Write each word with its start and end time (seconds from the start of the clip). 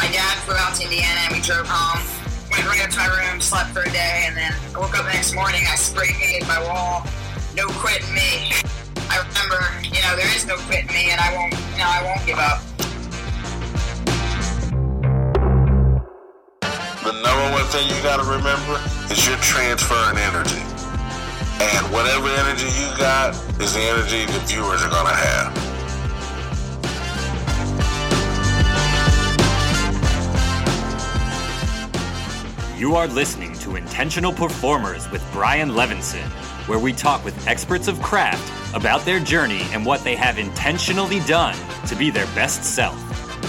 my 0.00 0.08
dad 0.12 0.32
flew 0.48 0.56
out 0.56 0.74
to 0.74 0.84
Indiana 0.84 1.28
and 1.28 1.36
we 1.36 1.42
drove 1.44 1.68
home. 1.68 2.00
Went 2.50 2.64
right 2.64 2.80
up 2.80 2.88
to 2.88 2.96
my 2.96 3.12
room, 3.20 3.38
slept 3.38 3.68
for 3.76 3.84
a 3.84 3.92
day, 3.92 4.24
and 4.24 4.34
then 4.34 4.50
I 4.74 4.80
woke 4.80 4.96
up 4.96 5.04
the 5.04 5.12
next 5.12 5.34
morning. 5.34 5.60
I 5.68 5.76
spray 5.76 6.08
painted 6.16 6.48
my 6.48 6.56
wall. 6.64 7.04
No 7.52 7.68
quitting 7.68 8.08
me. 8.16 8.56
I 9.12 9.20
remember, 9.20 9.60
you 9.84 10.00
know, 10.00 10.16
there 10.16 10.32
is 10.32 10.48
no 10.48 10.56
quitting 10.64 10.88
me, 10.88 11.12
and 11.12 11.20
I 11.20 11.36
won't, 11.36 11.52
you 11.52 11.84
know, 11.84 11.92
I 11.92 12.00
won't 12.00 12.24
give 12.24 12.40
up. 12.40 12.64
The 17.04 17.12
number 17.20 17.46
one 17.52 17.68
thing 17.68 17.84
you 17.92 18.00
got 18.00 18.24
to 18.24 18.26
remember 18.26 18.80
is 19.12 19.20
you're 19.28 19.36
transferring 19.44 20.16
energy. 20.16 20.64
And 21.60 21.84
whatever 21.92 22.32
energy 22.48 22.72
you 22.72 22.88
got 22.96 23.36
is 23.60 23.76
the 23.76 23.84
energy 23.84 24.24
the 24.24 24.40
viewers 24.48 24.80
are 24.80 24.88
to 24.88 25.12
have. 25.12 25.69
You 32.80 32.96
are 32.96 33.08
listening 33.08 33.52
to 33.56 33.76
Intentional 33.76 34.32
Performers 34.32 35.06
with 35.10 35.22
Brian 35.34 35.72
Levinson, 35.72 36.26
where 36.66 36.78
we 36.78 36.94
talk 36.94 37.22
with 37.22 37.46
experts 37.46 37.88
of 37.88 38.00
craft 38.00 38.74
about 38.74 39.04
their 39.04 39.20
journey 39.20 39.60
and 39.72 39.84
what 39.84 40.02
they 40.02 40.16
have 40.16 40.38
intentionally 40.38 41.20
done 41.26 41.58
to 41.88 41.94
be 41.94 42.08
their 42.08 42.24
best 42.28 42.64
self. 42.64 42.96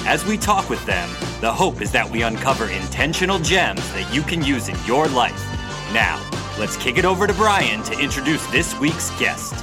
As 0.05 0.25
we 0.25 0.35
talk 0.35 0.69
with 0.69 0.85
them, 0.85 1.09
the 1.39 1.49
hope 1.49 1.81
is 1.81 1.93
that 1.93 2.09
we 2.09 2.23
uncover 2.23 2.67
intentional 2.67 3.39
gems 3.39 3.79
that 3.93 4.13
you 4.13 4.21
can 4.21 4.43
use 4.43 4.67
in 4.67 4.75
your 4.85 5.07
life. 5.07 5.41
Now, 5.93 6.21
let's 6.59 6.75
kick 6.75 6.97
it 6.97 7.05
over 7.05 7.25
to 7.25 7.33
Brian 7.35 7.83
to 7.83 7.97
introduce 7.97 8.45
this 8.47 8.77
week's 8.81 9.17
guest. 9.17 9.53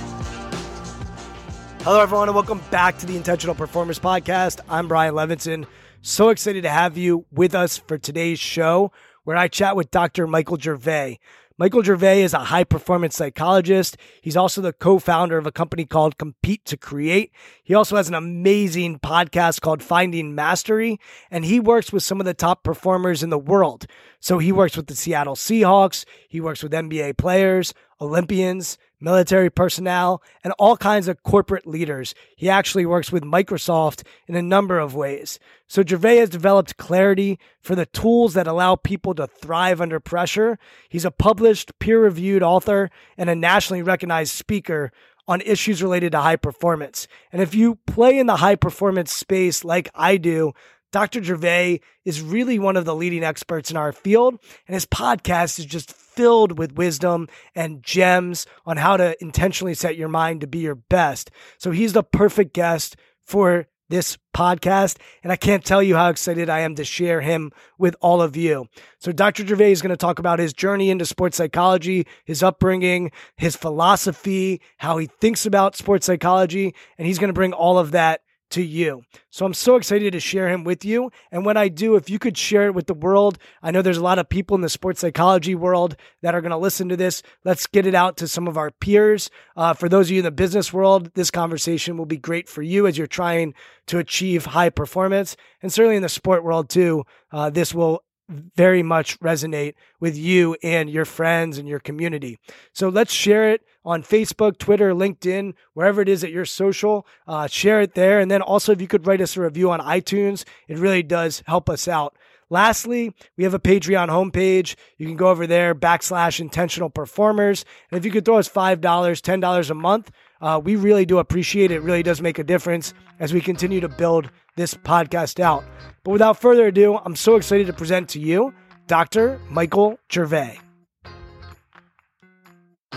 Hello, 1.83 2.01
everyone, 2.01 2.31
and 2.31 2.35
welcome 2.35 2.63
back 2.71 2.97
to 3.01 3.07
the 3.07 3.19
Intentional 3.19 3.55
Performers 3.55 3.99
Podcast. 3.99 4.61
I'm 4.67 4.89
Brian 4.89 5.13
Levinson. 5.13 5.67
So 6.01 6.31
excited 6.31 6.63
to 6.63 6.71
have 6.71 6.97
you 6.97 7.27
with 7.31 7.55
us 7.55 7.77
for 7.77 7.99
today's 7.99 8.39
show, 8.39 8.93
where 9.29 9.37
I 9.37 9.47
chat 9.47 9.77
with 9.77 9.91
Dr. 9.91 10.27
Michael 10.27 10.57
Gervais. 10.57 11.19
Michael 11.59 11.83
Gervais 11.83 12.23
is 12.23 12.33
a 12.33 12.39
high 12.39 12.65
performance 12.65 13.15
psychologist. 13.15 13.99
He's 14.23 14.39
also 14.39 14.63
the 14.63 14.73
co 14.73 14.99
founder 14.99 15.37
of 15.37 15.47
a 15.47 15.53
company 15.53 15.85
called 15.85 16.17
Compete 16.17 16.65
to 16.65 16.79
Create. 16.79 17.31
He 17.63 17.75
also 17.75 17.97
has 17.97 18.09
an 18.09 18.15
amazing 18.15 19.01
podcast 19.01 19.61
called 19.61 19.83
Finding 19.83 20.35
Mastery, 20.35 20.99
and 21.31 21.45
he 21.45 21.61
works 21.61 21.93
with 21.93 22.03
some 22.03 22.21
of 22.21 22.25
the 22.25 22.33
top 22.33 22.63
performers 22.63 23.23
in 23.23 23.29
the 23.29 23.37
world. 23.37 23.87
So 24.19 24.39
he 24.39 24.51
works 24.51 24.79
with 24.79 24.87
the 24.87 24.97
Seattle 24.97 25.37
Seahawks, 25.37 26.07
he 26.27 26.41
works 26.41 26.63
with 26.63 26.73
NBA 26.73 27.19
players, 27.19 27.75
Olympians, 28.01 28.79
military 29.01 29.51
personnel, 29.51 30.23
and 30.43 30.53
all 30.59 30.77
kinds 30.77 31.09
of 31.09 31.23
corporate 31.23 31.67
leaders. 31.67 32.15
He 32.37 32.49
actually 32.49 32.87
works 32.87 33.13
with 33.13 33.23
Microsoft 33.23 34.03
in 34.27 34.35
a 34.35 34.43
number 34.43 34.79
of 34.79 34.95
ways. 34.95 35.39
So 35.67 35.83
Gervais 35.83 36.19
has 36.19 36.31
developed 36.31 36.77
clarity 36.77 37.39
for 37.61 37.75
the 37.75 37.87
tools 37.87 38.35
that 38.35 38.47
allow 38.47 38.77
people 38.77 39.15
to 39.15 39.27
thrive 39.27 39.81
under 39.81 40.01
pressure. 40.01 40.59
He's 40.89 41.05
a 41.05 41.11
published, 41.11 41.79
peer 41.79 42.03
reviewed 42.03 42.43
author 42.43 42.91
and 43.17 43.31
a 43.31 43.35
nationally 43.35 43.83
recognized 43.83 44.33
speaker 44.33 44.93
on 45.29 45.43
issues 45.43 45.83
related 45.83 46.13
to 46.13 46.21
high 46.21 46.37
performance. 46.37 47.07
And 47.31 47.43
if 47.43 47.55
you 47.55 47.77
play 47.87 48.19
in 48.19 48.27
the 48.27 48.37
high 48.37 48.57
performance 48.57 49.13
space 49.13 49.63
like 49.63 49.91
I 49.95 50.17
do, 50.17 50.55
Dr. 50.93 51.23
Gervais 51.23 51.81
is 52.05 52.23
really 52.23 52.59
one 52.59 52.77
of 52.77 52.85
the 52.85 52.95
leading 52.95 53.25
experts 53.25 53.71
in 53.71 53.77
our 53.77 53.93
field, 53.93 54.39
and 54.67 54.75
his 54.75 54.87
podcast 54.87 55.59
is 55.59 55.67
just 55.67 55.93
filled 55.93 56.59
with 56.59 56.77
wisdom 56.77 57.29
and 57.55 57.83
gems 57.83 58.47
on 58.67 58.77
how 58.77 58.97
to 58.97 59.17
intentionally 59.23 59.75
set 59.75 59.97
your 59.97 60.09
mind 60.09 60.41
to 60.41 60.47
be 60.47 60.59
your 60.59 60.75
best. 60.75 61.31
So 61.59 61.71
he's 61.71 61.93
the 61.93 62.03
perfect 62.03 62.55
guest 62.55 62.97
for 63.25 63.69
this 63.89 64.19
podcast. 64.35 64.99
And 65.23 65.33
I 65.33 65.37
can't 65.37 65.65
tell 65.65 65.83
you 65.83 65.97
how 65.97 66.11
excited 66.11 66.49
I 66.51 66.61
am 66.61 66.75
to 66.77 66.85
share 66.85 67.21
him 67.21 67.53
with 67.79 67.97
all 68.01 68.21
of 68.23 68.37
you. 68.37 68.69
So, 68.99 69.13
Dr. 69.13 69.47
Gervais 69.47 69.73
is 69.73 69.83
going 69.83 69.91
to 69.91 69.97
talk 69.97 70.19
about 70.19 70.39
his 70.39 70.53
journey 70.53 70.91
into 70.91 71.07
sports 71.07 71.37
psychology, 71.37 72.07
his 72.25 72.43
upbringing, 72.43 73.11
his 73.37 73.57
philosophy, 73.57 74.61
how 74.77 74.99
he 74.99 75.09
thinks 75.21 75.47
about 75.47 75.77
sports 75.77 76.07
psychology, 76.07 76.75
and 76.99 77.07
he's 77.07 77.19
going 77.19 77.29
to 77.29 77.35
bring 77.35 77.53
all 77.53 77.79
of 77.79 77.93
that 77.93 78.21
to 78.51 78.63
you. 78.63 79.03
So 79.31 79.45
I'm 79.45 79.55
so 79.55 79.77
excited 79.77 80.13
to 80.13 80.21
share 80.21 80.49
him 80.49 80.65
with 80.65 80.85
you. 80.85 81.11
And 81.31 81.45
when 81.45 81.57
I 81.57 81.69
do, 81.69 81.97
if 81.97 82.09
you 82.09 82.19
could 82.19 82.37
share 82.37 82.67
it 82.67 82.75
with 82.75 82.87
the 82.87 82.95
world, 82.95 83.39
I 83.63 83.71
know 83.71 83.83
there's 83.83 83.99
a 83.99 84.03
lot 84.03 84.19
of 84.19 84.29
people 84.29 84.55
in 84.55 84.61
the 84.61 84.69
sports 84.69 85.01
psychology 85.01 85.55
world 85.55 85.97
that 86.23 86.35
are 86.35 86.41
going 86.41 86.51
to 86.51 86.57
listen 86.57 86.89
to 86.89 86.97
this. 86.97 87.23
Let's 87.45 87.67
get 87.67 87.87
it 87.87 87.95
out 87.95 88.17
to 88.19 88.29
some 88.29 88.49
of 88.49 88.57
our 88.57 88.71
peers. 88.71 89.31
Uh, 89.57 89.75
for 89.75 89.89
those 89.89 90.09
of 90.09 90.13
you 90.13 90.19
in 90.19 90.25
the 90.25 90.31
business 90.31 90.73
world, 90.73 91.13
this 91.15 91.31
conversation 91.31 91.97
will 91.97 92.07
be 92.07 92.17
great 92.17 92.49
for 92.49 92.63
you 92.63 92.87
as 92.87 92.97
you're 92.97 93.07
trying 93.07 93.55
to 93.87 93.99
achieve 93.99 94.47
high 94.47 94.71
performance. 94.71 95.37
And 95.63 95.73
certainly 95.73 95.97
in 95.97 96.03
the 96.03 96.09
sport 96.09 96.45
world 96.45 96.69
too, 96.69 97.05
uh, 97.33 97.51
this 97.51 97.75
will 97.75 98.03
very 98.29 98.83
much 98.83 99.19
resonate 99.21 99.75
with 100.01 100.17
you 100.17 100.57
and 100.63 100.91
your 100.91 101.05
friends 101.05 101.59
and 101.59 101.67
your 101.67 101.79
community. 101.79 102.39
So 102.73 102.89
let's 102.89 103.13
share 103.13 103.51
it 103.51 103.63
on 103.85 104.03
Facebook, 104.03 104.59
Twitter, 104.59 104.93
LinkedIn, 104.93 105.55
wherever 105.73 106.03
it 106.03 106.09
is 106.09 106.21
that 106.21 106.31
you're 106.31 106.45
social. 106.45 107.07
Uh, 107.27 107.47
share 107.47 107.81
it 107.81 107.95
there. 107.95 108.21
And 108.21 108.31
then 108.31 108.43
also, 108.43 108.73
if 108.73 108.81
you 108.81 108.89
could 108.89 109.07
write 109.07 109.21
us 109.21 109.37
a 109.37 109.41
review 109.41 109.71
on 109.71 109.81
iTunes, 109.81 110.45
it 110.67 110.79
really 110.79 111.03
does 111.03 111.43
help 111.47 111.71
us 111.71 111.89
out. 111.89 112.17
Lastly, 112.51 113.15
we 113.37 113.45
have 113.45 113.55
a 113.55 113.59
Patreon 113.59 114.09
homepage. 114.09 114.75
You 114.97 115.07
can 115.07 115.17
go 115.17 115.29
over 115.29 115.47
there, 115.47 115.75
backslash 115.75 116.41
intentional 116.41 116.89
performers. 116.89 117.65
And 117.91 117.99
if 117.99 118.05
you 118.05 118.11
could 118.11 118.25
throw 118.25 118.39
us 118.39 118.49
$5, 118.49 118.81
$10 118.81 119.71
a 119.71 119.75
month, 119.75 120.11
uh, 120.41 120.61
we 120.63 120.77
really 120.77 121.05
do 121.05 121.19
appreciate 121.19 121.71
it. 121.71 121.77
It 121.77 121.83
really 121.83 122.03
does 122.03 122.23
make 122.23 122.39
a 122.39 122.45
difference 122.45 122.95
as 123.21 123.33
we 123.33 123.41
continue 123.41 123.81
to 123.81 123.89
build 123.89 124.31
this 124.57 124.75
podcast 124.75 125.41
out. 125.41 125.65
But 126.05 126.13
without 126.13 126.41
further 126.41 126.67
ado, 126.67 126.97
I'm 126.97 127.17
so 127.17 127.37
excited 127.37 127.67
to 127.67 127.73
present 127.73 128.09
to 128.11 128.21
you 128.21 128.55
Dr. 128.87 129.41
Michael 129.51 129.99
Gervais. 130.11 130.61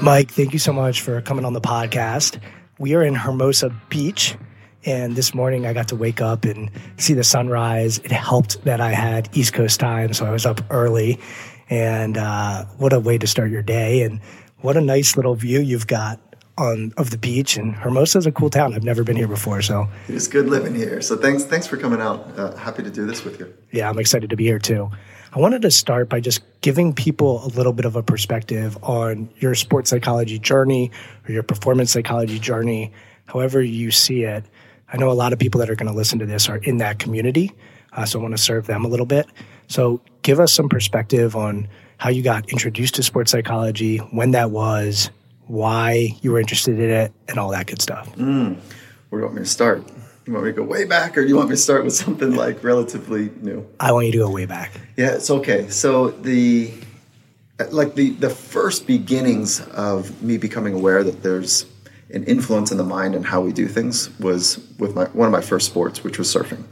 Mike, 0.01 0.31
thank 0.31 0.53
you 0.53 0.59
so 0.59 0.73
much 0.73 1.01
for 1.01 1.21
coming 1.21 1.45
on 1.45 1.53
the 1.53 1.61
podcast. 1.61 2.39
We 2.79 2.95
are 2.95 3.03
in 3.03 3.13
Hermosa 3.13 3.69
Beach, 3.89 4.35
and 4.83 5.15
this 5.15 5.35
morning 5.35 5.67
I 5.67 5.73
got 5.73 5.89
to 5.89 5.95
wake 5.95 6.21
up 6.21 6.43
and 6.45 6.71
see 6.97 7.13
the 7.13 7.23
sunrise. 7.23 7.99
It 7.99 8.11
helped 8.11 8.63
that 8.63 8.81
I 8.81 8.91
had 8.91 9.29
East 9.37 9.53
Coast 9.53 9.79
time, 9.79 10.13
so 10.13 10.25
I 10.25 10.31
was 10.31 10.45
up 10.45 10.61
early. 10.71 11.19
And 11.69 12.17
uh, 12.17 12.65
what 12.77 12.93
a 12.93 12.99
way 12.99 13.17
to 13.19 13.27
start 13.27 13.51
your 13.51 13.61
day! 13.61 14.01
And 14.01 14.19
what 14.61 14.75
a 14.75 14.81
nice 14.81 15.15
little 15.15 15.35
view 15.35 15.59
you've 15.59 15.87
got 15.87 16.19
on 16.57 16.93
of 16.97 17.11
the 17.11 17.17
beach. 17.17 17.57
And 17.57 17.75
Hermosa 17.75 18.19
is 18.19 18.25
a 18.25 18.31
cool 18.31 18.49
town. 18.49 18.73
I've 18.73 18.83
never 18.83 19.03
been 19.03 19.15
here 19.15 19.27
before, 19.27 19.61
so 19.61 19.87
it's 20.07 20.27
good 20.27 20.47
living 20.47 20.75
here. 20.75 21.01
So 21.01 21.17
thanks, 21.17 21.43
thanks 21.43 21.67
for 21.67 21.77
coming 21.77 22.01
out. 22.01 22.37
Uh, 22.37 22.55
happy 22.55 22.83
to 22.83 22.89
do 22.89 23.05
this 23.05 23.23
with 23.23 23.39
you. 23.39 23.53
Yeah, 23.71 23.89
I'm 23.89 23.99
excited 23.99 24.29
to 24.29 24.35
be 24.35 24.45
here 24.45 24.59
too. 24.59 24.89
I 25.33 25.39
wanted 25.39 25.61
to 25.61 25.71
start 25.71 26.09
by 26.09 26.19
just 26.19 26.41
giving 26.59 26.93
people 26.93 27.45
a 27.45 27.47
little 27.47 27.71
bit 27.71 27.85
of 27.85 27.95
a 27.95 28.03
perspective 28.03 28.77
on 28.83 29.29
your 29.37 29.55
sports 29.55 29.89
psychology 29.89 30.37
journey 30.37 30.91
or 31.27 31.31
your 31.31 31.43
performance 31.43 31.91
psychology 31.91 32.37
journey, 32.37 32.91
however 33.25 33.61
you 33.61 33.91
see 33.91 34.23
it. 34.23 34.43
I 34.91 34.97
know 34.97 35.09
a 35.09 35.13
lot 35.13 35.31
of 35.31 35.39
people 35.39 35.59
that 35.59 35.69
are 35.69 35.75
going 35.75 35.89
to 35.89 35.95
listen 35.95 36.19
to 36.19 36.25
this 36.25 36.49
are 36.49 36.57
in 36.57 36.77
that 36.77 36.99
community, 36.99 37.53
uh, 37.93 38.03
so 38.03 38.19
I 38.19 38.21
want 38.21 38.35
to 38.35 38.43
serve 38.43 38.67
them 38.67 38.83
a 38.83 38.89
little 38.89 39.05
bit. 39.05 39.25
So, 39.67 40.01
give 40.21 40.41
us 40.41 40.51
some 40.51 40.67
perspective 40.67 41.33
on 41.33 41.69
how 41.95 42.09
you 42.09 42.23
got 42.23 42.49
introduced 42.49 42.95
to 42.95 43.03
sports 43.03 43.31
psychology, 43.31 43.97
when 43.97 44.31
that 44.31 44.51
was, 44.51 45.11
why 45.51 46.15
you 46.21 46.31
were 46.31 46.39
interested 46.39 46.79
in 46.79 46.89
it, 46.89 47.13
and 47.27 47.37
all 47.37 47.51
that 47.51 47.67
good 47.67 47.81
stuff. 47.81 48.15
Mm. 48.15 48.55
Where 49.09 49.19
do 49.19 49.23
you 49.23 49.23
want 49.23 49.35
me 49.35 49.41
to 49.41 49.49
start? 49.49 49.83
You 50.25 50.33
want 50.33 50.45
me 50.45 50.51
to 50.51 50.55
go 50.55 50.63
way 50.63 50.85
back, 50.85 51.17
or 51.17 51.23
do 51.23 51.27
you 51.27 51.35
want 51.35 51.49
me 51.49 51.55
to 51.55 51.61
start 51.61 51.83
with 51.83 51.93
something 51.93 52.35
like 52.35 52.63
relatively 52.63 53.31
new? 53.41 53.67
I 53.79 53.91
want 53.91 54.05
you 54.05 54.13
to 54.13 54.17
go 54.19 54.29
way 54.29 54.45
back. 54.45 54.71
Yeah, 54.95 55.11
it's 55.15 55.29
okay. 55.29 55.67
So 55.67 56.11
the 56.11 56.71
like 57.71 57.95
the 57.95 58.11
the 58.11 58.29
first 58.29 58.87
beginnings 58.87 59.59
of 59.69 60.23
me 60.23 60.37
becoming 60.37 60.73
aware 60.73 61.03
that 61.03 61.21
there's 61.21 61.65
an 62.13 62.23
influence 62.25 62.71
in 62.71 62.77
the 62.77 62.83
mind 62.83 63.15
and 63.15 63.25
how 63.25 63.41
we 63.41 63.51
do 63.51 63.67
things 63.67 64.09
was 64.19 64.65
with 64.79 64.95
my 64.95 65.05
one 65.05 65.27
of 65.27 65.31
my 65.33 65.41
first 65.41 65.65
sports, 65.65 66.03
which 66.03 66.17
was 66.17 66.33
surfing. 66.33 66.63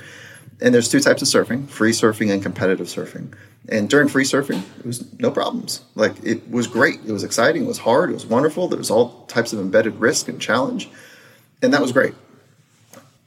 And 0.62 0.74
there's 0.74 0.88
two 0.90 1.02
types 1.02 1.22
of 1.22 1.28
surfing: 1.28 1.68
free 1.68 1.92
surfing 1.92 2.32
and 2.32 2.42
competitive 2.42 2.88
surfing. 2.88 3.34
And 3.68 3.90
during 3.90 4.08
free 4.08 4.24
surfing, 4.24 4.64
it 4.80 4.86
was 4.86 5.06
no 5.20 5.30
problems. 5.30 5.82
Like 5.96 6.16
it 6.24 6.50
was 6.50 6.66
great. 6.66 7.02
It 7.06 7.12
was 7.12 7.24
exciting. 7.24 7.66
It 7.66 7.68
was 7.68 7.80
hard. 7.80 8.10
It 8.10 8.14
was 8.14 8.26
wonderful. 8.26 8.68
There 8.68 8.80
was 8.80 8.90
all 8.90 9.26
types 9.28 9.54
of 9.54 9.60
embedded 9.60 10.00
risk 10.00 10.28
and 10.28 10.42
challenge, 10.42 10.90
and 11.62 11.74
that 11.74 11.82
was 11.82 11.92
great 11.92 12.16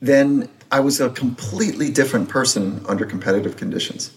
then 0.02 0.48
I 0.70 0.80
was 0.80 1.00
a 1.00 1.08
completely 1.08 1.90
different 1.90 2.28
person 2.28 2.84
under 2.88 3.06
competitive 3.06 3.56
conditions. 3.56 4.10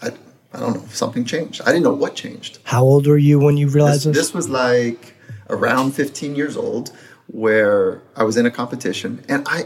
I, 0.00 0.12
I 0.52 0.60
don't 0.60 0.74
know, 0.76 0.86
something 0.88 1.24
changed. 1.24 1.60
I 1.62 1.66
didn't 1.66 1.82
know 1.82 1.92
what 1.92 2.14
changed. 2.14 2.60
How 2.62 2.84
old 2.84 3.06
were 3.06 3.18
you 3.18 3.40
when 3.40 3.56
you 3.56 3.68
realized 3.68 4.06
This, 4.06 4.16
this? 4.16 4.26
this 4.28 4.34
was 4.34 4.48
like 4.48 5.14
around 5.50 5.92
15 5.92 6.36
years 6.36 6.56
old, 6.56 6.92
where 7.26 8.00
I 8.16 8.22
was 8.22 8.36
in 8.36 8.46
a 8.46 8.50
competition, 8.50 9.24
and 9.28 9.46
I, 9.48 9.64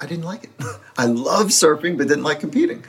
I 0.00 0.06
didn't 0.06 0.24
like 0.24 0.44
it. 0.44 0.50
I 0.96 1.06
loved 1.06 1.50
surfing, 1.50 1.98
but 1.98 2.06
didn't 2.06 2.22
like 2.22 2.38
competing. 2.38 2.84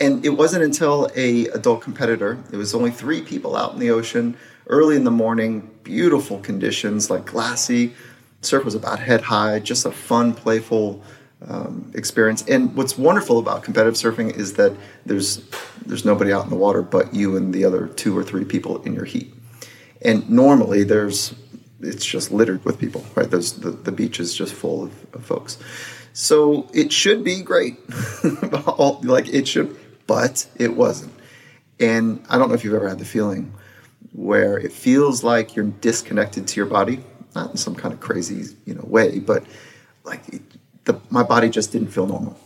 And 0.00 0.24
it 0.24 0.30
wasn't 0.30 0.64
until 0.64 1.08
a 1.16 1.46
adult 1.48 1.82
competitor. 1.82 2.38
It 2.52 2.56
was 2.56 2.74
only 2.74 2.90
three 2.90 3.22
people 3.22 3.56
out 3.56 3.72
in 3.72 3.80
the 3.80 3.90
ocean, 3.90 4.36
early 4.68 4.96
in 4.96 5.04
the 5.04 5.10
morning, 5.10 5.70
beautiful 5.82 6.38
conditions, 6.38 7.10
like 7.10 7.24
glassy. 7.26 7.94
Surf 8.42 8.64
was 8.64 8.76
about 8.76 9.00
head 9.00 9.22
high, 9.22 9.58
just 9.58 9.84
a 9.84 9.90
fun, 9.90 10.32
playful 10.34 11.02
um, 11.46 11.90
experience. 11.94 12.44
And 12.46 12.74
what's 12.76 12.96
wonderful 12.96 13.38
about 13.38 13.62
competitive 13.62 13.94
surfing 13.94 14.36
is 14.36 14.54
that 14.54 14.76
there's 15.06 15.42
there's 15.86 16.04
nobody 16.04 16.32
out 16.32 16.44
in 16.44 16.50
the 16.50 16.56
water 16.56 16.82
but 16.82 17.14
you 17.14 17.36
and 17.36 17.54
the 17.54 17.64
other 17.64 17.88
two 17.88 18.16
or 18.16 18.22
three 18.22 18.44
people 18.44 18.82
in 18.82 18.94
your 18.94 19.04
heat. 19.04 19.32
And 20.02 20.28
normally 20.28 20.84
there's 20.84 21.34
it's 21.80 22.04
just 22.04 22.32
littered 22.32 22.64
with 22.64 22.78
people, 22.78 23.04
right? 23.14 23.30
There's 23.30 23.52
the, 23.52 23.70
the 23.70 23.92
beach 23.92 24.18
is 24.18 24.34
just 24.34 24.52
full 24.52 24.84
of, 24.84 25.14
of 25.14 25.24
folks. 25.24 25.58
So 26.12 26.68
it 26.74 26.92
should 26.92 27.22
be 27.22 27.42
great. 27.42 27.76
Like 29.02 29.28
it 29.28 29.48
should, 29.48 29.76
but 30.08 30.48
it 30.56 30.76
wasn't. 30.76 31.12
And 31.78 32.24
I 32.28 32.38
don't 32.38 32.48
know 32.48 32.56
if 32.56 32.64
you've 32.64 32.74
ever 32.74 32.88
had 32.88 32.98
the 32.98 33.04
feeling 33.04 33.54
where 34.12 34.58
it 34.58 34.72
feels 34.72 35.22
like 35.22 35.54
you're 35.54 35.66
disconnected 35.66 36.48
to 36.48 36.56
your 36.56 36.66
body, 36.66 37.04
not 37.36 37.52
in 37.52 37.56
some 37.56 37.76
kind 37.76 37.94
of 37.94 38.00
crazy, 38.00 38.56
you 38.64 38.74
know, 38.74 38.82
way, 38.84 39.20
but 39.20 39.44
like 40.02 40.28
it, 40.30 40.42
the, 40.84 41.00
my 41.10 41.22
body 41.22 41.48
just 41.48 41.70
didn't 41.70 41.88
feel 41.88 42.06
normal. 42.06 42.36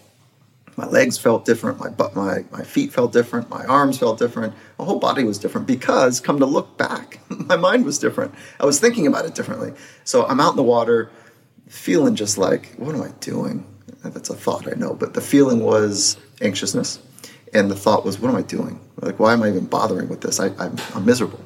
My 0.76 0.86
legs 0.86 1.16
felt 1.16 1.44
different. 1.44 1.78
My 1.78 1.90
butt, 1.90 2.16
my 2.16 2.44
my 2.50 2.62
feet 2.62 2.92
felt 2.92 3.12
different. 3.12 3.48
My 3.50 3.64
arms 3.66 3.98
felt 3.98 4.18
different. 4.18 4.54
My 4.78 4.86
whole 4.86 4.98
body 4.98 5.22
was 5.22 5.38
different 5.38 5.66
because, 5.66 6.18
come 6.18 6.38
to 6.38 6.46
look 6.46 6.76
back, 6.78 7.20
my 7.28 7.56
mind 7.56 7.84
was 7.84 7.98
different. 7.98 8.34
I 8.58 8.66
was 8.66 8.80
thinking 8.80 9.06
about 9.06 9.26
it 9.26 9.34
differently. 9.34 9.72
So 10.04 10.26
I'm 10.26 10.40
out 10.40 10.50
in 10.50 10.56
the 10.56 10.62
water, 10.62 11.10
feeling 11.68 12.16
just 12.16 12.38
like, 12.38 12.74
what 12.76 12.94
am 12.94 13.02
I 13.02 13.10
doing? 13.20 13.66
That's 14.02 14.30
a 14.30 14.34
thought, 14.34 14.66
I 14.66 14.74
know, 14.74 14.94
but 14.94 15.14
the 15.14 15.20
feeling 15.20 15.60
was 15.60 16.16
anxiousness, 16.40 16.98
and 17.52 17.70
the 17.70 17.76
thought 17.76 18.04
was, 18.04 18.18
what 18.18 18.30
am 18.30 18.36
I 18.36 18.42
doing? 18.42 18.80
Like, 19.00 19.18
why 19.18 19.32
am 19.32 19.42
I 19.42 19.48
even 19.48 19.66
bothering 19.66 20.08
with 20.08 20.22
this? 20.22 20.40
I, 20.40 20.46
I'm, 20.58 20.76
I'm 20.94 21.04
miserable. 21.04 21.44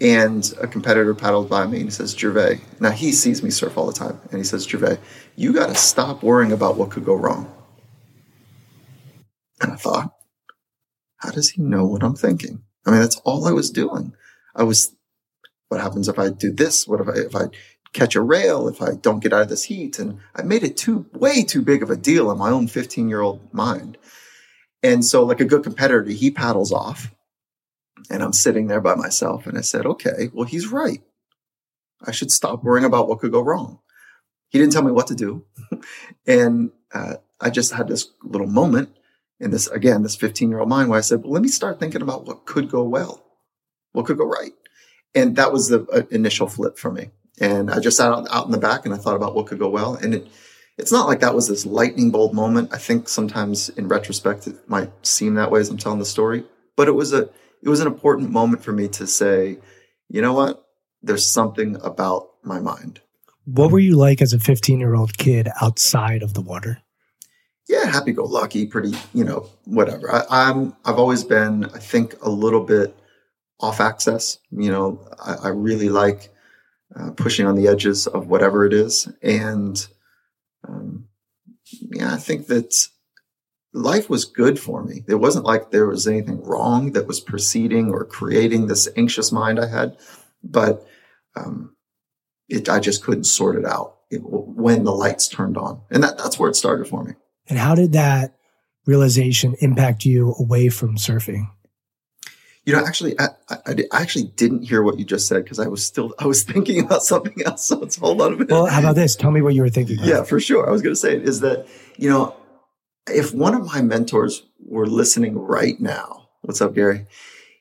And 0.00 0.52
a 0.60 0.68
competitor 0.68 1.12
paddled 1.14 1.48
by 1.48 1.66
me 1.66 1.78
and 1.78 1.86
he 1.86 1.90
says, 1.90 2.12
Gervais. 2.16 2.60
Now 2.78 2.90
he 2.90 3.10
sees 3.10 3.42
me 3.42 3.50
surf 3.50 3.76
all 3.76 3.86
the 3.86 3.92
time. 3.92 4.20
And 4.30 4.38
he 4.38 4.44
says, 4.44 4.64
Gervais, 4.64 4.98
you 5.34 5.52
got 5.52 5.68
to 5.68 5.74
stop 5.74 6.22
worrying 6.22 6.52
about 6.52 6.76
what 6.76 6.90
could 6.90 7.04
go 7.04 7.14
wrong. 7.14 7.52
And 9.60 9.72
I 9.72 9.76
thought, 9.76 10.12
how 11.16 11.32
does 11.32 11.50
he 11.50 11.62
know 11.62 11.84
what 11.84 12.04
I'm 12.04 12.14
thinking? 12.14 12.62
I 12.86 12.92
mean, 12.92 13.00
that's 13.00 13.20
all 13.24 13.46
I 13.46 13.52
was 13.52 13.70
doing. 13.70 14.12
I 14.54 14.62
was, 14.62 14.94
what 15.68 15.80
happens 15.80 16.08
if 16.08 16.18
I 16.18 16.30
do 16.30 16.52
this? 16.52 16.86
What 16.86 17.00
if 17.00 17.08
I, 17.08 17.18
if 17.18 17.34
I 17.34 17.46
catch 17.92 18.14
a 18.14 18.20
rail? 18.20 18.68
If 18.68 18.80
I 18.80 18.94
don't 18.94 19.20
get 19.20 19.32
out 19.32 19.42
of 19.42 19.48
this 19.48 19.64
heat? 19.64 19.98
And 19.98 20.20
I 20.36 20.42
made 20.42 20.62
it 20.62 20.76
too, 20.76 21.06
way 21.12 21.42
too 21.42 21.60
big 21.60 21.82
of 21.82 21.90
a 21.90 21.96
deal 21.96 22.30
in 22.30 22.38
my 22.38 22.50
own 22.50 22.68
15 22.68 23.08
year 23.08 23.20
old 23.20 23.52
mind. 23.52 23.98
And 24.82 25.04
so, 25.04 25.24
like 25.24 25.40
a 25.40 25.44
good 25.44 25.64
competitor, 25.64 26.04
he 26.04 26.30
paddles 26.30 26.72
off 26.72 27.12
and 28.10 28.22
I'm 28.22 28.32
sitting 28.32 28.66
there 28.66 28.80
by 28.80 28.94
myself. 28.94 29.46
And 29.46 29.58
I 29.58 29.62
said, 29.62 29.86
okay, 29.86 30.30
well, 30.32 30.46
he's 30.46 30.68
right. 30.68 31.02
I 32.04 32.12
should 32.12 32.30
stop 32.30 32.62
worrying 32.62 32.84
about 32.84 33.08
what 33.08 33.18
could 33.18 33.32
go 33.32 33.40
wrong. 33.40 33.80
He 34.50 34.58
didn't 34.58 34.72
tell 34.72 34.84
me 34.84 34.92
what 34.92 35.08
to 35.08 35.14
do. 35.14 35.44
and 36.26 36.70
uh, 36.94 37.14
I 37.40 37.50
just 37.50 37.72
had 37.72 37.88
this 37.88 38.08
little 38.22 38.46
moment 38.46 38.96
in 39.40 39.50
this, 39.50 39.66
again, 39.68 40.02
this 40.02 40.16
15 40.16 40.48
year 40.48 40.60
old 40.60 40.68
mind 40.68 40.88
where 40.88 40.98
I 40.98 41.02
said, 41.02 41.22
well, 41.22 41.32
let 41.32 41.42
me 41.42 41.48
start 41.48 41.78
thinking 41.78 42.02
about 42.02 42.26
what 42.26 42.46
could 42.46 42.70
go 42.70 42.82
well, 42.82 43.22
what 43.92 44.06
could 44.06 44.18
go 44.18 44.24
right. 44.24 44.52
And 45.14 45.36
that 45.36 45.52
was 45.52 45.68
the 45.68 45.86
uh, 45.92 46.02
initial 46.10 46.48
flip 46.48 46.78
for 46.78 46.90
me. 46.90 47.10
And 47.40 47.70
I 47.70 47.78
just 47.78 47.96
sat 47.96 48.10
out, 48.10 48.26
out 48.30 48.46
in 48.46 48.52
the 48.52 48.58
back 48.58 48.84
and 48.84 48.94
I 48.94 48.98
thought 48.98 49.16
about 49.16 49.34
what 49.34 49.46
could 49.46 49.58
go 49.58 49.68
well. 49.68 49.94
And 49.94 50.14
it, 50.14 50.28
it's 50.78 50.92
not 50.92 51.08
like 51.08 51.20
that 51.20 51.34
was 51.34 51.48
this 51.48 51.66
lightning 51.66 52.10
bolt 52.10 52.32
moment. 52.32 52.72
I 52.72 52.78
think 52.78 53.08
sometimes 53.08 53.68
in 53.70 53.88
retrospect, 53.88 54.46
it 54.46 54.56
might 54.68 54.90
seem 55.04 55.34
that 55.34 55.50
way 55.50 55.60
as 55.60 55.68
I'm 55.68 55.76
telling 55.76 55.98
the 55.98 56.06
story, 56.06 56.44
but 56.76 56.88
it 56.88 56.92
was 56.92 57.12
a, 57.12 57.28
it 57.62 57.68
was 57.68 57.80
an 57.80 57.88
important 57.88 58.30
moment 58.30 58.62
for 58.62 58.72
me 58.72 58.86
to 58.88 59.06
say, 59.06 59.58
you 60.08 60.22
know 60.22 60.32
what? 60.32 60.64
There's 61.02 61.26
something 61.26 61.76
about 61.82 62.28
my 62.44 62.60
mind. 62.60 63.00
What 63.44 63.72
were 63.72 63.78
you 63.78 63.96
like 63.96 64.22
as 64.22 64.32
a 64.32 64.38
15 64.38 64.78
year 64.78 64.94
old 64.94 65.18
kid 65.18 65.48
outside 65.60 66.22
of 66.22 66.34
the 66.34 66.40
water? 66.40 66.82
Yeah, 67.68 67.84
happy 67.84 68.12
go 68.12 68.24
lucky, 68.24 68.66
pretty, 68.66 68.96
you 69.12 69.24
know, 69.24 69.48
whatever. 69.64 70.10
I, 70.10 70.24
I'm, 70.30 70.76
I've 70.84 70.98
always 70.98 71.24
been, 71.24 71.64
I 71.66 71.78
think, 71.78 72.14
a 72.22 72.30
little 72.30 72.62
bit 72.62 72.96
off 73.60 73.80
access. 73.80 74.38
You 74.50 74.70
know, 74.70 75.06
I, 75.18 75.34
I 75.34 75.48
really 75.48 75.88
like 75.88 76.32
uh, 76.96 77.10
pushing 77.10 77.46
on 77.46 77.56
the 77.56 77.68
edges 77.68 78.06
of 78.06 78.28
whatever 78.28 78.64
it 78.64 78.72
is. 78.72 79.08
And 79.22 79.86
um, 80.66 81.08
yeah, 81.70 82.14
I 82.14 82.16
think 82.16 82.46
that 82.46 82.74
life 83.72 84.08
was 84.08 84.24
good 84.24 84.58
for 84.58 84.82
me. 84.82 85.04
It 85.06 85.16
wasn't 85.16 85.44
like 85.44 85.70
there 85.70 85.86
was 85.86 86.06
anything 86.06 86.42
wrong 86.42 86.92
that 86.92 87.06
was 87.06 87.20
preceding 87.20 87.90
or 87.90 88.04
creating 88.04 88.66
this 88.66 88.88
anxious 88.96 89.30
mind 89.30 89.60
I 89.60 89.66
had, 89.66 89.98
but 90.42 90.86
um, 91.36 91.76
it, 92.48 92.68
I 92.68 92.80
just 92.80 93.04
couldn't 93.04 93.24
sort 93.24 93.56
it 93.56 93.64
out 93.64 93.98
it, 94.10 94.20
when 94.22 94.84
the 94.84 94.92
lights 94.92 95.28
turned 95.28 95.56
on, 95.56 95.82
and 95.90 96.02
that, 96.02 96.18
that's 96.18 96.38
where 96.38 96.48
it 96.48 96.56
started 96.56 96.88
for 96.88 97.04
me. 97.04 97.12
And 97.48 97.58
how 97.58 97.74
did 97.74 97.92
that 97.92 98.34
realization 98.86 99.54
impact 99.60 100.04
you 100.04 100.34
away 100.38 100.68
from 100.70 100.96
surfing? 100.96 101.50
You 102.68 102.74
know, 102.74 102.84
actually, 102.84 103.18
I, 103.18 103.28
I, 103.48 103.56
I 103.66 104.02
actually 104.02 104.24
didn't 104.24 104.60
hear 104.60 104.82
what 104.82 104.98
you 104.98 105.04
just 105.06 105.26
said 105.26 105.42
because 105.42 105.58
I 105.58 105.68
was 105.68 105.82
still 105.82 106.12
I 106.18 106.26
was 106.26 106.42
thinking 106.52 106.84
about 106.84 107.02
something 107.02 107.42
else. 107.46 107.64
So 107.64 107.80
it's 107.80 107.96
hold 107.96 108.20
on 108.20 108.34
a 108.34 108.36
minute. 108.36 108.50
Well, 108.50 108.66
how 108.66 108.80
about 108.80 108.94
this? 108.94 109.16
Tell 109.16 109.30
me 109.30 109.40
what 109.40 109.54
you 109.54 109.62
were 109.62 109.70
thinking. 109.70 109.96
Yeah, 110.02 110.22
for 110.22 110.38
sure. 110.38 110.68
I 110.68 110.70
was 110.70 110.82
going 110.82 110.94
to 110.94 111.00
say 111.00 111.16
it 111.16 111.26
is 111.26 111.40
that 111.40 111.66
you 111.96 112.10
know, 112.10 112.36
if 113.06 113.32
one 113.32 113.54
of 113.54 113.64
my 113.64 113.80
mentors 113.80 114.42
were 114.60 114.86
listening 114.86 115.38
right 115.38 115.80
now, 115.80 116.28
what's 116.42 116.60
up, 116.60 116.74
Gary? 116.74 117.06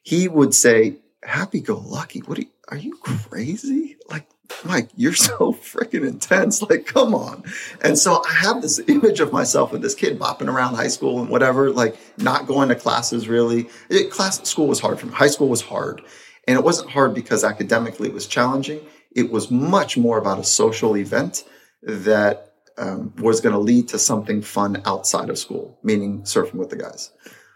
He 0.04 0.28
would 0.28 0.54
say, 0.54 0.98
"Happy 1.24 1.62
go 1.62 1.78
lucky. 1.78 2.20
What 2.20 2.38
are 2.38 2.42
you, 2.42 2.50
are 2.68 2.78
you 2.78 2.98
crazy? 2.98 3.96
Like, 4.10 4.28
Mike, 4.64 4.90
you're 4.96 5.14
so 5.14 5.54
freaking 5.62 6.08
intense. 6.08 6.62
Like, 6.62 6.86
come 6.86 7.14
on." 7.14 7.44
And 7.82 7.98
so 7.98 8.24
I 8.28 8.34
have 8.34 8.62
this 8.62 8.80
image 8.88 9.20
of 9.20 9.32
myself 9.32 9.72
with 9.72 9.82
this 9.82 9.96
kid 9.96 10.20
bopping 10.20 10.52
around 10.52 10.76
high 10.76 10.88
school 10.88 11.20
and 11.20 11.30
whatever, 11.30 11.72
like 11.72 11.98
not 12.18 12.48
going 12.48 12.70
to 12.70 12.76
classes 12.76 13.28
really. 13.28 13.70
It, 13.90 14.12
class 14.12 14.48
school 14.48 14.68
was 14.68 14.80
hard 14.80 15.00
for 15.00 15.08
me. 15.08 15.14
High 15.14 15.28
school 15.28 15.50
was 15.50 15.62
hard. 15.62 16.02
And 16.48 16.58
it 16.58 16.64
wasn't 16.64 16.90
hard 16.90 17.14
because 17.14 17.44
academically 17.44 18.08
it 18.08 18.14
was 18.14 18.26
challenging. 18.26 18.80
It 19.12 19.32
was 19.32 19.52
much 19.52 19.98
more 19.98 20.18
about 20.18 20.40
a 20.40 20.44
social 20.44 20.96
event 20.96 21.44
that 21.84 22.54
um, 22.78 23.14
was 23.18 23.42
going 23.42 23.54
to 23.54 23.60
lead 23.60 23.90
to 23.90 24.00
something 24.00 24.42
fun 24.42 24.82
outside 24.86 25.30
of 25.30 25.38
school, 25.38 25.78
meaning 25.84 26.22
surfing 26.22 26.56
with 26.56 26.70
the 26.70 26.76
guys. 26.76 27.12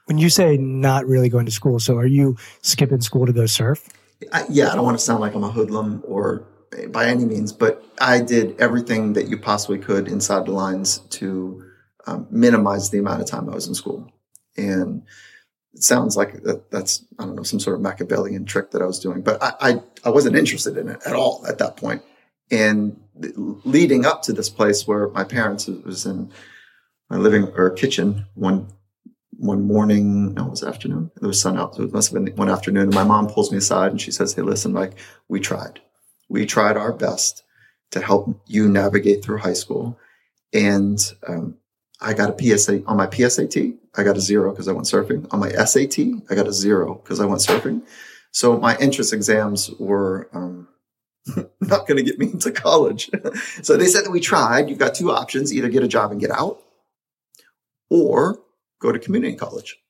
When 0.06 0.18
you 0.18 0.30
say 0.30 0.58
not 0.58 1.06
really 1.06 1.30
going 1.30 1.46
to 1.46 1.52
school, 1.52 1.80
so 1.80 1.98
are 1.98 2.06
you 2.06 2.36
skipping 2.62 3.02
school 3.02 3.26
to 3.26 3.34
go 3.34 3.46
surf? 3.46 3.88
I, 4.34 4.46
yeah, 4.50 4.72
I 4.72 4.76
don't 4.76 4.84
want 4.84 4.98
to 4.98 5.04
sound 5.04 5.22
like 5.22 5.36
I'm 5.36 5.44
a 5.44 5.52
hoodlum 5.52 6.04
or 6.06 6.46
by 6.90 7.06
any 7.08 7.26
means, 7.26 7.52
but 7.52 7.84
I 8.00 8.22
did 8.22 8.60
everything 8.60 9.14
that 9.14 9.28
you 9.28 9.38
possibly 9.38 9.78
could 9.78 10.08
inside 10.08 10.46
the 10.46 10.52
lines 10.52 11.00
to 11.00 11.64
um, 12.08 12.28
minimize 12.30 12.90
the 12.90 13.00
amount 13.00 13.22
of 13.22 13.28
time 13.28 13.50
I 13.50 13.56
was 13.56 13.68
in 13.68 13.76
school. 13.76 14.12
And 14.58 15.04
it 15.74 15.84
sounds 15.84 16.18
like 16.18 16.44
that, 16.44 16.70
that's 16.72 17.06
I 17.20 17.26
don't 17.26 17.36
know 17.36 17.44
some 17.44 17.60
sort 17.60 17.76
of 17.76 17.82
Machiavellian 17.82 18.46
trick 18.46 18.72
that 18.72 18.82
I 18.82 18.86
was 18.86 19.00
doing, 19.00 19.22
but 19.22 19.42
I, 19.42 19.54
I 19.62 19.84
I 20.06 20.10
wasn't 20.10 20.36
interested 20.36 20.78
in 20.78 20.90
it 20.90 21.00
at 21.06 21.14
all 21.14 21.46
at 21.48 21.58
that 21.60 21.78
point. 21.78 22.02
And 22.50 23.00
leading 23.16 24.06
up 24.06 24.24
to 24.24 24.34
this 24.34 24.50
place 24.50 24.88
where 24.88 25.10
my 25.10 25.24
parents 25.24 25.68
was 25.68 26.06
in 26.06 26.32
my 27.10 27.18
living 27.18 27.48
or 27.56 27.70
kitchen 27.70 28.26
one 28.36 28.68
one 29.38 29.66
morning, 29.66 30.34
no, 30.34 30.48
it 30.48 30.52
was 30.52 30.64
afternoon. 30.64 31.10
There 31.20 31.28
was 31.28 31.42
sun 31.42 31.58
out, 31.58 31.76
so 31.76 31.84
it 31.84 31.94
must 31.94 32.14
have 32.14 32.24
been 32.24 32.36
one 32.36 32.50
afternoon. 32.50 32.84
And 32.84 32.94
my 32.94 33.04
mom 33.04 33.28
pulls 33.28 33.52
me 33.52 33.58
aside 33.58 33.92
and 33.92 34.00
she 34.00 34.12
says, 34.12 34.34
"Hey, 34.34 34.42
listen, 34.42 34.74
Mike, 34.74 34.94
we 35.30 35.40
tried, 35.40 35.82
we 36.32 36.46
tried 36.46 36.78
our 36.78 36.94
best 36.94 37.44
to 37.92 38.00
help 38.00 38.42
you 38.48 38.70
navigate 38.70 39.22
through 39.22 39.40
high 39.40 39.54
school, 39.54 40.00
and 40.54 40.98
um, 41.28 41.58
I 42.00 42.14
got 42.14 42.30
a 42.30 42.58
PSA 42.58 42.86
on 42.86 42.96
my 42.96 43.08
PSAT. 43.08 43.78
I 43.96 44.04
got 44.04 44.16
a 44.16 44.22
zero 44.22 44.52
because 44.52 44.70
I 44.70 44.72
went 44.72 44.88
surfing. 44.88 45.28
On 45.34 45.40
my 45.42 45.50
SAT, 45.50 46.00
I 46.30 46.36
got 46.36 46.48
a 46.48 46.54
zero 46.54 46.96
because 46.96 47.20
I 47.20 47.26
went 47.26 47.42
surfing. 47.42 47.82
So 48.32 48.58
my 48.58 48.78
entrance 48.78 49.12
exams 49.12 49.72
were 49.78 50.30
um, 50.34 50.70
not 51.60 51.86
going 51.86 51.98
to 51.98 52.04
get 52.04 52.18
me 52.18 52.28
into 52.28 52.52
college. 52.52 53.10
so 53.62 53.76
they 53.76 53.88
said 53.88 54.06
that 54.06 54.12
we 54.12 54.22
tried. 54.22 54.70
You've 54.70 54.80
got 54.80 54.96
two 54.96 55.12
options: 55.12 55.54
either 55.54 55.68
get 55.68 55.84
a 55.84 55.88
job 55.90 56.12
and 56.12 56.22
get 56.22 56.32
out, 56.32 56.62
or 57.90 58.40
go 58.80 58.94
to 58.94 59.00
community 59.00 59.36
college. 59.36 59.81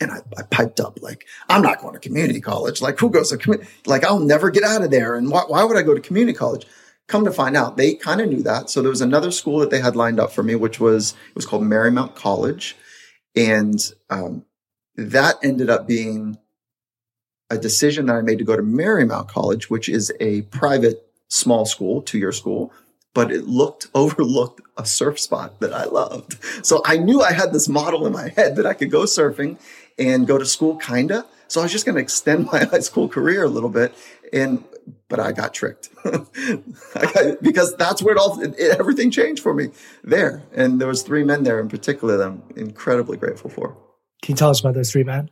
And 0.00 0.10
I, 0.10 0.18
I 0.36 0.42
piped 0.42 0.80
up 0.80 1.00
like, 1.02 1.26
I'm 1.48 1.62
not 1.62 1.80
going 1.80 1.94
to 1.94 2.00
community 2.00 2.40
college. 2.40 2.80
Like, 2.80 2.98
who 2.98 3.10
goes 3.10 3.30
to 3.30 3.38
community? 3.38 3.70
Like, 3.86 4.04
I'll 4.04 4.20
never 4.20 4.50
get 4.50 4.62
out 4.62 4.82
of 4.82 4.90
there. 4.90 5.14
And 5.14 5.30
why, 5.30 5.42
why 5.46 5.64
would 5.64 5.76
I 5.76 5.82
go 5.82 5.94
to 5.94 6.00
community 6.00 6.36
college? 6.36 6.66
come 7.10 7.24
to 7.24 7.32
find 7.32 7.56
out, 7.56 7.76
they 7.76 7.94
kind 7.94 8.20
of 8.20 8.28
knew 8.28 8.42
that. 8.44 8.70
So 8.70 8.80
there 8.80 8.90
was 8.90 9.00
another 9.00 9.32
school 9.32 9.58
that 9.58 9.70
they 9.70 9.80
had 9.80 9.96
lined 9.96 10.20
up 10.20 10.32
for 10.32 10.42
me, 10.42 10.54
which 10.54 10.80
was 10.80 11.14
it 11.28 11.34
was 11.34 11.44
called 11.44 11.64
Marymount 11.64 12.14
College, 12.14 12.76
and 13.36 13.78
um, 14.08 14.44
that 14.96 15.36
ended 15.42 15.68
up 15.68 15.86
being 15.86 16.38
a 17.50 17.58
decision 17.58 18.06
that 18.06 18.16
I 18.16 18.22
made 18.22 18.38
to 18.38 18.44
go 18.44 18.56
to 18.56 18.62
Marymount 18.62 19.28
College, 19.28 19.68
which 19.68 19.88
is 19.88 20.12
a 20.20 20.42
private 20.42 21.04
small 21.28 21.66
school, 21.66 22.00
two 22.00 22.18
year 22.18 22.32
school, 22.32 22.72
but 23.12 23.32
it 23.32 23.46
looked 23.46 23.88
overlooked 23.94 24.62
a 24.76 24.86
surf 24.86 25.18
spot 25.18 25.60
that 25.60 25.74
I 25.74 25.84
loved. 25.84 26.38
So 26.64 26.80
I 26.84 26.96
knew 26.96 27.20
I 27.20 27.32
had 27.32 27.52
this 27.52 27.68
model 27.68 28.06
in 28.06 28.12
my 28.12 28.28
head 28.28 28.56
that 28.56 28.66
I 28.66 28.72
could 28.72 28.90
go 28.90 29.02
surfing 29.02 29.58
and 30.00 30.26
go 30.26 30.38
to 30.38 30.46
school, 30.46 30.76
kinda. 30.76 31.26
So 31.46 31.60
I 31.60 31.64
was 31.64 31.72
just 31.72 31.84
going 31.84 31.96
to 31.96 32.00
extend 32.00 32.46
my 32.52 32.64
high 32.64 32.80
school 32.80 33.08
career 33.08 33.44
a 33.44 33.48
little 33.48 33.70
bit, 33.70 33.94
and 34.32 34.64
but 35.08 35.20
I 35.20 35.30
got 35.32 35.54
tricked 35.54 35.90
I 36.04 37.12
got, 37.12 37.42
because 37.42 37.76
that's 37.76 38.02
where 38.02 38.14
it 38.14 38.18
all 38.18 38.40
it, 38.40 38.58
everything 38.58 39.10
changed 39.10 39.42
for 39.42 39.54
me 39.54 39.68
there. 40.02 40.42
And 40.54 40.80
there 40.80 40.88
was 40.88 41.02
three 41.02 41.22
men 41.22 41.44
there 41.44 41.60
in 41.60 41.68
particular 41.68 42.16
that 42.16 42.26
I'm 42.26 42.42
incredibly 42.56 43.16
grateful 43.16 43.50
for. 43.50 43.76
Can 44.22 44.32
you 44.32 44.36
tell 44.36 44.50
us 44.50 44.60
about 44.60 44.74
those 44.74 44.90
three 44.90 45.04
men? 45.04 45.30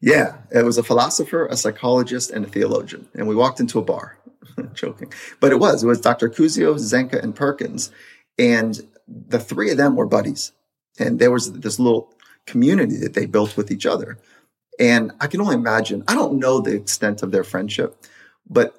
Yeah, 0.00 0.38
it 0.50 0.64
was 0.64 0.78
a 0.78 0.82
philosopher, 0.82 1.46
a 1.46 1.56
psychologist, 1.56 2.30
and 2.30 2.44
a 2.44 2.48
theologian. 2.48 3.08
And 3.14 3.28
we 3.28 3.34
walked 3.34 3.60
into 3.60 3.78
a 3.78 3.82
bar. 3.82 4.18
Joking. 4.72 5.12
But 5.40 5.52
it 5.52 5.60
was. 5.60 5.84
It 5.84 5.86
was 5.86 6.00
Dr. 6.00 6.28
Kuzio, 6.30 6.74
Zenka, 6.76 7.22
and 7.22 7.34
Perkins. 7.34 7.90
And 8.38 8.80
the 9.06 9.38
three 9.38 9.70
of 9.70 9.76
them 9.76 9.96
were 9.96 10.06
buddies. 10.06 10.52
And 10.98 11.18
there 11.18 11.30
was 11.30 11.52
this 11.52 11.78
little 11.78 12.14
community 12.46 12.96
that 12.98 13.14
they 13.14 13.26
built 13.26 13.56
with 13.56 13.70
each 13.70 13.86
other. 13.86 14.18
And 14.78 15.12
I 15.20 15.26
can 15.26 15.40
only 15.40 15.54
imagine, 15.54 16.04
I 16.08 16.14
don't 16.14 16.38
know 16.38 16.60
the 16.60 16.74
extent 16.74 17.22
of 17.22 17.32
their 17.32 17.44
friendship, 17.44 18.04
but 18.48 18.74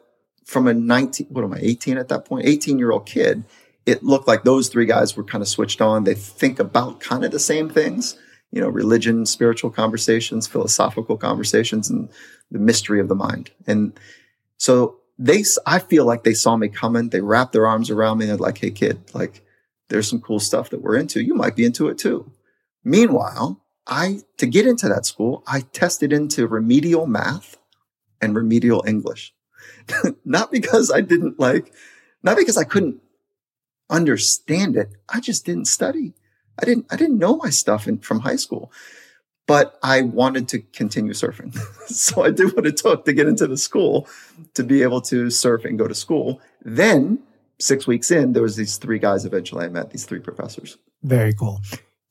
from 0.46 0.68
a 0.68 0.74
19, 0.74 1.27
what 1.30 1.44
am 1.44 1.53
I, 1.53 1.60
18 1.62 1.98
at 1.98 2.10
that 2.10 2.25
point, 2.25 2.48
18 2.48 2.80
year 2.80 2.91
old 2.91 3.06
kid, 3.06 3.44
it 3.86 4.03
looked 4.03 4.27
like 4.27 4.44
those 4.44 4.70
three 4.70 4.86
guys 4.86 5.15
were 5.15 5.24
kind 5.24 5.41
of 5.41 5.48
switched 5.48 5.82
on. 5.82 6.03
They 6.03 6.13
think 6.13 6.60
about 6.60 7.00
kind 7.00 7.24
of 7.24 7.32
the 7.32 7.39
same 7.39 7.70
things 7.70 8.18
you 8.51 8.60
know, 8.62 8.70
religion, 8.70 9.25
spiritual 9.25 9.70
conversations, 9.70 10.46
philosophical 10.46 11.18
conversations, 11.18 11.89
and 11.89 12.10
the 12.51 12.60
mystery 12.60 13.00
of 13.00 13.08
the 13.08 13.15
mind. 13.15 13.51
And 13.65 13.98
so 14.58 14.98
they, 15.18 15.44
I 15.65 15.80
feel 15.80 16.06
like 16.06 16.24
they 16.24 16.34
saw 16.34 16.58
me 16.58 16.68
coming. 16.68 17.10
They 17.10 17.22
wrapped 17.22 17.53
their 17.53 17.68
arms 17.68 17.89
around 17.89 18.18
me 18.18 18.25
and 18.25 18.32
they're 18.32 18.38
like, 18.38 18.58
Hey 18.58 18.72
kid, 18.72 19.00
like 19.13 19.41
there's 19.89 20.10
some 20.10 20.22
cool 20.22 20.39
stuff 20.39 20.70
that 20.70 20.82
we're 20.82 20.98
into. 20.98 21.24
You 21.24 21.34
might 21.34 21.56
be 21.56 21.65
into 21.65 21.88
it 21.88 21.98
too. 21.98 22.30
Meanwhile, 22.83 23.61
I, 23.88 24.19
to 24.38 24.45
get 24.45 24.67
into 24.67 24.88
that 24.89 25.05
school, 25.05 25.43
I 25.47 25.61
tested 25.61 26.13
into 26.13 26.47
remedial 26.47 27.07
math 27.07 27.57
and 28.21 28.35
remedial 28.35 28.83
English. 28.88 29.33
not 30.25 30.51
because 30.51 30.91
I 30.91 31.01
didn't 31.01 31.39
like, 31.39 31.73
not 32.23 32.38
because 32.38 32.57
I 32.57 32.63
couldn't 32.63 33.01
understand 33.89 34.77
it. 34.77 34.91
I 35.09 35.19
just 35.19 35.45
didn't 35.45 35.65
study. 35.65 36.13
I 36.59 36.65
didn't 36.65 36.85
I 36.91 36.95
didn't 36.95 37.17
know 37.17 37.38
my 37.38 37.50
stuff 37.50 37.88
in, 37.88 38.00
from 38.00 38.19
high 38.19 38.35
school, 38.35 38.71
but 39.47 39.79
I 39.83 40.01
wanted 40.03 40.47
to 40.50 40.59
continue 40.59 41.13
surfing. 41.13 41.55
so 41.88 42.23
I 42.23 42.31
did 42.31 42.55
what 42.55 42.65
it 42.65 42.77
took 42.77 43.05
to 43.05 43.13
get 43.13 43.27
into 43.27 43.47
the 43.47 43.57
school 43.57 44.07
to 44.53 44.63
be 44.63 44.83
able 44.83 45.01
to 45.01 45.29
surf 45.29 45.65
and 45.65 45.77
go 45.77 45.88
to 45.88 45.95
school. 45.95 46.41
Then 46.63 47.19
six 47.59 47.88
weeks 47.88 48.11
in, 48.11 48.33
there 48.33 48.43
was 48.43 48.55
these 48.55 48.77
three 48.77 49.00
guys 49.00 49.25
eventually 49.25 49.65
I 49.65 49.69
met, 49.69 49.91
these 49.91 50.05
three 50.05 50.19
professors. 50.19 50.77
Very 51.03 51.33
cool. 51.33 51.61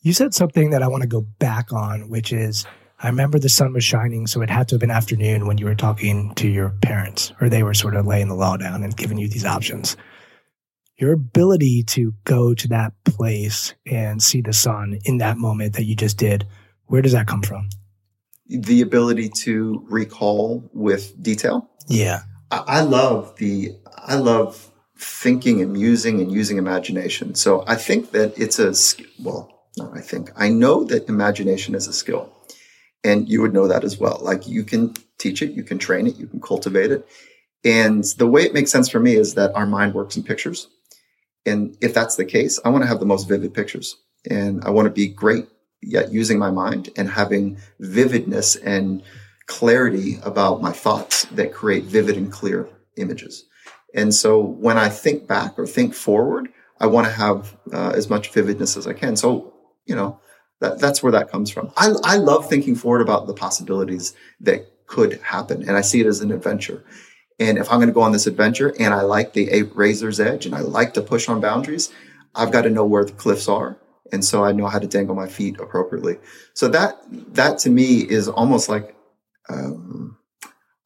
You 0.03 0.13
said 0.13 0.35
something 0.35 0.71
that 0.71 0.83
I 0.83 0.89
want 0.89 1.03
to 1.03 1.09
go 1.09 1.21
back 1.21 1.73
on, 1.73 2.09
which 2.09 2.33
is 2.33 2.65
I 3.03 3.09
remember 3.09 3.39
the 3.39 3.49
sun 3.49 3.73
was 3.73 3.85
shining, 3.85 4.27
so 4.27 4.43
it 4.43 4.51
had 4.51 4.69
to 4.69 4.75
have 4.75 4.81
been 4.81 4.91
afternoon 4.91 5.47
when 5.47 5.59
you 5.59 5.67
were 5.67 5.75
talking 5.75 6.35
to 6.37 6.49
your 6.49 6.71
parents, 6.83 7.33
or 7.41 7.49
they 7.49 7.63
were 7.63 7.75
sort 7.75 7.97
of 7.97 8.07
laying 8.07 8.29
the 8.29 8.35
law 8.35 8.57
down 8.57 8.83
and 8.83 8.97
giving 8.97 9.19
you 9.19 9.29
these 9.29 9.45
options 9.45 9.97
your 11.01 11.13
ability 11.13 11.83
to 11.83 12.15
go 12.25 12.55
to 12.55 12.69
that 12.69 12.93
place 13.05 13.75
and 13.87 14.23
see 14.23 14.43
the 14.43 14.53
sun 14.53 14.99
in 15.05 15.19
that 15.19 15.39
moment 15.39 15.75
that 15.75 15.85
you 15.85 15.97
just 15.97 16.19
did, 16.19 16.47
where 16.87 17.01
does 17.01 17.13
that 17.13 17.27
come 17.27 17.43
from? 17.43 17.69
The 18.47 18.83
ability 18.83 19.31
to 19.31 19.85
recall 19.89 20.69
with 20.75 21.21
detail. 21.23 21.71
Yeah. 21.89 22.21
I, 22.51 22.65
I 22.67 22.81
love 22.83 23.35
the, 23.37 23.73
I 23.97 24.17
love 24.17 24.71
thinking 24.99 25.63
and 25.63 25.73
musing 25.73 26.21
and 26.21 26.31
using 26.31 26.59
imagination. 26.59 27.35
So 27.35 27.65
I 27.67 27.77
think 27.77 28.11
that 28.11 28.39
it's 28.39 28.59
a, 28.59 28.75
well, 29.23 29.60
I 29.95 30.01
think, 30.01 30.31
I 30.37 30.49
know 30.49 30.85
that 30.85 31.09
imagination 31.09 31.75
is 31.75 31.87
a 31.87 31.93
skill. 31.93 32.33
And 33.03 33.29
you 33.29 33.41
would 33.41 33.55
know 33.55 33.69
that 33.69 33.85
as 33.85 33.99
well. 33.99 34.19
Like 34.21 34.47
you 34.47 34.63
can 34.65 34.95
teach 35.19 35.43
it, 35.43 35.53
you 35.53 35.63
can 35.63 35.79
train 35.79 36.07
it, 36.07 36.17
you 36.17 36.27
can 36.27 36.41
cultivate 36.41 36.91
it. 36.91 37.09
And 37.65 38.05
the 38.19 38.27
way 38.27 38.43
it 38.43 38.55
makes 38.55 38.71
sense 38.71 38.89
for 38.89 39.01
me 39.01 39.17
is 39.17 39.35
that 39.35 39.55
our 39.55 39.67
mind 39.67 39.95
works 39.95 40.17
in 40.17 40.23
pictures. 40.23 40.69
And 41.47 41.77
if 41.81 41.95
that's 41.95 42.17
the 42.17 42.25
case, 42.25 42.61
I 42.65 42.69
want 42.69 42.83
to 42.83 42.89
have 42.89 43.01
the 43.01 43.07
most 43.07 43.29
vivid 43.29 43.55
pictures 43.55 43.97
and 44.29 44.63
I 44.65 44.71
want 44.71 44.87
to 44.87 44.91
be 44.91 45.09
great 45.09 45.47
yet 45.83 46.13
using 46.13 46.39
my 46.39 46.51
mind 46.51 46.91
and 46.97 47.09
having 47.09 47.59
vividness 47.79 48.57
and 48.57 49.03
clarity 49.47 50.19
about 50.23 50.61
my 50.61 50.73
thoughts 50.73 51.25
that 51.27 51.53
create 51.53 51.85
vivid 51.85 52.17
and 52.17 52.31
clear 52.31 52.69
images. 52.97 53.47
And 53.95 54.15
so 54.15 54.41
when 54.41 54.79
I 54.79 54.89
think 54.89 55.27
back 55.27 55.59
or 55.59 55.67
think 55.67 55.95
forward, 55.95 56.49
I 56.79 56.87
want 56.87 57.07
to 57.07 57.13
have 57.13 57.57
uh, 57.73 57.93
as 57.95 58.09
much 58.09 58.33
vividness 58.33 58.77
as 58.77 58.87
I 58.87 58.93
can. 58.93 59.17
So, 59.17 59.53
you 59.91 59.97
know, 59.97 60.21
that, 60.61 60.79
that's 60.79 61.03
where 61.03 61.11
that 61.11 61.31
comes 61.31 61.51
from. 61.51 61.73
I, 61.77 61.93
I 62.05 62.17
love 62.17 62.49
thinking 62.49 62.77
forward 62.77 63.01
about 63.01 63.27
the 63.27 63.35
possibilities 63.35 64.15
that 64.41 64.87
could 64.87 65.15
happen. 65.21 65.63
And 65.67 65.77
I 65.77 65.81
see 65.81 66.01
it 66.01 66.07
as 66.07 66.21
an 66.21 66.31
adventure. 66.31 66.85
And 67.41 67.59
if 67.59 67.69
I'm 67.71 67.79
going 67.79 67.89
to 67.89 67.95
go 67.95 68.03
on 68.03 68.13
this 68.13 68.29
adventure 68.29 68.73
and 68.79 68.95
I 68.95 69.01
like 69.03 69.33
the 69.33 69.65
razor's 69.75 70.21
edge 70.21 70.47
and 70.47 70.55
I 70.55 70.61
like 70.61 70.95
to 70.95 71.03
push 71.03 71.29
on 71.29 71.41
boundaries, 71.41 71.91
I've 72.37 72.53
got 72.53 72.63
to 72.63 72.71
know 72.71 72.85
where 72.85 73.05
the 73.05 73.13
cliffs 73.13 73.49
are. 73.49 73.79
And 74.13 74.25
so 74.25 74.45
I 74.45 74.53
know 74.53 74.69
how 74.69 74.79
to 74.79 74.87
dangle 74.87 75.17
my 75.17 75.27
feet 75.27 75.59
appropriately. 75.59 76.19
So 76.55 76.69
that, 76.69 76.99
that 77.35 77.59
to 77.61 77.71
me 77.71 77.99
is 77.99 78.29
almost 78.29 78.69
like, 78.69 78.95
um, 79.49 80.19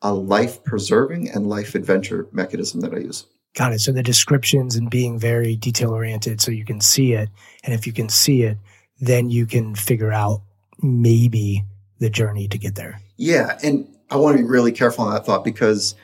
a 0.01 0.15
life 0.15 0.63
preserving 0.65 1.31
and 1.31 1.49
life 1.49 1.75
adventure 1.75 2.29
mechanism 2.33 2.81
that 2.81 2.95
I 2.95 2.99
use. 2.99 3.27
Got 3.55 3.73
it. 3.73 3.81
So 3.81 3.93
the 3.93 4.03
descriptions 4.03 4.75
and 4.75 4.91
being 4.91 5.19
very 5.19 5.55
detail 5.55 5.91
oriented 5.91 6.41
so 6.41 6.51
you 6.51 6.65
can 6.65 6.81
see 6.81 7.13
it. 7.13 7.31
And 7.63 7.73
if 7.73 7.87
you 7.87 7.93
can 7.93 8.09
see 8.09 8.43
it, 8.43 8.59
then 9.01 9.31
you 9.31 9.47
can 9.47 9.75
figure 9.75 10.13
out 10.13 10.43
maybe 10.83 11.65
the 11.99 12.11
journey 12.11 12.49
to 12.49 12.59
get 12.59 12.75
there. 12.75 13.01
Yeah. 13.17 13.59
And 13.63 13.89
I 14.11 14.17
want 14.17 14.37
to 14.37 14.43
be 14.43 14.49
really 14.49 14.73
careful 14.73 15.05
on 15.05 15.15
that 15.15 15.25
thought 15.25 15.45
because 15.45 15.95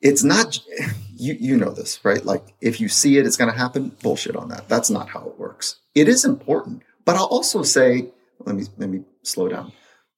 it's 0.00 0.22
not 0.22 0.58
you 1.16 1.36
you 1.38 1.56
know 1.56 1.70
this 1.70 2.02
right? 2.04 2.24
Like 2.24 2.44
if 2.60 2.80
you 2.80 2.88
see 2.88 3.18
it 3.18 3.26
it's 3.26 3.36
going 3.36 3.50
to 3.50 3.58
happen 3.58 3.92
bullshit 4.02 4.36
on 4.36 4.48
that. 4.48 4.68
That's 4.68 4.90
not 4.90 5.08
how 5.08 5.20
it 5.26 5.38
works. 5.38 5.76
It 5.94 6.08
is 6.08 6.24
important 6.24 6.82
but 7.04 7.16
i'll 7.16 7.24
also 7.24 7.62
say 7.62 8.10
let 8.40 8.56
me 8.56 8.64
let 8.76 8.88
me 8.88 9.04
slow 9.22 9.48
down. 9.48 9.72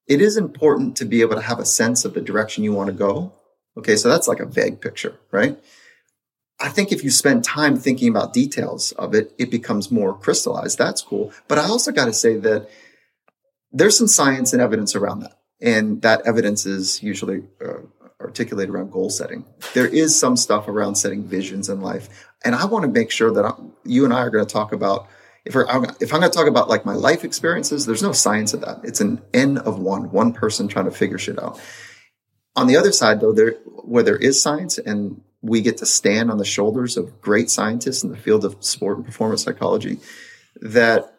It 0.09 0.21
is 0.21 0.37
important 0.37 0.97
to 0.97 1.05
be 1.05 1.21
able 1.21 1.37
to 1.37 1.43
have 1.43 1.59
a 1.59 1.64
sense 1.64 2.05
of 2.05 2.14
the 2.14 2.21
direction 2.21 2.64
you 2.64 2.73
want 2.73 2.88
to 2.88 2.93
go. 2.95 3.33
Okay 3.76 3.97
so 3.97 4.09
that's 4.09 4.29
like 4.29 4.41
a 4.41 4.47
vague 4.47 4.81
picture 4.81 5.19
right 5.31 5.59
i 6.62 6.69
think 6.69 6.92
if 6.92 7.04
you 7.04 7.11
spend 7.11 7.45
time 7.45 7.76
thinking 7.76 8.09
about 8.09 8.33
details 8.33 8.92
of 8.92 9.14
it 9.14 9.35
it 9.38 9.50
becomes 9.50 9.90
more 9.90 10.16
crystallized 10.16 10.78
that's 10.78 11.02
cool 11.02 11.33
but 11.49 11.59
i 11.59 11.62
also 11.62 11.92
got 11.92 12.07
to 12.07 12.12
say 12.12 12.37
that 12.37 12.69
there's 13.73 13.97
some 13.97 14.07
science 14.07 14.52
and 14.52 14.62
evidence 14.62 14.95
around 14.95 15.21
that 15.21 15.38
and 15.61 16.02
that 16.02 16.23
evidence 16.26 16.66
is 16.66 17.02
usually 17.02 17.45
uh, 17.64 17.78
articulate 18.23 18.71
around 18.71 18.90
goal 18.90 19.11
setting. 19.11 19.45
There 19.75 19.87
is 19.87 20.19
some 20.19 20.37
stuff 20.37 20.69
around 20.69 20.95
setting 20.95 21.25
visions 21.25 21.69
in 21.69 21.81
life. 21.81 22.26
And 22.45 22.54
I 22.54 22.64
want 22.64 22.85
to 22.85 22.90
make 22.90 23.11
sure 23.11 23.31
that 23.33 23.45
I'm, 23.45 23.73
you 23.85 24.04
and 24.04 24.14
I 24.14 24.21
are 24.21 24.31
going 24.31 24.45
to 24.45 24.52
talk 24.52 24.73
about, 24.73 25.09
if, 25.45 25.54
we're, 25.54 25.64
if 26.00 26.12
I'm 26.12 26.21
going 26.21 26.31
to 26.31 26.37
talk 26.37 26.47
about 26.47 26.69
like 26.69 26.87
my 26.87 26.95
life 26.95 27.25
experiences, 27.25 27.85
there's 27.85 28.02
no 28.02 28.12
science 28.12 28.54
of 28.54 28.61
that. 28.62 28.81
It's 28.85 29.00
an 29.00 29.21
N 29.35 29.59
of 29.59 29.78
one, 29.78 30.11
one 30.11 30.33
person 30.33 30.69
trying 30.69 30.87
to 30.87 30.90
figure 30.90 31.19
shit 31.19 31.42
out. 31.42 31.61
On 32.54 32.66
the 32.66 32.76
other 32.76 32.92
side, 32.92 33.21
though, 33.21 33.33
there, 33.33 33.52
where 33.64 34.02
there 34.02 34.16
is 34.16 34.42
science 34.42 34.78
and 34.78 35.23
we 35.43 35.61
get 35.61 35.77
to 35.79 35.87
stand 35.87 36.31
on 36.31 36.39
the 36.39 36.45
shoulders 36.45 36.97
of 36.97 37.21
great 37.21 37.51
scientists 37.51 38.05
in 38.05 38.11
the 38.11 38.17
field 38.17 38.45
of 38.45 38.57
sport 38.65 38.97
and 38.97 39.07
performance 39.07 39.43
psychology, 39.43 39.99
that 40.61 41.15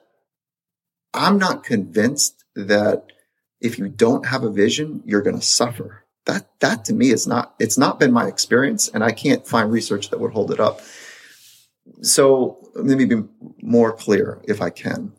I'm 1.14 1.38
not 1.38 1.64
convinced 1.64 2.44
that 2.56 3.12
if 3.60 3.78
you 3.78 3.90
don't 3.90 4.26
have 4.26 4.44
a 4.44 4.52
vision, 4.52 5.04
you're 5.06 5.22
going 5.22 5.40
to 5.40 5.46
suffer. 5.46 6.06
That 6.26 6.48
that 6.62 6.86
to 6.86 6.94
me 6.94 7.10
is 7.10 7.28
not 7.28 7.54
it's 7.60 7.78
not 7.78 8.00
been 8.00 8.14
my 8.14 8.28
experience 8.28 8.88
and 8.88 9.04
i 9.04 9.12
can't 9.12 9.46
find 9.46 9.70
research 9.70 10.10
that 10.10 10.22
would 10.22 10.32
hold 10.32 10.52
it 10.52 10.60
up. 10.60 10.80
So 12.02 12.70
let 12.76 12.98
me 12.98 13.04
be 13.04 13.24
more 13.62 13.92
clear 13.92 14.42
if 14.46 14.62
i 14.62 14.70
can 14.70 15.12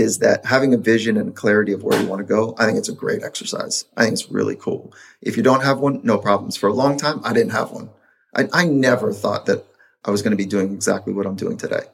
is 0.00 0.18
that 0.18 0.44
having 0.46 0.74
a 0.74 0.78
vision 0.78 1.16
and 1.16 1.36
clarity 1.36 1.72
of 1.72 1.82
where 1.82 2.00
you 2.00 2.08
want 2.08 2.20
to 2.20 2.24
go 2.24 2.54
i 2.58 2.66
think 2.66 2.78
it's 2.78 2.88
a 2.88 2.94
great 2.94 3.22
exercise 3.22 3.84
i 3.96 4.02
think 4.02 4.12
it's 4.14 4.30
really 4.30 4.56
cool 4.56 4.92
if 5.22 5.36
you 5.36 5.42
don't 5.42 5.62
have 5.62 5.78
one 5.78 6.00
no 6.02 6.18
problems 6.18 6.56
for 6.56 6.68
a 6.68 6.72
long 6.72 6.96
time 6.96 7.20
i 7.24 7.32
didn't 7.32 7.52
have 7.52 7.70
one 7.70 7.90
i, 8.34 8.48
I 8.52 8.64
never 8.64 9.12
thought 9.12 9.46
that 9.46 9.64
i 10.04 10.10
was 10.10 10.22
going 10.22 10.32
to 10.32 10.36
be 10.36 10.46
doing 10.46 10.72
exactly 10.72 11.12
what 11.12 11.26
i'm 11.26 11.36
doing 11.36 11.56
today 11.56 11.84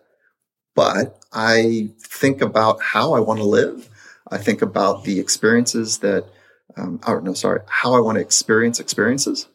but 0.75 1.19
i 1.33 1.91
think 2.01 2.41
about 2.41 2.81
how 2.81 3.13
i 3.15 3.21
want 3.21 3.41
to 3.41 3.47
live 3.47 3.89
i 4.31 4.39
think 4.39 4.63
about 4.63 5.05
the 5.05 5.21
experiences 5.21 5.99
that 5.99 6.27
um, 6.77 7.01
or 7.07 7.21
no, 7.21 7.33
sorry, 7.33 7.61
how 7.67 7.95
I 7.95 8.01
want 8.01 8.17
to 8.17 8.21
experience 8.21 8.81
experiences. 8.81 9.49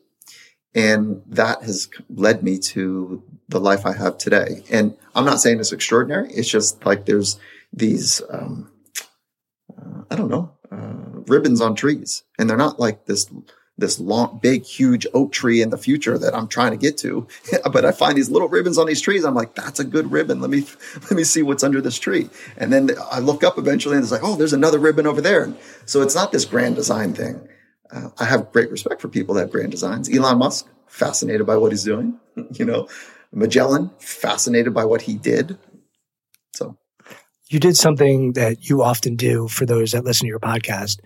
And 0.74 1.22
that 1.28 1.64
has 1.64 1.90
led 2.10 2.44
me 2.44 2.58
to 2.60 3.22
the 3.50 3.60
life 3.60 3.86
I 3.86 3.94
have 3.94 4.18
today. 4.18 4.64
And 4.72 4.96
I'm 5.14 5.26
not 5.26 5.42
saying 5.42 5.60
it's 5.60 5.74
extraordinary. 5.74 6.32
It's 6.32 6.50
just 6.50 6.86
like 6.86 7.06
there's 7.06 7.38
these, 7.74 8.22
um, 8.30 8.72
uh, 9.78 10.04
I 10.10 10.16
don't 10.16 10.30
know, 10.30 10.54
uh, 10.72 11.22
ribbons 11.28 11.62
on 11.62 11.76
trees, 11.76 12.24
and 12.38 12.50
they're 12.50 12.58
not 12.58 12.80
like 12.80 13.06
this 13.06 13.30
this 13.82 14.00
long, 14.00 14.40
big, 14.42 14.64
huge 14.64 15.06
oak 15.14 15.32
tree 15.32 15.62
in 15.62 15.70
the 15.70 15.78
future 15.78 16.18
that 16.18 16.36
I'm 16.36 16.48
trying 16.48 16.72
to 16.72 16.78
get 16.78 16.98
to. 17.00 17.28
but 17.72 17.84
I 17.84 17.92
find 17.92 18.16
these 18.16 18.30
little 18.30 18.48
ribbons 18.48 18.78
on 18.78 18.88
these 18.88 19.02
trees. 19.02 19.26
I'm 19.26 19.36
like, 19.36 19.56
that's 19.56 19.80
a 19.80 19.84
good 19.84 20.12
ribbon. 20.12 20.40
Let 20.40 20.50
me 20.50 20.66
let 21.02 21.12
me 21.12 21.24
see 21.24 21.42
what's 21.42 21.64
under 21.64 21.82
this 21.82 22.00
tree. 22.00 22.30
And 22.58 22.72
then 22.72 22.92
I 23.12 23.20
look 23.20 23.44
up 23.44 23.58
eventually, 23.58 23.96
and 23.96 24.04
it's 24.04 24.12
like, 24.12 24.24
oh, 24.24 24.36
there's 24.36 24.54
another 24.54 24.80
ribbon 24.80 25.06
over 25.06 25.20
there. 25.22 25.54
So 25.86 26.02
it's 26.02 26.16
not 26.16 26.32
this 26.32 26.46
grand 26.46 26.76
design 26.76 27.14
thing. 27.14 27.48
Uh, 27.92 28.10
I 28.20 28.26
have 28.26 28.52
great 28.54 28.72
respect 28.72 29.02
for 29.02 29.10
people 29.10 29.36
that 29.36 29.42
have 29.42 29.52
grand 29.52 29.72
designs. 29.72 30.10
Elon 30.10 30.38
Musk, 30.38 30.68
fascinated 30.88 31.46
by 31.46 31.58
what 31.58 31.72
he's 31.72 31.84
doing. 31.84 32.20
you 32.52 32.64
know, 32.64 32.88
Magellan, 33.34 33.92
fascinated 34.00 34.74
by 34.74 34.86
what 34.86 35.02
he 35.02 35.16
did. 35.16 35.58
So 36.54 36.78
you 37.52 37.60
did 37.60 37.76
something 37.76 38.32
that 38.34 38.70
you 38.70 38.82
often 38.82 39.18
do 39.18 39.50
for 39.50 39.66
those 39.66 39.92
that 39.92 40.06
listen 40.06 40.26
to 40.26 40.30
your 40.30 40.40
podcast. 40.40 41.02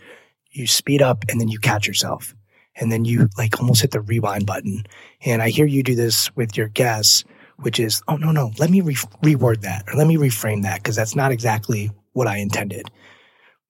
You 0.52 0.68
speed 0.68 1.02
up 1.02 1.25
and 1.28 1.42
then 1.42 1.48
you 1.48 1.58
catch 1.58 1.88
yourself 1.88 2.36
and 2.75 2.92
then 2.92 3.04
you 3.04 3.30
like 3.36 3.60
almost 3.60 3.82
hit 3.82 3.90
the 3.90 4.00
rewind 4.00 4.46
button. 4.46 4.86
And 5.25 5.42
I 5.42 5.50
hear 5.50 5.66
you 5.66 5.82
do 5.82 5.96
this 5.96 6.34
with 6.36 6.56
your 6.56 6.68
guests, 6.68 7.24
which 7.58 7.80
is, 7.80 8.04
oh, 8.08 8.18
no, 8.18 8.32
no, 8.32 8.52
let 8.60 8.70
me 8.70 8.82
re- 8.82 8.94
reword 9.24 9.62
that 9.62 9.86
or 9.88 9.96
let 9.96 10.06
me 10.06 10.18
reframe 10.18 10.62
that 10.62 10.84
because 10.84 10.96
that's 10.96 11.16
not 11.16 11.32
exactly 11.32 11.90
what 12.14 12.28
I 12.28 12.38
intended. 12.38 12.92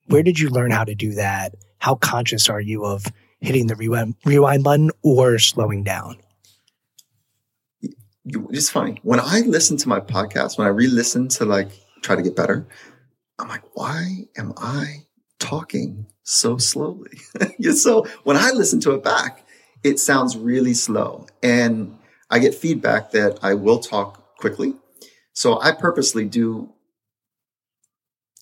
Where 0.08 0.22
did 0.22 0.38
you 0.38 0.50
learn 0.50 0.72
how 0.72 0.84
to 0.84 0.96
do 0.96 1.14
that? 1.14 1.56
How 1.78 1.96
conscious 1.96 2.50
are 2.50 2.62
you 2.62 2.84
of 2.84 3.06
hitting 3.40 3.68
the 3.68 3.76
rewind, 3.76 4.16
rewind 4.26 4.66
button 4.66 4.92
or 5.02 5.40
slowing 5.40 5.86
down? 5.86 6.18
It's 8.26 8.70
funny. 8.70 9.00
When 9.04 9.22
I 9.22 9.42
listen 9.46 9.78
to 9.78 9.88
my 9.88 10.02
podcast, 10.02 10.58
when 10.58 10.68
I 10.68 10.72
re 10.72 10.88
listen 10.88 11.30
to 11.30 11.46
like 11.46 11.85
try 12.06 12.16
to 12.16 12.22
get 12.22 12.36
better, 12.36 12.68
I'm 13.40 13.50
like, 13.50 13.64
why 13.74 14.28
am 14.38 14.54
I 14.58 15.06
talking 15.40 16.08
so 16.24 16.58
slowly. 16.58 17.20
so 17.76 18.06
when 18.24 18.36
I 18.36 18.52
listen 18.52 18.80
to 18.82 18.92
it 18.92 19.04
back, 19.04 19.46
it 19.84 20.00
sounds 20.00 20.36
really 20.36 20.74
slow. 20.74 21.28
And 21.44 21.98
I 22.30 22.40
get 22.40 22.56
feedback 22.56 23.12
that 23.12 23.40
I 23.44 23.54
will 23.54 23.80
talk 23.80 24.38
quickly. 24.38 24.74
So 25.34 25.62
I 25.62 25.72
purposely 25.72 26.26
do, 26.26 26.74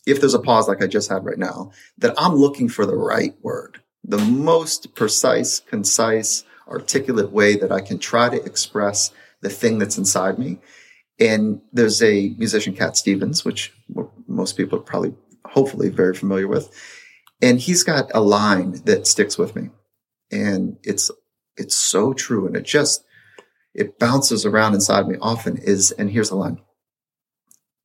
if 0.07 0.19
there's 0.19 0.33
a 0.33 0.39
pause 0.39 0.67
like 0.67 0.81
I 0.81 0.87
just 0.87 1.09
had 1.09 1.25
right 1.25 1.37
now, 1.37 1.71
that 1.97 2.13
I'm 2.17 2.35
looking 2.35 2.69
for 2.69 2.85
the 2.85 2.95
right 2.95 3.35
word, 3.41 3.81
the 4.03 4.17
most 4.17 4.95
precise, 4.95 5.59
concise, 5.59 6.45
articulate 6.67 7.31
way 7.31 7.57
that 7.57 7.71
I 7.71 7.81
can 7.81 7.99
try 7.99 8.29
to 8.29 8.43
express 8.43 9.11
the 9.41 9.49
thing 9.49 9.79
that's 9.79 9.97
inside 9.97 10.39
me. 10.39 10.59
And 11.23 11.61
there's 11.71 12.03
a 12.03 12.35
musician, 12.37 12.75
Cat 12.75 12.97
Stevens, 12.97 13.45
which 13.45 13.73
most 14.27 14.57
people 14.57 14.79
are 14.79 14.81
probably, 14.81 15.15
hopefully, 15.45 15.87
very 15.87 16.13
familiar 16.13 16.49
with. 16.49 16.69
And 17.41 17.61
he's 17.61 17.83
got 17.83 18.11
a 18.13 18.19
line 18.19 18.81
that 18.83 19.07
sticks 19.07 19.37
with 19.37 19.55
me. 19.55 19.69
And 20.31 20.77
it's 20.83 21.09
it's 21.55 21.75
so 21.75 22.13
true. 22.13 22.45
And 22.45 22.57
it 22.57 22.65
just 22.65 23.05
it 23.73 23.99
bounces 23.99 24.45
around 24.45 24.73
inside 24.73 25.07
me 25.07 25.15
often 25.21 25.57
is 25.57 25.91
and 25.91 26.11
here's 26.11 26.29
the 26.29 26.35
line. 26.35 26.59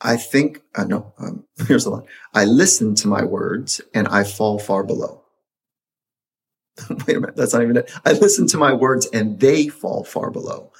I 0.00 0.16
think 0.16 0.62
uh, 0.75 0.85
no 0.85 1.14
um, 1.18 1.45
here's 1.68 1.85
the 1.85 1.90
line. 1.90 2.07
I 2.35 2.45
listen 2.45 2.97
to 2.97 3.09
my 3.09 3.25
words 3.25 3.80
and 3.95 4.09
i 4.09 4.25
fall 4.25 4.59
far 4.59 4.83
below. 4.83 5.23
Wait 6.90 7.16
a 7.16 7.21
minute. 7.21 7.37
That's 7.37 7.52
not 7.52 7.62
even 7.62 7.76
it. 7.76 7.92
I 8.04 8.12
listen 8.12 8.49
to 8.49 8.59
my 8.59 8.73
words 8.73 9.07
and 9.12 9.38
they 9.38 9.68
fall 9.68 10.02
far 10.02 10.33
below 10.33 10.73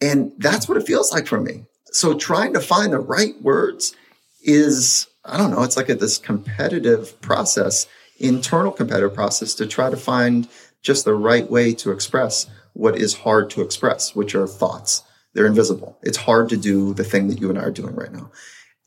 and 0.00 0.32
that's 0.38 0.68
what 0.68 0.78
it 0.78 0.86
feels 0.86 1.12
like 1.12 1.26
for 1.26 1.40
me 1.40 1.64
so 1.90 2.14
trying 2.14 2.52
to 2.52 2.60
find 2.60 2.92
the 2.92 3.00
right 3.00 3.40
words 3.42 3.94
is 4.42 5.06
I 5.24 5.36
don't 5.36 5.50
know, 5.50 5.62
it's 5.62 5.76
like 5.76 5.90
a, 5.90 5.94
this 5.94 6.16
competitive 6.16 7.20
process, 7.20 7.86
internal 8.18 8.72
competitive 8.72 9.14
process 9.14 9.54
to 9.54 9.66
try 9.66 9.90
to 9.90 9.96
find 9.96 10.48
just 10.80 11.04
the 11.04 11.14
right 11.14 11.48
way 11.50 11.74
to 11.74 11.90
express 11.90 12.46
what 12.72 12.96
is 12.96 13.14
hard 13.14 13.50
to 13.50 13.62
express, 13.62 14.14
which 14.14 14.34
are 14.34 14.46
thoughts. 14.46 15.02
They're 15.34 15.46
invisible. 15.46 15.98
It's 16.02 16.16
hard 16.16 16.48
to 16.48 16.56
do 16.56 16.94
the 16.94 17.04
thing 17.04 17.28
that 17.28 17.40
you 17.40 17.50
and 17.50 17.58
I 17.58 17.64
are 17.64 17.70
doing 17.70 17.94
right 17.94 18.12
now 18.12 18.30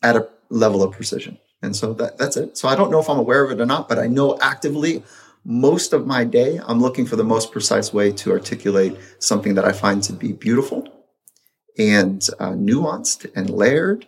at 0.02 0.15
a 0.15 0.28
level 0.50 0.82
of 0.82 0.93
precision. 0.93 1.38
And 1.62 1.76
so 1.76 1.93
that, 1.93 2.17
that's 2.17 2.38
it. 2.38 2.58
So 2.58 2.67
I 2.67 2.76
don't 2.76 2.89
know 2.89 3.00
if 3.00 3.10
I'm 3.10 3.19
aware 3.19 3.43
of 3.43 3.52
it 3.52 3.62
or 3.62 3.65
not, 3.65 3.88
but 3.88 4.00
I 4.00 4.08
know 4.08 4.38
actively 4.41 5.04
most 5.43 5.93
of 5.93 6.08
my 6.08 6.24
day, 6.24 6.60
I'm 6.65 6.82
looking 6.82 7.06
for 7.06 7.15
the 7.15 7.24
most 7.24 7.52
precise 7.52 7.93
way 7.93 8.12
to 8.13 8.32
articulate 8.32 8.97
something 9.19 9.56
that 9.56 9.65
I 9.65 9.71
find 9.71 10.02
to 10.04 10.13
be 10.13 10.34
beautiful 10.34 11.00
and 11.77 12.27
uh, 12.39 12.51
nuanced 12.51 13.29
and 13.36 13.49
layered 13.49 14.05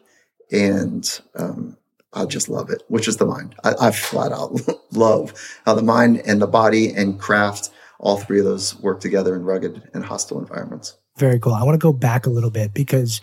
and 0.51 1.21
um, 1.35 1.77
I 2.13 2.25
just 2.25 2.47
love 2.47 2.69
it, 2.69 2.83
which 2.87 3.07
is 3.07 3.17
the 3.17 3.25
mind. 3.25 3.55
I, 3.63 3.73
I 3.81 3.91
flat 3.91 4.31
out 4.31 4.59
love 4.91 5.33
how 5.65 5.73
the 5.73 5.81
mind 5.81 6.21
and 6.25 6.41
the 6.41 6.47
body 6.47 6.93
and 6.93 7.19
craft, 7.19 7.71
all 7.99 8.17
three 8.17 8.39
of 8.39 8.45
those 8.45 8.79
work 8.79 8.99
together 8.99 9.35
in 9.35 9.43
rugged 9.43 9.89
and 9.93 10.05
hostile 10.05 10.39
environments. 10.39 10.97
Very 11.17 11.39
cool. 11.39 11.53
I 11.53 11.63
want 11.63 11.75
to 11.75 11.83
go 11.83 11.93
back 11.93 12.25
a 12.25 12.29
little 12.29 12.49
bit 12.51 12.73
because 12.73 13.21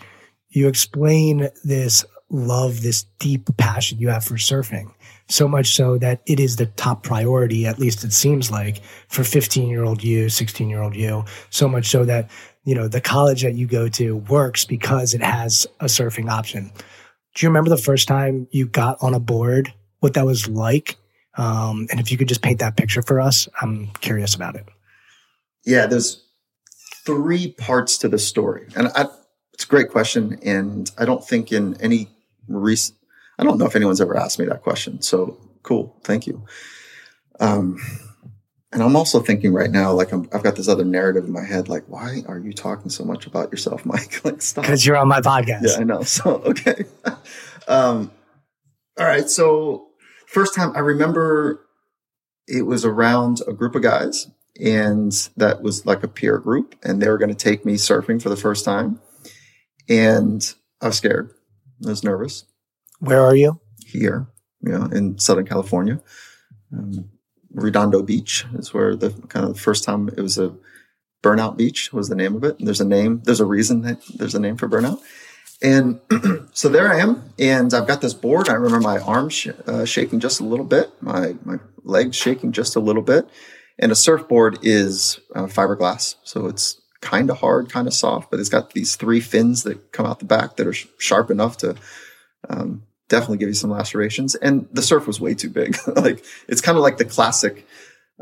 you 0.49 0.67
explain 0.67 1.49
this 1.63 2.05
love, 2.29 2.81
this 2.81 3.03
deep 3.19 3.49
passion 3.57 3.99
you 3.99 4.09
have 4.09 4.23
for 4.23 4.35
surfing. 4.35 4.93
So 5.27 5.47
much 5.47 5.75
so 5.75 5.97
that 5.97 6.21
it 6.25 6.39
is 6.39 6.55
the 6.57 6.65
top 6.65 7.03
priority, 7.03 7.65
at 7.65 7.79
least 7.79 8.03
it 8.03 8.11
seems 8.11 8.51
like, 8.51 8.81
for 9.07 9.23
15 9.23 9.69
year 9.69 9.83
old 9.83 10.03
you, 10.03 10.29
16 10.29 10.69
year 10.69 10.81
old 10.81 10.95
you. 10.95 11.23
So 11.49 11.67
much 11.67 11.89
so 11.89 12.03
that, 12.05 12.29
you 12.63 12.75
know, 12.75 12.87
the 12.87 13.01
college 13.01 13.41
that 13.41 13.55
you 13.55 13.67
go 13.67 13.87
to 13.89 14.17
works 14.17 14.65
because 14.65 15.13
it 15.13 15.21
has 15.21 15.67
a 15.79 15.85
surfing 15.85 16.29
option. 16.29 16.71
Do 17.35 17.45
you 17.45 17.49
remember 17.49 17.69
the 17.69 17.77
first 17.77 18.07
time 18.07 18.47
you 18.51 18.67
got 18.67 18.97
on 19.01 19.13
a 19.13 19.19
board? 19.19 19.73
What 19.99 20.13
that 20.13 20.25
was 20.25 20.47
like? 20.47 20.97
Um, 21.37 21.87
and 21.89 21.99
if 21.99 22.11
you 22.11 22.17
could 22.17 22.27
just 22.27 22.41
paint 22.41 22.59
that 22.59 22.75
picture 22.75 23.01
for 23.01 23.19
us, 23.19 23.47
I'm 23.61 23.87
curious 24.01 24.35
about 24.35 24.55
it. 24.55 24.65
Yeah, 25.65 25.85
there's 25.87 26.23
three 27.05 27.53
parts 27.53 27.97
to 27.99 28.09
the 28.09 28.19
story, 28.19 28.67
and 28.75 28.89
I, 28.95 29.05
it's 29.53 29.63
a 29.63 29.67
great 29.67 29.89
question. 29.89 30.39
And 30.43 30.91
I 30.97 31.05
don't 31.05 31.25
think 31.25 31.51
in 31.51 31.79
any 31.81 32.09
recent, 32.47 32.97
I 33.39 33.43
don't 33.43 33.57
know 33.57 33.65
if 33.65 33.75
anyone's 33.75 34.01
ever 34.01 34.17
asked 34.17 34.39
me 34.39 34.45
that 34.45 34.61
question. 34.61 35.01
So 35.01 35.37
cool, 35.63 35.95
thank 36.03 36.27
you. 36.27 36.45
Um, 37.39 37.79
and 38.71 38.81
I'm 38.81 38.95
also 38.95 39.19
thinking 39.19 39.53
right 39.53 39.69
now, 39.69 39.91
like 39.91 40.13
i 40.13 40.17
have 40.31 40.43
got 40.43 40.55
this 40.55 40.69
other 40.69 40.85
narrative 40.85 41.25
in 41.25 41.31
my 41.31 41.43
head, 41.43 41.67
like, 41.67 41.83
why 41.87 42.23
are 42.27 42.39
you 42.39 42.53
talking 42.53 42.89
so 42.89 43.03
much 43.03 43.25
about 43.25 43.51
yourself, 43.51 43.85
Mike? 43.85 44.23
like, 44.23 44.41
stop. 44.41 44.63
Because 44.63 44.85
you're 44.85 44.97
on 44.97 45.07
my 45.07 45.21
podcast. 45.21 45.63
Yeah, 45.63 45.77
I 45.79 45.83
know. 45.83 46.03
So, 46.11 46.41
okay. 46.45 46.85
um, 47.67 48.11
all 48.97 49.05
right. 49.05 49.29
So, 49.29 49.87
first 50.27 50.55
time 50.55 50.71
I 50.75 50.79
remember 50.79 51.65
it 52.47 52.63
was 52.63 52.85
around 52.85 53.41
a 53.47 53.53
group 53.53 53.75
of 53.75 53.81
guys, 53.81 54.29
and 54.61 55.11
that 55.37 55.61
was 55.61 55.85
like 55.85 56.03
a 56.03 56.07
peer 56.07 56.37
group, 56.37 56.75
and 56.83 57.01
they 57.01 57.09
were 57.09 57.17
going 57.17 57.29
to 57.29 57.35
take 57.35 57.65
me 57.65 57.73
surfing 57.73 58.21
for 58.21 58.29
the 58.29 58.37
first 58.37 58.63
time. 58.63 58.99
And 59.89 60.53
I 60.81 60.87
was 60.87 60.97
scared. 60.97 61.31
I 61.85 61.89
was 61.89 62.03
nervous. 62.03 62.45
Where 62.99 63.21
are 63.21 63.35
you? 63.35 63.59
Here, 63.85 64.27
you 64.61 64.71
know, 64.71 64.85
in 64.85 65.17
Southern 65.17 65.45
California. 65.45 66.01
Um, 66.73 67.09
Redondo 67.53 68.01
Beach 68.01 68.45
is 68.53 68.73
where 68.73 68.95
the 68.95 69.11
kind 69.27 69.45
of 69.45 69.53
the 69.53 69.59
first 69.59 69.83
time 69.83 70.09
it 70.09 70.21
was 70.21 70.37
a 70.37 70.55
burnout 71.23 71.57
beach 71.57 71.93
was 71.93 72.09
the 72.09 72.15
name 72.15 72.35
of 72.35 72.43
it. 72.43 72.57
And 72.57 72.67
there's 72.67 72.81
a 72.81 72.85
name, 72.85 73.21
there's 73.23 73.39
a 73.39 73.45
reason 73.45 73.81
that 73.83 74.01
there's 74.15 74.35
a 74.35 74.39
name 74.39 74.57
for 74.57 74.67
burnout. 74.67 74.99
And 75.61 75.99
so 76.53 76.69
there 76.69 76.91
I 76.91 76.99
am, 76.99 77.33
and 77.37 77.71
I've 77.73 77.87
got 77.87 78.01
this 78.01 78.15
board. 78.15 78.49
I 78.49 78.53
remember 78.53 78.79
my 78.79 78.97
arms 78.97 79.33
sh- 79.33 79.49
uh, 79.67 79.85
shaking 79.85 80.19
just 80.19 80.39
a 80.39 80.43
little 80.43 80.65
bit, 80.65 80.91
my 81.01 81.35
my 81.43 81.57
legs 81.83 82.15
shaking 82.15 82.51
just 82.51 82.75
a 82.75 82.79
little 82.79 83.03
bit. 83.03 83.29
And 83.77 83.91
a 83.91 83.95
surfboard 83.95 84.59
is 84.63 85.19
uh, 85.35 85.45
fiberglass, 85.45 86.15
so 86.23 86.47
it's 86.47 86.81
kind 87.01 87.29
of 87.29 87.37
hard, 87.39 87.69
kind 87.69 87.87
of 87.87 87.93
soft, 87.93 88.31
but 88.31 88.39
it's 88.39 88.49
got 88.49 88.73
these 88.73 88.95
three 88.95 89.19
fins 89.19 89.63
that 89.63 89.91
come 89.91 90.05
out 90.05 90.19
the 90.19 90.25
back 90.25 90.55
that 90.55 90.67
are 90.67 90.73
sh- 90.73 90.87
sharp 90.97 91.29
enough 91.29 91.57
to 91.57 91.75
um, 92.49 92.83
definitely 93.11 93.37
give 93.37 93.49
you 93.49 93.53
some 93.53 93.69
lacerations. 93.69 94.35
And 94.35 94.67
the 94.71 94.81
surf 94.81 95.05
was 95.05 95.19
way 95.19 95.35
too 95.35 95.49
big. 95.49 95.77
like 95.95 96.25
it's 96.47 96.61
kind 96.61 96.77
of 96.77 96.81
like 96.81 96.97
the 96.97 97.05
classic 97.05 97.67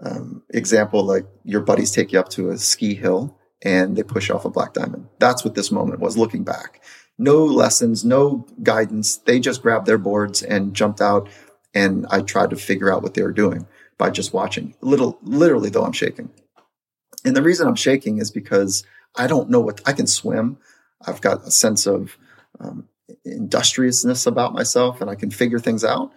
um, 0.03 0.43
example, 0.49 1.03
like 1.03 1.25
your 1.43 1.61
buddies 1.61 1.91
take 1.91 2.11
you 2.11 2.19
up 2.19 2.29
to 2.29 2.49
a 2.49 2.57
ski 2.57 2.95
hill 2.95 3.37
and 3.61 3.95
they 3.95 4.03
push 4.03 4.29
off 4.29 4.45
a 4.45 4.49
black 4.49 4.73
diamond. 4.73 5.07
That's 5.19 5.45
what 5.45 5.55
this 5.55 5.71
moment 5.71 5.99
was 5.99 6.17
looking 6.17 6.43
back. 6.43 6.81
No 7.17 7.45
lessons, 7.45 8.03
no 8.03 8.47
guidance. 8.63 9.17
They 9.17 9.39
just 9.39 9.61
grabbed 9.61 9.85
their 9.85 9.97
boards 9.97 10.41
and 10.41 10.73
jumped 10.73 11.01
out. 11.01 11.29
And 11.73 12.07
I 12.09 12.21
tried 12.21 12.49
to 12.49 12.55
figure 12.55 12.91
out 12.91 13.03
what 13.03 13.13
they 13.13 13.21
were 13.21 13.31
doing 13.31 13.67
by 13.97 14.09
just 14.09 14.33
watching. 14.33 14.73
Little, 14.81 15.19
literally 15.21 15.69
though, 15.69 15.83
I'm 15.83 15.91
shaking. 15.91 16.31
And 17.23 17.35
the 17.35 17.43
reason 17.43 17.67
I'm 17.67 17.75
shaking 17.75 18.17
is 18.17 18.31
because 18.31 18.83
I 19.15 19.27
don't 19.27 19.49
know 19.51 19.59
what 19.59 19.81
I 19.85 19.93
can 19.93 20.07
swim. 20.07 20.57
I've 21.05 21.21
got 21.21 21.45
a 21.45 21.51
sense 21.51 21.85
of 21.85 22.17
um, 22.59 22.87
industriousness 23.25 24.25
about 24.25 24.53
myself 24.53 25.01
and 25.01 25.09
I 25.09 25.15
can 25.15 25.31
figure 25.31 25.59
things 25.59 25.83
out. 25.83 26.11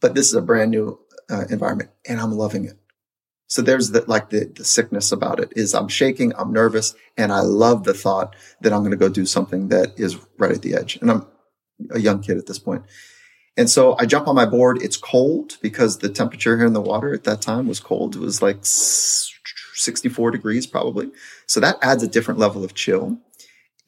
But 0.00 0.14
this 0.14 0.28
is 0.28 0.34
a 0.34 0.42
brand 0.42 0.70
new 0.70 0.98
uh, 1.30 1.44
environment 1.50 1.90
and 2.06 2.20
I'm 2.20 2.32
loving 2.32 2.64
it. 2.64 2.78
So 3.48 3.62
there's 3.62 3.90
the, 3.90 4.04
like 4.06 4.30
the, 4.30 4.44
the 4.44 4.64
sickness 4.64 5.12
about 5.12 5.38
it 5.40 5.52
is 5.54 5.74
I'm 5.74 5.88
shaking, 5.88 6.34
I'm 6.36 6.52
nervous, 6.52 6.94
and 7.16 7.32
I 7.32 7.40
love 7.40 7.84
the 7.84 7.94
thought 7.94 8.34
that 8.60 8.72
I'm 8.72 8.80
going 8.80 8.90
to 8.90 8.96
go 8.96 9.08
do 9.08 9.24
something 9.24 9.68
that 9.68 9.98
is 9.98 10.18
right 10.38 10.50
at 10.50 10.62
the 10.62 10.74
edge. 10.74 10.96
And 10.96 11.10
I'm 11.10 11.26
a 11.92 12.00
young 12.00 12.20
kid 12.20 12.38
at 12.38 12.46
this 12.46 12.58
point. 12.58 12.82
And 13.56 13.70
so 13.70 13.96
I 13.98 14.06
jump 14.06 14.28
on 14.28 14.34
my 14.34 14.46
board. 14.46 14.82
It's 14.82 14.96
cold 14.96 15.58
because 15.62 15.98
the 15.98 16.08
temperature 16.08 16.56
here 16.56 16.66
in 16.66 16.72
the 16.72 16.80
water 16.80 17.14
at 17.14 17.24
that 17.24 17.40
time 17.40 17.68
was 17.68 17.80
cold. 17.80 18.16
It 18.16 18.20
was 18.20 18.42
like 18.42 18.58
64 18.62 20.30
degrees 20.32 20.66
probably. 20.66 21.10
So 21.46 21.60
that 21.60 21.78
adds 21.80 22.02
a 22.02 22.08
different 22.08 22.40
level 22.40 22.64
of 22.64 22.74
chill. 22.74 23.18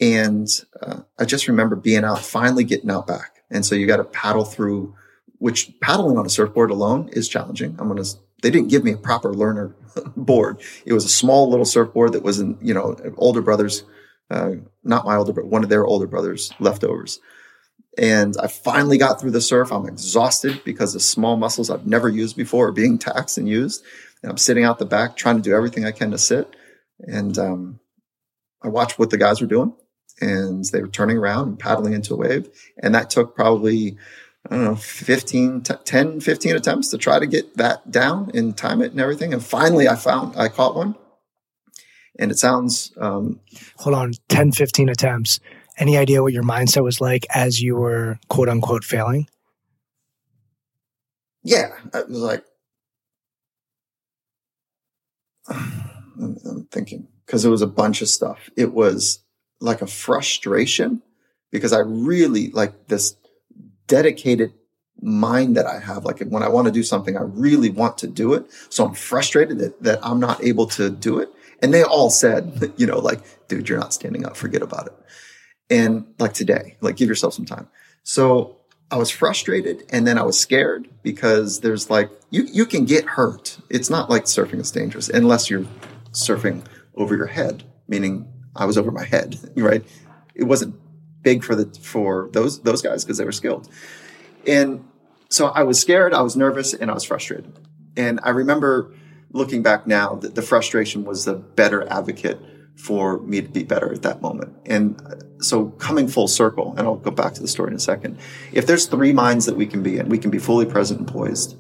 And 0.01 0.49
uh, 0.81 1.01
I 1.19 1.25
just 1.25 1.49
remember 1.49 1.77
being 1.77 2.05
out, 2.05 2.21
finally 2.21 2.65
getting 2.65 2.91
out 2.91 3.07
back. 3.07 3.43
And 3.51 3.65
so 3.65 3.75
you 3.75 3.87
got 3.87 3.97
to 3.97 4.05
paddle 4.05 4.45
through, 4.45 4.95
which 5.39 5.73
paddling 5.81 6.19
on 6.19 6.27
a 6.27 6.31
surfboard 6.31 6.71
alone 6.71 7.09
is 7.13 7.29
challenging. 7.29 7.77
I'm 7.79 7.89
going 7.89 8.03
to 8.03 8.09
they 8.43 8.51
didn't 8.51 8.69
give 8.69 8.85
me 8.85 8.93
a 8.93 8.97
proper 8.97 9.33
learner 9.35 9.75
board. 10.17 10.63
It 10.87 10.93
was 10.93 11.05
a 11.05 11.09
small 11.09 11.51
little 11.51 11.65
surfboard 11.65 12.13
that 12.13 12.23
was 12.23 12.39
in, 12.39 12.57
you 12.61 12.73
know, 12.73 12.97
older 13.17 13.43
brothers, 13.43 13.85
uh, 14.31 14.53
not 14.85 15.05
my 15.05 15.17
older, 15.17 15.33
but 15.33 15.47
one 15.47 15.65
of 15.65 15.71
their 15.71 15.85
older 15.85 16.07
brothers 16.07 16.53
leftovers. 16.61 17.19
And 17.97 18.37
I 18.41 18.47
finally 18.47 18.97
got 18.97 19.21
through 19.21 19.33
the 19.33 19.41
surf. 19.41 19.73
I'm 19.73 19.89
exhausted 19.89 20.63
because 20.65 20.93
the 20.93 21.01
small 21.01 21.37
muscles 21.37 21.69
I've 21.69 21.87
never 21.87 22.09
used 22.09 22.37
before 22.37 22.69
are 22.69 22.73
being 22.73 22.99
taxed 22.99 23.39
and 23.39 23.49
used. 23.49 23.83
And 24.23 24.31
I'm 24.31 24.39
sitting 24.39 24.65
out 24.65 24.79
the 24.79 24.87
back 24.87 25.17
trying 25.17 25.37
to 25.37 25.43
do 25.43 25.55
everything 25.55 25.85
I 25.85 25.93
can 25.93 26.13
to 26.13 26.19
sit. 26.19 26.55
And 27.01 27.37
um, 27.39 27.81
I 28.63 28.69
watched 28.69 28.99
what 28.99 29.11
the 29.11 29.19
guys 29.19 29.41
were 29.41 29.47
doing 29.49 29.75
and 30.21 30.65
they 30.67 30.81
were 30.81 30.89
turning 30.89 31.17
around 31.17 31.49
and 31.49 31.59
paddling 31.59 31.93
into 31.93 32.15
a 32.15 32.17
wave. 32.17 32.49
And 32.83 32.95
that 32.95 33.11
took 33.11 33.35
probably 33.35 33.97
I 34.51 34.55
don't 34.55 34.65
know, 34.65 34.77
15, 34.77 35.63
10, 35.63 36.21
15 36.21 36.57
attempts 36.57 36.89
to 36.89 36.99
try 36.99 37.19
to 37.19 37.27
get 37.27 37.57
that 37.57 37.91
down 37.91 38.31
and 38.35 38.57
time 38.57 38.81
it 38.81 38.93
and 38.93 39.01
everything. 39.01 39.35
And 39.35 39.45
finally 39.45 39.89
I 39.89 39.97
found, 39.97 40.37
I 40.37 40.49
caught 40.49 40.75
one. 40.75 40.95
And 42.19 42.31
it 42.31 42.39
sounds. 42.39 42.93
Um, 42.97 43.41
Hold 43.79 43.95
on, 43.95 44.13
10, 44.29 44.53
15 44.53 44.89
attempts. 44.89 45.39
Any 45.77 45.97
idea 45.97 46.23
what 46.23 46.33
your 46.33 46.43
mindset 46.43 46.83
was 46.83 47.01
like 47.01 47.27
as 47.33 47.61
you 47.61 47.77
were 47.77 48.19
quote 48.29 48.49
unquote 48.49 48.85
failing? 48.85 49.29
Yeah. 51.45 51.69
I 51.93 52.03
was 52.03 52.19
like, 52.19 52.45
I'm 55.49 56.67
thinking, 56.73 57.07
because 57.27 57.45
it 57.45 57.51
was 57.51 57.63
a 57.63 57.67
bunch 57.67 58.03
of 58.03 58.09
stuff. 58.09 58.51
It 58.57 58.73
was 58.73 59.21
like 59.61 59.83
a 59.83 59.87
frustration 59.87 61.03
because 61.51 61.73
I 61.73 61.81
really 61.81 62.51
like 62.51 62.89
this 62.89 63.17
dedicated 63.87 64.53
mind 65.01 65.57
that 65.57 65.67
I 65.67 65.79
have. 65.79 66.05
Like 66.05 66.21
when 66.21 66.43
I 66.43 66.49
want 66.49 66.67
to 66.67 66.73
do 66.73 66.83
something, 66.83 67.17
I 67.17 67.23
really 67.23 67.71
want 67.71 67.99
to 67.99 68.07
do 68.07 68.35
it. 68.35 68.47
So 68.69 68.85
I'm 68.85 68.95
frustrated 68.95 69.59
that, 69.59 69.83
that 69.83 69.99
I'm 70.03 70.21
not 70.21 70.43
able 70.43 70.67
to 70.69 70.91
do 70.91 71.19
it. 71.19 71.31
And 71.63 71.73
they 71.73 71.83
all 71.83 72.11
said, 72.11 72.73
you 72.77 72.87
know, 72.87 72.99
like, 72.99 73.21
dude, 73.49 73.69
you're 73.69 73.79
not 73.79 73.95
standing 73.95 74.27
up. 74.27 74.37
Forget 74.37 74.63
about 74.63 74.87
it. 74.87 74.95
And 75.71 76.15
like 76.19 76.33
today, 76.33 76.77
like 76.81 76.97
give 76.97 77.09
yourself 77.09 77.35
some 77.35 77.45
time. 77.45 77.69
So 78.03 78.57
I 78.91 78.97
was 78.97 79.11
frustrated 79.11 79.85
and 79.91 80.07
then 80.07 80.17
I 80.17 80.23
was 80.23 80.39
scared 80.39 80.89
because 81.03 81.61
there's 81.61 81.91
like, 81.91 82.11
you, 82.31 82.45
you 82.45 82.65
can 82.65 82.87
get 82.87 83.05
hurt. 83.05 83.59
It's 83.69 83.91
not 83.91 84.09
like 84.09 84.25
surfing 84.25 84.61
is 84.61 84.71
dangerous 84.71 85.09
unless 85.09 85.51
you're 85.51 85.67
surfing 86.13 86.65
over 86.95 87.15
your 87.15 87.27
head, 87.27 87.65
meaning 87.87 88.27
I 88.59 88.65
was 88.65 88.77
over 88.77 88.91
my 88.91 89.05
head, 89.05 89.39
right? 89.57 89.85
It 90.35 90.45
wasn't 90.45 90.75
big 91.23 91.45
for 91.45 91.55
the 91.55 91.67
for 91.81 92.29
those 92.33 92.61
those 92.63 92.83
guys 92.83 93.05
because 93.05 93.19
they 93.19 93.25
were 93.25 93.33
skilled. 93.33 93.69
And 94.47 94.85
so 95.29 95.47
I 95.47 95.63
was 95.63 95.79
scared, 95.79 96.15
I 96.15 96.23
was 96.23 96.37
nervous, 96.37 96.75
and 96.75 96.91
I 96.91 96.95
was 96.95 97.05
frustrated. 97.05 97.59
And 97.97 98.21
I 98.23 98.31
remember 98.31 98.95
looking 99.33 99.63
back 99.63 99.87
now 99.87 100.15
that 100.15 100.35
the 100.35 100.43
frustration 100.43 101.05
was 101.05 101.25
the 101.25 101.35
better 101.35 101.87
advocate 101.89 102.41
for 102.77 103.19
me 103.23 103.43
to 103.43 103.49
be 103.49 103.65
better 103.65 103.93
at 103.93 104.03
that 104.03 104.23
moment. 104.23 104.55
And 104.65 105.01
uh, 105.03 105.17
so 105.43 105.67
coming 105.71 106.07
full 106.09 106.29
circle, 106.29 106.75
and 106.79 106.87
I'll 106.87 106.97
go 106.97 107.11
back 107.11 107.35
to 107.35 107.43
the 107.43 107.49
story 107.49 107.71
in 107.71 107.77
a 107.77 107.81
second. 107.81 108.19
If 108.53 108.67
there's 108.67 108.87
three 108.87 109.13
minds 109.13 109.47
that 109.47 109.57
we 109.57 109.67
can 109.67 109.83
be 109.83 109.99
in, 109.99 110.09
we 110.09 110.19
can 110.19 110.31
be 110.31 110.39
fully 110.39 110.65
present 110.65 111.01
and 111.01 111.09
poised, 111.09 111.57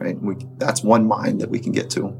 right? 0.00 0.20
We, 0.20 0.36
that's 0.56 0.82
one 0.82 1.06
mind 1.06 1.40
that 1.42 1.50
we 1.50 1.58
can 1.60 1.72
get 1.72 1.90
to. 1.90 2.18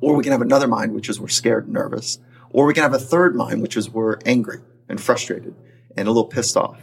Or 0.00 0.16
we 0.16 0.22
can 0.22 0.32
have 0.32 0.40
another 0.40 0.68
mind, 0.68 0.94
which 0.94 1.08
is 1.08 1.20
we're 1.20 1.28
scared 1.28 1.64
and 1.64 1.74
nervous. 1.74 2.18
Or 2.50 2.66
we 2.66 2.74
can 2.74 2.82
have 2.82 2.94
a 2.94 2.98
third 2.98 3.34
mind, 3.36 3.62
which 3.62 3.76
is 3.76 3.90
we're 3.90 4.18
angry 4.24 4.60
and 4.88 5.00
frustrated 5.00 5.54
and 5.96 6.08
a 6.08 6.10
little 6.10 6.28
pissed 6.28 6.56
off. 6.56 6.80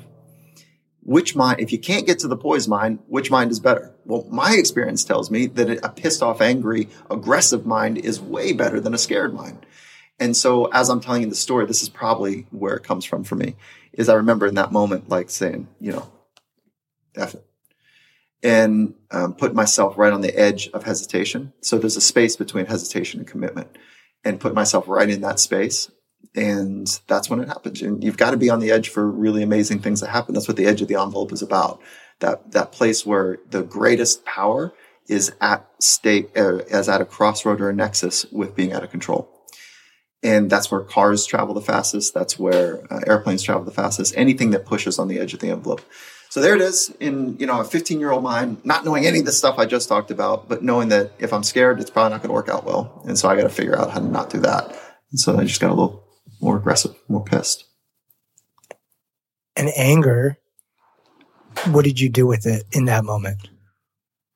Which 1.02 1.36
mind, 1.36 1.60
if 1.60 1.72
you 1.72 1.78
can't 1.78 2.08
get 2.08 2.20
to 2.20 2.28
the 2.28 2.38
poised 2.38 2.68
mind, 2.68 3.00
which 3.08 3.30
mind 3.30 3.52
is 3.52 3.60
better? 3.60 3.94
Well, 4.06 4.26
my 4.30 4.56
experience 4.56 5.04
tells 5.04 5.30
me 5.30 5.46
that 5.48 5.86
a 5.86 5.90
pissed 5.90 6.24
off, 6.24 6.42
angry, 6.42 6.90
aggressive 7.12 7.66
mind 7.66 8.00
is 8.00 8.20
way 8.20 8.54
better 8.54 8.80
than 8.80 8.94
a 8.94 8.98
scared 8.98 9.34
mind. 9.34 9.66
And 10.20 10.36
so 10.36 10.66
as 10.66 10.90
I'm 10.90 11.02
telling 11.02 11.22
you 11.22 11.30
the 11.30 11.36
story, 11.36 11.66
this 11.66 11.84
is 11.84 11.90
probably 11.90 12.48
where 12.52 12.76
it 12.76 12.84
comes 12.84 13.06
from 13.06 13.24
for 13.24 13.36
me, 13.36 13.56
is 13.94 14.10
I 14.10 14.16
remember 14.16 14.48
in 14.48 14.56
that 14.56 14.72
moment, 14.72 15.10
like 15.10 15.30
saying, 15.30 15.68
you 15.80 15.92
know, 15.92 16.12
F 17.16 17.36
it. 17.36 17.46
And 18.42 18.94
um, 19.12 19.34
put 19.34 19.56
myself 19.56 19.98
right 19.98 20.14
on 20.14 20.22
the 20.22 20.38
edge 20.38 20.70
of 20.70 20.84
hesitation. 20.84 21.54
So 21.62 21.78
there's 21.78 21.98
a 21.98 22.02
space 22.02 22.36
between 22.36 22.68
hesitation 22.68 23.20
and 23.20 23.28
commitment 23.28 23.76
and 24.24 24.40
put 24.40 24.54
myself 24.54 24.88
right 24.88 25.10
in 25.10 25.22
that 25.22 25.40
space 25.40 25.90
and 26.36 27.00
that's 27.08 27.30
when 27.30 27.40
it 27.40 27.48
happens. 27.48 27.82
And 27.82 28.04
you've 28.04 28.18
got 28.18 28.32
to 28.32 28.38
be 28.38 28.50
on 28.50 28.60
the 28.60 28.72
edge 28.72 28.90
for 28.90 29.10
really 29.10 29.42
amazing 29.42 29.80
things 29.80 30.02
to 30.02 30.08
happen. 30.08 30.34
That's 30.34 30.48
what 30.48 30.58
the 30.58 30.66
edge 30.66 30.82
of 30.82 30.88
the 30.88 31.00
envelope 31.00 31.32
is 31.32 31.42
about. 31.42 31.82
That 32.20 32.52
that 32.52 32.72
place 32.72 33.06
where 33.06 33.40
the 33.50 33.64
greatest 33.64 34.26
power 34.26 34.74
is 35.08 35.34
at 35.40 35.68
stake, 35.80 36.32
uh, 36.38 36.58
as 36.70 36.90
at 36.90 37.02
a 37.02 37.06
crossroad 37.06 37.62
or 37.62 37.70
a 37.70 37.74
nexus 37.74 38.26
with 38.32 38.56
being 38.56 38.74
out 38.74 38.84
of 38.84 38.92
control. 38.92 39.30
And 40.24 40.50
that's 40.50 40.72
where 40.72 40.82
cars 40.82 41.26
travel 41.26 41.54
the 41.54 41.62
fastest. 41.62 42.14
That's 42.14 42.40
where 42.40 42.92
uh, 42.92 43.02
airplanes 43.06 43.44
travel 43.44 43.64
the 43.64 43.72
fastest. 43.72 44.16
Anything 44.18 44.50
that 44.52 44.66
pushes 44.66 44.98
on 44.98 45.08
the 45.08 45.20
edge 45.20 45.34
of 45.34 45.40
the 45.40 45.50
envelope. 45.50 45.82
So 46.36 46.42
there 46.42 46.54
it 46.54 46.60
is 46.60 46.94
in, 47.00 47.38
you 47.38 47.46
know, 47.46 47.62
a 47.62 47.64
15 47.64 47.98
year 47.98 48.12
old 48.12 48.22
mind, 48.22 48.58
not 48.66 48.84
knowing 48.84 49.06
any 49.06 49.20
of 49.20 49.26
the 49.26 49.32
stuff 49.32 49.58
I 49.58 49.66
just 49.66 49.88
talked 49.88 50.12
about, 50.12 50.50
but 50.50 50.62
knowing 50.62 50.90
that 50.90 51.14
if 51.18 51.32
I'm 51.32 51.44
scared, 51.44 51.80
it's 51.80 51.90
probably 51.90 52.10
not 52.10 52.18
going 52.18 52.28
to 52.28 52.34
work 52.34 52.50
out 52.50 52.66
well. 52.66 53.02
And 53.08 53.18
so 53.18 53.30
I 53.30 53.38
got 53.38 53.44
to 53.44 53.50
figure 53.50 53.80
out 53.80 53.90
how 53.90 54.00
to 54.00 54.06
not 54.06 54.32
do 54.32 54.40
that. 54.40 54.78
And 55.12 55.18
so 55.18 55.38
I 55.38 55.46
just 55.46 55.62
got 55.62 55.70
a 55.70 55.74
little 55.74 56.04
more 56.42 56.58
aggressive, 56.58 56.94
more 57.08 57.24
pissed. 57.24 57.64
And 59.56 59.70
anger, 59.78 60.38
what 61.68 61.86
did 61.86 62.02
you 62.02 62.10
do 62.10 62.28
with 62.28 62.46
it 62.46 62.66
in 62.74 62.84
that 62.84 63.06
moment? 63.06 63.48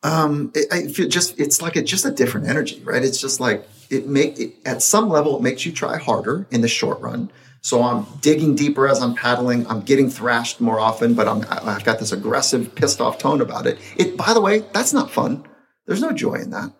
Um, 0.02 0.54
it, 0.56 0.72
I 0.72 0.88
feel 0.88 1.10
just 1.10 1.38
it's 1.38 1.62
like 1.62 1.76
a 1.76 1.82
just 1.82 2.06
a 2.06 2.12
different 2.12 2.48
energy, 2.48 2.82
right? 2.86 3.04
It's 3.04 3.20
just 3.20 3.42
like 3.42 3.68
it 3.90 4.08
make 4.08 4.40
it, 4.40 4.54
at 4.66 4.82
some 4.82 5.10
level 5.10 5.36
it 5.36 5.42
makes 5.42 5.66
you 5.66 5.74
try 5.74 5.98
harder 5.98 6.48
in 6.50 6.62
the 6.62 6.70
short 6.70 7.02
run. 7.02 7.30
So 7.62 7.84
I'm 7.84 8.06
digging 8.22 8.56
deeper 8.56 8.88
as 8.88 9.02
I'm 9.02 9.15
paddling. 9.15 9.67
I'm 9.67 9.82
getting 9.82 10.10
thrashed 10.10 10.62
more 10.62 10.80
often, 10.80 11.13
but 11.13 11.28
I'm 11.28 11.45
I've 11.50 11.84
got 11.84 12.00
this 12.00 12.12
aggressive, 12.12 12.74
pissed 12.76 13.02
off 13.02 13.17
tone 13.17 13.41
about 13.41 13.67
it. 13.67 13.80
It 13.98 14.15
by 14.15 14.34
the 14.34 14.41
way, 14.41 14.60
that's 14.74 14.93
not 14.93 15.12
fun. 15.12 15.45
There's 15.86 16.02
no 16.02 16.12
joy 16.12 16.36
in 16.36 16.52
that. 16.52 16.72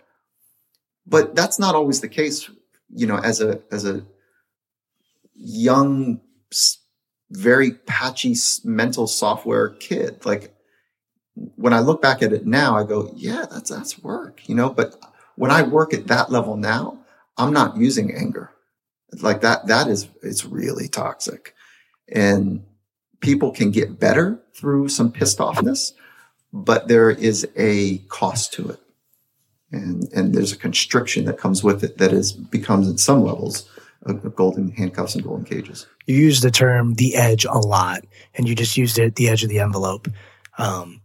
But 1.06 1.36
that's 1.36 1.60
not 1.60 1.76
always 1.76 2.02
the 2.02 2.08
case, 2.08 2.50
you 2.89 3.08
know, 3.08 3.18
as 3.18 3.42
a 3.42 3.62
as 3.72 3.86
a 3.86 4.06
young, 5.34 6.22
very 7.32 7.72
patchy 7.72 8.36
mental 8.63 9.08
software 9.08 9.70
kid. 9.70 10.26
Like 10.26 10.56
when 11.56 11.74
I 11.74 11.80
look 11.80 12.02
back 12.02 12.22
at 12.22 12.34
it 12.34 12.46
now, 12.46 12.78
I 12.78 12.84
go, 12.84 13.12
yeah, 13.15 13.46
that's, 13.50 13.70
that's 13.70 14.02
work, 14.02 14.48
you 14.48 14.56
know, 14.56 14.70
but 14.70 14.96
when 15.36 15.52
I 15.52 15.62
work 15.62 15.94
at 15.94 16.08
that 16.08 16.32
level 16.32 16.58
now, 16.58 17.00
I'm 17.38 17.54
not 17.54 17.78
using 17.78 18.13
anger 18.13 18.52
like 19.22 19.41
that. 19.41 19.67
That 19.67 19.88
is, 19.88 20.08
it's 20.22 20.45
really 20.45 20.88
toxic 20.88 21.56
and 22.12 22.63
people 23.19 23.52
can 23.52 23.72
get 23.72 24.00
better 24.00 24.39
through 24.54 24.89
some 24.89 25.12
pissed 25.12 25.39
offness, 25.39 25.93
but 26.52 26.88
there 26.88 27.10
is 27.10 27.48
a 27.56 28.00
cost 28.10 28.54
to 28.54 28.69
it. 28.69 28.80
And, 29.72 30.12
and 30.13 30.34
there's 30.34 30.52
a 30.52 30.58
constriction 30.58 31.26
that 31.26 31.38
comes 31.38 31.63
with 31.63 31.84
it 31.84 31.98
that 32.00 32.12
is 32.12 32.32
becomes 32.32 32.88
in 32.88 32.98
some 32.98 33.24
levels 33.24 33.69
of 34.04 34.36
golden 34.36 34.72
handcuffs 34.72 35.13
and 35.13 35.24
golden 35.24 35.45
cages. 35.45 35.86
You 36.08 36.15
use 36.15 36.41
the 36.41 36.50
term 36.50 36.95
the 36.95 37.15
edge 37.15 37.45
a 37.45 37.60
lot, 37.60 38.04
and 38.34 38.48
you 38.48 38.56
just 38.56 38.78
used 38.78 38.98
it 38.98 39.15
the 39.15 39.30
edge 39.30 39.43
of 39.43 39.50
the 39.50 39.60
envelope. 39.60 40.08
Um, 40.58 41.02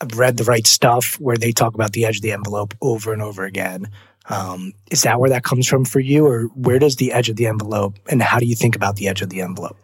I've 0.00 0.16
read 0.16 0.36
the 0.36 0.44
right 0.44 0.66
stuff 0.66 1.18
where 1.18 1.36
they 1.36 1.50
talk 1.50 1.74
about 1.74 1.92
the 1.92 2.04
edge 2.04 2.16
of 2.16 2.22
the 2.22 2.32
envelope 2.32 2.74
over 2.80 3.12
and 3.12 3.22
over 3.22 3.44
again. 3.44 3.88
Um, 4.28 4.72
is 4.90 5.02
that 5.02 5.20
where 5.20 5.30
that 5.30 5.44
comes 5.44 5.66
from 5.66 5.84
for 5.84 6.00
you, 6.00 6.26
or 6.26 6.44
where 6.54 6.78
does 6.78 6.96
the 6.96 7.12
edge 7.12 7.28
of 7.28 7.36
the 7.36 7.46
envelope, 7.46 7.98
and 8.10 8.22
how 8.22 8.38
do 8.38 8.46
you 8.46 8.54
think 8.54 8.74
about 8.74 8.96
the 8.96 9.08
edge 9.08 9.22
of 9.22 9.30
the 9.30 9.42
envelope? 9.42 9.76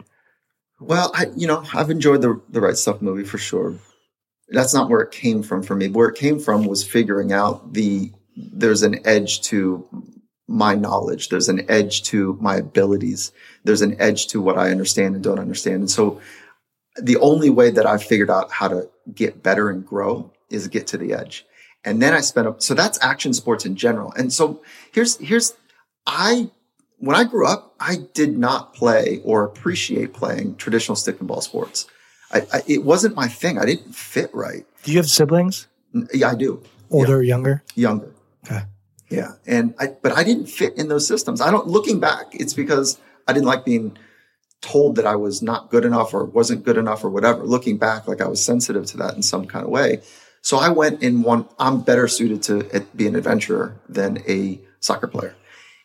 Well, 0.80 1.10
I, 1.14 1.26
you 1.36 1.46
know, 1.46 1.62
I've 1.74 1.90
enjoyed 1.90 2.22
the 2.22 2.40
the 2.48 2.60
right 2.60 2.76
stuff 2.76 3.02
movie 3.02 3.24
for 3.24 3.38
sure. 3.38 3.74
That's 4.48 4.74
not 4.74 4.88
where 4.88 5.00
it 5.00 5.12
came 5.12 5.42
from 5.42 5.62
for 5.62 5.76
me. 5.76 5.88
Where 5.88 6.08
it 6.08 6.16
came 6.16 6.38
from 6.38 6.64
was 6.64 6.82
figuring 6.84 7.32
out 7.32 7.74
the 7.74 8.12
there's 8.36 8.82
an 8.82 9.06
edge 9.06 9.42
to 9.42 9.86
my 10.48 10.74
knowledge. 10.74 11.28
There's 11.28 11.48
an 11.48 11.70
edge 11.70 12.02
to 12.04 12.36
my 12.40 12.56
abilities. 12.56 13.32
There's 13.64 13.82
an 13.82 14.00
edge 14.00 14.26
to 14.28 14.42
what 14.42 14.58
I 14.58 14.70
understand 14.70 15.14
and 15.14 15.22
don't 15.22 15.38
understand. 15.38 15.76
And 15.76 15.90
so 15.90 16.20
the 17.00 17.16
only 17.18 17.50
way 17.50 17.70
that 17.70 17.86
I've 17.86 18.02
figured 18.02 18.30
out 18.30 18.50
how 18.50 18.68
to 18.68 18.90
get 19.14 19.42
better 19.42 19.70
and 19.70 19.86
grow 19.86 20.32
is 20.50 20.66
get 20.66 20.88
to 20.88 20.98
the 20.98 21.12
edge. 21.12 21.46
And 21.84 22.02
then 22.02 22.12
I 22.12 22.20
spent 22.20 22.46
up. 22.46 22.62
So 22.62 22.74
that's 22.74 22.98
action 23.02 23.32
sports 23.32 23.64
in 23.64 23.76
general. 23.76 24.12
And 24.12 24.32
so 24.32 24.62
here's 24.92 25.16
here's 25.18 25.54
I 26.06 26.50
when 26.98 27.16
I 27.16 27.24
grew 27.24 27.46
up, 27.46 27.74
I 27.80 27.96
did 28.12 28.38
not 28.38 28.74
play 28.74 29.20
or 29.24 29.44
appreciate 29.44 30.12
playing 30.12 30.56
traditional 30.56 30.96
stick 30.96 31.18
and 31.18 31.26
ball 31.26 31.40
sports. 31.40 31.86
I, 32.32 32.46
I, 32.52 32.62
it 32.66 32.84
wasn't 32.84 33.16
my 33.16 33.26
thing. 33.26 33.58
I 33.58 33.64
didn't 33.64 33.94
fit 33.94 34.30
right. 34.34 34.64
Do 34.84 34.92
you 34.92 34.98
have 34.98 35.08
siblings? 35.08 35.66
Yeah, 36.12 36.30
I 36.30 36.34
do. 36.34 36.62
Older 36.90 37.16
or 37.16 37.22
younger? 37.22 37.64
Younger. 37.74 38.12
Okay. 38.44 38.62
Yeah. 39.08 39.32
And 39.46 39.74
I, 39.78 39.88
but 39.88 40.12
I 40.12 40.22
didn't 40.22 40.46
fit 40.46 40.76
in 40.76 40.88
those 40.88 41.06
systems. 41.06 41.40
I 41.40 41.50
don't, 41.50 41.66
looking 41.66 41.98
back, 41.98 42.26
it's 42.32 42.54
because 42.54 43.00
I 43.26 43.32
didn't 43.32 43.46
like 43.46 43.64
being 43.64 43.96
told 44.60 44.96
that 44.96 45.06
I 45.06 45.16
was 45.16 45.42
not 45.42 45.70
good 45.70 45.84
enough 45.84 46.14
or 46.14 46.24
wasn't 46.24 46.64
good 46.64 46.76
enough 46.76 47.02
or 47.02 47.10
whatever. 47.10 47.44
Looking 47.44 47.78
back, 47.78 48.06
like 48.06 48.20
I 48.20 48.28
was 48.28 48.44
sensitive 48.44 48.86
to 48.86 48.98
that 48.98 49.14
in 49.14 49.22
some 49.22 49.46
kind 49.46 49.64
of 49.64 49.70
way. 49.70 50.02
So 50.42 50.56
I 50.56 50.70
went 50.70 51.02
in 51.02 51.22
one, 51.22 51.46
I'm 51.58 51.82
better 51.82 52.08
suited 52.08 52.42
to 52.44 52.86
be 52.96 53.06
an 53.06 53.16
adventurer 53.16 53.80
than 53.88 54.22
a 54.28 54.60
soccer 54.80 55.06
player. 55.06 55.34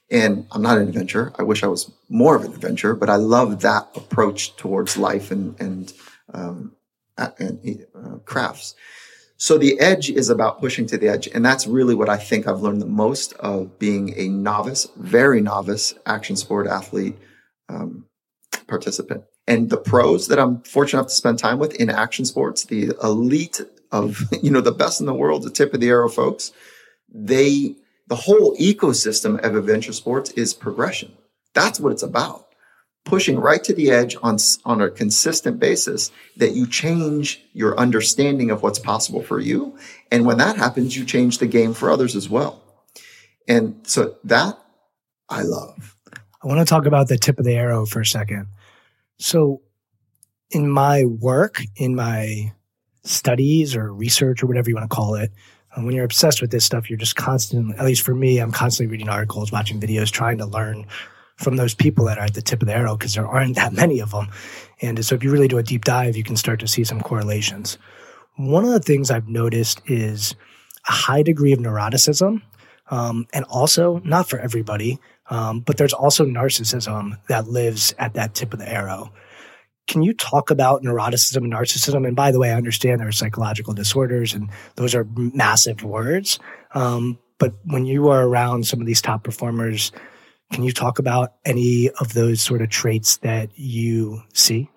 And 0.09 0.47
I'm 0.51 0.61
not 0.61 0.77
an 0.77 0.87
adventurer. 0.87 1.33
I 1.37 1.43
wish 1.43 1.63
I 1.63 1.67
was 1.67 1.91
more 2.09 2.35
of 2.35 2.43
an 2.45 2.53
adventurer, 2.53 2.95
but 2.95 3.09
I 3.09 3.15
love 3.15 3.61
that 3.61 3.89
approach 3.95 4.55
towards 4.55 4.97
life 4.97 5.31
and, 5.31 5.59
and, 5.59 5.93
um, 6.33 6.75
and 7.17 7.85
uh, 7.95 8.17
crafts. 8.25 8.75
So 9.37 9.57
the 9.57 9.79
edge 9.79 10.09
is 10.09 10.29
about 10.29 10.61
pushing 10.61 10.85
to 10.87 10.97
the 10.97 11.09
edge. 11.09 11.27
And 11.27 11.43
that's 11.43 11.67
really 11.67 11.95
what 11.95 12.07
I 12.07 12.17
think 12.17 12.47
I've 12.47 12.61
learned 12.61 12.81
the 12.81 12.85
most 12.85 13.33
of 13.33 13.77
being 13.79 14.13
a 14.17 14.29
novice, 14.29 14.87
very 14.95 15.41
novice 15.41 15.93
action 16.05 16.35
sport 16.35 16.67
athlete, 16.67 17.17
um, 17.67 18.05
participant. 18.67 19.25
And 19.47 19.69
the 19.69 19.77
pros 19.77 20.27
that 20.29 20.39
I'm 20.39 20.61
fortunate 20.61 21.01
enough 21.01 21.09
to 21.09 21.15
spend 21.15 21.39
time 21.39 21.59
with 21.59 21.75
in 21.75 21.89
action 21.89 22.25
sports, 22.25 22.63
the 22.63 22.93
elite 23.03 23.61
of, 23.91 24.21
you 24.43 24.51
know, 24.51 24.61
the 24.61 24.71
best 24.71 24.99
in 24.99 25.05
the 25.05 25.13
world, 25.13 25.43
the 25.43 25.49
tip 25.49 25.73
of 25.73 25.79
the 25.79 25.89
arrow 25.89 26.09
folks, 26.09 26.51
they, 27.13 27.75
the 28.07 28.15
whole 28.15 28.55
ecosystem 28.57 29.43
of 29.43 29.55
adventure 29.55 29.93
sports 29.93 30.31
is 30.31 30.53
progression. 30.53 31.11
That's 31.53 31.79
what 31.79 31.91
it's 31.91 32.03
about. 32.03 32.47
Pushing 33.05 33.39
right 33.39 33.63
to 33.63 33.73
the 33.73 33.91
edge 33.91 34.15
on, 34.23 34.37
on 34.65 34.81
a 34.81 34.89
consistent 34.89 35.59
basis 35.59 36.11
that 36.37 36.53
you 36.53 36.67
change 36.67 37.41
your 37.53 37.77
understanding 37.79 38.49
of 38.49 38.63
what's 38.63 38.79
possible 38.79 39.21
for 39.21 39.39
you. 39.39 39.77
And 40.11 40.25
when 40.25 40.37
that 40.39 40.57
happens, 40.57 40.97
you 40.97 41.05
change 41.05 41.37
the 41.37 41.47
game 41.47 41.73
for 41.73 41.91
others 41.91 42.15
as 42.15 42.29
well. 42.29 42.61
And 43.47 43.79
so 43.83 44.15
that 44.23 44.57
I 45.29 45.43
love. 45.43 45.95
I 46.43 46.47
want 46.47 46.59
to 46.59 46.65
talk 46.65 46.85
about 46.85 47.07
the 47.07 47.17
tip 47.17 47.39
of 47.39 47.45
the 47.45 47.55
arrow 47.55 47.85
for 47.85 48.01
a 48.01 48.05
second. 48.05 48.47
So 49.17 49.61
in 50.51 50.69
my 50.69 51.05
work, 51.05 51.61
in 51.75 51.95
my 51.95 52.53
studies 53.05 53.75
or 53.75 53.93
research 53.93 54.43
or 54.43 54.47
whatever 54.47 54.69
you 54.69 54.75
want 54.75 54.89
to 54.89 54.95
call 54.95 55.15
it, 55.15 55.31
uh, 55.75 55.81
when 55.81 55.95
you're 55.95 56.05
obsessed 56.05 56.41
with 56.41 56.51
this 56.51 56.65
stuff, 56.65 56.89
you're 56.89 56.97
just 56.97 57.15
constantly, 57.15 57.77
at 57.77 57.85
least 57.85 58.03
for 58.03 58.15
me, 58.15 58.39
I'm 58.39 58.51
constantly 58.51 58.91
reading 58.91 59.09
articles, 59.09 59.51
watching 59.51 59.79
videos, 59.79 60.11
trying 60.11 60.37
to 60.39 60.45
learn 60.45 60.85
from 61.37 61.57
those 61.57 61.73
people 61.73 62.05
that 62.05 62.17
are 62.17 62.25
at 62.25 62.33
the 62.33 62.41
tip 62.41 62.61
of 62.61 62.67
the 62.67 62.75
arrow 62.75 62.95
because 62.95 63.13
there 63.13 63.27
aren't 63.27 63.55
that 63.55 63.73
many 63.83 63.99
of 63.99 64.11
them. 64.11 64.29
And 64.81 65.03
so 65.05 65.15
if 65.15 65.23
you 65.23 65.31
really 65.31 65.47
do 65.47 65.57
a 65.57 65.63
deep 65.63 65.83
dive, 65.83 66.15
you 66.15 66.23
can 66.23 66.37
start 66.37 66.59
to 66.61 66.67
see 66.67 66.83
some 66.83 67.01
correlations. 67.01 67.77
One 68.35 68.65
of 68.65 68.71
the 68.71 68.79
things 68.79 69.11
I've 69.11 69.27
noticed 69.27 69.81
is 69.85 70.35
a 70.87 70.91
high 70.91 71.23
degree 71.23 71.53
of 71.53 71.59
neuroticism. 71.59 72.41
Um, 72.91 73.25
and 73.33 73.45
also, 73.45 73.99
not 74.05 74.29
for 74.29 74.37
everybody, 74.37 74.99
um, 75.31 75.61
but 75.61 75.77
there's 75.77 75.93
also 75.93 76.23
narcissism 76.23 77.17
that 77.27 77.47
lives 77.47 77.95
at 77.97 78.13
that 78.13 78.35
tip 78.35 78.53
of 78.53 78.59
the 78.59 78.71
arrow. 78.71 79.11
Can 79.87 80.01
you 80.01 80.13
talk 80.13 80.49
about 80.49 80.83
neuroticism 80.83 81.37
and 81.37 81.53
narcissism? 81.53 82.07
And 82.07 82.15
by 82.15 82.31
the 82.31 82.39
way, 82.39 82.51
I 82.51 82.55
understand 82.55 82.99
there 82.99 83.07
are 83.07 83.13
psychological 83.13 83.73
disorders 83.73 84.33
and 84.33 84.49
those 84.75 84.95
are 84.95 85.07
massive 85.15 85.83
words. 85.83 86.39
Um, 86.73 87.19
but 87.37 87.53
when 87.65 87.85
you 87.85 88.07
are 88.09 88.27
around 88.27 88.65
some 88.65 88.81
of 88.81 88.87
these 88.87 89.01
top 89.01 89.23
performers, 89.23 89.91
can 90.51 90.63
you 90.63 90.71
talk 90.71 90.99
about 90.99 91.33
any 91.43 91.89
of 91.99 92.13
those 92.13 92.41
sort 92.41 92.61
of 92.61 92.69
traits 92.69 93.17
that 93.17 93.49
you 93.55 94.21
see? 94.33 94.69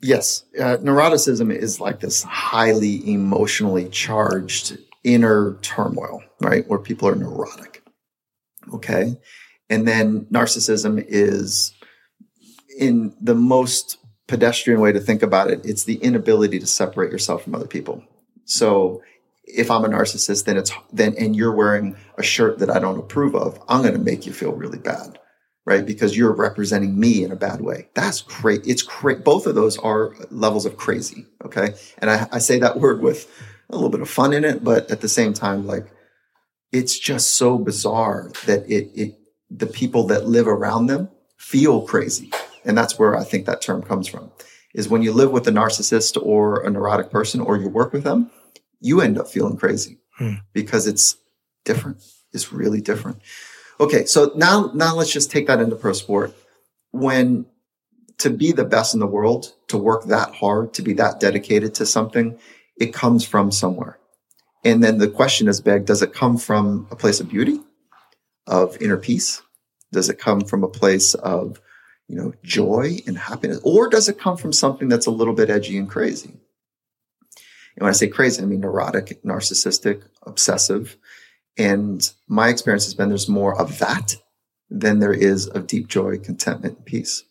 Yes. 0.00 0.44
Uh, 0.58 0.76
neuroticism 0.76 1.54
is 1.54 1.80
like 1.80 2.00
this 2.00 2.22
highly 2.22 3.10
emotionally 3.10 3.88
charged 3.88 4.76
inner 5.02 5.56
turmoil, 5.62 6.22
right? 6.40 6.68
Where 6.68 6.78
people 6.78 7.08
are 7.08 7.14
neurotic. 7.14 7.82
Okay. 8.72 9.16
And 9.70 9.88
then 9.88 10.26
narcissism 10.26 11.02
is 11.08 11.72
in 12.78 13.14
the 13.20 13.34
most 13.34 13.98
pedestrian 14.26 14.80
way 14.80 14.92
to 14.92 15.00
think 15.00 15.22
about 15.22 15.50
it, 15.50 15.60
it's 15.64 15.84
the 15.84 15.96
inability 15.96 16.58
to 16.58 16.66
separate 16.66 17.12
yourself 17.12 17.42
from 17.44 17.54
other 17.54 17.66
people. 17.66 18.02
So 18.44 19.02
if 19.44 19.70
I'm 19.70 19.84
a 19.84 19.88
narcissist, 19.88 20.44
then 20.44 20.56
it's 20.56 20.72
then 20.92 21.14
and 21.18 21.36
you're 21.36 21.54
wearing 21.54 21.96
a 22.16 22.22
shirt 22.22 22.58
that 22.58 22.70
I 22.70 22.78
don't 22.78 22.98
approve 22.98 23.34
of, 23.34 23.60
I'm 23.68 23.82
going 23.82 23.94
to 23.94 24.00
make 24.00 24.26
you 24.26 24.32
feel 24.32 24.52
really 24.52 24.78
bad, 24.78 25.18
right? 25.66 25.84
Because 25.84 26.16
you're 26.16 26.32
representing 26.32 26.98
me 26.98 27.22
in 27.22 27.32
a 27.32 27.36
bad 27.36 27.60
way. 27.60 27.88
That's 27.94 28.22
great. 28.22 28.66
It's 28.66 28.82
great. 28.82 29.24
Both 29.24 29.46
of 29.46 29.54
those 29.54 29.78
are 29.78 30.14
levels 30.30 30.66
of 30.66 30.76
crazy. 30.76 31.26
Okay, 31.44 31.74
and 31.98 32.10
I, 32.10 32.26
I 32.32 32.38
say 32.38 32.58
that 32.58 32.80
word 32.80 33.00
with 33.02 33.30
a 33.68 33.74
little 33.74 33.90
bit 33.90 34.00
of 34.00 34.10
fun 34.10 34.32
in 34.32 34.44
it, 34.44 34.64
but 34.64 34.90
at 34.90 35.00
the 35.00 35.08
same 35.08 35.34
time, 35.34 35.66
like 35.66 35.86
it's 36.72 36.98
just 36.98 37.36
so 37.36 37.58
bizarre 37.58 38.30
that 38.46 38.68
it 38.70 38.90
it 38.94 39.18
the 39.50 39.66
people 39.66 40.06
that 40.06 40.26
live 40.26 40.48
around 40.48 40.86
them 40.86 41.10
feel 41.36 41.82
crazy 41.82 42.30
and 42.64 42.76
that's 42.76 42.98
where 42.98 43.16
I 43.16 43.24
think 43.24 43.46
that 43.46 43.62
term 43.62 43.82
comes 43.82 44.08
from, 44.08 44.30
is 44.74 44.88
when 44.88 45.02
you 45.02 45.12
live 45.12 45.30
with 45.30 45.46
a 45.48 45.50
narcissist 45.50 46.20
or 46.20 46.62
a 46.62 46.70
neurotic 46.70 47.10
person 47.10 47.40
or 47.40 47.56
you 47.56 47.68
work 47.68 47.92
with 47.92 48.04
them, 48.04 48.30
you 48.80 49.00
end 49.00 49.18
up 49.18 49.28
feeling 49.28 49.56
crazy 49.56 49.98
hmm. 50.16 50.34
because 50.52 50.86
it's 50.86 51.16
different. 51.64 52.02
It's 52.32 52.52
really 52.52 52.80
different. 52.80 53.20
Okay, 53.80 54.04
so 54.04 54.32
now 54.36 54.70
now 54.74 54.94
let's 54.94 55.12
just 55.12 55.30
take 55.30 55.46
that 55.46 55.60
into 55.60 55.76
pro 55.76 55.92
sport. 55.92 56.34
When 56.90 57.46
to 58.18 58.30
be 58.30 58.52
the 58.52 58.64
best 58.64 58.94
in 58.94 59.00
the 59.00 59.06
world, 59.06 59.52
to 59.68 59.76
work 59.76 60.04
that 60.04 60.34
hard, 60.34 60.72
to 60.74 60.82
be 60.82 60.92
that 60.94 61.18
dedicated 61.18 61.74
to 61.74 61.86
something, 61.86 62.38
it 62.78 62.92
comes 62.92 63.24
from 63.24 63.50
somewhere. 63.50 63.98
And 64.64 64.82
then 64.82 64.98
the 64.98 65.08
question 65.08 65.48
is 65.48 65.60
big, 65.60 65.84
does 65.84 66.02
it 66.02 66.14
come 66.14 66.38
from 66.38 66.86
a 66.90 66.96
place 66.96 67.20
of 67.20 67.28
beauty, 67.28 67.60
of 68.46 68.80
inner 68.80 68.96
peace? 68.96 69.42
Does 69.92 70.08
it 70.08 70.18
come 70.18 70.40
from 70.40 70.64
a 70.64 70.68
place 70.68 71.14
of 71.14 71.60
you 72.08 72.16
know, 72.16 72.32
joy 72.42 72.98
and 73.06 73.16
happiness? 73.16 73.60
Or 73.62 73.88
does 73.88 74.08
it 74.08 74.18
come 74.18 74.36
from 74.36 74.52
something 74.52 74.88
that's 74.88 75.06
a 75.06 75.10
little 75.10 75.34
bit 75.34 75.50
edgy 75.50 75.78
and 75.78 75.88
crazy? 75.88 76.30
And 77.76 77.82
when 77.82 77.90
I 77.90 77.92
say 77.92 78.08
crazy, 78.08 78.42
I 78.42 78.46
mean 78.46 78.60
neurotic, 78.60 79.22
narcissistic, 79.24 80.02
obsessive. 80.22 80.96
And 81.56 82.08
my 82.28 82.48
experience 82.48 82.84
has 82.84 82.94
been 82.94 83.08
there's 83.08 83.28
more 83.28 83.58
of 83.60 83.78
that 83.78 84.16
than 84.70 84.98
there 84.98 85.12
is 85.12 85.46
of 85.48 85.66
deep 85.66 85.88
joy, 85.88 86.18
contentment, 86.18 86.76
and 86.76 86.86
peace. 86.86 87.24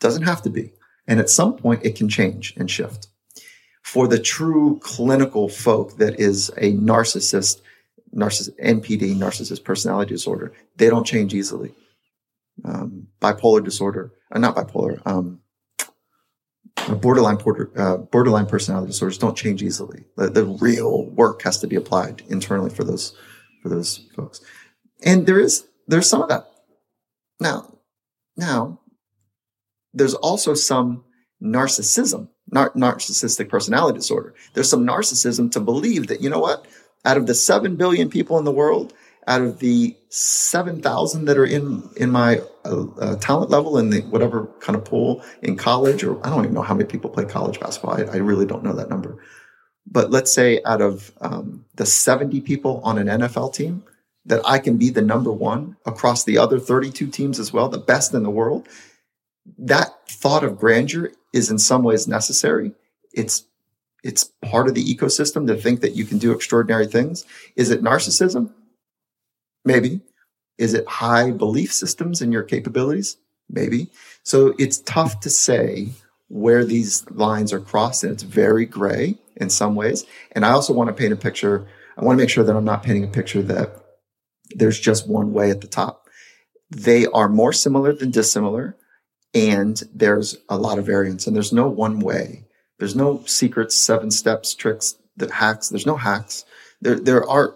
Doesn't 0.00 0.22
have 0.24 0.42
to 0.42 0.50
be. 0.50 0.72
And 1.06 1.20
at 1.20 1.30
some 1.30 1.56
point 1.56 1.84
it 1.84 1.96
can 1.96 2.08
change 2.08 2.54
and 2.56 2.70
shift. 2.70 3.08
For 3.82 4.08
the 4.08 4.18
true 4.18 4.78
clinical 4.82 5.48
folk 5.48 5.98
that 5.98 6.18
is 6.18 6.48
a 6.56 6.72
narcissist, 6.72 7.60
narcissist, 8.14 8.58
NPD, 8.58 9.14
narcissist 9.14 9.62
personality 9.64 10.14
disorder, 10.14 10.52
they 10.76 10.88
don't 10.88 11.06
change 11.06 11.34
easily 11.34 11.74
um, 12.64 13.08
bipolar 13.20 13.62
disorder, 13.62 14.12
uh, 14.32 14.38
not 14.38 14.56
bipolar, 14.56 15.00
um, 15.06 15.40
borderline 17.00 17.38
uh, 17.76 17.96
borderline 17.96 18.46
personality 18.46 18.88
disorders 18.88 19.18
don't 19.18 19.36
change 19.36 19.62
easily. 19.62 20.04
The, 20.16 20.30
the, 20.30 20.44
real 20.44 21.06
work 21.10 21.42
has 21.42 21.58
to 21.60 21.66
be 21.66 21.76
applied 21.76 22.22
internally 22.28 22.70
for 22.70 22.84
those 22.84 23.16
for 23.62 23.68
those 23.68 24.06
folks, 24.14 24.40
and 25.04 25.26
there 25.26 25.40
is 25.40 25.66
there's 25.86 26.08
some 26.08 26.22
of 26.22 26.28
that. 26.28 26.46
Now, 27.40 27.78
now, 28.36 28.80
there's 29.92 30.14
also 30.14 30.54
some 30.54 31.04
narcissism, 31.42 32.28
nar- 32.50 32.72
narcissistic 32.72 33.48
personality 33.48 33.98
disorder. 33.98 34.34
There's 34.54 34.68
some 34.68 34.86
narcissism 34.86 35.50
to 35.52 35.60
believe 35.60 36.06
that 36.08 36.20
you 36.20 36.30
know 36.30 36.40
what, 36.40 36.66
out 37.04 37.16
of 37.16 37.26
the 37.26 37.34
seven 37.34 37.76
billion 37.76 38.08
people 38.08 38.38
in 38.38 38.44
the 38.44 38.52
world, 38.52 38.92
out 39.26 39.42
of 39.42 39.58
the 39.58 39.96
7,000 40.08 41.24
that 41.24 41.38
are 41.38 41.44
in, 41.44 41.88
in 41.96 42.10
my 42.10 42.40
uh, 42.64 42.86
uh, 43.00 43.16
talent 43.16 43.50
level 43.50 43.78
in 43.78 43.90
the 43.90 44.00
whatever 44.02 44.46
kind 44.60 44.76
of 44.76 44.84
pool 44.84 45.24
in 45.42 45.56
college, 45.56 46.04
or 46.04 46.24
I 46.24 46.30
don't 46.30 46.44
even 46.44 46.54
know 46.54 46.62
how 46.62 46.74
many 46.74 46.88
people 46.88 47.10
play 47.10 47.24
college 47.24 47.58
basketball. 47.58 47.98
I, 47.98 48.04
I 48.04 48.16
really 48.16 48.46
don't 48.46 48.62
know 48.62 48.74
that 48.74 48.90
number. 48.90 49.18
But 49.86 50.10
let's 50.10 50.32
say 50.32 50.60
out 50.64 50.80
of 50.80 51.12
um, 51.20 51.64
the 51.74 51.86
70 51.86 52.40
people 52.42 52.80
on 52.84 52.98
an 52.98 53.06
NFL 53.06 53.54
team, 53.54 53.84
that 54.26 54.40
I 54.44 54.58
can 54.58 54.76
be 54.76 54.90
the 54.90 55.02
number 55.02 55.32
one 55.32 55.76
across 55.84 56.24
the 56.24 56.38
other 56.38 56.58
32 56.58 57.08
teams 57.08 57.38
as 57.38 57.52
well, 57.52 57.68
the 57.68 57.78
best 57.78 58.14
in 58.14 58.22
the 58.22 58.30
world. 58.30 58.66
That 59.58 59.90
thought 60.08 60.44
of 60.44 60.58
grandeur 60.58 61.12
is 61.32 61.50
in 61.50 61.58
some 61.58 61.82
ways 61.82 62.08
necessary. 62.08 62.72
It's 63.12 63.46
it's 64.02 64.24
part 64.42 64.68
of 64.68 64.74
the 64.74 64.84
ecosystem 64.84 65.46
to 65.46 65.56
think 65.56 65.80
that 65.80 65.94
you 65.94 66.04
can 66.04 66.18
do 66.18 66.32
extraordinary 66.32 66.86
things. 66.86 67.24
Is 67.56 67.70
it 67.70 67.82
narcissism? 67.82 68.52
Maybe. 69.64 70.00
Is 70.58 70.74
it 70.74 70.86
high 70.86 71.30
belief 71.30 71.72
systems 71.72 72.22
in 72.22 72.32
your 72.32 72.42
capabilities? 72.42 73.16
Maybe. 73.48 73.90
So 74.22 74.54
it's 74.58 74.78
tough 74.78 75.20
to 75.20 75.30
say 75.30 75.88
where 76.28 76.64
these 76.64 77.08
lines 77.10 77.52
are 77.52 77.60
crossed 77.60 78.04
and 78.04 78.12
it's 78.12 78.22
very 78.22 78.66
gray. 78.66 79.18
in 79.36 79.50
some 79.50 79.74
ways. 79.74 80.04
And 80.32 80.44
I 80.44 80.50
also 80.50 80.72
want 80.72 80.88
to 80.88 80.94
paint 80.94 81.12
a 81.12 81.16
picture. 81.16 81.66
I 81.96 82.04
want 82.04 82.18
to 82.18 82.22
make 82.22 82.30
sure 82.30 82.44
that 82.44 82.56
I'm 82.56 82.64
not 82.64 82.82
painting 82.82 83.04
a 83.04 83.08
picture 83.08 83.42
that 83.42 83.76
there's 84.54 84.78
just 84.78 85.08
one 85.08 85.32
way 85.32 85.50
at 85.50 85.60
the 85.60 85.66
top. 85.66 86.06
They 86.70 87.06
are 87.06 87.28
more 87.28 87.52
similar 87.52 87.92
than 87.92 88.10
dissimilar, 88.10 88.76
and 89.32 89.80
there's 89.94 90.36
a 90.48 90.58
lot 90.58 90.78
of 90.78 90.86
variance, 90.86 91.26
and 91.26 91.36
there's 91.36 91.52
no 91.52 91.68
one 91.68 92.00
way. 92.00 92.44
There's 92.78 92.96
no 92.96 93.22
secrets, 93.26 93.76
seven 93.76 94.10
steps, 94.10 94.54
tricks, 94.54 94.96
that 95.16 95.30
hacks. 95.30 95.68
There's 95.68 95.86
no 95.86 95.96
hacks. 95.96 96.44
There, 96.80 96.98
there 96.98 97.28
are, 97.28 97.54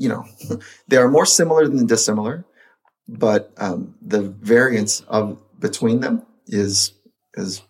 you 0.00 0.08
know, 0.08 0.24
they 0.88 0.96
are 0.96 1.08
more 1.08 1.26
similar 1.26 1.68
than 1.68 1.86
dissimilar, 1.86 2.44
but 3.06 3.52
um, 3.58 3.94
the 4.00 4.22
variance 4.22 5.02
of 5.02 5.38
between 5.60 6.00
them 6.00 6.22
is 6.46 6.92
is 7.34 7.62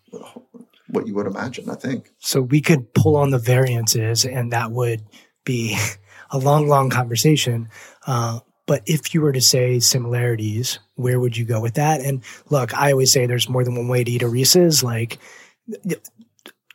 what 0.87 1.05
you 1.07 1.13
would 1.13 1.27
imagine. 1.27 1.69
I 1.69 1.75
think. 1.75 2.09
So 2.19 2.41
we 2.41 2.61
could 2.61 2.93
pull 2.93 3.17
on 3.17 3.31
the 3.31 3.37
variances, 3.37 4.25
and 4.25 4.53
that 4.53 4.71
would 4.71 5.03
be 5.43 5.77
a 6.31 6.37
long, 6.37 6.67
long 6.67 6.89
conversation. 6.89 7.67
Uh, 8.07 8.39
but 8.65 8.83
if 8.85 9.13
you 9.13 9.19
were 9.19 9.33
to 9.33 9.41
say 9.41 9.79
similarities, 9.79 10.79
where 10.95 11.19
would 11.19 11.35
you 11.35 11.43
go 11.43 11.59
with 11.59 11.73
that? 11.73 11.99
And 11.99 12.23
look, 12.49 12.73
I 12.73 12.91
always 12.91 13.11
say 13.11 13.25
there's 13.25 13.49
more 13.49 13.65
than 13.65 13.75
one 13.75 13.89
way 13.89 14.05
to 14.05 14.11
eat 14.11 14.21
a 14.21 14.29
Reese's. 14.29 14.81
Like 14.81 15.19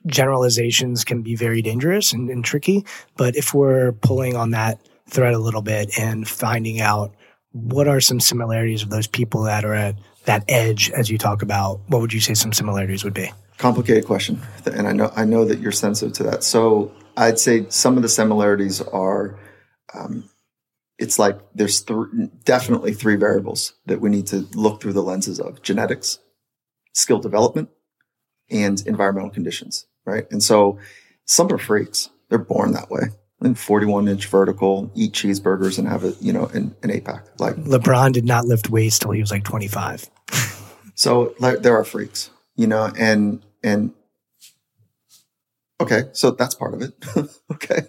generalizations 0.06 1.04
can 1.04 1.22
be 1.22 1.34
very 1.34 1.62
dangerous 1.62 2.12
and, 2.12 2.28
and 2.28 2.44
tricky. 2.44 2.84
But 3.16 3.36
if 3.36 3.54
we're 3.54 3.92
pulling 3.92 4.36
on 4.36 4.50
that 4.50 4.78
thread 5.08 5.34
a 5.34 5.38
little 5.38 5.62
bit 5.62 5.98
and 5.98 6.28
finding 6.28 6.80
out 6.80 7.14
what 7.52 7.88
are 7.88 8.00
some 8.00 8.20
similarities 8.20 8.82
of 8.82 8.90
those 8.90 9.06
people 9.06 9.42
that 9.44 9.64
are 9.64 9.74
at 9.74 9.96
that 10.26 10.44
edge 10.48 10.90
as 10.90 11.08
you 11.08 11.16
talk 11.18 11.42
about, 11.42 11.80
what 11.88 12.00
would 12.00 12.12
you 12.12 12.20
say 12.20 12.34
some 12.34 12.52
similarities 12.52 13.04
would 13.04 13.14
be? 13.14 13.30
Complicated 13.58 14.04
question, 14.04 14.40
and 14.66 14.86
I 14.86 14.92
know 14.92 15.10
I 15.16 15.24
know 15.24 15.46
that 15.46 15.60
you're 15.60 15.72
sensitive 15.72 16.14
to 16.16 16.24
that. 16.24 16.44
So 16.44 16.92
I'd 17.16 17.38
say 17.38 17.64
some 17.70 17.96
of 17.96 18.02
the 18.02 18.08
similarities 18.08 18.82
are, 18.82 19.38
um, 19.94 20.28
it's 20.98 21.18
like 21.18 21.38
there's 21.54 21.80
th- 21.82 21.98
definitely 22.44 22.92
three 22.92 23.16
variables 23.16 23.72
that 23.86 24.02
we 24.02 24.10
need 24.10 24.26
to 24.26 24.46
look 24.52 24.82
through 24.82 24.92
the 24.92 25.02
lenses 25.02 25.40
of: 25.40 25.62
genetics, 25.62 26.18
skill 26.92 27.18
development, 27.18 27.70
and 28.50 28.86
environmental 28.86 29.30
conditions. 29.30 29.86
Right, 30.04 30.26
and 30.30 30.42
so 30.42 30.78
some 31.24 31.50
are 31.50 31.56
freaks; 31.56 32.10
they're 32.28 32.38
born 32.38 32.72
that 32.72 32.90
way. 32.90 33.04
And 33.40 33.58
41 33.58 34.08
inch 34.08 34.26
vertical, 34.26 34.90
eat 34.94 35.12
cheeseburgers 35.12 35.78
and 35.78 35.86
have 35.86 36.04
a 36.04 36.14
you 36.20 36.32
know 36.32 36.46
an, 36.46 36.74
an 36.82 36.90
eight 36.90 37.04
pack. 37.04 37.26
Like 37.38 37.56
LeBron 37.56 38.12
did 38.12 38.24
not 38.24 38.46
lift 38.46 38.70
weights 38.70 38.98
till 38.98 39.10
he 39.10 39.20
was 39.20 39.30
like 39.30 39.44
25. 39.44 40.08
so 40.94 41.34
like, 41.38 41.60
there 41.60 41.76
are 41.76 41.84
freaks, 41.84 42.30
you 42.56 42.66
know, 42.66 42.90
and 42.98 43.44
and 43.62 43.92
okay, 45.80 46.04
so 46.12 46.30
that's 46.30 46.54
part 46.54 46.72
of 46.72 46.80
it. 46.80 46.94
okay. 47.52 47.82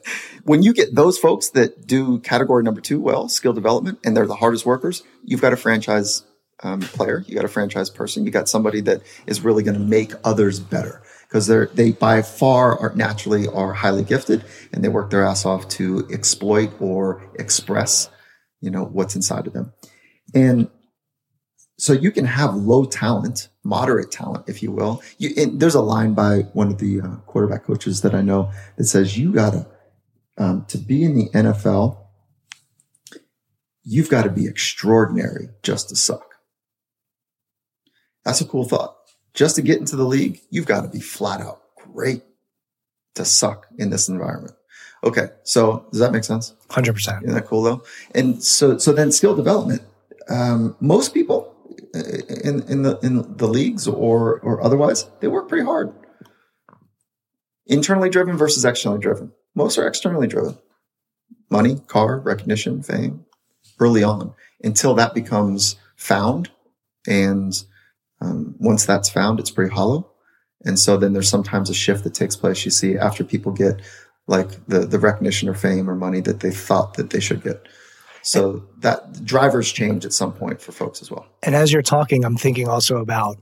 When 0.44 0.64
you 0.64 0.74
get 0.74 0.94
those 0.94 1.18
folks 1.18 1.50
that 1.52 1.88
do 1.88 2.20
category 2.20 2.64
number 2.64 2.82
two 2.82 3.00
well, 3.00 3.30
skill 3.30 3.54
development, 3.54 4.00
and 4.04 4.18
they're 4.18 4.28
the 4.28 4.36
hardest 4.36 4.66
workers, 4.66 5.04
you've 5.24 5.42
got 5.42 5.54
a 5.54 5.58
franchise 5.58 6.24
um, 6.62 6.82
player, 6.82 7.24
you 7.26 7.36
got 7.36 7.46
a 7.46 7.50
franchise 7.50 7.90
person, 7.90 8.26
you 8.26 8.32
got 8.32 8.50
somebody 8.50 8.82
that 8.82 9.02
is 9.26 9.42
really 9.42 9.64
going 9.64 9.78
to 9.78 9.84
make 9.84 10.12
others 10.26 10.60
better 10.60 11.02
because 11.28 11.48
they're 11.48 11.68
they 11.68 11.92
by 11.92 12.22
far 12.22 12.80
are 12.80 12.94
naturally 12.96 13.48
are 13.48 13.74
highly 13.74 14.04
gifted 14.04 14.44
and 14.72 14.84
they 14.84 14.90
work 14.90 15.10
their 15.10 15.24
ass 15.24 15.46
off 15.46 15.68
to 15.70 16.08
exploit 16.12 16.72
or 16.80 17.30
express, 17.36 18.10
you 18.62 18.72
know, 18.72 18.86
what's 18.86 19.16
inside 19.16 19.48
of 19.48 19.54
them. 19.54 19.74
And 20.34 20.70
so 21.78 21.94
you 21.94 22.12
can 22.12 22.26
have 22.26 22.56
low 22.56 22.86
talent, 22.86 23.50
moderate 23.64 24.12
talent, 24.12 24.50
if 24.50 24.64
you 24.64 24.72
will. 24.72 25.02
You, 25.20 25.58
there's 25.58 25.76
a 25.76 25.82
line 25.82 26.14
by 26.14 26.40
one 26.54 26.70
of 26.70 26.80
the 26.80 27.02
uh, 27.02 27.16
quarterback 27.28 27.66
coaches 27.66 28.02
that 28.02 28.16
I 28.16 28.22
know 28.22 28.52
that 28.78 28.86
says 28.86 29.18
you 29.18 29.32
gotta 29.32 29.68
um, 30.38 30.66
to 30.70 30.78
be 30.78 31.04
in 31.04 31.16
the 31.16 31.30
NFL. 31.30 31.98
You've 33.84 34.10
got 34.10 34.24
to 34.24 34.30
be 34.30 34.48
extraordinary 34.48 35.50
just 35.64 35.90
to 35.90 35.96
suck. 35.96 36.36
That's 38.26 38.42
a 38.42 38.46
cool 38.46 38.66
thought. 38.66 38.97
Just 39.38 39.56
to 39.58 39.62
get 39.62 39.78
into 39.78 39.96
the 39.96 40.04
league, 40.04 40.42
you've 40.50 40.66
got 40.66 40.82
to 40.82 40.88
be 40.88 41.00
flat 41.00 41.42
out 41.42 41.62
great 41.94 42.24
to 43.14 43.24
suck 43.24 43.68
in 43.78 43.92
this 43.92 44.10
environment. 44.10 44.56
Okay, 45.04 45.28
so 45.44 45.86
does 45.92 46.00
that 46.00 46.12
make 46.12 46.24
sense? 46.24 46.56
Hundred 46.72 46.94
percent. 46.94 47.24
Isn't 47.24 47.36
that 47.36 47.46
cool 47.46 47.62
though? 47.62 47.84
And 48.16 48.44
so, 48.44 48.80
so 48.80 48.92
then 48.92 49.12
skill 49.12 49.36
development. 49.36 49.84
Um, 50.28 50.76
most 50.80 51.14
people 51.14 51.56
in 51.94 52.64
in 52.64 52.82
the 52.82 52.98
in 53.04 53.38
the 53.38 53.48
leagues 53.48 53.88
or 53.88 54.40
or 54.40 54.64
otherwise, 54.64 55.06
they 55.20 55.28
work 55.28 55.48
pretty 55.48 55.66
hard. 55.66 55.94
Internally 57.68 58.10
driven 58.10 58.38
versus 58.38 58.66
externally 58.66 59.00
driven. 59.00 59.34
Most 59.54 59.78
are 59.78 59.88
externally 59.88 60.28
driven. 60.28 60.58
Money, 61.52 61.76
car, 61.88 62.20
recognition, 62.20 62.82
fame, 62.82 63.24
early 63.80 64.04
on, 64.04 64.34
until 64.64 64.96
that 64.96 65.14
becomes 65.14 65.76
found. 65.96 66.50
And 67.08 67.54
um, 68.22 68.56
once 68.60 68.86
that's 68.86 69.10
found, 69.10 69.40
it's 69.40 69.52
pretty 69.52 69.74
hollow. 69.74 70.10
And 70.66 70.80
so 70.80 70.98
then 70.98 71.14
there's 71.14 71.30
sometimes 71.30 71.70
a 71.70 71.74
shift 71.74 72.04
that 72.04 72.14
takes 72.14 72.36
place. 72.36 72.66
You 72.66 72.72
see 72.72 72.98
after 72.98 73.24
people 73.24 73.52
get 73.52 73.82
like 74.28 74.50
the 74.68 74.80
the 74.80 75.00
recognition 75.00 75.48
or 75.48 75.54
fame 75.54 75.90
or 75.90 75.96
money 75.96 76.20
that 76.22 76.40
they 76.40 76.52
thought 76.52 76.96
that 76.96 77.12
they 77.12 77.20
should 77.20 77.44
get. 77.44 77.68
So 78.24 78.64
that 78.80 79.24
drivers 79.24 79.72
change 79.72 80.06
at 80.06 80.12
some 80.12 80.34
point 80.34 80.62
for 80.62 80.74
folks 80.74 81.02
as 81.02 81.10
well. 81.10 81.26
And 81.44 81.56
as 81.56 81.72
you're 81.72 81.82
talking, 81.82 82.26
I'm 82.26 82.36
thinking 82.36 82.68
also 82.68 82.98
about 82.98 83.38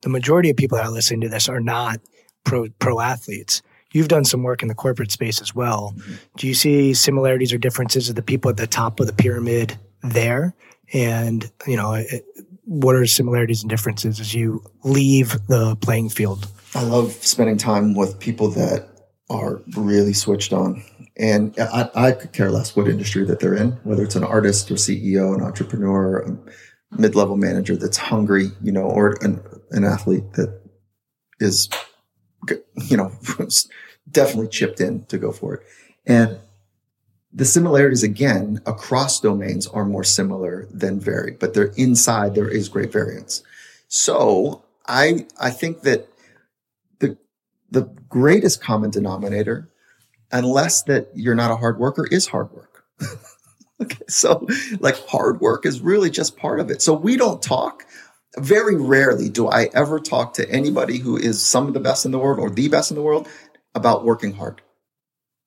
the 0.00 0.08
majority 0.08 0.48
of 0.48 0.56
people 0.56 0.78
that 0.78 0.86
are 0.86 0.90
listening 0.90 1.20
to 1.22 1.28
this 1.28 1.48
are 1.48 1.60
not 1.60 2.00
pro 2.44 2.68
pro 2.78 3.00
athletes. 3.00 3.62
You've 3.92 4.08
done 4.08 4.24
some 4.24 4.42
work 4.42 4.62
in 4.62 4.68
the 4.68 4.74
corporate 4.74 5.10
space 5.10 5.42
as 5.42 5.54
well. 5.54 5.94
Mm-hmm. 5.96 6.14
Do 6.36 6.46
you 6.46 6.54
see 6.54 6.94
similarities 6.94 7.52
or 7.52 7.58
differences 7.58 8.08
of 8.08 8.14
the 8.14 8.22
people 8.22 8.48
at 8.48 8.56
the 8.56 8.68
top 8.68 9.00
of 9.00 9.08
the 9.08 9.12
pyramid 9.12 9.76
there? 10.02 10.54
And 10.92 11.50
you 11.66 11.76
know, 11.76 11.94
it, 11.94 12.24
what 12.64 12.94
are 12.94 13.06
similarities 13.06 13.62
and 13.62 13.70
differences 13.70 14.20
as 14.20 14.34
you 14.34 14.62
leave 14.84 15.46
the 15.46 15.76
playing 15.76 16.08
field? 16.08 16.48
I 16.74 16.82
love 16.82 17.12
spending 17.12 17.56
time 17.56 17.94
with 17.94 18.18
people 18.20 18.48
that 18.50 18.88
are 19.28 19.60
really 19.76 20.12
switched 20.12 20.52
on 20.52 20.82
and 21.20 21.54
I, 21.58 21.90
I, 21.94 22.12
could 22.12 22.32
care 22.32 22.50
less 22.50 22.74
what 22.74 22.88
industry 22.88 23.24
that 23.26 23.40
they're 23.40 23.54
in, 23.54 23.72
whether 23.84 24.02
it's 24.02 24.16
an 24.16 24.24
artist 24.24 24.70
or 24.70 24.74
CEO, 24.74 25.34
an 25.34 25.42
entrepreneur, 25.42 26.20
a 26.20 26.98
mid-level 26.98 27.36
manager 27.36 27.76
that's 27.76 27.98
hungry, 27.98 28.50
you 28.62 28.72
know, 28.72 28.84
or 28.84 29.18
an, 29.20 29.42
an 29.70 29.84
athlete 29.84 30.32
that 30.32 30.62
is, 31.38 31.68
you 32.88 32.96
know, 32.96 33.12
definitely 34.10 34.48
chipped 34.48 34.80
in 34.80 35.04
to 35.06 35.18
go 35.18 35.30
for 35.30 35.54
it. 35.54 35.62
And 36.06 36.38
the 37.32 37.44
similarities 37.44 38.02
again 38.02 38.60
across 38.66 39.20
domains 39.20 39.66
are 39.66 39.84
more 39.84 40.04
similar 40.04 40.66
than 40.70 40.98
varied, 40.98 41.38
but 41.38 41.54
they're 41.54 41.72
inside 41.76 42.34
there 42.34 42.48
is 42.48 42.68
great 42.68 42.92
variance. 42.92 43.42
So 43.88 44.64
I 44.86 45.26
I 45.38 45.50
think 45.50 45.82
that 45.82 46.08
the 46.98 47.16
the 47.70 47.82
greatest 48.08 48.62
common 48.62 48.90
denominator 48.90 49.68
unless 50.32 50.82
that 50.84 51.08
you're 51.14 51.34
not 51.34 51.50
a 51.50 51.56
hard 51.56 51.78
worker 51.78 52.06
is 52.10 52.26
hard 52.28 52.50
work. 52.52 52.84
okay. 53.82 54.04
So 54.08 54.46
like 54.80 54.96
hard 55.08 55.40
work 55.40 55.66
is 55.66 55.80
really 55.80 56.10
just 56.10 56.36
part 56.36 56.60
of 56.60 56.70
it. 56.70 56.82
So 56.82 56.94
we 56.94 57.16
don't 57.16 57.42
talk. 57.42 57.86
Very 58.38 58.76
rarely 58.76 59.28
do 59.28 59.48
I 59.48 59.70
ever 59.74 59.98
talk 59.98 60.34
to 60.34 60.48
anybody 60.48 60.98
who 60.98 61.16
is 61.16 61.42
some 61.42 61.66
of 61.66 61.74
the 61.74 61.80
best 61.80 62.04
in 62.04 62.12
the 62.12 62.18
world 62.18 62.38
or 62.38 62.48
the 62.48 62.68
best 62.68 62.90
in 62.90 62.96
the 62.96 63.02
world 63.02 63.28
about 63.74 64.04
working 64.04 64.34
hard. 64.34 64.62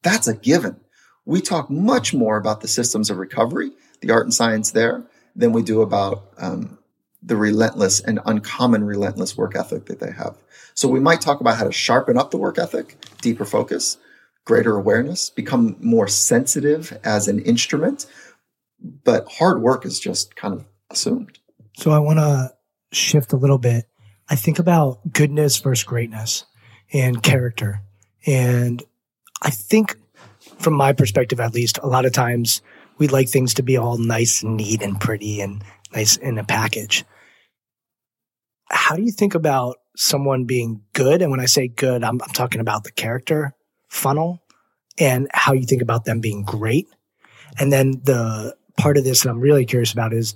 That's 0.01 0.27
a 0.27 0.35
given. 0.35 0.82
We 1.25 1.41
talk 1.41 1.69
much 1.69 2.13
more 2.13 2.37
about 2.37 2.61
the 2.61 2.67
systems 2.67 3.09
of 3.09 3.17
recovery, 3.17 3.71
the 4.01 4.11
art 4.11 4.25
and 4.25 4.33
science 4.33 4.71
there, 4.71 5.03
than 5.35 5.51
we 5.51 5.63
do 5.63 5.81
about 5.81 6.25
um, 6.37 6.77
the 7.21 7.35
relentless 7.35 8.01
and 8.01 8.19
uncommon 8.25 8.83
relentless 8.83 9.37
work 9.37 9.55
ethic 9.55 9.85
that 9.85 9.99
they 9.99 10.11
have. 10.11 10.37
So 10.73 10.87
we 10.87 10.99
might 10.99 11.21
talk 11.21 11.39
about 11.39 11.57
how 11.57 11.63
to 11.63 11.71
sharpen 11.71 12.17
up 12.17 12.31
the 12.31 12.37
work 12.37 12.59
ethic, 12.59 12.97
deeper 13.21 13.45
focus, 13.45 13.97
greater 14.45 14.75
awareness, 14.75 15.29
become 15.29 15.77
more 15.79 16.07
sensitive 16.07 16.99
as 17.03 17.27
an 17.27 17.39
instrument. 17.39 18.05
But 18.79 19.27
hard 19.31 19.61
work 19.61 19.85
is 19.85 19.99
just 19.99 20.35
kind 20.35 20.53
of 20.53 20.65
assumed. 20.89 21.39
So 21.77 21.91
I 21.91 21.99
want 21.99 22.19
to 22.19 22.53
shift 22.91 23.33
a 23.33 23.37
little 23.37 23.57
bit. 23.57 23.85
I 24.29 24.35
think 24.35 24.59
about 24.59 25.13
goodness 25.13 25.57
versus 25.59 25.83
greatness 25.83 26.45
and 26.91 27.23
character. 27.23 27.81
And 28.25 28.83
I 29.41 29.49
think, 29.49 29.97
from 30.63 30.73
my 30.73 30.93
perspective 30.93 31.39
at 31.39 31.53
least, 31.53 31.77
a 31.83 31.87
lot 31.87 32.05
of 32.05 32.13
times 32.13 32.61
we 32.97 33.07
like 33.07 33.29
things 33.29 33.53
to 33.55 33.63
be 33.63 33.77
all 33.77 33.97
nice 33.97 34.43
and 34.43 34.57
neat 34.57 34.81
and 34.81 34.99
pretty 34.99 35.41
and 35.41 35.63
nice 35.93 36.17
in 36.17 36.37
a 36.37 36.43
package. 36.43 37.03
How 38.69 38.95
do 38.95 39.03
you 39.03 39.11
think 39.11 39.35
about 39.35 39.77
someone 39.95 40.45
being 40.45 40.81
good? 40.93 41.21
And 41.21 41.29
when 41.29 41.39
I 41.39 41.45
say 41.45 41.67
good, 41.67 42.03
I'm, 42.03 42.19
I'm 42.21 42.33
talking 42.33 42.61
about 42.61 42.83
the 42.83 42.91
character 42.91 43.53
funnel 43.89 44.41
and 44.97 45.27
how 45.33 45.53
you 45.53 45.63
think 45.63 45.81
about 45.81 46.05
them 46.05 46.21
being 46.21 46.43
great. 46.43 46.87
And 47.59 47.71
then 47.71 48.01
the 48.03 48.55
part 48.77 48.97
of 48.97 49.03
this 49.03 49.21
that 49.21 49.29
I'm 49.29 49.39
really 49.39 49.65
curious 49.65 49.91
about 49.91 50.13
is 50.13 50.35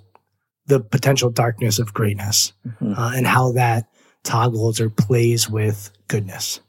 the 0.67 0.79
potential 0.79 1.29
darkness 1.29 1.79
of 1.79 1.93
greatness 1.93 2.53
mm-hmm. 2.67 2.93
uh, 2.93 3.13
and 3.15 3.25
how 3.25 3.53
that 3.53 3.87
toggles 4.23 4.79
or 4.79 4.89
plays 4.89 5.49
with 5.49 5.91
goodness. 6.07 6.59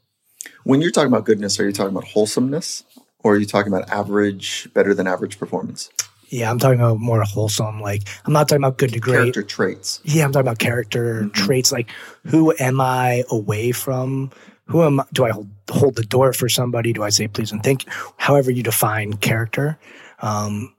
When 0.63 0.81
you're 0.81 0.91
talking 0.91 1.11
about 1.11 1.25
goodness, 1.25 1.59
are 1.59 1.65
you 1.65 1.73
talking 1.73 1.91
about 1.91 2.07
wholesomeness 2.07 2.83
or 3.23 3.33
are 3.33 3.37
you 3.37 3.45
talking 3.45 3.71
about 3.71 3.89
average, 3.89 4.69
better 4.73 4.93
than 4.93 5.07
average 5.07 5.39
performance? 5.39 5.89
Yeah, 6.29 6.51
I'm 6.51 6.59
talking 6.59 6.79
about 6.79 6.99
more 6.99 7.23
wholesome. 7.23 7.81
Like, 7.81 8.03
I'm 8.25 8.33
not 8.33 8.47
talking 8.47 8.63
about 8.63 8.77
good 8.77 8.93
to 8.93 8.99
great. 8.99 9.15
Character 9.15 9.43
traits. 9.43 9.99
Yeah, 10.03 10.25
I'm 10.25 10.31
talking 10.31 10.47
about 10.47 10.59
character 10.59 11.23
mm-hmm. 11.23 11.29
traits. 11.29 11.71
Like, 11.71 11.89
who 12.25 12.53
am 12.59 12.79
I 12.79 13.23
away 13.31 13.71
from? 13.71 14.31
Who 14.65 14.83
am? 14.83 14.99
I? 14.99 15.05
Do 15.11 15.25
I 15.25 15.31
hold, 15.31 15.49
hold 15.69 15.95
the 15.95 16.03
door 16.03 16.31
for 16.33 16.47
somebody? 16.47 16.93
Do 16.93 17.01
I 17.03 17.09
say 17.09 17.27
please 17.27 17.51
and 17.51 17.63
thank 17.63 17.85
you? 17.85 17.91
However 18.17 18.51
you 18.51 18.61
define 18.61 19.13
character, 19.13 19.79
um, 20.19 20.75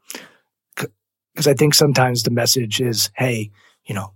because 0.77 1.49
I 1.49 1.55
think 1.55 1.75
sometimes 1.75 2.23
the 2.23 2.31
message 2.31 2.81
is, 2.81 3.11
hey, 3.15 3.51
you 3.85 3.95
know, 3.95 4.13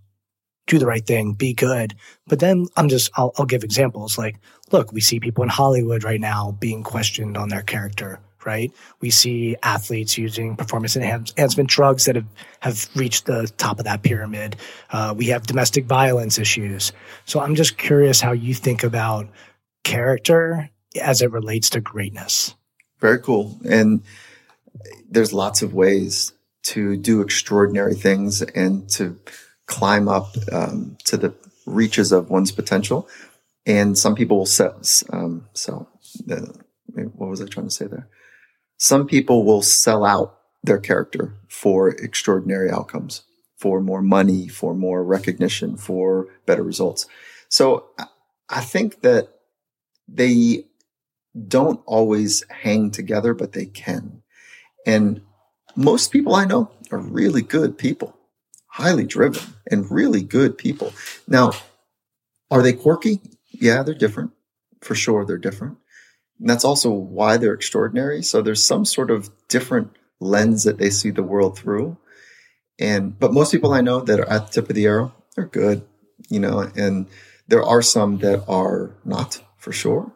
do 0.67 0.79
the 0.79 0.87
right 0.87 1.05
thing, 1.07 1.33
be 1.35 1.53
good. 1.53 1.95
But 2.27 2.41
then 2.41 2.67
I'm 2.77 2.89
just, 2.89 3.11
I'll, 3.17 3.33
I'll 3.37 3.47
give 3.47 3.65
examples. 3.65 4.17
Like, 4.17 4.37
look, 4.73 4.93
we 4.93 5.01
see 5.01 5.21
people 5.21 5.43
in 5.43 5.51
Hollywood 5.51 6.05
right 6.05 6.21
now 6.21 6.57
being 6.59 6.83
questioned 6.83 7.37
on 7.37 7.49
their 7.49 7.63
character, 7.63 8.19
right? 8.47 8.73
We 9.01 9.11
see 9.11 9.57
athletes 9.63 10.17
using 10.17 10.57
performance 10.57 10.97
enhancement 10.97 11.69
drugs 11.69 12.07
that 12.07 12.17
have, 12.17 12.27
have 12.61 12.89
reached 12.95 13.27
the 13.27 13.51
top 13.59 13.79
of 13.79 13.85
that 13.85 14.03
pyramid. 14.03 14.57
Uh, 14.91 15.15
we 15.17 15.27
have 15.27 15.47
domestic 15.47 15.85
violence 15.85 16.39
issues. 16.39 16.93
So 17.27 17.41
I'm 17.41 17.55
just 17.55 17.77
curious 17.77 18.21
how 18.21 18.33
you 18.33 18.55
think 18.55 18.85
about 18.85 19.29
character 19.83 20.71
as 21.01 21.21
it 21.21 21.31
relates 21.31 21.71
to 21.71 21.81
greatness. 21.81 22.55
Very 23.01 23.19
cool. 23.19 23.59
And 23.69 24.03
there's 25.11 25.33
lots 25.33 25.61
of 25.61 25.75
ways 25.75 26.33
to 26.63 26.97
do 26.97 27.21
extraordinary 27.21 27.95
things 27.95 28.41
and 28.41 28.89
to 28.89 29.19
climb 29.67 30.09
up 30.09 30.35
um, 30.53 30.97
to 31.05 31.17
the 31.17 31.35
reaches 31.67 32.13
of 32.13 32.31
one's 32.31 32.53
potential. 32.53 33.09
And 33.67 33.97
some 33.97 34.15
people 34.15 34.39
will 34.39 34.47
sell. 34.47 34.81
Um, 35.11 35.49
so, 35.55 35.89
uh, 36.31 36.41
what 36.93 37.31
was 37.31 37.41
I 37.41 37.47
trying 37.47 37.67
to 37.67 37.73
say 37.73 37.87
there? 37.87 38.09
Some 38.77 39.07
people 39.07 39.45
will 39.45 39.63
sell 39.63 40.05
out 40.05 40.39
their 40.63 40.79
character 40.79 41.35
for 41.49 41.89
extraordinary 41.89 42.71
outcomes, 42.71 43.23
for 43.57 43.81
more 43.81 44.03
money, 44.03 44.49
for 44.49 44.75
more 44.75 45.03
recognition, 45.03 45.77
for 45.77 46.29
better 46.45 46.63
results. 46.63 47.07
So, 47.49 47.87
I 48.51 48.61
think 48.61 49.01
that 49.01 49.29
they 50.07 50.67
don't 51.49 51.81
always 51.87 52.45
hang 52.51 52.91
together, 52.91 53.35
but 53.35 53.53
they 53.53 53.67
can. 53.67 54.23
And 54.87 55.23
most 55.75 56.13
people 56.13 56.35
I 56.35 56.45
know 56.45 56.71
are 56.91 56.99
really 56.99 57.43
good 57.43 57.79
people, 57.79 58.17
highly 58.75 59.05
driven 59.05 59.41
and 59.71 59.89
really 59.89 60.21
good 60.21 60.59
people. 60.59 60.93
Now, 61.29 61.53
are 62.51 62.61
they 62.61 62.73
quirky? 62.73 63.21
Yeah, 63.53 63.85
they're 63.85 63.95
different. 63.95 64.33
For 64.81 64.97
sure, 64.97 65.25
they're 65.25 65.39
different. 65.39 65.79
And 66.41 66.51
that's 66.51 66.65
also 66.65 66.91
why 66.91 67.37
they're 67.37 67.55
extraordinary. 67.55 68.21
So 68.25 68.43
there's 68.43 68.65
some 68.65 68.85
sort 68.85 69.13
of 69.13 69.31
different 69.49 69.93
lens 70.19 70.65
that 70.65 70.79
they 70.79 70.91
see 70.91 71.11
the 71.11 71.23
world 71.23 71.57
through. 71.57 71.97
And, 72.81 73.17
but 73.17 73.33
most 73.33 73.53
people 73.53 73.73
I 73.73 73.81
know 73.81 74.01
that 74.01 74.19
are 74.19 74.29
at 74.29 74.47
the 74.47 74.53
tip 74.53 74.69
of 74.69 74.75
the 74.75 74.87
arrow, 74.87 75.15
they're 75.37 75.47
good, 75.47 75.87
you 76.29 76.41
know, 76.41 76.69
and 76.75 77.07
there 77.47 77.63
are 77.63 77.81
some 77.81 78.19
that 78.19 78.45
are 78.49 78.91
not 79.05 79.41
for 79.57 79.71
sure. 79.71 80.11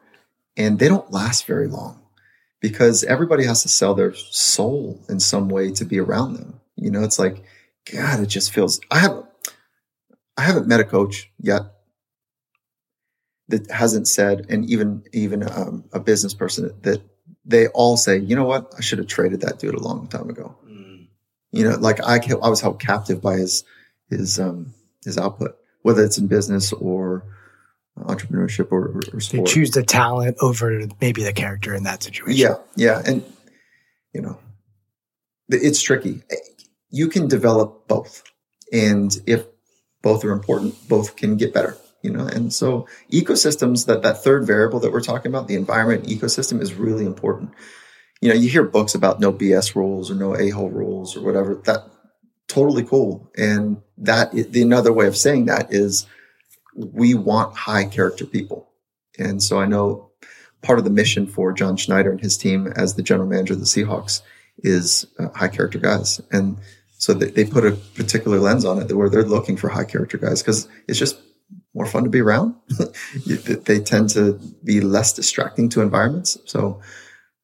And 0.56 0.80
they 0.80 0.88
don't 0.88 1.12
last 1.12 1.46
very 1.46 1.68
long 1.68 2.02
because 2.58 3.04
everybody 3.04 3.44
has 3.44 3.62
to 3.62 3.68
sell 3.68 3.94
their 3.94 4.14
soul 4.14 5.00
in 5.08 5.20
some 5.20 5.48
way 5.48 5.70
to 5.70 5.84
be 5.84 6.00
around 6.00 6.34
them. 6.34 6.60
You 6.74 6.90
know, 6.90 7.04
it's 7.04 7.20
like, 7.20 7.44
God, 7.92 8.20
it 8.20 8.26
just 8.26 8.52
feels, 8.52 8.80
I 8.90 8.98
have, 8.98 9.24
I 10.36 10.42
haven't 10.42 10.68
met 10.68 10.80
a 10.80 10.84
coach 10.84 11.30
yet 11.38 11.62
that 13.48 13.70
hasn't 13.70 14.08
said, 14.08 14.46
and 14.48 14.68
even, 14.68 15.04
even 15.12 15.42
um, 15.50 15.84
a 15.92 16.00
business 16.00 16.34
person 16.34 16.72
that 16.82 17.02
they 17.44 17.68
all 17.68 17.96
say, 17.96 18.18
you 18.18 18.36
know 18.36 18.44
what? 18.44 18.72
I 18.76 18.80
should 18.80 18.98
have 18.98 19.06
traded 19.06 19.40
that 19.40 19.58
dude 19.58 19.74
a 19.74 19.82
long 19.82 20.06
time 20.08 20.28
ago. 20.28 20.54
You 21.50 21.64
know, 21.64 21.76
like 21.78 21.98
I, 22.04 22.20
I 22.42 22.48
was 22.48 22.60
held 22.60 22.78
captive 22.78 23.22
by 23.22 23.36
his, 23.36 23.64
his, 24.10 24.38
um, 24.38 24.74
his 25.04 25.16
output, 25.16 25.56
whether 25.82 26.04
it's 26.04 26.18
in 26.18 26.26
business 26.26 26.74
or 26.74 27.24
entrepreneurship 27.98 28.70
or, 28.70 28.88
or, 28.88 29.00
or 29.12 29.20
They 29.20 29.42
choose 29.44 29.70
the 29.70 29.82
talent 29.82 30.36
over 30.40 30.86
maybe 31.00 31.22
the 31.22 31.32
character 31.32 31.74
in 31.74 31.84
that 31.84 32.02
situation. 32.02 32.38
Yeah, 32.38 32.56
yeah, 32.76 33.02
and 33.04 33.24
you 34.12 34.20
know, 34.20 34.38
it's 35.48 35.80
tricky. 35.80 36.22
You 36.90 37.08
can 37.08 37.28
develop 37.28 37.86
both, 37.88 38.22
and 38.72 39.10
if 39.26 39.46
both 40.02 40.24
are 40.24 40.32
important, 40.32 40.88
both 40.88 41.16
can 41.16 41.36
get 41.36 41.52
better. 41.52 41.76
You 42.02 42.10
know, 42.12 42.26
and 42.26 42.52
so 42.52 42.86
ecosystems 43.12 43.86
that 43.86 44.02
that 44.02 44.22
third 44.22 44.46
variable 44.46 44.80
that 44.80 44.92
we're 44.92 45.00
talking 45.00 45.32
about, 45.32 45.48
the 45.48 45.56
environment 45.56 46.06
ecosystem, 46.06 46.60
is 46.62 46.74
really 46.74 47.04
important. 47.04 47.50
You 48.20 48.28
know, 48.28 48.36
you 48.36 48.48
hear 48.48 48.62
books 48.62 48.94
about 48.94 49.20
no 49.20 49.32
BS 49.32 49.74
rules 49.74 50.10
or 50.10 50.14
no 50.14 50.36
a 50.36 50.50
hole 50.50 50.70
rules 50.70 51.16
or 51.16 51.22
whatever. 51.22 51.56
That 51.64 51.84
totally 52.46 52.84
cool, 52.84 53.30
and 53.36 53.82
that 53.98 54.32
the 54.32 54.62
another 54.62 54.92
way 54.92 55.06
of 55.06 55.16
saying 55.16 55.46
that 55.46 55.72
is 55.72 56.06
we 56.74 57.14
want 57.14 57.56
high 57.56 57.84
character 57.84 58.24
people, 58.24 58.70
and 59.18 59.42
so 59.42 59.58
I 59.58 59.66
know 59.66 60.08
part 60.62 60.78
of 60.78 60.84
the 60.84 60.90
mission 60.90 61.26
for 61.26 61.52
John 61.52 61.76
Schneider 61.76 62.10
and 62.10 62.20
his 62.20 62.36
team 62.36 62.66
as 62.66 62.94
the 62.94 63.02
general 63.02 63.28
manager 63.28 63.54
of 63.54 63.60
the 63.60 63.66
Seahawks 63.66 64.22
is 64.58 65.06
uh, 65.18 65.28
high 65.30 65.48
character 65.48 65.78
guys. 65.78 66.20
And 66.32 66.58
so 66.98 67.14
they, 67.14 67.30
they 67.30 67.44
put 67.44 67.64
a 67.64 67.72
particular 67.94 68.38
lens 68.38 68.64
on 68.64 68.82
it 68.82 68.92
where 68.92 69.08
they're 69.08 69.22
looking 69.22 69.56
for 69.56 69.68
high 69.68 69.84
character 69.84 70.18
guys 70.18 70.42
because 70.42 70.68
it's 70.86 70.98
just 70.98 71.18
more 71.72 71.86
fun 71.86 72.04
to 72.04 72.10
be 72.10 72.20
around. 72.20 72.56
they 73.26 73.78
tend 73.80 74.10
to 74.10 74.34
be 74.64 74.80
less 74.80 75.12
distracting 75.12 75.68
to 75.70 75.80
environments. 75.80 76.36
So, 76.44 76.80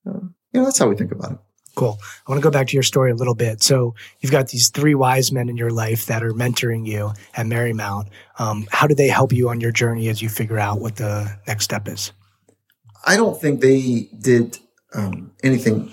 uh, 0.07 0.18
you 0.52 0.61
know, 0.61 0.64
that's 0.64 0.78
how 0.78 0.88
we 0.88 0.96
think 0.96 1.12
about 1.12 1.32
it. 1.32 1.38
Cool. 1.76 1.98
I 2.26 2.30
want 2.30 2.40
to 2.40 2.42
go 2.42 2.50
back 2.50 2.68
to 2.68 2.74
your 2.74 2.82
story 2.82 3.11
a 3.11 3.14
little 3.14 3.34
bit. 3.34 3.62
So 3.62 3.94
you've 4.20 4.30
got 4.30 4.48
these 4.48 4.70
three 4.70 4.94
wise 4.94 5.32
men 5.32 5.48
in 5.48 5.57
your 5.57 5.70
life 5.70 6.07
that 6.07 6.22
are 6.22 6.32
mentoring 6.32 6.86
you 6.86 7.12
at 7.34 7.46
Marymount. 7.46 8.09
Um, 8.38 8.66
how 8.70 8.86
do 8.86 8.94
they 8.94 9.09
help 9.09 9.32
you 9.32 9.48
on 9.48 9.61
your 9.61 9.72
journey 9.72 10.09
as 10.09 10.22
you 10.22 10.28
figure 10.28 10.59
out 10.59 10.80
what 10.80 10.96
the 10.96 11.36
next 11.46 11.64
step 11.64 11.88
is? 11.88 12.12
I 13.05 13.16
don't 13.16 13.40
think 13.40 13.61
they 13.61 14.09
did 14.20 14.59
um, 14.94 15.32
anything 15.42 15.92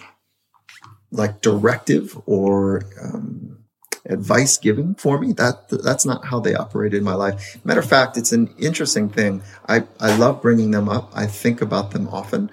like 1.12 1.42
directive 1.42 2.20
or 2.26 2.84
um, 3.02 3.58
advice 4.06 4.58
giving 4.58 4.96
for 4.96 5.20
me. 5.20 5.34
That 5.34 5.70
that's 5.70 6.06
not 6.06 6.26
how 6.26 6.40
they 6.40 6.56
operated 6.56 7.00
in 7.00 7.04
my 7.04 7.14
life. 7.14 7.58
Matter 7.66 7.82
of 7.82 7.90
fact, 7.90 8.18
it's 8.18 8.32
an 8.32 8.54
interesting 8.58 9.10
thing. 9.10 9.44
I 9.68 9.84
I 10.00 10.16
love 10.16 10.42
bringing 10.42 10.72
them 10.72 10.90
up. 10.90 11.12
I 11.14 11.28
think 11.28 11.62
about 11.62 11.92
them 11.92 12.08
often. 12.10 12.52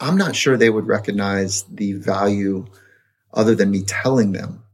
I'm 0.00 0.16
not 0.16 0.36
sure 0.36 0.56
they 0.56 0.70
would 0.70 0.86
recognize 0.86 1.62
the 1.64 1.92
value 1.92 2.66
other 3.32 3.54
than 3.54 3.70
me 3.70 3.82
telling 3.82 4.32
them 4.32 4.64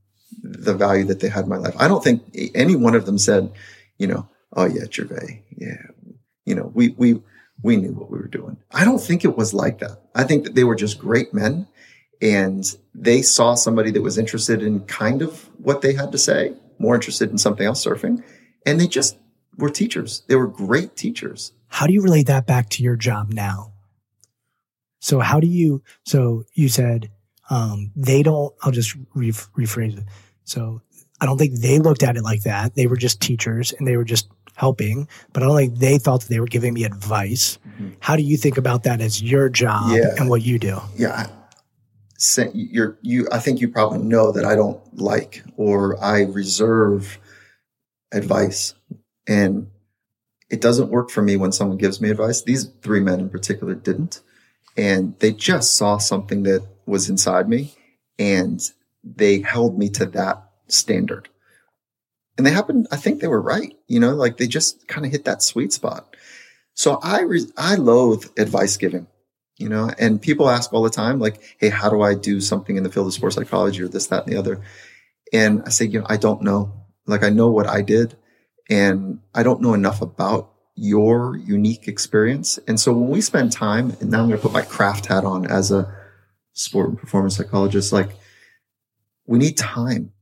the 0.43 0.75
value 0.75 1.05
that 1.05 1.21
they 1.21 1.29
had 1.29 1.45
in 1.45 1.51
my 1.51 1.57
life. 1.57 1.75
I 1.79 1.89
don't 1.89 2.03
think 2.03 2.23
any 2.55 2.75
one 2.75 2.95
of 2.95 3.07
them 3.07 3.19
said, 3.19 3.53
you 3.99 4.07
know, 4.07 4.29
oh 4.55 4.65
yeah, 4.65 4.85
Gervais, 4.91 5.45
yeah, 5.57 5.83
you 6.47 6.55
know, 6.55 6.71
we 6.75 6.95
we 6.97 7.21
we 7.63 7.77
knew 7.77 7.93
what 7.93 8.11
we 8.11 8.19
were 8.19 8.27
doing. 8.27 8.57
I 8.71 8.85
don't 8.85 9.01
think 9.01 9.25
it 9.25 9.37
was 9.37 9.53
like 9.53 9.81
that. 9.81 10.01
I 10.15 10.25
think 10.25 10.45
that 10.45 10.55
they 10.55 10.65
were 10.65 10.75
just 10.75 10.99
great 10.99 11.35
men 11.35 11.67
and 12.23 12.65
they 12.95 13.23
saw 13.23 13.55
somebody 13.55 13.91
that 13.93 14.03
was 14.03 14.19
interested 14.19 14.63
in 14.63 14.81
kind 14.87 15.23
of 15.23 15.49
what 15.59 15.81
they 15.83 15.93
had 15.95 16.13
to 16.13 16.19
say, 16.19 16.55
more 16.79 16.95
interested 16.95 17.31
in 17.31 17.39
something 17.39 17.67
else 17.67 17.85
surfing, 17.85 18.23
and 18.67 18.81
they 18.81 18.87
just 18.87 19.17
were 19.57 19.71
teachers. 19.71 20.23
They 20.29 20.37
were 20.37 20.47
great 20.47 20.97
teachers. 20.97 21.53
How 21.69 21.87
do 21.87 21.93
you 21.93 22.03
relate 22.03 22.27
that 22.27 22.47
back 22.47 22.69
to 22.71 22.83
your 22.83 22.97
job 22.97 23.33
now? 23.33 23.73
So 25.01 25.21
how 25.21 25.41
do 25.41 25.47
you, 25.47 25.83
so 26.05 26.45
you 26.55 26.69
said, 26.69 27.11
um, 27.49 27.91
they 27.97 28.23
don't, 28.23 28.55
I'll 28.63 28.73
just 28.73 28.95
re- 29.15 29.31
rephrase 29.33 29.97
it. 29.99 30.05
So 30.45 30.83
I 31.21 31.27
don't 31.27 31.39
think 31.39 31.55
they 31.61 31.79
looked 31.79 32.03
at 32.03 32.17
it 32.17 32.23
like 32.23 32.43
that. 32.43 32.75
They 32.75 32.87
were 32.87 32.97
just 32.97 33.21
teachers 33.21 33.73
and 33.73 33.87
they 33.87 33.97
were 33.97 34.05
just 34.05 34.29
helping, 34.57 35.09
but 35.33 35.43
I 35.43 35.47
don't 35.47 35.57
think 35.57 35.79
they 35.79 35.97
thought 35.99 36.21
that 36.23 36.29
they 36.29 36.41
were 36.41 36.47
giving 36.47 36.75
me 36.75 36.85
advice. 36.85 37.59
How 38.01 38.15
do 38.17 38.23
you 38.23 38.37
think 38.37 38.59
about 38.59 38.83
that 38.83 39.01
as 39.01 39.23
your 39.23 39.49
job 39.49 39.91
Yeah. 39.93 40.15
and 40.19 40.29
what 40.29 40.43
you 40.43 40.59
do? 40.59 40.81
Yeah. 40.97 41.29
You're, 42.55 42.99
you, 43.03 43.29
I 43.33 43.39
think 43.39 43.61
you 43.61 43.69
probably 43.69 43.99
know 43.99 44.33
that 44.33 44.45
I 44.45 44.55
don't 44.55 44.81
like 44.99 45.43
or 45.57 46.03
I 46.03 46.23
reserve 46.23 47.19
advice 48.13 48.75
and 49.27 49.71
it 50.51 50.61
doesn't 50.61 50.91
work 50.91 51.11
for 51.11 51.23
me 51.23 51.37
when 51.37 51.53
someone 51.53 51.79
gives 51.79 52.01
me 52.01 52.11
advice. 52.11 52.43
These 52.43 52.67
three 52.83 53.01
men 53.01 53.21
in 53.21 53.31
particular 53.31 53.75
didn't. 53.75 54.21
And 54.77 55.19
they 55.21 55.33
just 55.33 55.77
saw 55.77 55.99
something 55.99 56.43
that 56.43 56.67
was 56.87 57.09
inside 57.09 57.49
me 57.49 57.75
and 58.19 58.61
they 59.05 59.41
held 59.41 59.79
me 59.79 59.89
to 59.91 60.07
that 60.07 60.43
standard. 60.69 61.29
And 62.37 62.47
they 62.47 62.51
happened, 62.51 62.89
I 62.91 62.97
think 62.97 63.21
they 63.21 63.29
were 63.29 63.41
right. 63.41 63.75
You 63.87 64.01
know, 64.01 64.15
like 64.15 64.37
they 64.37 64.47
just 64.47 64.89
kind 64.89 65.07
of 65.07 65.13
hit 65.13 65.25
that 65.25 65.43
sweet 65.43 65.73
spot. 65.73 66.17
So 66.75 66.99
I, 67.03 67.23
re- 67.23 67.53
I 67.57 67.77
loathe 67.77 68.25
advice 68.39 68.77
giving, 68.77 69.07
you 69.61 69.69
know, 69.69 69.91
and 69.99 70.21
people 70.21 70.49
ask 70.49 70.73
all 70.73 70.83
the 70.83 70.91
time, 70.91 71.21
like, 71.21 71.41
Hey, 71.59 71.69
how 71.69 71.91
do 71.91 72.01
I 72.03 72.15
do 72.15 72.41
something 72.41 72.77
in 72.77 72.83
the 72.83 72.91
field 72.91 73.07
of 73.07 73.13
sports 73.13 73.37
psychology 73.37 73.83
or 73.83 73.89
this, 73.89 74.07
that, 74.09 74.25
and 74.25 74.33
the 74.33 74.39
other? 74.39 74.61
And 75.33 75.63
I 75.67 75.69
say, 75.69 75.85
you 75.85 76.01
know, 76.01 76.07
I 76.09 76.17
don't 76.17 76.43
know. 76.43 76.73
Like, 77.07 77.23
I 77.23 77.29
know 77.29 77.49
what 77.49 77.67
I 77.67 77.83
did 77.83 78.17
and 78.71 79.21
I 79.35 79.43
don't 79.43 79.61
know 79.61 79.75
enough 79.75 80.01
about 80.01 80.53
your 80.77 81.37
unique 81.37 81.89
experience. 81.89 82.59
And 82.67 82.81
so 82.81 82.93
when 82.93 83.11
we 83.11 83.21
spend 83.21 83.53
time, 83.53 83.97
and 84.01 84.11
now 84.11 84.21
I'm 84.21 84.29
going 84.29 84.39
to 84.39 84.43
put 84.43 84.53
my 84.53 84.63
craft 84.63 85.07
hat 85.07 85.25
on 85.25 85.45
as 85.45 85.71
a 85.71 85.93
sport 86.53 86.89
and 86.89 86.99
performance 86.99 87.37
psychologist, 87.37 87.93
like 87.93 88.17
we 89.27 89.39
need 89.39 89.59
time. 89.59 90.13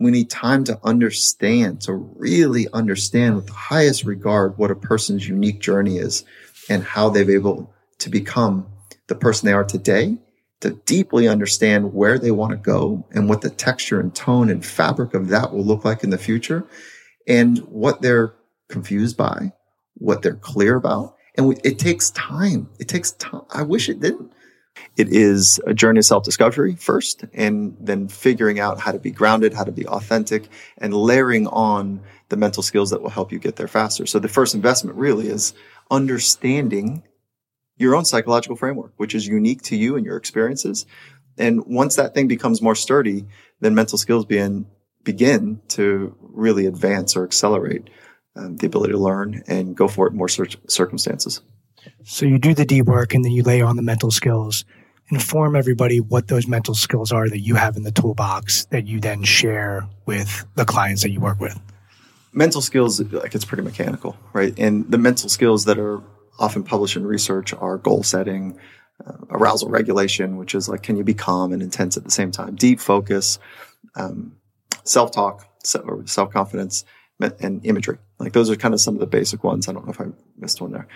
We 0.00 0.10
need 0.10 0.30
time 0.30 0.64
to 0.64 0.80
understand, 0.82 1.82
to 1.82 1.94
really 1.94 2.66
understand 2.72 3.36
with 3.36 3.46
the 3.46 3.52
highest 3.52 4.04
regard 4.04 4.58
what 4.58 4.72
a 4.72 4.74
person's 4.74 5.28
unique 5.28 5.60
journey 5.60 5.98
is 5.98 6.24
and 6.68 6.82
how 6.82 7.10
they've 7.10 7.30
able 7.30 7.72
to 7.98 8.10
become 8.10 8.66
the 9.12 9.18
person 9.18 9.46
they 9.46 9.52
are 9.52 9.64
today, 9.64 10.16
to 10.60 10.70
deeply 10.86 11.28
understand 11.28 11.92
where 11.92 12.18
they 12.18 12.30
want 12.30 12.52
to 12.52 12.56
go 12.56 13.04
and 13.10 13.28
what 13.28 13.42
the 13.42 13.50
texture 13.50 14.00
and 14.00 14.14
tone 14.14 14.48
and 14.48 14.64
fabric 14.64 15.12
of 15.12 15.28
that 15.28 15.52
will 15.52 15.64
look 15.64 15.84
like 15.84 16.04
in 16.04 16.10
the 16.10 16.18
future 16.18 16.64
and 17.26 17.58
what 17.60 18.00
they're 18.00 18.34
confused 18.68 19.16
by, 19.16 19.52
what 19.94 20.22
they're 20.22 20.36
clear 20.36 20.76
about. 20.76 21.16
And 21.36 21.58
it 21.64 21.78
takes 21.78 22.10
time. 22.10 22.68
It 22.78 22.88
takes 22.88 23.12
time. 23.12 23.42
I 23.50 23.62
wish 23.62 23.88
it 23.88 24.00
didn't. 24.00 24.32
It 24.96 25.08
is 25.08 25.60
a 25.66 25.74
journey 25.74 25.98
of 25.98 26.04
self 26.04 26.24
discovery 26.24 26.76
first, 26.76 27.24
and 27.34 27.76
then 27.78 28.08
figuring 28.08 28.58
out 28.58 28.80
how 28.80 28.92
to 28.92 28.98
be 28.98 29.10
grounded, 29.10 29.52
how 29.52 29.64
to 29.64 29.72
be 29.72 29.86
authentic, 29.86 30.48
and 30.78 30.94
layering 30.94 31.46
on 31.48 32.00
the 32.30 32.36
mental 32.36 32.62
skills 32.62 32.90
that 32.90 33.02
will 33.02 33.10
help 33.10 33.32
you 33.32 33.38
get 33.38 33.56
there 33.56 33.68
faster. 33.68 34.06
So 34.06 34.18
the 34.18 34.28
first 34.28 34.54
investment 34.54 34.96
really 34.96 35.28
is 35.28 35.52
understanding 35.90 37.02
your 37.82 37.94
own 37.96 38.04
psychological 38.04 38.56
framework, 38.56 38.92
which 38.96 39.14
is 39.14 39.26
unique 39.26 39.62
to 39.62 39.76
you 39.76 39.96
and 39.96 40.06
your 40.06 40.16
experiences. 40.16 40.86
And 41.36 41.66
once 41.66 41.96
that 41.96 42.14
thing 42.14 42.28
becomes 42.28 42.62
more 42.62 42.74
sturdy, 42.74 43.26
then 43.60 43.74
mental 43.74 43.98
skills 43.98 44.24
begin, 44.24 44.66
begin 45.02 45.60
to 45.68 46.16
really 46.20 46.66
advance 46.66 47.16
or 47.16 47.24
accelerate 47.24 47.90
um, 48.36 48.56
the 48.56 48.66
ability 48.66 48.92
to 48.92 48.98
learn 48.98 49.42
and 49.46 49.76
go 49.76 49.88
for 49.88 50.06
it 50.06 50.12
in 50.12 50.16
more 50.16 50.28
cir- 50.28 50.46
circumstances. 50.68 51.42
So 52.04 52.26
you 52.26 52.38
do 52.38 52.54
the 52.54 52.64
deep 52.64 52.86
work 52.86 53.14
and 53.14 53.24
then 53.24 53.32
you 53.32 53.42
lay 53.42 53.60
on 53.60 53.76
the 53.76 53.82
mental 53.82 54.10
skills. 54.10 54.64
Inform 55.10 55.56
everybody 55.56 56.00
what 56.00 56.28
those 56.28 56.46
mental 56.46 56.74
skills 56.74 57.12
are 57.12 57.28
that 57.28 57.40
you 57.40 57.56
have 57.56 57.76
in 57.76 57.82
the 57.82 57.90
toolbox 57.90 58.66
that 58.66 58.86
you 58.86 59.00
then 59.00 59.24
share 59.24 59.86
with 60.06 60.46
the 60.54 60.64
clients 60.64 61.02
that 61.02 61.10
you 61.10 61.20
work 61.20 61.40
with. 61.40 61.58
Mental 62.32 62.62
skills, 62.62 63.00
like 63.12 63.34
it's 63.34 63.44
pretty 63.44 63.62
mechanical, 63.62 64.16
right? 64.32 64.58
And 64.58 64.90
the 64.90 64.96
mental 64.96 65.28
skills 65.28 65.66
that 65.66 65.78
are 65.78 66.00
often 66.38 66.62
published 66.62 66.96
in 66.96 67.06
research 67.06 67.52
are 67.52 67.78
goal 67.78 68.02
setting, 68.02 68.58
uh, 69.06 69.12
arousal 69.30 69.68
regulation, 69.68 70.36
which 70.36 70.54
is 70.54 70.68
like, 70.68 70.82
can 70.82 70.96
you 70.96 71.04
be 71.04 71.14
calm 71.14 71.52
and 71.52 71.62
intense 71.62 71.96
at 71.96 72.04
the 72.04 72.10
same 72.10 72.30
time? 72.30 72.54
Deep 72.54 72.80
focus, 72.80 73.38
um, 73.96 74.36
self 74.84 75.12
talk, 75.12 75.46
self 75.62 76.30
confidence, 76.32 76.84
and 77.20 77.64
imagery. 77.64 77.98
Like 78.18 78.32
those 78.32 78.50
are 78.50 78.56
kind 78.56 78.74
of 78.74 78.80
some 78.80 78.94
of 78.94 79.00
the 79.00 79.06
basic 79.06 79.44
ones. 79.44 79.68
I 79.68 79.72
don't 79.72 79.86
know 79.86 79.92
if 79.92 80.00
I 80.00 80.06
missed 80.36 80.60
one 80.60 80.72
there. 80.72 80.88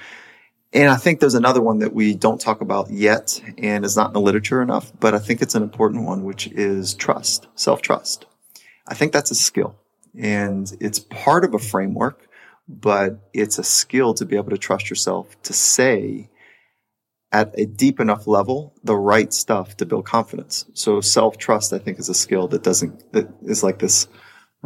And 0.72 0.90
I 0.90 0.96
think 0.96 1.20
there's 1.20 1.34
another 1.34 1.62
one 1.62 1.78
that 1.78 1.94
we 1.94 2.14
don't 2.14 2.40
talk 2.40 2.60
about 2.60 2.90
yet 2.90 3.40
and 3.56 3.84
is 3.84 3.96
not 3.96 4.08
in 4.08 4.12
the 4.12 4.20
literature 4.20 4.60
enough, 4.60 4.92
but 4.98 5.14
I 5.14 5.18
think 5.18 5.40
it's 5.40 5.54
an 5.54 5.62
important 5.62 6.04
one, 6.04 6.24
which 6.24 6.48
is 6.48 6.94
trust, 6.94 7.46
self 7.54 7.82
trust. 7.82 8.26
I 8.86 8.94
think 8.94 9.12
that's 9.12 9.30
a 9.30 9.34
skill 9.34 9.76
and 10.16 10.74
it's 10.80 10.98
part 10.98 11.44
of 11.44 11.54
a 11.54 11.58
framework, 11.58 12.28
but 12.68 13.18
it's 13.32 13.58
a 13.58 13.64
skill 13.64 14.14
to 14.14 14.24
be 14.24 14.36
able 14.36 14.50
to 14.50 14.58
trust 14.58 14.90
yourself 14.90 15.40
to 15.42 15.52
say 15.52 16.28
at 17.32 17.52
a 17.58 17.66
deep 17.66 18.00
enough 18.00 18.26
level 18.26 18.74
the 18.84 18.96
right 18.96 19.32
stuff 19.32 19.76
to 19.76 19.86
build 19.86 20.06
confidence. 20.06 20.64
So 20.74 21.00
self 21.00 21.38
trust, 21.38 21.72
I 21.72 21.78
think, 21.78 21.98
is 21.98 22.08
a 22.08 22.14
skill 22.14 22.48
that 22.48 22.62
doesn't, 22.62 23.12
that 23.12 23.28
is 23.42 23.62
like 23.62 23.78
this 23.78 24.08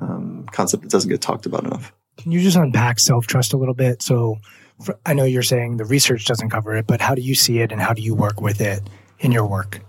um, 0.00 0.46
concept 0.52 0.82
that 0.82 0.90
doesn't 0.90 1.10
get 1.10 1.20
talked 1.20 1.46
about 1.46 1.64
enough. 1.64 1.92
Can 2.18 2.32
you 2.32 2.40
just 2.40 2.56
unpack 2.56 3.00
self 3.00 3.26
trust 3.26 3.52
a 3.52 3.56
little 3.56 3.74
bit? 3.74 4.02
So 4.02 4.38
for, 4.82 4.98
I 5.06 5.14
know 5.14 5.24
you're 5.24 5.42
saying 5.42 5.76
the 5.76 5.84
research 5.84 6.26
doesn't 6.26 6.50
cover 6.50 6.76
it, 6.76 6.86
but 6.86 7.00
how 7.00 7.14
do 7.14 7.22
you 7.22 7.34
see 7.34 7.60
it 7.60 7.72
and 7.72 7.80
how 7.80 7.92
do 7.92 8.02
you 8.02 8.14
work 8.14 8.40
with 8.40 8.60
it 8.60 8.82
in 9.20 9.32
your 9.32 9.46
work? 9.46 9.80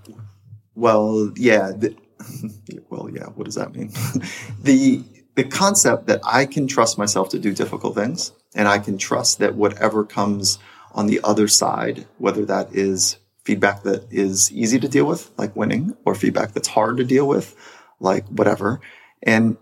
Well, 0.76 1.32
yeah. 1.36 1.72
The, 1.76 1.96
well, 2.90 3.10
yeah. 3.10 3.26
What 3.26 3.46
does 3.46 3.56
that 3.56 3.76
mean? 3.76 3.92
the 4.64 5.04
the 5.36 5.44
concept 5.44 6.08
that 6.08 6.22
I 6.24 6.46
can 6.46 6.68
trust 6.68 6.98
myself 6.98 7.30
to 7.30 7.40
do 7.40 7.54
difficult 7.54 7.96
things, 7.96 8.34
and 8.56 8.68
I 8.68 8.80
can 8.80 8.98
trust 8.98 9.40
that 9.40 9.56
whatever 9.56 10.04
comes 10.04 10.60
on 10.94 11.08
the 11.08 11.22
other 11.24 11.48
side, 11.48 12.06
whether 12.18 12.46
that 12.46 12.74
is 12.76 13.18
feedback 13.44 13.84
that 13.84 14.06
is 14.12 14.52
easy 14.52 14.80
to 14.80 14.88
deal 14.88 15.06
with, 15.06 15.32
like 15.38 15.56
winning, 15.56 15.96
or 16.06 16.16
feedback 16.16 16.54
that's 16.54 16.68
hard 16.68 16.98
to 16.98 17.04
deal 17.04 17.28
with, 17.28 17.56
like 18.00 18.28
whatever, 18.28 18.82
and 19.24 19.58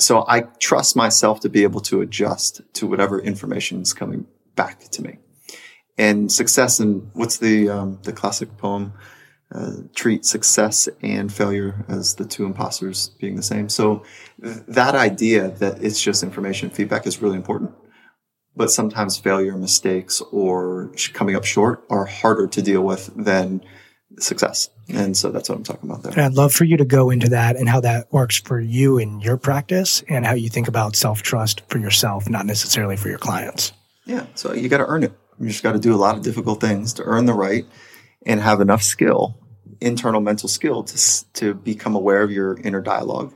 so 0.00 0.24
I 0.26 0.40
trust 0.58 0.96
myself 0.96 1.40
to 1.40 1.48
be 1.48 1.62
able 1.62 1.80
to 1.82 2.00
adjust 2.00 2.62
to 2.74 2.86
whatever 2.86 3.20
information 3.20 3.82
is 3.82 3.92
coming 3.92 4.26
back 4.56 4.80
to 4.92 5.02
me. 5.02 5.18
And 5.98 6.32
success 6.32 6.80
and 6.80 7.10
what's 7.12 7.36
the 7.36 7.68
um, 7.68 7.98
the 8.02 8.12
classic 8.12 8.56
poem? 8.56 8.94
Uh, 9.52 9.82
treat 9.96 10.24
success 10.24 10.88
and 11.02 11.32
failure 11.32 11.84
as 11.88 12.14
the 12.14 12.24
two 12.24 12.44
imposters 12.44 13.08
being 13.20 13.34
the 13.34 13.42
same. 13.42 13.68
So 13.68 14.04
th- 14.40 14.58
that 14.68 14.94
idea 14.94 15.48
that 15.48 15.82
it's 15.82 16.00
just 16.00 16.22
information 16.22 16.70
feedback 16.70 17.04
is 17.04 17.20
really 17.20 17.34
important. 17.34 17.72
But 18.54 18.70
sometimes 18.70 19.18
failure, 19.18 19.56
mistakes, 19.56 20.20
or 20.30 20.92
coming 21.14 21.34
up 21.34 21.44
short 21.44 21.84
are 21.90 22.04
harder 22.04 22.46
to 22.46 22.62
deal 22.62 22.82
with 22.82 23.10
than 23.16 23.60
success. 24.20 24.70
And 24.88 25.16
so 25.16 25.30
that's 25.30 25.48
what 25.48 25.58
I'm 25.58 25.64
talking 25.64 25.90
about 25.90 26.04
there. 26.04 26.12
And 26.12 26.22
I'd 26.22 26.34
love 26.34 26.52
for 26.52 26.62
you 26.62 26.76
to 26.76 26.84
go 26.84 27.10
into 27.10 27.30
that 27.30 27.56
and 27.56 27.68
how 27.68 27.80
that 27.80 28.12
works 28.12 28.38
for 28.38 28.60
you 28.60 28.98
in 28.98 29.20
your 29.20 29.36
practice 29.36 30.04
and 30.08 30.24
how 30.24 30.34
you 30.34 30.48
think 30.48 30.68
about 30.68 30.94
self 30.94 31.22
trust 31.22 31.62
for 31.66 31.78
yourself, 31.78 32.28
not 32.28 32.46
necessarily 32.46 32.96
for 32.96 33.08
your 33.08 33.18
clients. 33.18 33.72
Yeah. 34.06 34.26
So 34.36 34.54
you 34.54 34.68
got 34.68 34.78
to 34.78 34.86
earn 34.86 35.02
it. 35.02 35.12
You 35.40 35.48
just 35.48 35.64
got 35.64 35.72
to 35.72 35.80
do 35.80 35.92
a 35.92 35.96
lot 35.98 36.16
of 36.16 36.22
difficult 36.22 36.60
things 36.60 36.92
to 36.94 37.02
earn 37.02 37.24
the 37.24 37.34
right 37.34 37.64
and 38.26 38.40
have 38.40 38.60
enough 38.60 38.82
skill, 38.82 39.38
internal 39.80 40.20
mental 40.20 40.48
skill 40.48 40.84
to, 40.84 41.32
to 41.32 41.54
become 41.54 41.94
aware 41.94 42.22
of 42.22 42.30
your 42.30 42.58
inner 42.60 42.80
dialogue. 42.80 43.34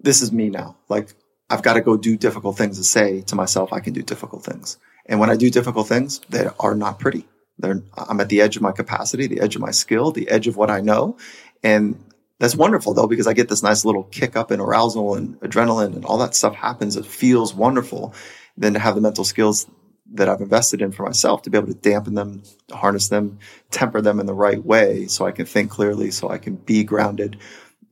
This 0.00 0.22
is 0.22 0.32
me 0.32 0.48
now. 0.48 0.76
Like 0.88 1.08
I've 1.48 1.62
got 1.62 1.74
to 1.74 1.80
go 1.80 1.96
do 1.96 2.16
difficult 2.16 2.56
things 2.56 2.78
to 2.78 2.84
say 2.84 3.22
to 3.22 3.34
myself, 3.34 3.72
I 3.72 3.80
can 3.80 3.92
do 3.92 4.02
difficult 4.02 4.44
things. 4.44 4.78
And 5.06 5.18
when 5.18 5.30
I 5.30 5.36
do 5.36 5.50
difficult 5.50 5.88
things, 5.88 6.20
they 6.28 6.48
are 6.60 6.74
not 6.74 7.00
pretty. 7.00 7.26
They're, 7.58 7.82
I'm 7.96 8.20
at 8.20 8.28
the 8.28 8.40
edge 8.40 8.56
of 8.56 8.62
my 8.62 8.72
capacity, 8.72 9.26
the 9.26 9.40
edge 9.40 9.56
of 9.56 9.62
my 9.62 9.72
skill, 9.72 10.12
the 10.12 10.30
edge 10.30 10.46
of 10.46 10.56
what 10.56 10.70
I 10.70 10.80
know. 10.80 11.18
And 11.62 12.02
that's 12.38 12.56
wonderful 12.56 12.94
though, 12.94 13.08
because 13.08 13.26
I 13.26 13.34
get 13.34 13.48
this 13.48 13.62
nice 13.62 13.84
little 13.84 14.04
kick 14.04 14.36
up 14.36 14.50
in 14.50 14.60
arousal 14.60 15.14
and 15.16 15.38
adrenaline 15.40 15.94
and 15.94 16.04
all 16.04 16.18
that 16.18 16.34
stuff 16.34 16.54
happens. 16.54 16.96
It 16.96 17.04
feels 17.04 17.52
wonderful. 17.52 18.14
Then 18.56 18.74
to 18.74 18.78
have 18.78 18.94
the 18.94 19.00
mental 19.00 19.24
skills 19.24 19.66
that 20.12 20.28
I've 20.28 20.40
invested 20.40 20.82
in 20.82 20.92
for 20.92 21.04
myself 21.04 21.42
to 21.42 21.50
be 21.50 21.58
able 21.58 21.68
to 21.68 21.74
dampen 21.74 22.14
them, 22.14 22.42
harness 22.72 23.08
them, 23.08 23.38
temper 23.70 24.00
them 24.00 24.20
in 24.20 24.26
the 24.26 24.34
right 24.34 24.62
way 24.64 25.06
so 25.06 25.26
I 25.26 25.32
can 25.32 25.46
think 25.46 25.70
clearly, 25.70 26.10
so 26.10 26.28
I 26.28 26.38
can 26.38 26.56
be 26.56 26.84
grounded 26.84 27.38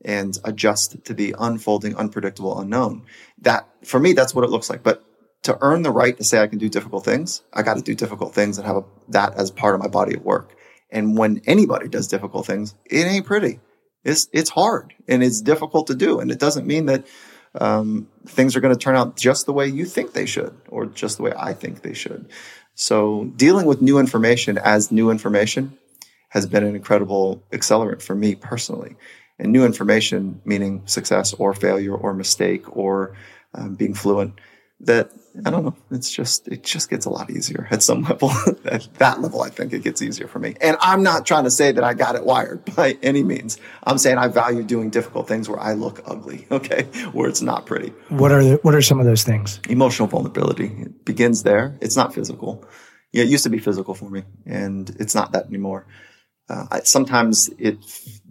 and 0.04 0.38
adjust 0.44 1.04
to 1.04 1.14
the 1.14 1.34
unfolding, 1.38 1.96
unpredictable 1.96 2.58
unknown. 2.58 3.04
That 3.42 3.68
for 3.84 4.00
me, 4.00 4.12
that's 4.12 4.34
what 4.34 4.44
it 4.44 4.50
looks 4.50 4.70
like. 4.70 4.82
But 4.82 5.04
to 5.42 5.58
earn 5.60 5.82
the 5.82 5.90
right 5.90 6.16
to 6.16 6.24
say 6.24 6.40
I 6.40 6.46
can 6.46 6.58
do 6.58 6.68
difficult 6.68 7.04
things, 7.04 7.42
I 7.52 7.62
got 7.62 7.76
to 7.76 7.82
do 7.82 7.94
difficult 7.94 8.34
things 8.34 8.58
and 8.58 8.66
have 8.66 8.76
a, 8.76 8.84
that 9.08 9.34
as 9.34 9.50
part 9.50 9.74
of 9.74 9.80
my 9.80 9.88
body 9.88 10.16
of 10.16 10.24
work. 10.24 10.54
And 10.90 11.16
when 11.16 11.42
anybody 11.46 11.88
does 11.88 12.08
difficult 12.08 12.46
things, 12.46 12.74
it 12.84 13.04
ain't 13.04 13.26
pretty. 13.26 13.60
It's 14.04 14.28
it's 14.32 14.50
hard 14.50 14.94
and 15.06 15.22
it's 15.22 15.42
difficult 15.42 15.88
to 15.88 15.94
do, 15.94 16.20
and 16.20 16.30
it 16.30 16.38
doesn't 16.38 16.66
mean 16.66 16.86
that 16.86 17.06
um, 17.59 18.09
things 18.26 18.56
are 18.56 18.61
going 18.61 18.74
to 18.74 18.78
turn 18.78 18.96
out 18.96 19.16
just 19.16 19.46
the 19.46 19.52
way 19.52 19.66
you 19.66 19.84
think 19.84 20.12
they 20.12 20.26
should, 20.26 20.54
or 20.68 20.86
just 20.86 21.16
the 21.16 21.22
way 21.24 21.32
I 21.36 21.52
think 21.52 21.82
they 21.82 21.94
should. 21.94 22.28
So 22.74 23.24
dealing 23.36 23.66
with 23.66 23.82
new 23.82 23.98
information 23.98 24.56
as 24.59 24.92
new 24.92 25.11
information 25.11 25.76
has 26.28 26.46
been 26.46 26.62
an 26.62 26.76
incredible 26.76 27.42
accelerant 27.52 28.02
for 28.02 28.14
me 28.14 28.34
personally. 28.34 28.96
And 29.38 29.52
new 29.52 29.64
information, 29.64 30.40
meaning 30.44 30.82
success 30.86 31.32
or 31.32 31.54
failure 31.54 31.94
or 31.94 32.12
mistake 32.12 32.76
or 32.76 33.16
um, 33.54 33.74
being 33.74 33.94
fluent, 33.94 34.34
that 34.80 35.11
I 35.45 35.51
don't 35.51 35.64
know. 35.64 35.76
It's 35.91 36.11
just 36.11 36.49
it 36.49 36.62
just 36.64 36.91
gets 36.91 37.07
a 37.07 37.11
lot 37.11 37.31
easier 37.31 37.68
at 37.70 37.83
some 37.83 38.03
level. 38.03 38.31
at 38.64 38.89
that 38.95 39.20
level, 39.20 39.43
I 39.43 39.51
think 39.51 39.72
it 39.72 39.83
gets 39.83 40.03
easier 40.03 40.26
for 40.26 40.39
me. 40.39 40.55
And 40.61 40.76
I'm 40.81 41.03
not 41.03 41.26
trying 41.26 41.45
to 41.45 41.51
say 41.51 41.72
that 41.72 41.85
I 41.85 41.95
got 41.95 42.16
it 42.16 42.24
wired 42.24 42.64
by 42.76 42.99
any 43.03 43.22
means. 43.22 43.59
I'm 43.85 43.99
saying 43.99 44.18
I 44.18 44.29
value 44.29 44.62
doing 44.62 44.91
difficult 44.91 45.29
things 45.29 45.49
where 45.49 45.61
I 45.61 45.74
look 45.74 46.03
ugly. 46.07 46.47
Okay, 46.59 46.85
where 47.12 47.29
it's 47.29 47.43
not 47.43 47.66
pretty. 47.66 47.91
What 48.09 48.33
are 48.33 48.43
the, 48.43 48.57
what 48.62 48.74
are 48.74 48.83
some 48.83 48.99
of 48.99 49.07
those 49.07 49.22
things? 49.22 49.61
Emotional 49.68 50.09
vulnerability 50.09 50.66
it 50.66 51.05
begins 51.05 51.45
there. 51.45 51.79
It's 51.81 51.95
not 51.95 52.12
physical. 52.12 52.64
Yeah, 53.12 53.22
it 53.22 53.29
used 53.29 53.45
to 53.45 53.51
be 53.51 53.59
physical 53.59 53.95
for 53.95 54.11
me, 54.11 54.24
and 54.45 54.91
it's 54.99 55.14
not 55.14 55.33
that 55.33 55.47
anymore. 55.47 55.87
Uh, 56.49 56.66
I, 56.70 56.81
sometimes 56.81 57.51
it 57.59 57.79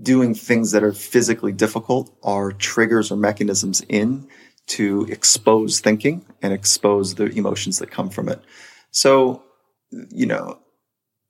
doing 0.02 0.34
things 0.34 0.72
that 0.72 0.84
are 0.84 0.91
physically 0.91 1.52
difficult 1.52 2.16
are 2.24 2.52
triggers 2.52 3.12
or 3.12 3.16
mechanisms 3.16 3.82
in 3.88 4.28
to 4.68 5.05
expose 5.09 5.80
thinking 5.80 6.26
and 6.41 6.53
expose 6.53 7.15
the 7.15 7.26
emotions 7.26 7.80
that 7.80 7.91
come 7.91 8.09
from 8.09 8.30
it. 8.30 8.41
So, 8.91 9.43
you 10.09 10.26
know, 10.26 10.59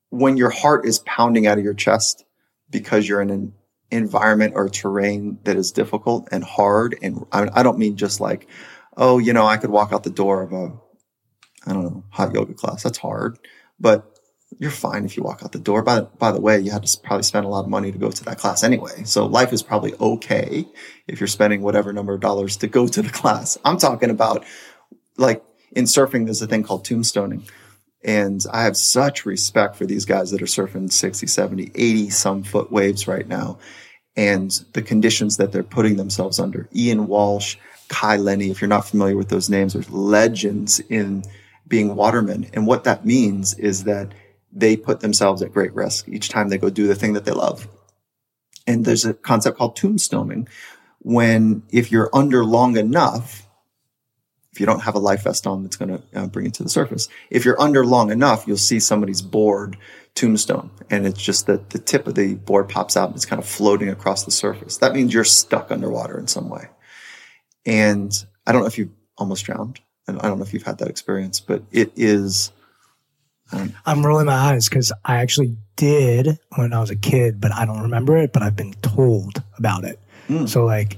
when 0.10 0.38
your 0.38 0.50
heart 0.50 0.86
is 0.86 1.00
pounding 1.00 1.48
out 1.48 1.58
of 1.58 1.64
your 1.64 1.74
chest 1.74 2.26
because 2.70 3.08
you're 3.08 3.22
in 3.22 3.30
an 3.30 3.54
environment 3.92 4.54
or 4.56 4.70
terrain 4.70 5.38
that 5.44 5.56
is 5.56 5.72
difficult 5.72 6.28
and 6.32 6.44
hard, 6.44 6.98
and 7.02 7.26
I, 7.32 7.64
don't 7.64 7.78
mean 7.78 7.96
just 7.96 8.20
like, 8.20 8.48
oh, 8.96 9.20
you 9.20 9.34
know, 9.34 9.46
I 9.46 9.58
could 9.58 9.70
walk 9.70 9.94
out 9.94 10.04
the 10.04 10.10
door 10.10 10.42
of 10.42 10.54
a 10.54 10.74
I 11.66 11.74
don't 11.74 11.84
know, 11.84 12.04
hot 12.10 12.34
yoga 12.34 12.54
class. 12.54 12.84
That's 12.84 12.98
hard, 12.98 13.38
but 13.80 14.17
you're 14.58 14.72
fine 14.72 15.06
if 15.06 15.16
you 15.16 15.24
walk 15.24 15.42
out 15.44 15.52
the 15.52 15.60
door. 15.60 15.84
By, 15.84 16.02
by 16.02 16.32
the 16.32 16.42
way, 16.42 16.60
you 16.60 16.72
had 16.72 16.84
to 16.84 17.00
probably 17.02 17.24
spend 17.24 17.46
a 17.46 17.50
lot 17.50 17.64
of 17.64 17.70
money 17.70 17.92
to 17.92 17.98
go 17.98 18.10
to 18.10 18.24
that 18.26 18.40
class 18.40 18.64
anyway. 18.64 19.04
So 19.04 19.26
life 19.26 19.54
is 19.54 19.62
probably 19.62 19.94
okay 20.00 20.68
if 21.08 21.20
you're 21.20 21.28
spending 21.28 21.62
whatever 21.62 21.94
number 21.94 22.14
of 22.14 22.22
dollars 22.22 22.58
to 22.58 22.68
go 22.68 22.88
to 22.88 23.02
the 23.02 23.10
class. 23.10 23.58
I'm 23.64 23.78
talking 23.78 24.10
about 24.10 24.46
like 25.18 25.44
in 25.72 25.86
surfing, 25.86 26.26
there's 26.26 26.42
a 26.42 26.48
thing 26.48 26.64
called 26.64 26.86
tombstoning. 26.86 27.50
And 28.04 28.44
I 28.52 28.64
have 28.64 28.78
such 28.78 29.26
respect 29.26 29.76
for 29.76 29.86
these 29.86 30.06
guys 30.06 30.32
that 30.32 30.42
are 30.42 30.46
surfing 30.46 30.92
60, 30.92 31.28
70, 31.28 31.72
80 31.76 32.10
some 32.10 32.44
foot 32.44 32.72
waves 32.72 33.08
right 33.08 33.28
now 33.28 33.60
and 34.16 34.52
the 34.74 34.82
conditions 34.82 35.38
that 35.38 35.52
they're 35.52 35.64
putting 35.64 35.98
themselves 35.98 36.40
under. 36.40 36.68
Ian 36.76 37.08
Walsh, 37.08 37.58
Kai 37.90 38.18
Lenny, 38.18 38.50
if 38.50 38.62
you're 38.62 38.68
not 38.68 38.88
familiar 38.88 39.16
with 39.16 39.30
those 39.30 39.50
names, 39.50 39.76
are 39.76 39.84
legends 39.90 40.80
in 40.80 41.24
being 41.68 41.96
watermen. 41.96 42.50
And 42.54 42.66
what 42.66 42.86
that 42.86 43.06
means 43.06 43.54
is 43.56 43.84
that 43.84 44.14
they 44.58 44.76
put 44.76 45.02
themselves 45.02 45.42
at 45.42 45.54
great 45.54 45.74
risk 45.74 46.10
each 46.10 46.30
time 46.30 46.50
they 46.50 46.58
go 46.58 46.70
do 46.70 46.88
the 46.88 46.96
thing 46.96 47.14
that 47.14 47.26
they 47.26 47.32
love. 47.32 47.68
And 48.66 48.84
there's 48.84 49.06
a 49.06 49.14
concept 49.14 49.58
called 49.58 49.78
tombstoning 49.78 50.48
when 51.00 51.64
if 51.72 51.92
you're 51.92 52.10
under 52.14 52.44
long 52.44 52.76
enough, 52.76 53.48
if 54.52 54.60
you 54.60 54.66
don't 54.66 54.82
have 54.82 54.96
a 54.96 55.00
life 55.00 55.24
vest 55.24 55.46
on 55.46 55.64
that's 55.64 55.76
going 55.76 55.98
to 55.98 56.02
uh, 56.20 56.28
bring 56.28 56.48
it 56.48 56.56
to 56.56 56.64
the 56.64 56.70
surface, 56.70 57.08
if 57.30 57.46
you're 57.46 57.62
under 57.62 57.86
long 57.86 58.12
enough, 58.12 58.48
you'll 58.48 58.58
see 58.58 58.80
somebody's 58.80 59.22
board 59.22 59.78
tombstone 60.16 60.72
and 60.90 61.06
it's 61.06 61.22
just 61.22 61.46
that 61.46 61.70
the 61.70 61.78
tip 61.78 62.08
of 62.08 62.16
the 62.16 62.34
board 62.34 62.68
pops 62.68 62.98
out 62.98 63.08
and 63.08 63.16
it's 63.16 63.26
kind 63.26 63.40
of 63.40 63.48
floating 63.48 63.90
across 63.90 64.26
the 64.26 64.32
surface. 64.32 64.78
That 64.78 64.94
means 64.94 65.14
you're 65.14 65.24
stuck 65.24 65.72
underwater 65.72 66.18
in 66.18 66.28
some 66.28 66.50
way. 66.50 66.70
And 67.68 68.12
I 68.48 68.52
don't 68.52 68.62
know 68.62 68.68
if 68.68 68.80
you've 68.80 68.96
almost 69.18 69.46
drowned. 69.46 69.80
And 70.08 70.20
I 70.20 70.28
don't 70.28 70.40
know 70.40 70.46
if 70.46 70.54
you've 70.54 70.64
had 70.64 70.80
that 70.80 70.88
experience, 70.88 71.40
but 71.40 71.64
it 71.72 71.92
is 71.96 72.52
um, 73.52 73.74
I'm 73.86 74.06
rolling 74.06 74.26
my 74.26 74.34
eyes 74.34 74.68
because 74.68 74.92
I 75.06 75.18
actually 75.18 75.56
did 75.76 76.40
when 76.56 76.74
I 76.74 76.80
was 76.80 76.90
a 76.90 76.96
kid, 76.96 77.40
but 77.40 77.52
I 77.52 77.66
don't 77.66 77.82
remember 77.82 78.18
it. 78.18 78.34
But 78.34 78.44
I've 78.44 78.56
been 78.56 78.74
told 78.82 79.42
about 79.58 79.84
it. 79.84 80.00
Mm. 80.28 80.50
So 80.50 80.66
like, 80.66 80.98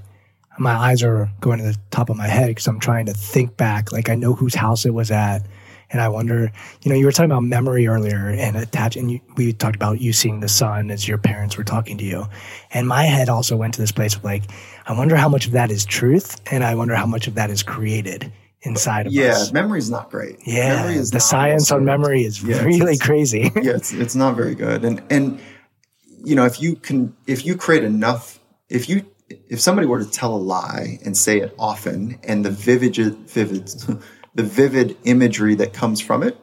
my 0.57 0.73
eyes 0.73 1.03
are 1.03 1.29
going 1.39 1.59
to 1.59 1.65
the 1.65 1.77
top 1.91 2.09
of 2.09 2.17
my 2.17 2.27
head 2.27 2.47
because 2.47 2.67
I'm 2.67 2.79
trying 2.79 3.05
to 3.05 3.13
think 3.13 3.55
back. 3.55 3.91
Like 3.91 4.09
I 4.09 4.15
know 4.15 4.33
whose 4.33 4.55
house 4.55 4.85
it 4.85 4.93
was 4.93 5.11
at, 5.11 5.45
and 5.91 6.01
I 6.01 6.09
wonder. 6.09 6.51
You 6.81 6.89
know, 6.89 6.97
you 6.97 7.05
were 7.05 7.11
talking 7.11 7.31
about 7.31 7.43
memory 7.43 7.87
earlier 7.87 8.29
and 8.29 8.57
attach, 8.57 8.97
and 8.97 9.11
you, 9.11 9.19
we 9.37 9.53
talked 9.53 9.75
about 9.75 10.01
you 10.01 10.11
seeing 10.11 10.39
the 10.39 10.49
sun 10.49 10.91
as 10.91 11.07
your 11.07 11.17
parents 11.17 11.57
were 11.57 11.63
talking 11.63 11.97
to 11.99 12.03
you, 12.03 12.25
and 12.71 12.87
my 12.87 13.03
head 13.03 13.29
also 13.29 13.55
went 13.55 13.75
to 13.75 13.81
this 13.81 13.91
place 13.91 14.15
of 14.15 14.23
like, 14.23 14.43
I 14.85 14.93
wonder 14.93 15.15
how 15.15 15.29
much 15.29 15.45
of 15.45 15.53
that 15.53 15.71
is 15.71 15.85
truth, 15.85 16.41
and 16.51 16.63
I 16.63 16.75
wonder 16.75 16.95
how 16.95 17.05
much 17.05 17.27
of 17.27 17.35
that 17.35 17.49
is 17.49 17.63
created 17.63 18.31
inside 18.61 19.07
of 19.07 19.13
yeah, 19.13 19.31
us. 19.31 19.47
Yeah, 19.47 19.53
memory's 19.53 19.89
not 19.89 20.09
great. 20.09 20.37
Yeah, 20.45 20.75
memory 20.75 20.97
the 21.03 21.19
science 21.19 21.71
on 21.71 21.85
memory 21.85 22.23
is 22.23 22.43
yeah, 22.43 22.63
really 22.63 22.93
it's, 22.93 23.01
crazy. 23.01 23.51
yeah, 23.55 23.73
it's 23.73 23.93
it's 23.93 24.15
not 24.15 24.35
very 24.35 24.55
good. 24.55 24.83
And 24.83 25.01
and 25.09 25.39
you 26.23 26.35
know, 26.35 26.45
if 26.45 26.61
you 26.61 26.75
can, 26.75 27.15
if 27.27 27.45
you 27.45 27.55
create 27.55 27.83
enough, 27.83 28.39
if 28.69 28.89
you 28.89 29.05
if 29.29 29.59
somebody 29.59 29.87
were 29.87 29.99
to 30.03 30.09
tell 30.09 30.35
a 30.35 30.37
lie 30.37 30.99
and 31.05 31.15
say 31.15 31.39
it 31.39 31.53
often, 31.57 32.19
and 32.23 32.43
the 32.43 32.51
vivid 32.51 32.95
vivid 32.95 33.67
the 34.35 34.43
vivid 34.43 34.97
imagery 35.03 35.55
that 35.55 35.73
comes 35.73 36.01
from 36.01 36.23
it 36.23 36.37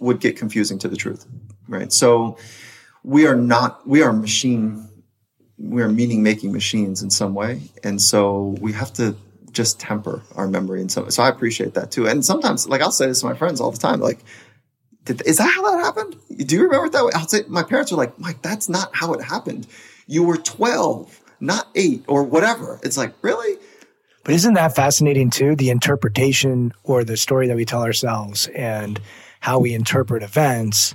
would 0.00 0.20
get 0.20 0.36
confusing 0.36 0.78
to 0.78 0.88
the 0.88 0.96
truth, 0.96 1.26
right? 1.68 1.92
So 1.92 2.36
we 3.02 3.26
are 3.26 3.36
not 3.36 3.86
we 3.86 4.02
are 4.02 4.12
machine 4.12 4.86
we 5.58 5.82
are 5.82 5.88
meaning 5.88 6.22
making 6.22 6.52
machines 6.52 7.02
in 7.02 7.10
some 7.10 7.34
way, 7.34 7.60
and 7.84 8.00
so 8.00 8.56
we 8.60 8.72
have 8.72 8.92
to 8.94 9.14
just 9.52 9.80
temper 9.80 10.22
our 10.36 10.46
memory 10.46 10.80
and 10.80 10.90
so 10.90 11.08
so 11.08 11.22
I 11.22 11.28
appreciate 11.28 11.74
that 11.74 11.90
too. 11.90 12.06
And 12.06 12.24
sometimes 12.24 12.68
like 12.68 12.80
I'll 12.80 12.92
say 12.92 13.06
this 13.06 13.20
to 13.20 13.26
my 13.26 13.34
friends 13.34 13.60
all 13.60 13.70
the 13.70 13.78
time, 13.78 14.00
like, 14.00 14.18
is 15.24 15.38
that 15.38 15.50
how 15.50 15.70
that 15.70 15.84
happened? 15.84 16.16
Do 16.46 16.54
you 16.54 16.62
remember 16.64 16.86
it 16.86 16.92
that 16.92 17.04
way? 17.04 17.12
I'll 17.14 17.28
say 17.28 17.42
my 17.48 17.62
parents 17.62 17.92
are 17.92 17.96
like, 17.96 18.18
Mike, 18.18 18.42
that's 18.42 18.68
not 18.68 18.94
how 18.94 19.14
it 19.14 19.22
happened. 19.22 19.66
You 20.06 20.24
were 20.24 20.36
12, 20.36 21.20
not 21.40 21.68
eight 21.74 22.04
or 22.06 22.22
whatever. 22.22 22.78
It's 22.82 22.96
like, 22.96 23.14
really? 23.22 23.58
But 24.24 24.34
isn't 24.34 24.54
that 24.54 24.76
fascinating 24.76 25.30
too? 25.30 25.56
The 25.56 25.70
interpretation 25.70 26.72
or 26.84 27.04
the 27.04 27.16
story 27.16 27.48
that 27.48 27.56
we 27.56 27.64
tell 27.64 27.82
ourselves 27.82 28.46
and 28.48 29.00
how 29.40 29.58
we 29.58 29.72
interpret 29.72 30.22
events 30.22 30.94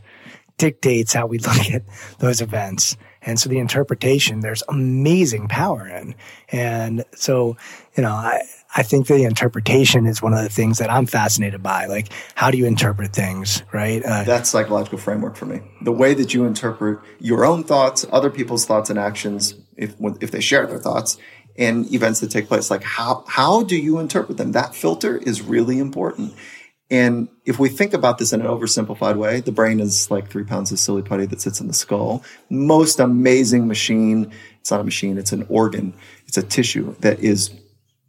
dictates 0.58 1.14
how 1.14 1.26
we 1.26 1.40
look 1.40 1.72
at 1.72 1.84
those 2.20 2.42
events. 2.42 2.98
And 3.26 3.40
so 3.40 3.50
the 3.50 3.58
interpretation, 3.58 4.42
there's 4.42 4.64
amazing 4.70 5.48
power 5.48 5.88
in. 5.88 6.16
And 6.50 7.04
so, 7.16 7.58
you 7.98 8.04
know, 8.04 8.12
I, 8.12 8.44
I 8.76 8.84
think 8.84 9.08
the 9.08 9.24
interpretation 9.24 10.06
is 10.06 10.22
one 10.22 10.34
of 10.34 10.44
the 10.44 10.50
things 10.50 10.78
that 10.78 10.92
I'm 10.92 11.06
fascinated 11.06 11.64
by. 11.64 11.86
Like, 11.86 12.10
how 12.36 12.52
do 12.52 12.58
you 12.58 12.66
interpret 12.66 13.14
things, 13.14 13.64
right? 13.74 14.04
Uh, 14.04 14.24
That's 14.24 14.50
psychological 14.50 15.00
framework 15.00 15.36
for 15.36 15.46
me. 15.46 15.62
The 15.82 15.92
way 15.92 16.14
that 16.14 16.34
you 16.34 16.46
interpret 16.46 17.00
your 17.20 17.46
own 17.46 17.64
thoughts, 17.64 18.06
other 18.12 18.30
people's 18.30 18.66
thoughts 18.66 18.90
and 18.90 19.00
actions, 19.00 19.56
if, 19.76 19.96
if 20.22 20.32
they 20.32 20.42
share 20.42 20.68
their 20.68 20.80
thoughts, 20.80 21.18
and 21.58 21.92
events 21.94 22.20
that 22.20 22.32
take 22.32 22.48
place. 22.48 22.70
Like, 22.70 22.84
how, 22.84 23.24
how 23.28 23.64
do 23.64 23.78
you 23.78 24.00
interpret 24.00 24.38
them? 24.38 24.52
That 24.52 24.76
filter 24.76 25.18
is 25.18 25.42
really 25.42 25.80
important. 25.80 26.34
And 26.92 27.30
if 27.46 27.58
we 27.58 27.70
think 27.70 27.94
about 27.94 28.20
this 28.20 28.32
in 28.32 28.42
an 28.42 28.48
oversimplified 28.48 29.16
way, 29.16 29.42
the 29.42 29.52
brain 29.52 29.80
is 29.80 30.12
like 30.12 30.30
three 30.30 30.44
pounds 30.44 30.72
of 30.72 30.78
silly 30.78 31.02
putty 31.02 31.26
that 31.26 31.42
sits 31.42 31.60
in 31.60 31.68
the 31.68 31.74
skull. 31.74 32.24
Most 32.50 33.00
amazing 33.00 33.68
machine. 33.68 34.32
It's 34.60 34.70
not 34.70 34.82
a 34.82 34.84
machine. 34.84 35.18
It's 35.18 35.32
an 35.32 35.48
organ. 35.50 35.96
It's 36.28 36.38
a 36.38 36.44
tissue 36.44 36.96
that 37.00 37.20
is, 37.20 37.52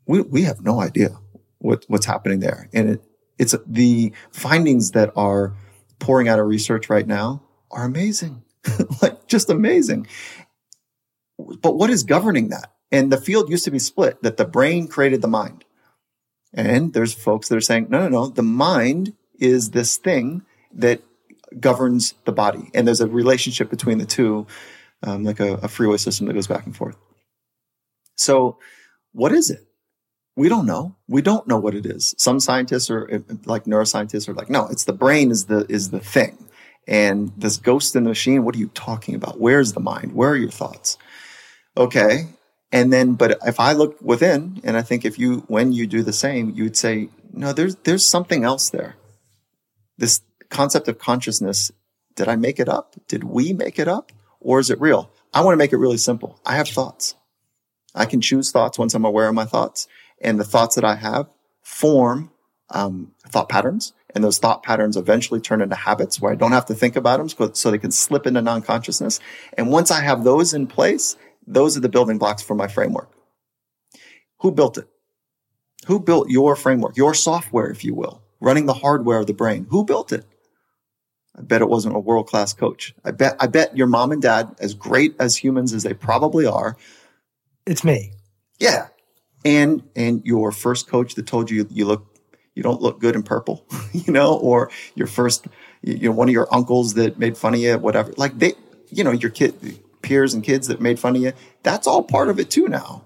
we, 0.07 0.21
we 0.21 0.43
have 0.43 0.63
no 0.63 0.81
idea 0.81 1.17
what, 1.59 1.85
what's 1.89 2.05
happening 2.05 2.41
there. 2.41 2.69
And 2.75 2.91
it, 2.91 3.03
it's 3.39 3.55
the 3.67 4.13
findings 4.31 4.91
that 4.91 5.11
are 5.17 5.55
pouring 5.99 6.29
out 6.29 6.39
of 6.39 6.47
research 6.47 6.91
right 6.91 7.07
now 7.07 7.43
are 7.71 7.85
amazing. 7.85 8.43
like 9.03 9.27
just 9.27 9.49
amazing. 9.49 10.07
But 11.39 11.77
what 11.77 11.91
is 11.91 12.03
governing 12.03 12.51
that? 12.51 12.73
And 12.93 13.11
the 13.11 13.21
field 13.21 13.51
used 13.51 13.65
to 13.65 13.71
be 13.71 13.79
split 13.79 14.23
that 14.23 14.37
the 14.37 14.45
brain 14.45 14.87
created 14.87 15.23
the 15.23 15.29
mind. 15.29 15.65
And 16.57 16.95
there's 16.95 17.13
folks 17.13 17.49
that 17.49 17.57
are 17.57 17.61
saying, 17.61 17.89
no, 17.91 18.01
no, 18.01 18.09
no, 18.09 18.27
the 18.29 18.43
mind 18.43 19.13
is 19.39 19.71
this 19.71 19.99
thing 19.99 20.43
that 20.73 21.03
governs 21.61 22.15
the 22.25 22.33
body. 22.33 22.71
And 22.75 22.87
there's 22.87 23.03
a 23.03 23.07
relationship 23.07 23.71
between 23.71 23.99
the 23.99 24.07
two, 24.07 24.47
um, 25.03 25.23
like 25.23 25.39
a, 25.39 25.55
a 25.55 25.69
freeway 25.69 25.99
system 25.99 26.27
that 26.27 26.33
goes 26.33 26.47
back 26.47 26.65
and 26.65 26.75
forth. 26.75 26.97
So, 28.17 28.59
what 29.13 29.33
is 29.33 29.51
it? 29.51 29.67
We 30.35 30.49
don't 30.49 30.67
know. 30.67 30.97
We 31.09 31.23
don't 31.23 31.47
know 31.47 31.59
what 31.59 31.75
it 31.75 31.87
is. 31.87 32.15
Some 32.19 32.41
scientists 32.41 32.91
are 32.91 33.23
like 33.45 33.65
neuroscientists 33.65 34.29
are 34.29 34.35
like, 34.35 34.51
no, 34.51 34.67
it's 34.69 34.85
the 34.85 34.93
brain 34.93 35.31
is 35.31 35.47
the 35.47 35.67
is 35.69 35.91
the 35.91 36.01
thing. 36.01 36.37
And 36.87 37.33
this 37.37 37.57
ghost 37.57 37.97
in 37.97 38.05
the 38.05 38.11
machine, 38.11 38.45
what 38.45 38.55
are 38.55 38.59
you 38.59 38.69
talking 38.69 39.15
about? 39.15 39.41
Where's 39.41 39.73
the 39.73 39.81
mind? 39.81 40.13
Where 40.15 40.31
are 40.31 40.37
your 40.37 40.51
thoughts? 40.51 40.99
Okay. 41.77 42.29
And 42.73 42.93
then, 42.93 43.15
but 43.15 43.39
if 43.47 43.61
I 43.61 43.73
look 43.73 44.01
within, 44.03 44.61
and 44.65 44.77
I 44.77 44.83
think 44.83 45.05
if 45.05 45.19
you, 45.19 45.45
when 45.49 45.73
you 45.73 45.87
do 45.87 46.03
the 46.03 46.13
same, 46.13 46.51
you 46.51 46.65
would 46.65 46.77
say, 46.77 47.09
no, 47.33 47.53
there's, 47.53 47.77
there's 47.77 48.05
something 48.05 48.45
else 48.45 48.71
there. 48.71 48.97
This 49.99 50.21
concept 50.51 50.89
of 50.89 50.99
consciousness, 50.99 51.71
did 52.17 52.29
I 52.29 52.37
make 52.37 52.59
it 52.59 52.69
up? 52.69 52.97
Did 53.09 53.25
we 53.25 53.53
make 53.53 53.79
it 53.79 53.89
up? 53.89 54.13
Or 54.41 54.59
is 54.59 54.71
it 54.71 54.81
real? 54.81 55.11
I 55.33 55.43
want 55.43 55.55
to 55.55 55.59
make 55.59 55.73
it 55.73 55.79
really 55.79 55.97
simple. 55.97 56.41
I 56.45 56.57
have 56.57 56.69
thoughts. 56.69 57.15
I 57.95 58.05
can 58.05 58.21
choose 58.21 58.51
thoughts 58.51 58.79
once 58.79 58.95
I'm 58.95 59.05
aware 59.05 59.29
of 59.29 59.35
my 59.35 59.45
thoughts. 59.45 59.89
And 60.21 60.41
the 60.41 60.45
thoughts 60.45 60.75
that 60.75 60.85
I 60.85 60.97
have 60.97 61.29
form 61.63 62.31
um, 62.71 63.13
thought 63.29 63.49
patterns. 63.49 63.93
And 64.15 64.25
those 64.25 64.39
thought 64.39 64.63
patterns 64.63 64.97
eventually 64.97 65.41
turn 65.41 65.61
into 65.61 65.77
habits 65.77 66.21
where 66.21 66.33
I 66.33 66.37
don't 66.37 66.53
have 66.53 66.67
to 66.67 66.75
think 66.75 66.97
about 66.97 67.19
them 67.19 67.55
so 67.55 67.71
they 67.71 67.79
can 67.79 67.91
slip 67.91 68.27
into 68.27 68.41
non 68.41 68.63
consciousness. 68.63 69.21
And 69.59 69.71
once 69.71 69.91
I 69.91 70.01
have 70.01 70.25
those 70.25 70.55
in 70.55 70.67
place, 70.67 71.17
those 71.47 71.77
are 71.77 71.81
the 71.81 71.89
building 71.89 72.19
blocks 72.19 72.43
for 72.43 72.55
my 72.55 72.69
framework. 72.69 73.11
Who 74.41 74.53
built 74.53 74.79
it? 74.79 74.89
Who 75.87 76.01
built 76.01 76.31
your 76.31 76.57
framework, 76.57 76.97
your 76.97 77.15
software, 77.15 77.71
if 77.71 77.85
you 77.85 77.95
will, 77.95 78.23
running 78.41 78.67
the 78.67 78.75
hardware 78.75 79.19
of 79.19 79.27
the 79.27 79.35
brain? 79.35 79.67
Who 79.71 79.85
built 79.85 80.13
it? 80.13 80.25
I 81.39 81.43
bet 81.43 81.61
it 81.61 81.69
wasn't 81.69 81.97
a 81.97 82.01
world 82.01 82.27
class 82.27 82.53
coach. 82.53 82.95
I 83.05 83.11
bet, 83.11 83.37
I 83.39 83.47
bet 83.47 83.77
your 83.77 83.87
mom 83.87 84.11
and 84.11 84.23
dad, 84.23 84.57
as 84.59 84.75
great 84.75 85.15
as 85.21 85.37
humans 85.37 85.73
as 85.73 85.83
they 85.83 85.95
probably 85.95 86.47
are, 86.47 86.77
it's 87.67 87.85
me. 87.85 88.13
Yeah. 88.59 88.89
And, 89.45 89.83
and 89.95 90.25
your 90.25 90.51
first 90.51 90.89
coach 90.89 91.15
that 91.15 91.27
told 91.27 91.51
you 91.51 91.67
you 91.71 91.85
look, 91.85 92.07
you 92.55 92.63
don't 92.63 92.81
look 92.81 93.01
good 93.01 93.15
in 93.15 93.23
purple, 93.23 93.67
you 93.93 94.13
know, 94.13 94.35
or 94.35 94.71
your 94.95 95.07
first, 95.07 95.47
you 95.83 96.09
know, 96.09 96.13
one 96.13 96.29
of 96.29 96.33
your 96.33 96.53
uncles 96.53 96.95
that 96.95 97.19
made 97.19 97.37
fun 97.37 97.55
of 97.55 97.61
you, 97.61 97.77
whatever. 97.79 98.13
Like 98.17 98.39
they, 98.39 98.55
you 98.89 99.05
know, 99.05 99.13
your 99.13 99.31
kid, 99.31 99.55
peers 100.07 100.33
and 100.33 100.43
kids 100.43 100.69
that 100.69 100.81
made 100.81 100.99
fun 100.99 101.17
of 101.17 101.23
you, 101.23 101.33
that's 101.63 101.87
all 101.87 102.03
part 102.03 102.31
of 102.31 102.39
it 102.39 102.49
too 102.49 102.69
now. 102.69 103.05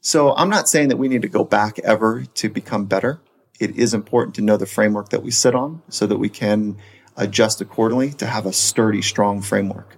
So 0.00 0.34
I'm 0.36 0.48
not 0.48 0.68
saying 0.68 0.88
that 0.88 0.98
we 0.98 1.08
need 1.08 1.22
to 1.22 1.28
go 1.28 1.44
back 1.44 1.80
ever 1.80 2.24
to 2.34 2.48
become 2.48 2.86
better. 2.86 3.20
It 3.58 3.76
is 3.76 3.92
important 3.92 4.36
to 4.36 4.40
know 4.40 4.56
the 4.56 4.66
framework 4.66 5.08
that 5.08 5.22
we 5.22 5.32
sit 5.32 5.54
on 5.54 5.82
so 5.88 6.06
that 6.06 6.18
we 6.18 6.28
can 6.28 6.76
adjust 7.16 7.60
accordingly 7.60 8.12
to 8.12 8.26
have 8.26 8.46
a 8.46 8.52
sturdy, 8.52 9.02
strong 9.02 9.42
framework. 9.42 9.96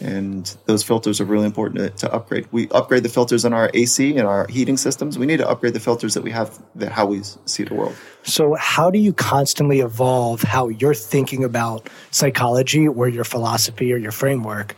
and 0.00 0.56
those 0.66 0.84
filters 0.84 1.20
are 1.20 1.24
really 1.24 1.46
important 1.46 1.80
to, 1.80 2.06
to, 2.06 2.12
upgrade. 2.12 2.46
We 2.52 2.68
upgrade 2.68 3.02
the 3.02 3.08
filters 3.08 3.44
in 3.44 3.52
our 3.52 3.70
AC 3.74 4.16
and 4.16 4.28
our 4.28 4.46
heating 4.46 4.76
systems. 4.76 5.18
We 5.18 5.26
need 5.26 5.38
to 5.38 5.48
upgrade 5.48 5.74
the 5.74 5.80
filters 5.80 6.14
that 6.14 6.22
we 6.22 6.30
have 6.30 6.56
that 6.76 6.92
how 6.92 7.06
we 7.06 7.22
see 7.46 7.64
the 7.64 7.74
world. 7.74 7.96
So, 8.22 8.54
how 8.54 8.90
do 8.90 8.98
you 8.98 9.12
constantly 9.12 9.80
evolve 9.80 10.42
how 10.42 10.68
you're 10.68 10.94
thinking 10.94 11.42
about 11.42 11.88
psychology 12.10 12.86
or 12.86 13.08
your 13.08 13.24
philosophy 13.24 13.92
or 13.92 13.96
your 13.96 14.12
framework 14.12 14.76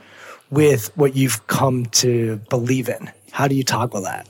with 0.51 0.97
what 0.97 1.17
you've 1.17 1.47
come 1.47 1.87
to 1.87 2.41
believe 2.49 2.89
in? 2.89 3.11
How 3.31 3.49
do 3.49 3.55
you 3.55 3.65
toggle 3.65 4.03
that? 4.03 4.29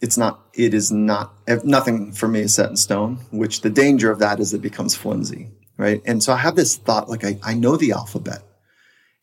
It's 0.00 0.18
not. 0.18 0.40
It 0.52 0.74
is 0.74 0.92
not. 0.92 1.32
Nothing 1.64 2.12
for 2.12 2.28
me 2.28 2.40
is 2.40 2.54
set 2.54 2.68
in 2.68 2.76
stone. 2.76 3.20
Which 3.30 3.62
the 3.62 3.70
danger 3.70 4.10
of 4.10 4.18
that 4.18 4.40
is 4.40 4.52
it 4.52 4.60
becomes 4.60 4.94
flimsy, 4.94 5.48
right? 5.78 6.02
And 6.04 6.22
so 6.22 6.32
I 6.32 6.36
have 6.36 6.56
this 6.56 6.76
thought, 6.76 7.08
like 7.08 7.24
I, 7.24 7.38
I 7.42 7.54
know 7.54 7.76
the 7.76 7.92
alphabet 7.92 8.42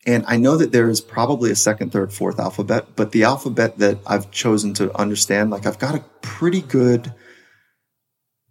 and 0.05 0.25
I 0.27 0.37
know 0.37 0.57
that 0.57 0.71
there 0.71 0.89
is 0.89 0.99
probably 0.99 1.51
a 1.51 1.55
second, 1.55 1.91
third, 1.91 2.11
fourth 2.11 2.39
alphabet, 2.39 2.87
but 2.95 3.11
the 3.11 3.23
alphabet 3.23 3.77
that 3.77 3.99
I've 4.07 4.31
chosen 4.31 4.73
to 4.75 4.95
understand, 4.97 5.51
like 5.51 5.67
I've 5.67 5.77
got 5.77 5.95
a 5.95 6.03
pretty 6.21 6.61
good 6.61 7.13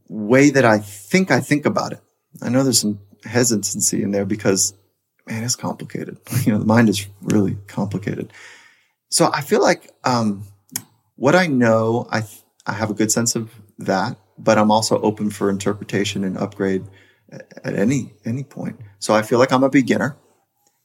way 0.08 0.50
that 0.50 0.64
I 0.64 0.78
think 0.78 1.30
I 1.30 1.40
think 1.40 1.66
about 1.66 1.92
it. 1.92 2.00
I 2.40 2.50
know 2.50 2.62
there's 2.62 2.80
some 2.80 3.00
hesitancy 3.24 4.02
in 4.02 4.12
there 4.12 4.24
because, 4.24 4.74
man, 5.30 5.44
it's 5.44 5.56
complicated. 5.56 6.18
You 6.44 6.52
know, 6.52 6.58
the 6.58 6.64
mind 6.64 6.88
is 6.88 7.06
really 7.22 7.56
complicated. 7.66 8.32
So 9.08 9.30
I 9.32 9.40
feel 9.40 9.60
like 9.60 9.90
um, 10.04 10.46
what 11.16 11.34
I 11.34 11.46
know, 11.46 12.06
I 12.10 12.22
I 12.66 12.72
have 12.72 12.90
a 12.90 12.94
good 12.94 13.12
sense 13.12 13.36
of 13.36 13.50
that, 13.78 14.16
but 14.38 14.58
I'm 14.58 14.70
also 14.70 15.00
open 15.00 15.30
for 15.30 15.50
interpretation 15.50 16.24
and 16.24 16.38
upgrade 16.38 16.84
at 17.30 17.74
any 17.74 18.14
any 18.24 18.44
point. 18.44 18.80
So 18.98 19.14
I 19.14 19.22
feel 19.22 19.38
like 19.38 19.52
I'm 19.52 19.64
a 19.64 19.70
beginner 19.70 20.16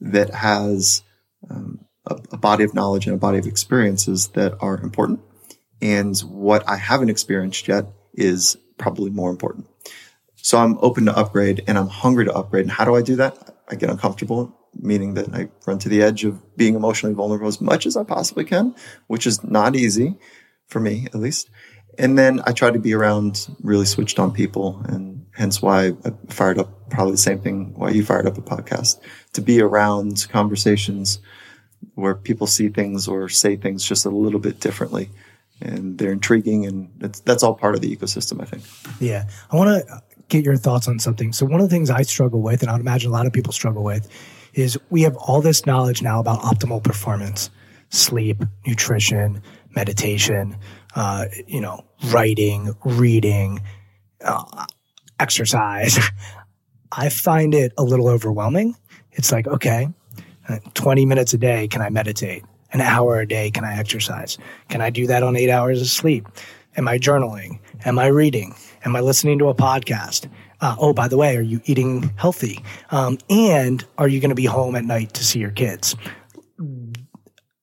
that 0.02 0.34
has 0.34 1.04
um, 1.50 1.86
a, 2.06 2.16
a, 2.32 2.38
body 2.38 2.64
of 2.64 2.74
knowledge 2.74 3.08
and 3.08 3.16
a 3.16 3.20
body 3.20 3.38
of 3.38 3.48
experiences 3.48 4.28
that 4.30 4.58
are 4.60 4.78
important. 4.80 5.22
And 5.82 6.20
what 6.20 6.68
I 6.68 6.76
haven't 6.76 7.10
experienced 7.10 7.68
yet 7.68 7.86
is 8.14 8.58
probably 8.78 9.10
more 9.10 9.30
important. 9.30 9.68
So 10.36 10.58
I'm 10.58 10.78
open 10.82 11.06
to 11.06 11.18
upgrade 11.18 11.64
and 11.68 11.78
I'm 11.78 11.88
hungry 11.88 12.26
to 12.26 12.34
upgrade. 12.34 12.64
And 12.64 12.72
how 12.72 12.86
do 12.86 12.96
I 12.96 13.02
do 13.02 13.16
that? 13.18 13.55
I 13.70 13.76
get 13.76 13.90
uncomfortable, 13.90 14.56
meaning 14.80 15.16
that 15.16 15.34
I 15.34 15.50
run 15.66 15.80
to 15.80 15.90
the 15.90 16.02
edge 16.02 16.24
of 16.24 16.58
being 16.58 16.76
emotionally 16.76 17.16
vulnerable 17.16 17.48
as 17.48 17.62
much 17.62 17.86
as 17.86 17.98
I 17.98 18.04
possibly 18.04 18.44
can, 18.44 18.76
which 19.08 19.26
is 19.26 19.44
not 19.44 19.76
easy 19.76 20.18
for 20.68 20.80
me, 20.80 21.08
at 21.08 21.16
least. 21.16 21.50
And 21.98 22.18
then 22.18 22.42
I 22.46 22.52
try 22.52 22.72
to 22.72 22.80
be 22.80 22.94
around 22.94 23.48
really 23.62 23.86
switched 23.86 24.20
on 24.20 24.34
people 24.34 24.84
and 24.88 25.26
hence 25.32 25.62
why 25.62 25.94
I 26.06 26.12
fired 26.28 26.60
up 26.60 26.90
probably 26.90 27.14
the 27.14 27.18
same 27.18 27.40
thing 27.40 27.74
why 27.76 27.90
you 27.90 28.04
fired 28.04 28.28
up 28.28 28.38
a 28.38 28.42
podcast 28.42 29.00
to 29.34 29.42
be 29.42 29.62
around 29.62 30.28
conversations 30.30 31.20
where 31.96 32.16
people 32.16 32.48
see 32.48 32.70
things 32.70 33.08
or 33.08 33.30
say 33.30 33.56
things 33.56 33.84
just 33.84 34.06
a 34.06 34.10
little 34.10 34.40
bit 34.40 34.60
differently 34.60 35.10
and 35.62 35.98
they're 35.98 36.12
intriguing 36.12 36.66
and 36.66 36.92
that's, 36.98 37.20
that's 37.22 37.44
all 37.44 37.54
part 37.56 37.76
of 37.76 37.82
the 37.82 37.96
ecosystem 37.96 38.42
i 38.42 38.46
think 38.46 38.64
yeah 39.00 39.28
i 39.52 39.56
want 39.56 39.70
to 39.70 40.02
get 40.30 40.44
your 40.44 40.56
thoughts 40.56 40.88
on 40.88 41.00
something 41.00 41.32
so 41.32 41.46
one 41.46 41.60
of 41.60 41.70
the 41.70 41.74
things 41.74 41.90
i 41.90 42.02
struggle 42.02 42.42
with 42.42 42.62
and 42.62 42.70
i 42.70 42.74
would 42.74 42.82
imagine 42.82 43.10
a 43.10 43.14
lot 43.14 43.26
of 43.26 43.34
people 43.34 43.54
struggle 43.54 43.84
with 43.84 44.10
is 44.54 44.78
we 44.90 45.02
have 45.02 45.16
all 45.18 45.42
this 45.42 45.66
knowledge 45.66 46.02
now 46.02 46.20
about 46.20 46.40
optimal 46.42 46.84
performance 46.84 47.50
sleep 47.90 48.44
nutrition 48.66 49.42
meditation 49.76 50.56
uh, 50.96 51.26
you 51.48 51.62
know 51.62 51.84
writing 52.06 52.74
reading 52.84 53.62
uh, 54.24 54.66
exercise 55.20 56.00
i 56.92 57.10
find 57.10 57.54
it 57.54 57.74
a 57.78 57.84
little 57.84 58.08
overwhelming 58.08 58.76
it's 59.16 59.32
like, 59.32 59.48
okay, 59.48 59.88
uh, 60.48 60.60
20 60.74 61.06
minutes 61.06 61.34
a 61.34 61.38
day, 61.38 61.68
can 61.68 61.82
I 61.82 61.90
meditate? 61.90 62.44
An 62.74 62.82
hour 62.82 63.20
a 63.20 63.28
day, 63.28 63.50
can 63.52 63.64
I 63.64 63.78
exercise? 63.78 64.38
Can 64.70 64.82
I 64.82 64.90
do 64.90 65.08
that 65.08 65.24
on 65.24 65.36
eight 65.36 65.50
hours 65.50 65.82
of 65.82 65.88
sleep? 65.88 66.28
Am 66.76 66.88
I 66.88 66.98
journaling? 66.98 67.60
Am 67.86 67.98
I 67.98 68.08
reading? 68.08 68.54
Am 68.86 68.96
I 68.96 69.00
listening 69.00 69.40
to 69.40 69.50
a 69.50 69.56
podcast? 69.56 70.30
Uh, 70.62 70.76
oh, 70.80 70.94
by 70.94 71.08
the 71.08 71.18
way, 71.18 71.36
are 71.36 71.42
you 71.42 71.60
eating 71.66 72.12
healthy? 72.18 72.64
Um, 72.92 73.18
and 73.32 73.84
are 73.98 74.08
you 74.08 74.20
going 74.20 74.30
to 74.30 74.36
be 74.36 74.46
home 74.46 74.76
at 74.76 74.86
night 74.86 75.12
to 75.16 75.26
see 75.26 75.40
your 75.40 75.50
kids? 75.50 75.96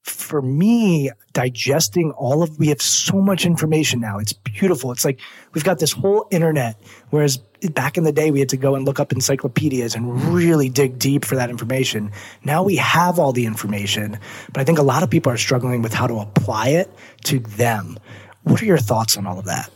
For 0.02 0.42
me, 0.42 1.12
digesting 1.32 2.10
all 2.12 2.42
of, 2.42 2.58
we 2.58 2.66
have 2.68 2.82
so 2.82 3.20
much 3.20 3.46
information 3.46 4.00
now. 4.00 4.18
It's 4.18 4.32
beautiful. 4.32 4.90
It's 4.90 5.04
like 5.04 5.20
we've 5.52 5.62
got 5.62 5.78
this 5.78 5.92
whole 5.92 6.26
internet, 6.32 6.76
whereas 7.10 7.36
back 7.70 7.96
in 7.96 8.02
the 8.02 8.12
day 8.12 8.32
we 8.32 8.40
had 8.40 8.48
to 8.48 8.56
go 8.56 8.74
and 8.74 8.84
look 8.84 8.98
up 8.98 9.12
encyclopedias 9.12 9.94
and 9.94 10.20
really 10.34 10.68
dig 10.68 10.98
deep 10.98 11.24
for 11.24 11.36
that 11.36 11.50
information. 11.50 12.10
Now 12.42 12.64
we 12.64 12.74
have 12.76 13.20
all 13.20 13.32
the 13.32 13.46
information, 13.46 14.18
but 14.52 14.60
I 14.60 14.64
think 14.64 14.80
a 14.80 14.82
lot 14.82 15.04
of 15.04 15.10
people 15.10 15.30
are 15.30 15.36
struggling 15.36 15.82
with 15.82 15.94
how 15.94 16.08
to 16.08 16.18
apply 16.18 16.70
it 16.70 16.90
to 17.24 17.38
them. 17.38 17.96
What 18.42 18.60
are 18.60 18.66
your 18.66 18.78
thoughts 18.78 19.16
on 19.16 19.24
all 19.28 19.38
of 19.38 19.44
that? 19.44 19.70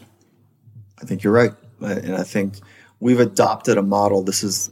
I 1.00 1.04
think 1.04 1.22
you're 1.22 1.32
right. 1.32 1.52
And 1.80 2.14
I 2.14 2.22
think 2.22 2.58
we've 3.00 3.20
adopted 3.20 3.76
a 3.76 3.82
model. 3.82 4.22
This 4.22 4.42
is 4.42 4.70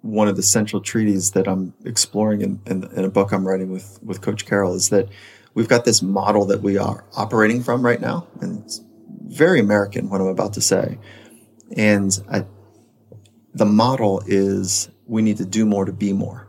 one 0.00 0.26
of 0.28 0.36
the 0.36 0.42
central 0.42 0.82
treaties 0.82 1.30
that 1.32 1.46
I'm 1.46 1.72
exploring 1.84 2.42
in, 2.42 2.60
in, 2.66 2.84
in 2.96 3.04
a 3.04 3.08
book 3.08 3.32
I'm 3.32 3.46
writing 3.46 3.70
with, 3.70 4.00
with 4.02 4.20
Coach 4.20 4.46
Carroll 4.46 4.74
is 4.74 4.88
that 4.88 5.08
we've 5.54 5.68
got 5.68 5.84
this 5.84 6.02
model 6.02 6.44
that 6.46 6.60
we 6.60 6.76
are 6.76 7.04
operating 7.16 7.62
from 7.62 7.84
right 7.84 8.00
now. 8.00 8.26
And 8.40 8.64
it's 8.64 8.80
very 9.26 9.60
American, 9.60 10.10
what 10.10 10.20
I'm 10.20 10.26
about 10.26 10.54
to 10.54 10.60
say. 10.60 10.98
And 11.76 12.18
I, 12.30 12.44
the 13.54 13.64
model 13.64 14.22
is 14.26 14.90
we 15.06 15.22
need 15.22 15.36
to 15.36 15.44
do 15.44 15.64
more 15.64 15.84
to 15.84 15.92
be 15.92 16.12
more. 16.12 16.48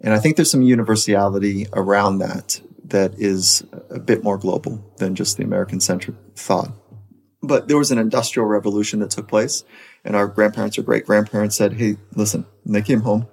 And 0.00 0.12
I 0.12 0.18
think 0.18 0.36
there's 0.36 0.50
some 0.50 0.62
universality 0.62 1.66
around 1.72 2.18
that 2.18 2.60
that 2.84 3.14
is 3.18 3.64
a 3.88 4.00
bit 4.00 4.22
more 4.22 4.36
global 4.36 4.84
than 4.98 5.14
just 5.14 5.36
the 5.36 5.44
American 5.44 5.80
centric 5.80 6.16
thought. 6.34 6.72
But 7.42 7.68
there 7.68 7.78
was 7.78 7.90
an 7.90 7.98
industrial 7.98 8.46
revolution 8.46 9.00
that 9.00 9.10
took 9.10 9.28
place, 9.28 9.64
and 10.04 10.14
our 10.14 10.28
grandparents 10.28 10.78
or 10.78 10.82
great 10.82 11.06
grandparents 11.06 11.56
said, 11.56 11.74
Hey, 11.74 11.96
listen, 12.14 12.46
and 12.64 12.74
they 12.74 12.82
came 12.82 13.00
home 13.00 13.28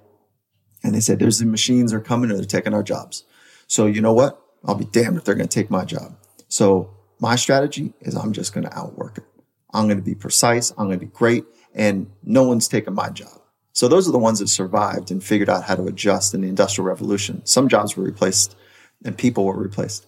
and 0.82 0.94
they 0.94 1.00
said, 1.00 1.18
There's 1.18 1.38
the 1.38 1.46
machines 1.46 1.92
are 1.92 2.00
coming 2.00 2.30
and 2.30 2.38
they're 2.38 2.46
taking 2.46 2.74
our 2.74 2.82
jobs. 2.82 3.24
So 3.66 3.86
you 3.86 4.00
know 4.00 4.12
what? 4.12 4.42
I'll 4.64 4.74
be 4.74 4.84
damned 4.84 5.16
if 5.16 5.24
they're 5.24 5.34
going 5.34 5.48
to 5.48 5.54
take 5.54 5.70
my 5.70 5.84
job. 5.84 6.16
So 6.48 6.90
my 7.20 7.36
strategy 7.36 7.92
is 8.00 8.14
I'm 8.16 8.32
just 8.32 8.52
going 8.52 8.64
to 8.64 8.76
outwork 8.76 9.18
it. 9.18 9.24
I'm 9.72 9.86
going 9.86 9.98
to 9.98 10.04
be 10.04 10.14
precise. 10.14 10.72
I'm 10.72 10.86
going 10.88 10.98
to 10.98 11.06
be 11.06 11.12
great. 11.12 11.44
And 11.74 12.10
no 12.24 12.42
one's 12.42 12.66
taking 12.66 12.94
my 12.94 13.10
job. 13.10 13.40
So 13.72 13.86
those 13.88 14.08
are 14.08 14.12
the 14.12 14.18
ones 14.18 14.40
that 14.40 14.48
survived 14.48 15.10
and 15.10 15.22
figured 15.22 15.48
out 15.48 15.64
how 15.64 15.76
to 15.76 15.86
adjust 15.86 16.34
in 16.34 16.40
the 16.40 16.48
industrial 16.48 16.88
revolution. 16.88 17.46
Some 17.46 17.68
jobs 17.68 17.96
were 17.96 18.04
replaced 18.04 18.56
and 19.04 19.16
people 19.16 19.44
were 19.44 19.56
replaced. 19.56 20.06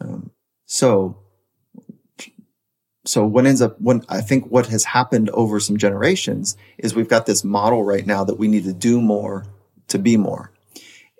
Um, 0.00 0.32
so, 0.66 1.18
so 3.04 3.26
what 3.26 3.46
ends 3.46 3.60
up, 3.60 3.80
when 3.80 4.02
I 4.08 4.20
think 4.20 4.46
what 4.46 4.66
has 4.66 4.84
happened 4.84 5.30
over 5.30 5.60
some 5.60 5.76
generations 5.76 6.56
is 6.78 6.94
we've 6.94 7.08
got 7.08 7.26
this 7.26 7.44
model 7.44 7.84
right 7.84 8.06
now 8.06 8.24
that 8.24 8.38
we 8.38 8.48
need 8.48 8.64
to 8.64 8.72
do 8.72 9.00
more 9.00 9.44
to 9.88 9.98
be 9.98 10.16
more. 10.16 10.50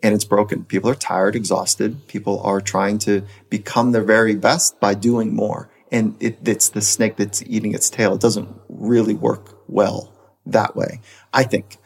And 0.02 0.14
it's 0.14 0.24
broken. 0.24 0.64
People 0.64 0.90
are 0.90 0.94
tired, 0.94 1.36
exhausted. 1.36 2.06
People 2.08 2.40
are 2.40 2.60
trying 2.60 2.98
to 3.00 3.24
become 3.48 3.92
their 3.92 4.04
very 4.04 4.34
best 4.34 4.78
by 4.80 4.94
doing 4.94 5.34
more 5.34 5.70
and 5.94 6.16
it, 6.18 6.38
it's 6.44 6.70
the 6.70 6.80
snake 6.80 7.16
that's 7.16 7.40
eating 7.44 7.72
its 7.72 7.88
tail. 7.88 8.14
It 8.14 8.20
doesn't 8.20 8.48
really 8.68 9.14
work 9.14 9.56
well 9.68 10.12
that 10.46 10.74
way, 10.74 11.00
I 11.32 11.44
think. 11.44 11.76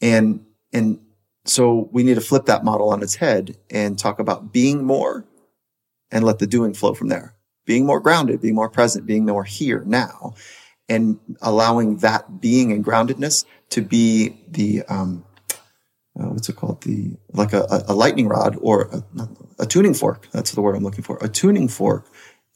And, 0.00 0.44
and 0.72 1.00
so 1.44 1.88
we 1.90 2.04
need 2.04 2.14
to 2.14 2.20
flip 2.20 2.46
that 2.46 2.64
model 2.64 2.90
on 2.90 3.02
its 3.02 3.16
head 3.16 3.56
and 3.68 3.98
talk 3.98 4.20
about 4.20 4.52
being 4.52 4.84
more 4.84 5.24
and 6.12 6.24
let 6.24 6.38
the 6.38 6.46
doing 6.46 6.74
flow 6.74 6.94
from 6.94 7.08
there. 7.08 7.34
Being 7.70 7.86
more 7.86 8.00
grounded, 8.00 8.40
being 8.40 8.56
more 8.56 8.68
present, 8.68 9.06
being 9.06 9.24
more 9.24 9.44
here 9.44 9.84
now, 9.86 10.34
and 10.88 11.20
allowing 11.40 11.98
that 11.98 12.40
being 12.40 12.72
and 12.72 12.84
groundedness 12.84 13.44
to 13.74 13.80
be 13.80 14.10
the, 14.48 14.82
um, 14.88 15.24
uh, 16.18 16.30
what's 16.32 16.48
it 16.48 16.56
called? 16.56 16.82
The, 16.82 17.16
like 17.32 17.52
a, 17.52 17.84
a 17.86 17.94
lightning 17.94 18.26
rod 18.26 18.56
or 18.60 18.90
a, 18.92 19.28
a 19.60 19.66
tuning 19.66 19.94
fork. 19.94 20.26
That's 20.32 20.50
the 20.50 20.60
word 20.62 20.74
I'm 20.74 20.82
looking 20.82 21.04
for. 21.04 21.16
A 21.20 21.28
tuning 21.28 21.68
fork 21.68 22.06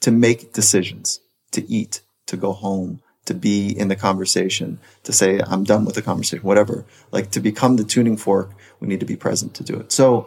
to 0.01 0.11
make 0.11 0.53
decisions, 0.53 1.21
to 1.53 1.61
eat, 1.71 2.01
to 2.27 2.37
go 2.37 2.53
home, 2.53 3.01
to 3.27 3.35
be 3.35 3.71
in 3.71 3.87
the 3.87 3.97
conversation, 4.09 4.81
to 5.05 5.13
say, 5.13 5.41
I'm 5.47 5.63
done 5.63 5.85
with 5.85 5.95
the 5.95 6.03
conversation, 6.03 6.43
whatever. 6.43 6.87
Like 7.13 7.31
to 7.31 7.41
become 7.41 7.77
the 7.77 7.85
tuning 7.85 8.17
fork, 8.17 8.51
we 8.81 8.89
need 8.89 8.99
to 8.99 9.07
be 9.07 9.15
present 9.15 9.55
to 9.55 9.63
do 9.63 9.77
it. 9.77 9.93
So 9.93 10.27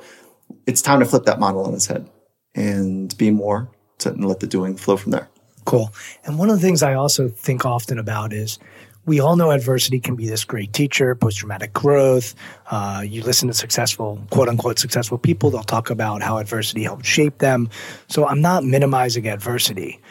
it's 0.65 0.81
time 0.81 1.01
to 1.01 1.05
flip 1.05 1.25
that 1.25 1.41
model 1.41 1.65
on 1.65 1.73
its 1.73 1.87
head 1.87 2.09
and 2.55 3.15
be 3.17 3.31
more 3.31 3.69
to, 3.99 4.09
and 4.09 4.25
let 4.25 4.39
the 4.39 4.47
doing 4.47 4.75
flow 4.75 4.97
from 4.97 5.11
there. 5.11 5.29
Cool. 5.65 5.93
And 6.23 6.39
one 6.39 6.49
of 6.49 6.55
the 6.55 6.61
things 6.61 6.81
I 6.81 6.93
also 6.93 7.27
think 7.27 7.65
often 7.65 7.99
about 7.99 8.31
is 8.31 8.57
we 9.05 9.21
all 9.21 9.37
know 9.37 9.51
adversity 9.51 9.99
can 9.99 10.15
be 10.15 10.27
this 10.27 10.43
great 10.43 10.73
teacher, 10.73 11.15
post 11.15 11.37
traumatic 11.37 11.73
growth. 11.73 12.35
Uh, 12.69 13.03
you 13.05 13.23
listen 13.23 13.47
to 13.47 13.53
successful, 13.53 14.21
quote 14.29 14.49
unquote, 14.49 14.79
successful 14.79 15.17
people, 15.17 15.49
they'll 15.49 15.63
talk 15.63 15.89
about 15.89 16.21
how 16.21 16.37
adversity 16.37 16.83
helped 16.83 17.05
shape 17.05 17.39
them. 17.39 17.69
So 18.07 18.27
I'm 18.27 18.41
not 18.41 18.63
minimizing 18.65 19.27
adversity. 19.27 20.01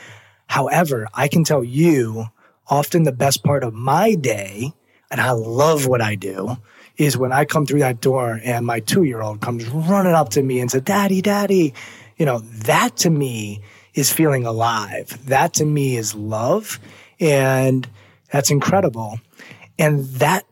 However, 0.47 1.09
I 1.13 1.29
can 1.29 1.45
tell 1.45 1.63
you 1.63 2.27
often 2.69 3.03
the 3.03 3.13
best 3.13 3.45
part 3.45 3.65
of 3.65 3.75
my 3.75 4.15
day, 4.15 4.73
and 5.11 5.21
I 5.21 5.33
love 5.33 5.87
what 5.87 6.01
I 6.01 6.15
do, 6.15 6.57
is 6.97 7.17
when 7.17 7.33
I 7.33 7.45
come 7.45 7.67
through 7.67 7.81
that 7.81 8.01
door 8.01 8.41
and 8.43 8.65
my 8.65 8.81
two 8.81 9.05
year 9.05 9.21
old 9.21 9.41
comes 9.41 9.67
running 9.69 10.15
up 10.15 10.31
to 10.31 10.43
me 10.43 10.61
and 10.61 10.71
says, 10.71 10.83
Daddy, 10.83 11.21
Daddy. 11.21 11.75
You 12.17 12.25
know, 12.25 12.39
that 12.39 12.97
to 12.99 13.11
me 13.11 13.61
is 13.97 14.13
feeling 14.13 14.47
alive. 14.47 15.19
That 15.27 15.55
to 15.55 15.65
me 15.65 15.97
is 15.97 16.15
love. 16.15 16.79
And 17.19 17.89
that's 18.31 18.51
incredible. 18.51 19.19
And 19.79 20.05
that, 20.07 20.45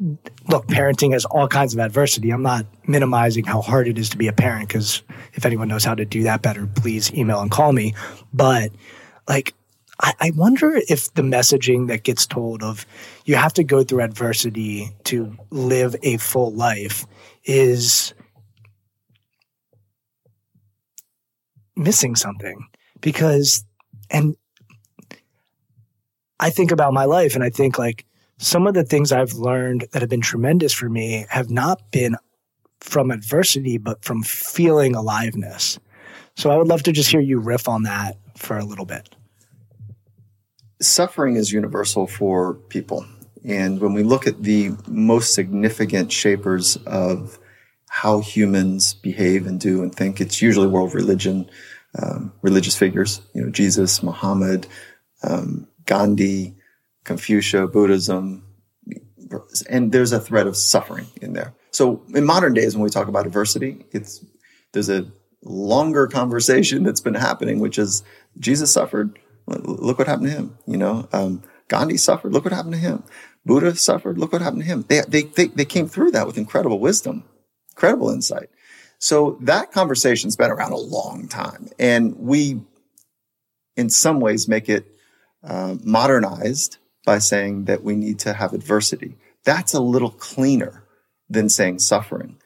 look, 0.48 0.66
parenting 0.66 1.12
has 1.12 1.24
all 1.24 1.46
kinds 1.46 1.72
of 1.74 1.80
adversity. 1.80 2.30
I'm 2.30 2.42
not 2.42 2.66
minimizing 2.86 3.44
how 3.44 3.62
hard 3.62 3.86
it 3.86 3.98
is 3.98 4.08
to 4.10 4.18
be 4.18 4.28
a 4.28 4.32
parent 4.32 4.68
because 4.68 5.02
if 5.34 5.46
anyone 5.46 5.68
knows 5.68 5.84
how 5.84 5.94
to 5.94 6.04
do 6.04 6.24
that 6.24 6.42
better, 6.42 6.66
please 6.66 7.12
email 7.14 7.40
and 7.40 7.50
call 7.50 7.72
me. 7.72 7.94
But 8.32 8.72
like, 9.28 9.54
I, 10.00 10.12
I 10.20 10.32
wonder 10.34 10.80
if 10.88 11.12
the 11.14 11.22
messaging 11.22 11.88
that 11.88 12.02
gets 12.02 12.26
told 12.26 12.62
of 12.62 12.84
you 13.24 13.36
have 13.36 13.54
to 13.54 13.64
go 13.64 13.84
through 13.84 14.02
adversity 14.02 14.90
to 15.04 15.36
live 15.50 15.96
a 16.02 16.16
full 16.16 16.52
life 16.52 17.06
is 17.44 18.12
missing 21.76 22.16
something 22.16 22.66
because, 23.04 23.66
and 24.10 24.34
I 26.40 26.48
think 26.48 26.72
about 26.72 26.94
my 26.94 27.04
life 27.04 27.34
and 27.34 27.44
I 27.44 27.50
think 27.50 27.78
like, 27.78 28.06
some 28.38 28.66
of 28.66 28.74
the 28.74 28.82
things 28.82 29.12
I've 29.12 29.34
learned 29.34 29.86
that 29.92 30.02
have 30.02 30.08
been 30.08 30.20
tremendous 30.20 30.72
for 30.72 30.88
me 30.88 31.24
have 31.28 31.50
not 31.50 31.92
been 31.92 32.16
from 32.80 33.12
adversity, 33.12 33.78
but 33.78 34.04
from 34.04 34.24
feeling 34.24 34.96
aliveness. 34.96 35.78
So 36.36 36.50
I 36.50 36.56
would 36.56 36.66
love 36.66 36.82
to 36.82 36.92
just 36.92 37.10
hear 37.10 37.20
you 37.20 37.38
riff 37.38 37.68
on 37.68 37.84
that 37.84 38.16
for 38.36 38.58
a 38.58 38.64
little 38.64 38.86
bit. 38.86 39.14
Suffering 40.82 41.36
is 41.36 41.52
universal 41.52 42.08
for 42.08 42.54
people. 42.54 43.06
And 43.44 43.80
when 43.80 43.92
we 43.92 44.02
look 44.02 44.26
at 44.26 44.42
the 44.42 44.72
most 44.88 45.32
significant 45.32 46.10
shapers 46.10 46.76
of 46.86 47.38
how 47.88 48.18
humans 48.18 48.94
behave 48.94 49.46
and 49.46 49.60
do 49.60 49.82
and 49.82 49.94
think, 49.94 50.20
it's 50.20 50.42
usually 50.42 50.66
world 50.66 50.92
religion, 50.92 51.48
um, 52.00 52.32
religious 52.42 52.76
figures, 52.76 53.20
you 53.34 53.42
know, 53.42 53.50
Jesus, 53.50 54.02
Muhammad, 54.02 54.66
um, 55.22 55.68
Gandhi, 55.86 56.56
Confucius, 57.04 57.70
Buddhism, 57.70 58.44
and 59.68 59.92
there's 59.92 60.12
a 60.12 60.20
thread 60.20 60.46
of 60.46 60.56
suffering 60.56 61.06
in 61.20 61.32
there. 61.32 61.54
So 61.70 62.02
in 62.14 62.24
modern 62.24 62.54
days, 62.54 62.76
when 62.76 62.84
we 62.84 62.90
talk 62.90 63.08
about 63.08 63.26
adversity, 63.26 63.84
it's 63.92 64.24
there's 64.72 64.90
a 64.90 65.06
longer 65.42 66.06
conversation 66.06 66.82
that's 66.84 67.00
been 67.00 67.14
happening, 67.14 67.60
which 67.60 67.78
is 67.78 68.02
Jesus 68.38 68.72
suffered. 68.72 69.18
Look 69.46 69.98
what 69.98 70.08
happened 70.08 70.28
to 70.28 70.32
him. 70.32 70.58
You 70.66 70.76
know, 70.76 71.08
um, 71.12 71.42
Gandhi 71.68 71.96
suffered. 71.96 72.32
Look 72.32 72.44
what 72.44 72.52
happened 72.52 72.74
to 72.74 72.80
him. 72.80 73.04
Buddha 73.44 73.74
suffered. 73.76 74.18
Look 74.18 74.32
what 74.32 74.42
happened 74.42 74.62
to 74.62 74.68
him. 74.68 74.84
They, 74.88 75.02
they, 75.06 75.22
they, 75.22 75.46
they 75.48 75.64
came 75.64 75.86
through 75.86 76.12
that 76.12 76.26
with 76.26 76.38
incredible 76.38 76.80
wisdom, 76.80 77.24
incredible 77.72 78.10
insight. 78.10 78.48
So 79.04 79.36
that 79.42 79.70
conversation's 79.70 80.34
been 80.34 80.50
around 80.50 80.72
a 80.72 80.78
long 80.78 81.28
time. 81.28 81.68
And 81.78 82.18
we, 82.18 82.62
in 83.76 83.90
some 83.90 84.18
ways, 84.18 84.48
make 84.48 84.70
it 84.70 84.86
uh, 85.42 85.74
modernized 85.84 86.78
by 87.04 87.18
saying 87.18 87.66
that 87.66 87.84
we 87.84 87.96
need 87.96 88.20
to 88.20 88.32
have 88.32 88.54
adversity. 88.54 89.18
That's 89.44 89.74
a 89.74 89.80
little 89.80 90.08
cleaner 90.08 90.84
than 91.28 91.50
saying 91.50 91.80
suffering. 91.80 92.38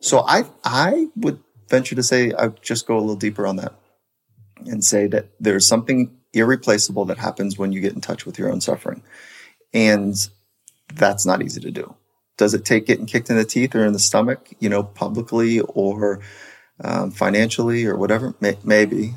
So 0.00 0.24
I, 0.26 0.46
I 0.64 1.06
would 1.14 1.38
venture 1.68 1.94
to 1.94 2.02
say 2.02 2.32
I 2.32 2.48
would 2.48 2.62
just 2.62 2.88
go 2.88 2.96
a 2.96 2.98
little 2.98 3.14
deeper 3.14 3.46
on 3.46 3.54
that 3.58 3.74
and 4.66 4.82
say 4.82 5.06
that 5.06 5.28
there's 5.38 5.68
something 5.68 6.10
irreplaceable 6.32 7.04
that 7.04 7.18
happens 7.18 7.56
when 7.56 7.70
you 7.70 7.80
get 7.80 7.92
in 7.92 8.00
touch 8.00 8.26
with 8.26 8.40
your 8.40 8.50
own 8.50 8.60
suffering. 8.60 9.04
And 9.72 10.16
that's 10.92 11.24
not 11.24 11.42
easy 11.42 11.60
to 11.60 11.70
do. 11.70 11.94
Does 12.38 12.54
it 12.54 12.64
take 12.64 12.86
getting 12.86 13.06
kicked 13.06 13.30
in 13.30 13.36
the 13.36 13.44
teeth 13.44 13.74
or 13.74 13.84
in 13.84 13.92
the 13.92 13.98
stomach, 13.98 14.50
you 14.58 14.68
know, 14.68 14.82
publicly 14.82 15.60
or 15.60 16.20
um, 16.80 17.10
financially 17.10 17.84
or 17.84 17.96
whatever? 17.96 18.34
May- 18.40 18.58
maybe. 18.64 19.14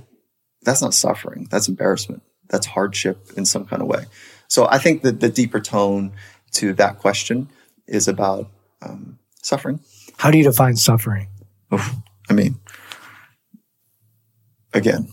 That's 0.63 0.81
not 0.81 0.93
suffering. 0.93 1.47
That's 1.49 1.67
embarrassment. 1.67 2.23
That's 2.49 2.65
hardship 2.65 3.29
in 3.37 3.45
some 3.45 3.65
kind 3.65 3.81
of 3.81 3.87
way. 3.87 4.05
So 4.47 4.67
I 4.69 4.77
think 4.77 5.01
that 5.03 5.19
the 5.19 5.29
deeper 5.29 5.59
tone 5.59 6.13
to 6.53 6.73
that 6.73 6.99
question 6.99 7.49
is 7.87 8.07
about 8.07 8.49
um, 8.81 9.19
suffering. 9.41 9.79
How 10.17 10.31
do 10.31 10.37
you 10.37 10.43
define 10.43 10.75
suffering? 10.75 11.27
Oof. 11.73 11.93
I 12.29 12.33
mean, 12.33 12.59
again, 14.73 15.07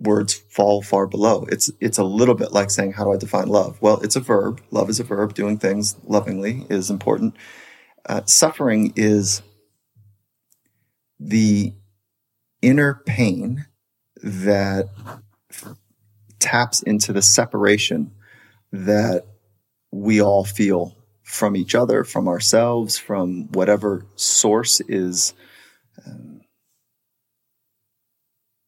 words 0.00 0.34
fall 0.34 0.82
far 0.82 1.06
below. 1.06 1.46
It's 1.50 1.70
it's 1.80 1.98
a 1.98 2.04
little 2.04 2.34
bit 2.34 2.52
like 2.52 2.70
saying, 2.70 2.92
"How 2.92 3.04
do 3.04 3.12
I 3.12 3.16
define 3.16 3.48
love?" 3.48 3.80
Well, 3.80 4.00
it's 4.00 4.16
a 4.16 4.20
verb. 4.20 4.60
Love 4.70 4.90
is 4.90 5.00
a 5.00 5.04
verb. 5.04 5.34
Doing 5.34 5.58
things 5.58 5.96
lovingly 6.04 6.66
is 6.70 6.90
important. 6.90 7.34
Uh, 8.06 8.22
suffering 8.24 8.92
is 8.96 9.42
the 11.20 11.72
inner 12.62 13.02
pain 13.06 13.66
that 14.22 14.88
taps 16.38 16.82
into 16.82 17.12
the 17.12 17.22
separation 17.22 18.12
that 18.72 19.24
we 19.90 20.20
all 20.20 20.44
feel 20.44 20.96
from 21.22 21.56
each 21.56 21.74
other, 21.74 22.04
from 22.04 22.28
ourselves, 22.28 22.98
from 22.98 23.48
whatever 23.52 24.06
source 24.16 24.80
is 24.88 25.34
um, 26.06 26.40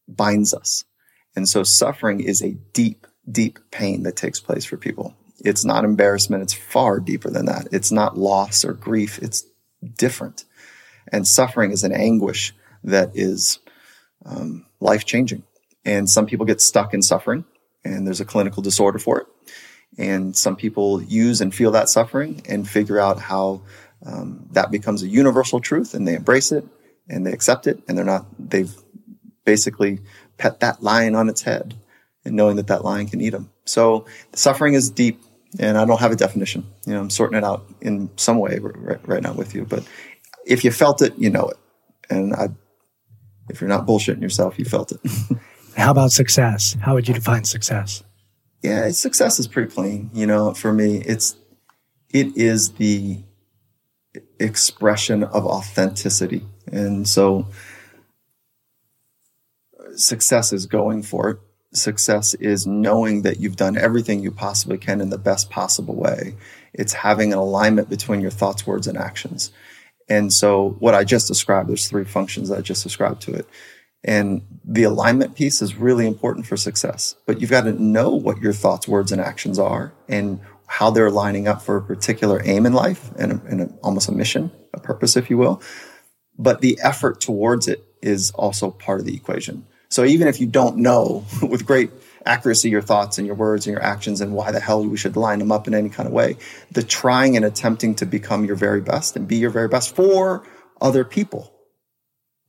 binds 0.07 0.53
us. 0.53 0.83
And 1.35 1.47
so 1.47 1.63
suffering 1.63 2.19
is 2.19 2.41
a 2.41 2.57
deep, 2.73 3.07
deep 3.29 3.59
pain 3.71 4.03
that 4.03 4.15
takes 4.15 4.39
place 4.39 4.65
for 4.65 4.77
people. 4.77 5.15
It's 5.39 5.65
not 5.65 5.85
embarrassment. 5.85 6.43
It's 6.43 6.53
far 6.53 6.99
deeper 6.99 7.29
than 7.29 7.45
that. 7.45 7.67
It's 7.71 7.91
not 7.91 8.17
loss 8.17 8.63
or 8.63 8.73
grief. 8.73 9.19
It's 9.19 9.45
different. 9.97 10.45
And 11.11 11.27
suffering 11.27 11.71
is 11.71 11.83
an 11.83 11.93
anguish 11.93 12.53
that 12.83 13.11
is 13.15 13.59
um, 14.25 14.65
life 14.79 15.05
changing. 15.05 15.43
And 15.83 16.09
some 16.09 16.25
people 16.25 16.45
get 16.45 16.61
stuck 16.61 16.93
in 16.93 17.01
suffering 17.01 17.45
and 17.83 18.05
there's 18.05 18.21
a 18.21 18.25
clinical 18.25 18.61
disorder 18.61 18.99
for 18.99 19.21
it. 19.21 19.27
And 19.97 20.35
some 20.35 20.55
people 20.55 21.01
use 21.01 21.41
and 21.41 21.53
feel 21.53 21.71
that 21.71 21.89
suffering 21.89 22.41
and 22.47 22.67
figure 22.67 22.99
out 22.99 23.19
how 23.19 23.61
um, 24.05 24.47
that 24.51 24.71
becomes 24.71 25.03
a 25.03 25.07
universal 25.07 25.59
truth 25.59 25.93
and 25.93 26.07
they 26.07 26.15
embrace 26.15 26.51
it 26.51 26.65
and 27.09 27.25
they 27.25 27.33
accept 27.33 27.67
it 27.67 27.81
and 27.87 27.97
they're 27.97 28.05
not, 28.05 28.25
they've 28.39 28.73
basically 29.43 29.99
pet 30.41 30.59
that 30.61 30.81
lion 30.81 31.13
on 31.13 31.29
its 31.29 31.43
head 31.43 31.75
and 32.25 32.35
knowing 32.35 32.55
that 32.55 32.65
that 32.67 32.83
lion 32.83 33.07
can 33.07 33.21
eat 33.21 33.29
them. 33.29 33.51
So 33.65 34.07
suffering 34.33 34.73
is 34.73 34.89
deep 34.89 35.21
and 35.59 35.77
I 35.77 35.85
don't 35.85 35.99
have 35.99 36.11
a 36.11 36.15
definition. 36.15 36.65
You 36.87 36.93
know, 36.93 37.01
I'm 37.01 37.11
sorting 37.11 37.37
it 37.37 37.43
out 37.43 37.63
in 37.79 38.09
some 38.17 38.39
way 38.39 38.57
right, 38.59 39.07
right 39.07 39.21
now 39.21 39.33
with 39.33 39.53
you, 39.53 39.65
but 39.65 39.87
if 40.43 40.63
you 40.65 40.71
felt 40.71 41.03
it, 41.03 41.13
you 41.19 41.29
know 41.29 41.47
it. 41.47 41.57
And 42.09 42.33
I, 42.33 42.49
if 43.49 43.61
you're 43.61 43.69
not 43.69 43.85
bullshitting 43.85 44.21
yourself, 44.21 44.57
you 44.57 44.65
felt 44.65 44.91
it. 44.91 44.99
How 45.77 45.91
about 45.91 46.11
success? 46.11 46.75
How 46.81 46.95
would 46.95 47.07
you 47.07 47.13
define 47.13 47.43
success? 47.43 48.03
Yeah, 48.63 48.89
success 48.89 49.39
is 49.39 49.47
pretty 49.47 49.71
plain. 49.71 50.09
You 50.11 50.25
know, 50.25 50.53
for 50.55 50.73
me, 50.73 50.97
it's 50.97 51.35
it 52.09 52.35
is 52.35 52.73
the 52.73 53.23
expression 54.39 55.23
of 55.23 55.45
authenticity, 55.45 56.45
and 56.71 57.07
so 57.07 57.47
success 59.95 60.53
is 60.53 60.65
going 60.65 61.03
for 61.03 61.29
it. 61.29 61.39
Success 61.73 62.33
is 62.35 62.67
knowing 62.67 63.21
that 63.21 63.39
you've 63.39 63.55
done 63.55 63.77
everything 63.77 64.21
you 64.21 64.31
possibly 64.31 64.77
can 64.77 64.99
in 64.99 65.09
the 65.09 65.17
best 65.17 65.49
possible 65.49 65.95
way. 65.95 66.35
It's 66.73 66.93
having 66.93 67.31
an 67.31 67.39
alignment 67.39 67.89
between 67.89 68.21
your 68.21 68.31
thoughts, 68.31 68.67
words, 68.67 68.87
and 68.87 68.97
actions. 68.97 69.51
And 70.09 70.33
so, 70.33 70.75
what 70.79 70.93
I 70.93 71.05
just 71.05 71.27
described, 71.27 71.69
there's 71.69 71.87
three 71.87 72.03
functions 72.03 72.49
that 72.49 72.57
I 72.57 72.61
just 72.61 72.83
described 72.83 73.21
to 73.23 73.33
it 73.33 73.47
and 74.03 74.41
the 74.65 74.83
alignment 74.83 75.35
piece 75.35 75.61
is 75.61 75.75
really 75.75 76.07
important 76.07 76.45
for 76.45 76.57
success. 76.57 77.15
But 77.25 77.39
you've 77.39 77.51
got 77.51 77.65
to 77.65 77.73
know 77.73 78.09
what 78.09 78.39
your 78.39 78.53
thoughts, 78.53 78.87
words, 78.87 79.11
and 79.11 79.21
actions 79.21 79.59
are 79.59 79.93
and 80.07 80.39
how 80.65 80.89
they're 80.89 81.11
lining 81.11 81.47
up 81.47 81.61
for 81.61 81.77
a 81.77 81.81
particular 81.81 82.41
aim 82.45 82.65
in 82.65 82.73
life 82.73 83.11
and, 83.17 83.33
a, 83.33 83.41
and 83.47 83.61
a, 83.61 83.65
almost 83.83 84.09
a 84.09 84.11
mission, 84.11 84.51
a 84.73 84.79
purpose, 84.79 85.15
if 85.15 85.29
you 85.29 85.37
will. 85.37 85.61
But 86.37 86.61
the 86.61 86.79
effort 86.81 87.21
towards 87.21 87.67
it 87.67 87.83
is 88.01 88.31
also 88.31 88.71
part 88.71 88.99
of 88.99 89.05
the 89.05 89.15
equation. 89.15 89.67
So 89.91 90.03
even 90.03 90.27
if 90.27 90.41
you 90.41 90.47
don't 90.47 90.77
know 90.77 91.23
with 91.43 91.67
great 91.67 91.91
accuracy 92.25 92.69
your 92.69 92.81
thoughts 92.81 93.19
and 93.19 93.27
your 93.27 93.35
words 93.35 93.67
and 93.67 93.73
your 93.73 93.83
actions 93.83 94.21
and 94.21 94.33
why 94.33 94.51
the 94.51 94.59
hell 94.59 94.83
we 94.83 94.97
should 94.97 95.15
line 95.15 95.39
them 95.39 95.51
up 95.51 95.67
in 95.67 95.75
any 95.75 95.89
kind 95.89 96.07
of 96.07 96.13
way, 96.13 96.37
the 96.71 96.81
trying 96.81 97.35
and 97.35 97.45
attempting 97.45 97.93
to 97.95 98.05
become 98.05 98.45
your 98.45 98.55
very 98.55 98.81
best 98.81 99.15
and 99.15 99.27
be 99.27 99.35
your 99.37 99.51
very 99.51 99.67
best 99.67 99.95
for 99.95 100.43
other 100.81 101.05
people 101.05 101.53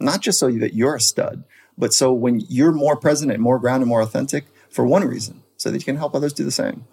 not 0.03 0.21
just 0.21 0.39
so 0.39 0.51
that 0.51 0.75
you're 0.75 0.97
a 0.97 1.01
stud, 1.01 1.45
but 1.79 1.95
so 1.95 2.13
when 2.13 2.41
you're 2.49 2.73
more 2.73 2.97
present 2.97 3.33
and 3.33 3.43
more 3.43 3.59
grounded, 3.59 3.89
more 3.89 4.03
authentic 4.03 4.45
for 4.69 4.85
one 4.85 5.05
reason, 5.05 5.43
so 5.57 5.71
that 5.71 5.79
you 5.79 5.85
can 5.85 5.97
help 5.97 6.15
others 6.15 6.33
do 6.33 6.45
the 6.45 6.51
same. 6.51 6.85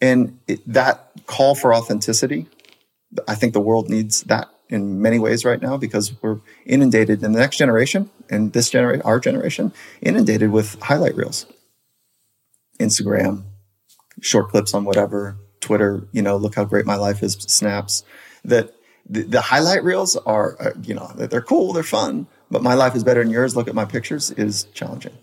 And 0.00 0.38
it, 0.46 0.60
that 0.72 1.10
call 1.26 1.54
for 1.54 1.74
authenticity, 1.74 2.46
I 3.26 3.34
think 3.34 3.54
the 3.54 3.60
world 3.60 3.88
needs 3.88 4.22
that 4.24 4.48
in 4.68 5.00
many 5.00 5.18
ways 5.18 5.44
right 5.44 5.60
now 5.60 5.76
because 5.76 6.20
we're 6.22 6.40
inundated 6.64 7.22
in 7.22 7.32
the 7.32 7.38
next 7.38 7.56
generation 7.56 8.10
and 8.28 8.52
this 8.52 8.70
generation, 8.70 9.02
our 9.02 9.20
generation, 9.20 9.72
inundated 10.02 10.50
with 10.50 10.80
highlight 10.82 11.16
reels, 11.16 11.46
Instagram, 12.80 13.44
short 14.20 14.50
clips 14.50 14.74
on 14.74 14.84
whatever, 14.84 15.36
Twitter, 15.60 16.06
you 16.12 16.22
know, 16.22 16.36
look 16.36 16.54
how 16.54 16.64
great 16.64 16.86
my 16.86 16.96
life 16.96 17.22
is, 17.22 17.34
snaps 17.34 18.04
that 18.44 18.72
the, 19.08 19.22
the 19.22 19.40
highlight 19.40 19.84
reels 19.84 20.16
are, 20.16 20.56
uh, 20.60 20.70
you 20.82 20.94
know, 20.94 21.10
they're 21.14 21.40
cool, 21.40 21.72
they're 21.72 21.82
fun, 21.82 22.26
but 22.50 22.62
my 22.62 22.74
life 22.74 22.94
is 22.94 23.04
better 23.04 23.22
than 23.22 23.32
yours. 23.32 23.56
Look 23.56 23.68
at 23.68 23.74
my 23.74 23.84
pictures 23.84 24.30
is 24.32 24.64
challenging. 24.74 25.16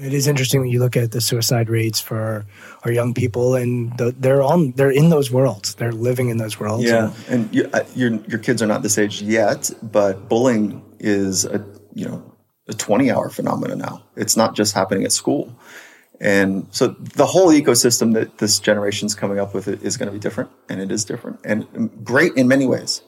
It 0.00 0.14
is 0.14 0.26
interesting 0.26 0.60
when 0.60 0.70
you 0.70 0.78
look 0.78 0.96
at 0.96 1.12
the 1.12 1.20
suicide 1.20 1.68
rates 1.68 2.00
for 2.00 2.46
our 2.84 2.92
young 2.92 3.14
people, 3.14 3.54
and 3.54 3.96
the, 3.98 4.14
they're 4.16 4.42
on 4.42 4.72
they're 4.72 4.90
in 4.90 5.10
those 5.10 5.30
worlds. 5.30 5.74
They're 5.74 5.92
living 5.92 6.28
in 6.28 6.36
those 6.36 6.60
worlds. 6.60 6.84
Yeah, 6.84 7.12
and 7.28 7.52
you, 7.54 7.68
uh, 7.72 7.84
your 7.94 8.14
your 8.26 8.38
kids 8.38 8.62
are 8.62 8.66
not 8.66 8.82
this 8.82 8.98
age 8.98 9.22
yet, 9.22 9.70
but 9.82 10.28
bullying 10.28 10.84
is 10.98 11.44
a 11.44 11.64
you 11.94 12.06
know 12.06 12.34
a 12.68 12.74
twenty 12.74 13.10
hour 13.10 13.28
phenomenon 13.28 13.78
now. 13.78 14.02
It's 14.16 14.36
not 14.36 14.54
just 14.54 14.74
happening 14.74 15.04
at 15.04 15.12
school, 15.12 15.52
and 16.20 16.66
so 16.70 16.88
the 16.88 17.26
whole 17.26 17.48
ecosystem 17.48 18.14
that 18.14 18.38
this 18.38 18.60
generation's 18.60 19.14
coming 19.14 19.38
up 19.38 19.54
with 19.54 19.68
is 19.82 19.96
going 19.96 20.08
to 20.08 20.12
be 20.12 20.20
different, 20.20 20.50
and 20.68 20.80
it 20.80 20.92
is 20.92 21.04
different 21.04 21.40
and 21.44 21.66
great 22.04 22.34
in 22.36 22.46
many 22.46 22.66
ways, 22.66 23.02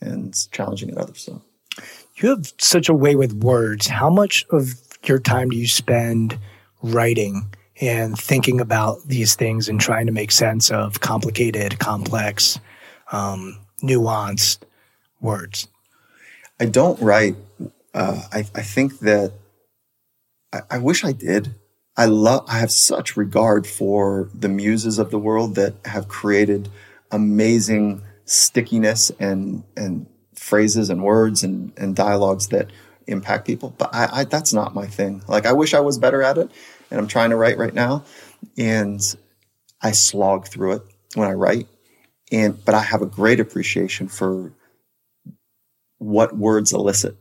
and 0.00 0.34
challenging 0.50 0.88
in 0.88 0.98
others. 0.98 1.20
So 1.20 1.42
you 2.16 2.30
have 2.30 2.52
such 2.58 2.88
a 2.88 2.94
way 2.94 3.14
with 3.14 3.32
words. 3.32 3.86
How 3.86 4.10
much 4.10 4.44
of 4.50 4.91
your 5.08 5.18
time 5.18 5.50
do 5.50 5.56
you 5.56 5.66
spend 5.66 6.38
writing 6.82 7.54
and 7.80 8.16
thinking 8.18 8.60
about 8.60 9.02
these 9.06 9.34
things 9.34 9.68
and 9.68 9.80
trying 9.80 10.06
to 10.06 10.12
make 10.12 10.30
sense 10.30 10.70
of 10.70 11.00
complicated, 11.00 11.78
complex, 11.78 12.60
um, 13.10 13.58
nuanced 13.82 14.58
words? 15.20 15.68
I 16.60 16.66
don't 16.66 17.00
write. 17.00 17.36
Uh, 17.94 18.22
I, 18.32 18.38
I, 18.38 18.62
think 18.62 19.00
that 19.00 19.32
I, 20.52 20.60
I 20.70 20.78
wish 20.78 21.04
I 21.04 21.12
did. 21.12 21.54
I 21.96 22.06
love. 22.06 22.44
I 22.48 22.58
have 22.58 22.70
such 22.70 23.16
regard 23.16 23.66
for 23.66 24.30
the 24.32 24.48
muses 24.48 24.98
of 24.98 25.10
the 25.10 25.18
world 25.18 25.56
that 25.56 25.74
have 25.84 26.08
created 26.08 26.68
amazing 27.10 28.02
stickiness 28.24 29.10
and 29.18 29.64
and 29.76 30.06
phrases 30.34 30.90
and 30.90 31.02
words 31.02 31.42
and, 31.42 31.72
and 31.76 31.94
dialogues 31.94 32.48
that 32.48 32.70
impact 33.06 33.46
people. 33.46 33.74
But 33.76 33.94
I, 33.94 34.20
I, 34.20 34.24
that's 34.24 34.52
not 34.52 34.74
my 34.74 34.86
thing. 34.86 35.22
Like 35.28 35.46
I 35.46 35.52
wish 35.52 35.74
I 35.74 35.80
was 35.80 35.98
better 35.98 36.22
at 36.22 36.38
it, 36.38 36.50
and 36.90 37.00
I'm 37.00 37.08
trying 37.08 37.30
to 37.30 37.36
write 37.36 37.58
right 37.58 37.74
now, 37.74 38.04
and 38.56 39.00
I 39.80 39.92
slog 39.92 40.48
through 40.48 40.72
it 40.72 40.82
when 41.14 41.28
I 41.28 41.32
write. 41.32 41.68
And 42.30 42.62
but 42.64 42.74
I 42.74 42.82
have 42.82 43.02
a 43.02 43.06
great 43.06 43.40
appreciation 43.40 44.08
for 44.08 44.52
what 45.98 46.36
words 46.36 46.72
elicit. 46.72 47.16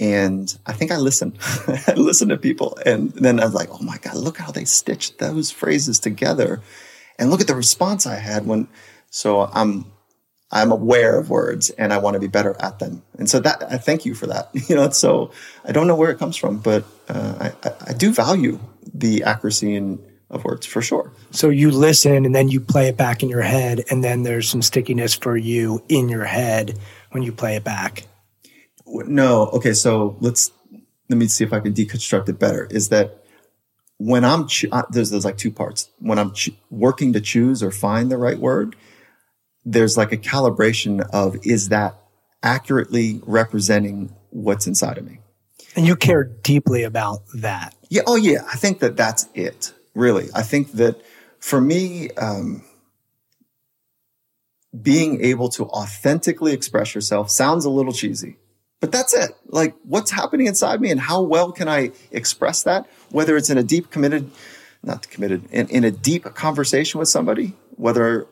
And 0.00 0.52
I 0.66 0.72
think 0.72 0.90
I 0.90 0.96
listen. 0.96 1.36
I 1.86 1.94
listen 1.96 2.28
to 2.30 2.36
people. 2.36 2.78
And 2.84 3.10
then 3.12 3.38
I 3.38 3.44
was 3.44 3.54
like, 3.54 3.68
oh 3.70 3.82
my 3.82 3.98
God, 3.98 4.16
look 4.16 4.38
how 4.38 4.50
they 4.50 4.64
stitched 4.64 5.18
those 5.18 5.50
phrases 5.50 6.00
together. 6.00 6.60
And 7.18 7.30
look 7.30 7.40
at 7.40 7.46
the 7.46 7.54
response 7.54 8.06
I 8.06 8.16
had 8.16 8.46
when 8.46 8.68
so 9.10 9.42
I'm 9.52 9.91
I'm 10.52 10.70
aware 10.70 11.18
of 11.18 11.30
words 11.30 11.70
and 11.70 11.92
I 11.94 11.98
want 11.98 12.14
to 12.14 12.20
be 12.20 12.26
better 12.26 12.54
at 12.60 12.78
them. 12.78 13.02
And 13.18 13.28
so 13.28 13.40
that 13.40 13.64
I 13.70 13.78
thank 13.78 14.04
you 14.04 14.14
for 14.14 14.26
that. 14.26 14.50
You 14.68 14.76
know, 14.76 14.90
so 14.90 15.32
I 15.64 15.72
don't 15.72 15.86
know 15.86 15.96
where 15.96 16.10
it 16.10 16.18
comes 16.18 16.36
from, 16.36 16.58
but 16.58 16.84
uh, 17.08 17.50
I, 17.64 17.72
I 17.88 17.92
do 17.92 18.12
value 18.12 18.60
the 18.94 19.24
accuracy 19.24 19.74
in, 19.74 19.98
of 20.30 20.44
words 20.44 20.66
for 20.66 20.80
sure. 20.80 21.12
So 21.30 21.48
you 21.48 21.70
listen 21.70 22.24
and 22.24 22.34
then 22.34 22.48
you 22.48 22.60
play 22.60 22.88
it 22.88 22.96
back 22.96 23.22
in 23.22 23.28
your 23.28 23.42
head, 23.42 23.84
and 23.90 24.02
then 24.02 24.22
there's 24.22 24.48
some 24.48 24.62
stickiness 24.62 25.14
for 25.14 25.36
you 25.36 25.82
in 25.88 26.08
your 26.08 26.24
head 26.24 26.78
when 27.10 27.22
you 27.22 27.32
play 27.32 27.56
it 27.56 27.64
back. 27.64 28.06
No, 28.86 29.48
okay. 29.48 29.74
So 29.74 30.16
let's 30.20 30.52
let 31.10 31.18
me 31.18 31.26
see 31.26 31.44
if 31.44 31.52
I 31.52 31.60
can 31.60 31.74
deconstruct 31.74 32.28
it 32.28 32.38
better. 32.38 32.66
Is 32.70 32.88
that 32.90 33.24
when 33.98 34.24
I'm 34.24 34.46
cho- 34.46 34.68
uh, 34.72 34.84
there's 34.90 35.10
there's 35.10 35.24
like 35.24 35.36
two 35.36 35.50
parts. 35.50 35.90
When 35.98 36.18
I'm 36.18 36.32
ch- 36.32 36.50
working 36.70 37.12
to 37.12 37.20
choose 37.20 37.62
or 37.62 37.70
find 37.70 38.10
the 38.10 38.16
right 38.16 38.38
word 38.38 38.76
there's 39.64 39.96
like 39.96 40.12
a 40.12 40.16
calibration 40.16 41.00
of 41.12 41.36
is 41.44 41.68
that 41.68 41.96
accurately 42.42 43.20
representing 43.24 44.14
what's 44.30 44.66
inside 44.66 44.98
of 44.98 45.04
me? 45.04 45.18
And 45.76 45.86
you 45.86 45.96
care 45.96 46.24
deeply 46.24 46.82
about 46.82 47.22
that. 47.34 47.74
Yeah. 47.88 48.02
Oh, 48.06 48.16
yeah. 48.16 48.42
I 48.50 48.56
think 48.56 48.80
that 48.80 48.96
that's 48.96 49.26
it. 49.34 49.72
Really, 49.94 50.28
I 50.34 50.42
think 50.42 50.72
that 50.72 51.02
for 51.38 51.60
me, 51.60 52.10
um, 52.12 52.64
being 54.80 55.22
able 55.22 55.50
to 55.50 55.66
authentically 55.66 56.54
express 56.54 56.94
yourself 56.94 57.30
sounds 57.30 57.66
a 57.66 57.70
little 57.70 57.92
cheesy, 57.92 58.38
but 58.80 58.90
that's 58.90 59.12
it. 59.12 59.32
Like, 59.46 59.74
what's 59.82 60.10
happening 60.10 60.46
inside 60.46 60.80
me, 60.80 60.90
and 60.90 60.98
how 60.98 61.20
well 61.20 61.52
can 61.52 61.68
I 61.68 61.90
express 62.10 62.62
that? 62.62 62.86
Whether 63.10 63.36
it's 63.36 63.50
in 63.50 63.58
a 63.58 63.62
deep 63.62 63.90
committed, 63.90 64.30
not 64.82 65.10
committed, 65.10 65.44
in, 65.50 65.68
in 65.68 65.84
a 65.84 65.90
deep 65.90 66.24
conversation 66.24 66.98
with 66.98 67.08
somebody, 67.08 67.52
whether 67.76 68.26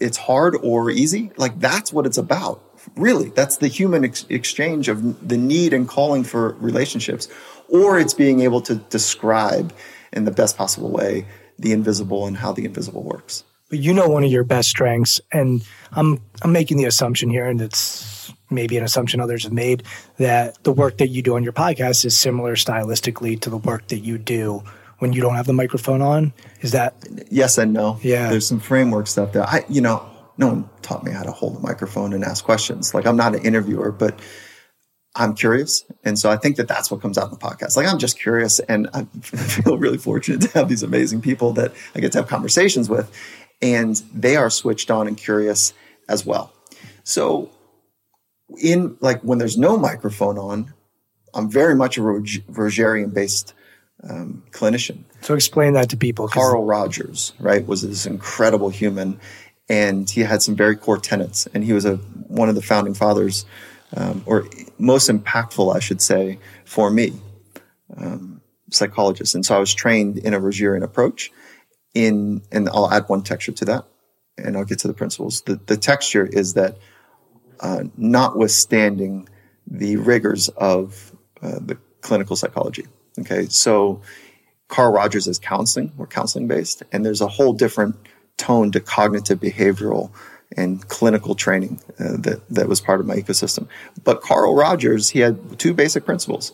it's 0.00 0.16
hard 0.16 0.56
or 0.62 0.90
easy. 0.90 1.30
Like 1.36 1.58
that's 1.60 1.92
what 1.92 2.06
it's 2.06 2.18
about. 2.18 2.62
Really, 2.96 3.30
that's 3.30 3.58
the 3.58 3.68
human 3.68 4.04
ex- 4.04 4.26
exchange 4.28 4.88
of 4.88 5.28
the 5.28 5.36
need 5.36 5.72
and 5.72 5.88
calling 5.88 6.24
for 6.24 6.52
relationships, 6.54 7.28
or 7.68 7.98
it's 7.98 8.14
being 8.14 8.40
able 8.40 8.60
to 8.62 8.76
describe 8.76 9.72
in 10.12 10.24
the 10.24 10.30
best 10.30 10.56
possible 10.56 10.90
way 10.90 11.26
the 11.58 11.72
invisible 11.72 12.26
and 12.26 12.36
how 12.36 12.52
the 12.52 12.64
invisible 12.64 13.02
works. 13.02 13.44
But 13.68 13.80
you 13.80 13.92
know 13.92 14.08
one 14.08 14.24
of 14.24 14.30
your 14.30 14.44
best 14.44 14.70
strengths, 14.70 15.20
and 15.32 15.66
I'm 15.92 16.22
I'm 16.40 16.52
making 16.52 16.78
the 16.78 16.86
assumption 16.86 17.28
here, 17.28 17.46
and 17.46 17.60
it's 17.60 18.32
maybe 18.50 18.78
an 18.78 18.84
assumption 18.84 19.20
others 19.20 19.44
have 19.44 19.52
made 19.52 19.82
that 20.16 20.62
the 20.64 20.72
work 20.72 20.98
that 20.98 21.08
you 21.08 21.20
do 21.20 21.36
on 21.36 21.44
your 21.44 21.52
podcast 21.52 22.04
is 22.04 22.18
similar 22.18 22.54
stylistically 22.54 23.38
to 23.40 23.50
the 23.50 23.58
work 23.58 23.88
that 23.88 23.98
you 23.98 24.16
do 24.16 24.62
when 24.98 25.12
you 25.12 25.20
don't 25.20 25.34
have 25.34 25.46
the 25.46 25.52
microphone 25.52 26.02
on? 26.02 26.32
Is 26.60 26.72
that 26.72 26.94
yes 27.30 27.58
and 27.58 27.72
no? 27.72 27.98
Yeah, 28.02 28.30
there's 28.30 28.46
some 28.46 28.60
framework 28.60 29.06
stuff 29.06 29.32
there. 29.32 29.44
I, 29.44 29.64
you 29.68 29.80
know, 29.80 30.08
no 30.36 30.48
one 30.48 30.70
taught 30.82 31.04
me 31.04 31.12
how 31.12 31.22
to 31.22 31.32
hold 31.32 31.56
a 31.56 31.60
microphone 31.60 32.12
and 32.12 32.24
ask 32.24 32.44
questions. 32.44 32.94
Like 32.94 33.06
I'm 33.06 33.16
not 33.16 33.34
an 33.34 33.44
interviewer, 33.44 33.92
but 33.92 34.18
I'm 35.16 35.34
curious, 35.34 35.84
and 36.04 36.18
so 36.18 36.30
I 36.30 36.36
think 36.36 36.56
that 36.56 36.68
that's 36.68 36.90
what 36.90 37.00
comes 37.00 37.18
out 37.18 37.24
in 37.24 37.30
the 37.30 37.38
podcast. 37.38 37.76
Like 37.76 37.86
I'm 37.86 37.98
just 37.98 38.18
curious, 38.18 38.58
and 38.60 38.88
I 38.92 39.04
feel 39.22 39.78
really 39.78 39.98
fortunate 39.98 40.42
to 40.42 40.58
have 40.58 40.68
these 40.68 40.82
amazing 40.82 41.22
people 41.22 41.52
that 41.54 41.72
I 41.94 42.00
get 42.00 42.12
to 42.12 42.18
have 42.18 42.28
conversations 42.28 42.88
with, 42.88 43.10
and 43.62 43.96
they 44.12 44.36
are 44.36 44.50
switched 44.50 44.90
on 44.90 45.06
and 45.08 45.16
curious 45.16 45.72
as 46.08 46.24
well. 46.24 46.52
So, 47.04 47.50
in 48.62 48.96
like 49.00 49.22
when 49.22 49.38
there's 49.38 49.58
no 49.58 49.76
microphone 49.76 50.38
on, 50.38 50.74
I'm 51.34 51.50
very 51.50 51.74
much 51.74 51.98
a 51.98 52.00
Rogerian 52.00 53.12
based 53.12 53.54
um, 54.08 54.44
clinician. 54.50 55.04
So 55.20 55.34
explain 55.34 55.72
that 55.74 55.90
to 55.90 55.96
people. 55.96 56.28
Carl 56.28 56.64
Rogers, 56.64 57.32
right, 57.38 57.66
was 57.66 57.82
this 57.82 58.06
incredible 58.06 58.70
human, 58.70 59.20
and 59.68 60.08
he 60.08 60.20
had 60.20 60.42
some 60.42 60.56
very 60.56 60.76
core 60.76 60.98
tenets, 60.98 61.46
and 61.52 61.64
he 61.64 61.72
was 61.72 61.84
a 61.84 61.96
one 61.96 62.48
of 62.48 62.54
the 62.54 62.62
founding 62.62 62.94
fathers, 62.94 63.44
um, 63.96 64.22
or 64.26 64.46
most 64.78 65.10
impactful, 65.10 65.74
I 65.74 65.80
should 65.80 66.00
say, 66.00 66.38
for 66.64 66.90
me, 66.90 67.14
um, 67.96 68.40
psychologist. 68.70 69.34
And 69.34 69.44
so 69.44 69.56
I 69.56 69.58
was 69.58 69.74
trained 69.74 70.18
in 70.18 70.34
a 70.34 70.40
Rogerian 70.40 70.82
approach. 70.82 71.32
In 71.94 72.42
and 72.52 72.68
I'll 72.68 72.92
add 72.92 73.08
one 73.08 73.22
texture 73.22 73.52
to 73.52 73.64
that, 73.64 73.86
and 74.36 74.56
I'll 74.56 74.64
get 74.64 74.78
to 74.80 74.88
the 74.88 74.94
principles. 74.94 75.40
The, 75.40 75.56
the 75.66 75.76
texture 75.76 76.24
is 76.24 76.54
that, 76.54 76.76
uh, 77.60 77.84
notwithstanding 77.96 79.28
the 79.66 79.96
rigors 79.96 80.48
of 80.50 81.16
uh, 81.42 81.58
the 81.60 81.78
clinical 82.02 82.36
psychology 82.36 82.86
Okay, 83.18 83.46
so 83.46 84.00
Carl 84.68 84.92
Rogers 84.92 85.26
is 85.26 85.38
counseling, 85.38 85.92
we're 85.96 86.06
counseling 86.06 86.46
based, 86.46 86.82
and 86.92 87.04
there's 87.04 87.20
a 87.20 87.28
whole 87.28 87.52
different 87.52 87.96
tone 88.36 88.70
to 88.72 88.80
cognitive 88.80 89.40
behavioral 89.40 90.10
and 90.56 90.86
clinical 90.88 91.34
training 91.34 91.80
uh, 91.98 92.16
that, 92.18 92.42
that 92.48 92.68
was 92.68 92.80
part 92.80 93.00
of 93.00 93.06
my 93.06 93.16
ecosystem. 93.16 93.68
But 94.04 94.22
Carl 94.22 94.54
Rogers, 94.54 95.10
he 95.10 95.20
had 95.20 95.58
two 95.58 95.74
basic 95.74 96.04
principles. 96.04 96.52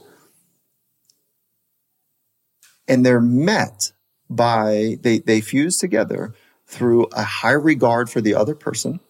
And 2.88 3.04
they're 3.04 3.20
met 3.20 3.92
by, 4.28 4.98
they, 5.00 5.18
they 5.18 5.40
fuse 5.40 5.78
together 5.78 6.34
through 6.66 7.06
a 7.12 7.22
high 7.22 7.52
regard 7.52 8.10
for 8.10 8.20
the 8.20 8.34
other 8.34 8.54
person 8.54 9.00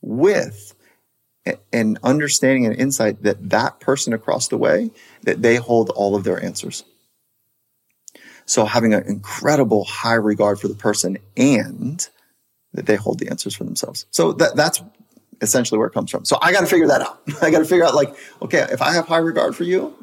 with 0.00 0.74
an 1.72 1.98
understanding 2.02 2.66
and 2.66 2.76
insight 2.76 3.22
that 3.22 3.50
that 3.50 3.80
person 3.80 4.12
across 4.12 4.48
the 4.48 4.58
way, 4.58 4.90
that 5.22 5.42
they 5.42 5.56
hold 5.56 5.90
all 5.90 6.14
of 6.14 6.24
their 6.24 6.42
answers. 6.42 6.84
So 8.44 8.64
having 8.64 8.94
an 8.94 9.04
incredible 9.04 9.84
high 9.84 10.14
regard 10.14 10.60
for 10.60 10.68
the 10.68 10.74
person 10.74 11.18
and 11.36 12.06
that 12.72 12.86
they 12.86 12.96
hold 12.96 13.18
the 13.18 13.28
answers 13.28 13.54
for 13.54 13.64
themselves. 13.64 14.06
So 14.10 14.32
that, 14.34 14.56
that's 14.56 14.82
essentially 15.40 15.78
where 15.78 15.86
it 15.86 15.94
comes 15.94 16.10
from. 16.10 16.24
So 16.24 16.36
I 16.40 16.52
got 16.52 16.60
to 16.60 16.66
figure 16.66 16.88
that 16.88 17.00
out. 17.00 17.20
I 17.42 17.50
got 17.50 17.60
to 17.60 17.64
figure 17.64 17.84
out 17.84 17.94
like, 17.94 18.14
okay, 18.42 18.66
if 18.70 18.82
I 18.82 18.92
have 18.92 19.06
high 19.06 19.18
regard 19.18 19.56
for 19.56 19.64
you, 19.64 19.94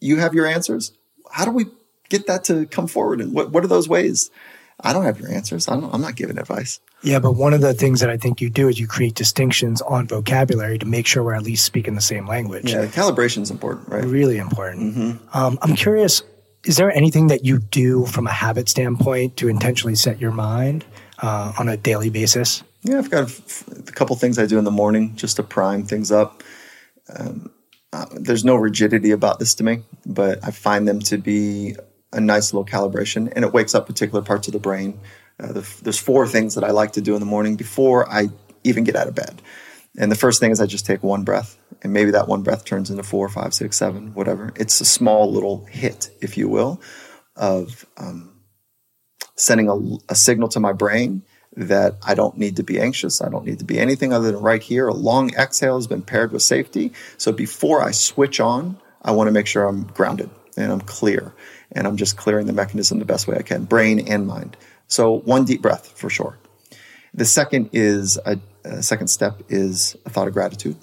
you 0.00 0.18
have 0.18 0.34
your 0.34 0.46
answers. 0.46 0.92
How 1.30 1.44
do 1.44 1.50
we 1.50 1.66
get 2.08 2.26
that 2.26 2.44
to 2.44 2.66
come 2.66 2.86
forward? 2.86 3.20
And 3.20 3.32
what, 3.32 3.50
what 3.50 3.64
are 3.64 3.68
those 3.68 3.88
ways? 3.88 4.30
I 4.80 4.92
don't 4.92 5.04
have 5.04 5.18
your 5.18 5.30
answers. 5.30 5.68
I 5.68 5.74
am 5.74 6.00
not 6.00 6.16
giving 6.16 6.38
advice. 6.38 6.80
Yeah, 7.02 7.18
but 7.18 7.32
one 7.32 7.52
of 7.54 7.60
the 7.60 7.74
things 7.74 8.00
that 8.00 8.10
I 8.10 8.16
think 8.16 8.40
you 8.40 8.50
do 8.50 8.68
is 8.68 8.78
you 8.78 8.86
create 8.86 9.14
distinctions 9.14 9.82
on 9.82 10.06
vocabulary 10.06 10.78
to 10.78 10.86
make 10.86 11.06
sure 11.06 11.22
we're 11.22 11.34
at 11.34 11.42
least 11.42 11.64
speaking 11.64 11.94
the 11.94 12.00
same 12.00 12.26
language. 12.26 12.72
Yeah, 12.72 12.86
calibration 12.86 13.42
is 13.42 13.50
important, 13.50 13.88
right? 13.88 14.04
Really 14.04 14.38
important. 14.38 14.96
Mm-hmm. 14.96 15.36
Um, 15.36 15.58
I'm 15.62 15.76
curious 15.76 16.22
is 16.64 16.78
there 16.78 16.90
anything 16.90 17.26
that 17.26 17.44
you 17.44 17.58
do 17.58 18.06
from 18.06 18.26
a 18.26 18.32
habit 18.32 18.68
standpoint 18.68 19.36
to 19.36 19.48
intentionally 19.48 19.94
set 19.94 20.18
your 20.18 20.32
mind 20.32 20.84
uh, 21.18 21.52
on 21.58 21.68
a 21.68 21.76
daily 21.76 22.08
basis? 22.08 22.62
Yeah, 22.82 22.98
I've 22.98 23.10
got 23.10 23.24
a, 23.24 23.26
f- 23.26 23.68
a 23.68 23.92
couple 23.92 24.16
things 24.16 24.38
I 24.38 24.46
do 24.46 24.58
in 24.58 24.64
the 24.64 24.70
morning 24.70 25.14
just 25.14 25.36
to 25.36 25.42
prime 25.42 25.84
things 25.84 26.10
up. 26.10 26.42
Um, 27.14 27.50
uh, 27.92 28.06
there's 28.12 28.44
no 28.44 28.56
rigidity 28.56 29.10
about 29.10 29.38
this 29.38 29.54
to 29.56 29.64
me, 29.64 29.82
but 30.06 30.38
I 30.42 30.50
find 30.50 30.88
them 30.88 31.00
to 31.00 31.18
be 31.18 31.76
a 32.14 32.20
nice 32.20 32.52
little 32.52 32.64
calibration, 32.64 33.32
and 33.34 33.44
it 33.44 33.52
wakes 33.52 33.74
up 33.74 33.86
particular 33.86 34.22
parts 34.22 34.48
of 34.48 34.52
the 34.52 34.58
brain. 34.58 34.98
Uh, 35.38 35.52
the, 35.52 35.76
there's 35.82 35.98
four 35.98 36.26
things 36.26 36.54
that 36.54 36.64
I 36.64 36.70
like 36.70 36.92
to 36.92 37.00
do 37.00 37.14
in 37.14 37.20
the 37.20 37.26
morning 37.26 37.56
before 37.56 38.08
I 38.08 38.28
even 38.62 38.84
get 38.84 38.96
out 38.96 39.08
of 39.08 39.14
bed. 39.14 39.42
And 39.98 40.10
the 40.10 40.16
first 40.16 40.40
thing 40.40 40.50
is 40.50 40.60
I 40.60 40.66
just 40.66 40.86
take 40.86 41.02
one 41.02 41.24
breath, 41.24 41.58
and 41.82 41.92
maybe 41.92 42.12
that 42.12 42.28
one 42.28 42.42
breath 42.42 42.64
turns 42.64 42.90
into 42.90 43.02
four, 43.02 43.28
five, 43.28 43.52
six, 43.52 43.76
seven, 43.76 44.14
whatever. 44.14 44.52
It's 44.56 44.80
a 44.80 44.84
small 44.84 45.30
little 45.30 45.66
hit, 45.66 46.10
if 46.20 46.36
you 46.36 46.48
will, 46.48 46.80
of 47.36 47.84
um, 47.96 48.40
sending 49.36 49.68
a, 49.68 50.12
a 50.12 50.14
signal 50.14 50.48
to 50.48 50.60
my 50.60 50.72
brain 50.72 51.22
that 51.56 51.96
I 52.04 52.14
don't 52.14 52.36
need 52.36 52.56
to 52.56 52.64
be 52.64 52.80
anxious. 52.80 53.22
I 53.22 53.28
don't 53.28 53.44
need 53.44 53.60
to 53.60 53.64
be 53.64 53.78
anything 53.78 54.12
other 54.12 54.32
than 54.32 54.40
right 54.40 54.62
here. 54.62 54.88
A 54.88 54.94
long 54.94 55.32
exhale 55.34 55.76
has 55.76 55.86
been 55.86 56.02
paired 56.02 56.32
with 56.32 56.42
safety. 56.42 56.92
So 57.16 57.30
before 57.30 57.80
I 57.80 57.92
switch 57.92 58.40
on, 58.40 58.78
I 59.02 59.12
want 59.12 59.28
to 59.28 59.32
make 59.32 59.46
sure 59.46 59.66
I'm 59.66 59.84
grounded 59.84 60.30
and 60.56 60.72
I'm 60.72 60.80
clear 60.80 61.34
and 61.72 61.86
I'm 61.86 61.96
just 61.96 62.16
clearing 62.16 62.46
the 62.46 62.52
mechanism 62.52 62.98
the 62.98 63.04
best 63.04 63.26
way 63.26 63.36
I 63.36 63.42
can, 63.42 63.64
brain 63.64 64.08
and 64.08 64.26
mind. 64.26 64.56
So 64.86 65.20
one 65.20 65.44
deep 65.44 65.62
breath 65.62 65.92
for 65.96 66.10
sure. 66.10 66.38
The 67.12 67.24
second 67.24 67.70
is 67.72 68.18
a, 68.24 68.38
a 68.64 68.82
second 68.82 69.08
step 69.08 69.42
is 69.48 69.96
a 70.04 70.10
thought 70.10 70.28
of 70.28 70.34
gratitude. 70.34 70.76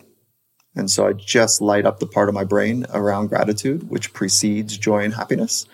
And 0.75 0.89
so 0.89 1.05
I 1.05 1.13
just 1.13 1.61
light 1.61 1.85
up 1.85 1.99
the 1.99 2.07
part 2.07 2.29
of 2.29 2.35
my 2.35 2.45
brain 2.45 2.85
around 2.93 3.27
gratitude, 3.27 3.89
which 3.89 4.13
precedes 4.13 4.77
joy 4.77 5.03
and 5.03 5.13
happiness. 5.13 5.65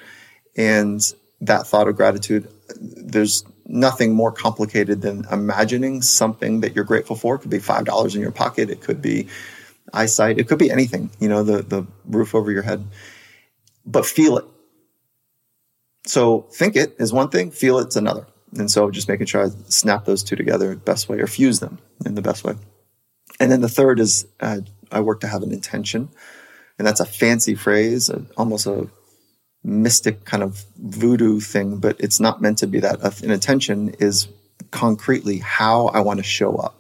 And 0.58 1.02
that 1.42 1.68
thought 1.68 1.88
of 1.88 1.96
gratitude, 1.96 2.48
there's 2.80 3.46
nothing 3.68 4.14
more 4.14 4.32
complicated 4.32 5.02
than 5.02 5.26
imagining 5.32 6.02
something 6.02 6.62
that 6.62 6.74
you're 6.76 6.84
grateful 6.84 7.16
for. 7.16 7.36
It 7.36 7.40
could 7.40 7.52
be 7.52 7.60
five 7.60 7.86
dollars 7.86 8.16
in 8.16 8.22
your 8.22 8.32
pocket. 8.32 8.72
It 8.72 8.82
could 8.82 9.02
be 9.02 9.28
eyesight. 9.94 10.40
It 10.40 10.48
could 10.48 10.58
be 10.58 10.72
anything. 10.72 11.12
You 11.20 11.30
know, 11.30 11.44
the 11.44 11.62
the 11.62 11.86
roof 12.06 12.34
over 12.34 12.52
your 12.52 12.64
head. 12.64 12.84
But 13.88 14.06
feel 14.06 14.38
it. 14.38 14.46
So 16.06 16.42
think 16.52 16.76
it 16.76 16.96
is 17.00 17.12
one 17.12 17.30
thing. 17.30 17.50
Feel 17.52 17.80
it's 17.80 17.96
another. 17.96 18.28
And 18.58 18.70
so 18.70 18.92
just 18.92 19.10
making 19.10 19.28
sure 19.28 19.46
I 19.46 19.50
snap 19.68 20.06
those 20.06 20.24
two 20.24 20.36
together 20.36 20.70
the 20.70 20.76
best 20.76 21.10
way, 21.10 21.20
or 21.20 21.28
fuse 21.28 21.60
them 21.60 21.80
in 22.06 22.16
the 22.16 22.22
best 22.22 22.44
way. 22.44 22.56
And 23.40 23.52
then 23.52 23.62
the 23.62 23.70
third 23.70 24.00
is 24.00 24.28
uh, 24.40 24.62
I 24.92 25.02
work 25.02 25.22
to 25.22 25.28
have 25.28 25.44
an 25.44 25.52
intention, 25.52 26.10
and 26.78 26.88
that's 26.88 27.00
a 27.00 27.06
fancy 27.06 27.56
phrase, 27.56 28.10
almost 28.38 28.68
a 28.68 28.90
mystic 29.64 30.24
kind 30.24 30.44
of 30.44 30.64
voodoo 30.78 31.40
thing, 31.40 31.78
but 31.78 32.00
it's 32.00 32.20
not 32.20 32.42
meant 32.42 32.60
to 32.60 32.68
be 32.68 32.80
that. 32.80 33.22
An 33.22 33.32
intention 33.32 33.96
is 34.00 34.28
concretely 34.72 35.40
how 35.40 35.88
I 35.88 36.00
want 36.00 36.20
to 36.20 36.24
show 36.24 36.56
up. 36.56 36.77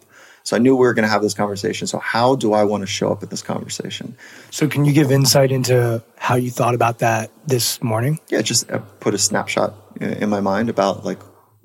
So 0.47 0.55
I 0.55 0.59
knew 0.59 0.77
we 0.77 0.87
were 0.87 0.93
going 0.93 1.03
to 1.03 1.09
have 1.09 1.21
this 1.21 1.33
conversation. 1.33 1.87
So 1.87 1.99
how 1.99 2.37
do 2.37 2.53
I 2.53 2.63
want 2.63 2.81
to 2.81 2.87
show 2.87 3.11
up 3.11 3.21
at 3.21 3.29
this 3.29 3.41
conversation? 3.41 4.15
So 4.49 4.65
can 4.69 4.85
you 4.85 4.93
give 4.93 5.11
insight 5.11 5.51
into 5.51 6.01
how 6.15 6.35
you 6.35 6.51
thought 6.51 6.73
about 6.73 6.99
that 6.99 7.31
this 7.45 7.83
morning? 7.83 8.21
Yeah, 8.29 8.41
just 8.41 8.71
uh, 8.71 8.79
put 9.01 9.13
a 9.13 9.17
snapshot 9.17 9.73
in 9.99 10.29
my 10.29 10.39
mind 10.39 10.69
about 10.69 11.03
like 11.03 11.19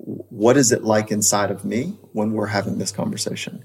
what 0.07 0.57
is 0.57 0.73
it 0.73 0.83
like 0.83 1.11
inside 1.11 1.49
of 1.49 1.63
me 1.63 1.97
when 2.11 2.33
we're 2.33 2.47
having 2.47 2.77
this 2.77 2.91
conversation. 2.91 3.63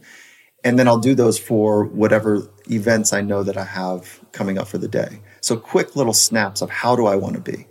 And 0.63 0.79
then 0.79 0.87
I'll 0.87 1.01
do 1.01 1.17
those 1.17 1.37
for 1.37 1.83
whatever 1.83 2.49
events 2.71 3.13
I 3.13 3.21
know 3.21 3.43
that 3.43 3.57
I 3.57 3.65
have 3.65 4.21
coming 4.31 4.57
up 4.57 4.69
for 4.69 4.79
the 4.79 4.87
day. 4.87 5.21
So 5.41 5.57
quick 5.57 5.97
little 5.97 6.13
snaps 6.13 6.63
of 6.63 6.71
how 6.71 6.95
do 6.95 7.07
I 7.07 7.17
want 7.17 7.35
to 7.35 7.41
be? 7.41 7.67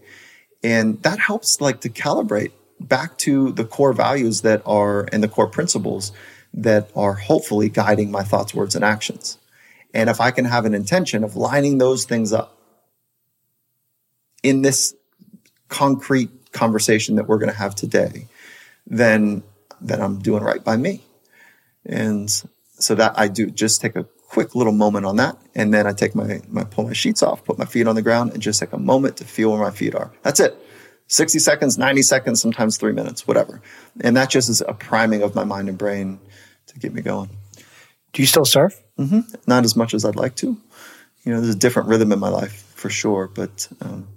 And 0.64 1.02
that 1.04 1.20
helps 1.20 1.62
like 1.62 1.80
to 1.82 1.90
calibrate 1.90 2.52
back 2.82 3.18
to 3.20 3.54
the 3.54 3.64
core 3.64 3.94
values 3.94 4.42
that 4.42 4.62
are 4.66 5.08
and 5.14 5.24
the 5.24 5.30
core 5.30 5.48
principles 5.48 6.12
that 6.58 6.90
are 6.96 7.14
hopefully 7.14 7.70
guiding 7.70 8.12
my 8.12 8.24
thoughts, 8.24 8.54
words, 8.54 8.76
and 8.76 8.84
actions. 8.84 9.38
And 9.94 10.10
if 10.10 10.20
I 10.20 10.32
can 10.32 10.46
have 10.46 10.66
an 10.66 10.74
intention 10.74 11.24
of 11.24 11.36
lining 11.36 11.78
those 11.78 12.04
things 12.06 12.34
up 12.34 12.58
in 14.44 14.64
this 14.64 14.96
concrete 15.70 16.52
conversation 16.52 17.16
that 17.16 17.28
we're 17.28 17.38
going 17.38 17.52
to 17.52 17.58
have 17.58 17.76
today, 17.76 18.28
then 18.86 19.44
then 19.80 20.02
I'm 20.02 20.20
doing 20.20 20.44
right 20.44 20.64
by 20.64 20.76
me. 20.76 21.04
And 21.86 22.30
so 22.80 22.96
that 22.96 23.14
I 23.16 23.28
do 23.28 23.52
just 23.52 23.80
take 23.80 23.96
a 23.96 24.04
quick 24.28 24.56
little 24.56 24.74
moment 24.74 25.06
on 25.06 25.18
that. 25.18 25.38
And 25.54 25.72
then 25.72 25.86
I 25.86 25.94
take 25.94 26.16
my, 26.16 26.42
my, 26.50 26.64
pull 26.64 26.86
my 26.86 26.94
sheets 26.94 27.22
off, 27.22 27.46
put 27.46 27.60
my 27.60 27.66
feet 27.66 27.88
on 27.88 27.94
the 27.94 28.02
ground 28.02 28.34
and 28.34 28.42
just 28.42 28.60
take 28.60 28.74
a 28.74 28.80
moment 28.80 29.18
to 29.18 29.26
feel 29.26 29.52
where 29.52 29.62
my 29.62 29.70
feet 29.70 29.94
are. 29.94 30.12
That's 30.24 30.40
it. 30.40 30.58
60 31.10 31.38
seconds, 31.40 31.78
90 31.78 32.02
seconds, 32.02 32.42
sometimes 32.42 32.78
three 32.78 32.92
minutes, 32.92 33.28
whatever. 33.28 33.62
And 34.02 34.18
that 34.18 34.32
just 34.32 34.50
is 34.50 34.62
a 34.68 34.74
priming 34.74 35.22
of 35.22 35.36
my 35.36 35.44
mind 35.44 35.70
and 35.70 35.78
brain 35.78 36.20
to 36.80 36.88
get 36.88 36.94
me 36.94 37.02
going. 37.02 37.30
Do 38.14 38.22
you 38.22 38.28
still 38.28 38.46
surf? 38.46 38.82
Mm-hmm. 38.98 39.22
Not 39.48 39.64
as 39.64 39.76
much 39.76 39.94
as 39.94 40.06
I'd 40.06 40.16
like 40.16 40.36
to. 40.38 40.58
You 41.24 41.34
know, 41.34 41.42
there's 41.42 41.56
a 41.56 41.58
different 41.58 41.90
rhythm 41.90 42.12
in 42.12 42.20
my 42.20 42.30
life 42.30 42.72
for 42.76 42.90
sure, 42.90 43.28
but 43.28 43.68
um, 43.82 44.08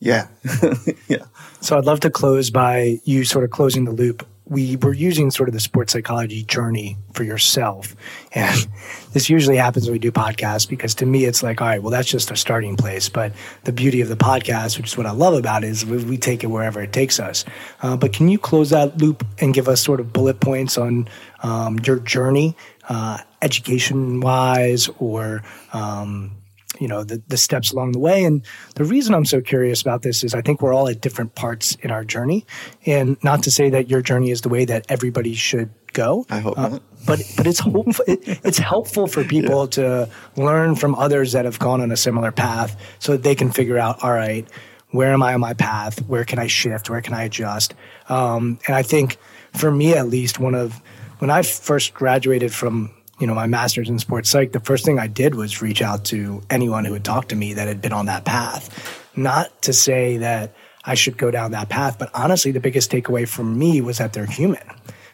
yeah, 0.00 0.28
yeah. 1.08 1.24
So 1.60 1.78
I'd 1.78 1.84
love 1.84 2.00
to 2.00 2.10
close 2.10 2.50
by 2.50 2.98
you 3.04 3.24
sort 3.24 3.44
of 3.44 3.50
closing 3.50 3.84
the 3.84 3.92
loop 3.92 4.26
we 4.48 4.76
were 4.76 4.92
using 4.92 5.30
sort 5.30 5.48
of 5.48 5.52
the 5.52 5.60
sports 5.60 5.92
psychology 5.92 6.42
journey 6.42 6.96
for 7.12 7.22
yourself. 7.22 7.94
And 8.32 8.66
this 9.12 9.28
usually 9.28 9.56
happens 9.56 9.84
when 9.84 9.92
we 9.92 9.98
do 9.98 10.10
podcasts 10.10 10.68
because 10.68 10.94
to 10.96 11.06
me, 11.06 11.24
it's 11.24 11.42
like, 11.42 11.60
all 11.60 11.66
right, 11.66 11.82
well, 11.82 11.90
that's 11.90 12.08
just 12.08 12.30
a 12.30 12.36
starting 12.36 12.76
place. 12.76 13.08
But 13.08 13.32
the 13.64 13.72
beauty 13.72 14.00
of 14.00 14.08
the 14.08 14.16
podcast, 14.16 14.78
which 14.78 14.88
is 14.88 14.96
what 14.96 15.06
I 15.06 15.10
love 15.10 15.34
about 15.34 15.64
it, 15.64 15.70
is 15.70 15.84
we, 15.84 16.02
we 16.04 16.16
take 16.16 16.44
it 16.44 16.48
wherever 16.48 16.80
it 16.80 16.92
takes 16.92 17.20
us. 17.20 17.44
Uh, 17.82 17.96
but 17.96 18.12
can 18.12 18.28
you 18.28 18.38
close 18.38 18.70
that 18.70 18.98
loop 18.98 19.26
and 19.38 19.52
give 19.52 19.68
us 19.68 19.82
sort 19.82 20.00
of 20.00 20.12
bullet 20.12 20.40
points 20.40 20.78
on 20.78 21.08
um, 21.42 21.78
your 21.84 21.98
journey, 21.98 22.56
uh, 22.88 23.18
education 23.42 24.20
wise, 24.20 24.88
or 24.98 25.42
um, 25.72 26.32
you 26.78 26.88
know 26.88 27.04
the, 27.04 27.22
the 27.28 27.36
steps 27.36 27.72
along 27.72 27.92
the 27.92 27.98
way. 27.98 28.24
And 28.24 28.44
the 28.74 28.84
reason 28.84 29.14
i'm 29.14 29.24
so 29.24 29.40
curious 29.40 29.80
about 29.80 30.02
this 30.02 30.24
is 30.24 30.34
i 30.34 30.40
think 30.40 30.62
we're 30.62 30.72
all 30.72 30.88
at 30.88 31.00
different 31.00 31.34
parts 31.34 31.76
in 31.76 31.90
our 31.90 32.04
journey. 32.04 32.44
And 32.86 33.22
not 33.22 33.42
to 33.44 33.50
say 33.50 33.70
that 33.70 33.88
your 33.88 34.02
journey 34.02 34.30
is 34.30 34.42
the 34.42 34.48
way 34.48 34.64
that 34.64 34.86
everybody 34.88 35.34
should 35.34 35.70
go. 35.92 36.26
I 36.30 36.40
hope 36.40 36.58
uh, 36.58 36.68
not. 36.68 36.82
but 37.06 37.22
but 37.36 37.46
it's 37.46 37.60
hopeful, 37.60 38.04
it, 38.08 38.20
it's 38.44 38.58
helpful 38.58 39.06
for 39.06 39.24
people 39.24 39.64
yeah. 39.64 39.70
to 39.70 40.10
learn 40.36 40.74
from 40.74 40.94
others 40.94 41.32
that 41.32 41.44
have 41.44 41.58
gone 41.58 41.80
on 41.80 41.90
a 41.90 41.96
similar 41.96 42.32
path 42.32 42.76
so 42.98 43.12
that 43.12 43.22
they 43.22 43.34
can 43.34 43.50
figure 43.50 43.78
out 43.78 44.02
all 44.02 44.12
right 44.12 44.48
where 44.90 45.12
am 45.12 45.22
i 45.22 45.34
on 45.34 45.40
my 45.40 45.52
path? 45.52 45.98
Where 46.08 46.24
can 46.24 46.38
i 46.38 46.46
shift? 46.46 46.88
Where 46.88 47.02
can 47.02 47.14
i 47.14 47.24
adjust? 47.24 47.74
Um, 48.08 48.58
and 48.66 48.74
i 48.74 48.82
think 48.82 49.18
for 49.54 49.70
me 49.70 49.94
at 49.94 50.08
least 50.08 50.38
one 50.38 50.54
of 50.54 50.80
when 51.18 51.30
i 51.30 51.42
first 51.42 51.94
graduated 51.94 52.52
from 52.52 52.90
you 53.18 53.26
know, 53.26 53.34
my 53.34 53.46
master's 53.46 53.88
in 53.88 53.98
sports 53.98 54.30
psych, 54.30 54.52
the 54.52 54.60
first 54.60 54.84
thing 54.84 54.98
I 54.98 55.06
did 55.06 55.34
was 55.34 55.60
reach 55.60 55.82
out 55.82 56.04
to 56.06 56.42
anyone 56.50 56.84
who 56.84 56.92
had 56.92 57.04
talked 57.04 57.30
to 57.30 57.36
me 57.36 57.54
that 57.54 57.68
had 57.68 57.80
been 57.80 57.92
on 57.92 58.06
that 58.06 58.24
path. 58.24 59.04
Not 59.16 59.62
to 59.62 59.72
say 59.72 60.18
that 60.18 60.54
I 60.84 60.94
should 60.94 61.18
go 61.18 61.30
down 61.30 61.50
that 61.50 61.68
path, 61.68 61.98
but 61.98 62.10
honestly, 62.14 62.52
the 62.52 62.60
biggest 62.60 62.90
takeaway 62.90 63.28
from 63.28 63.58
me 63.58 63.80
was 63.80 63.98
that 63.98 64.12
they're 64.12 64.26
human. 64.26 64.62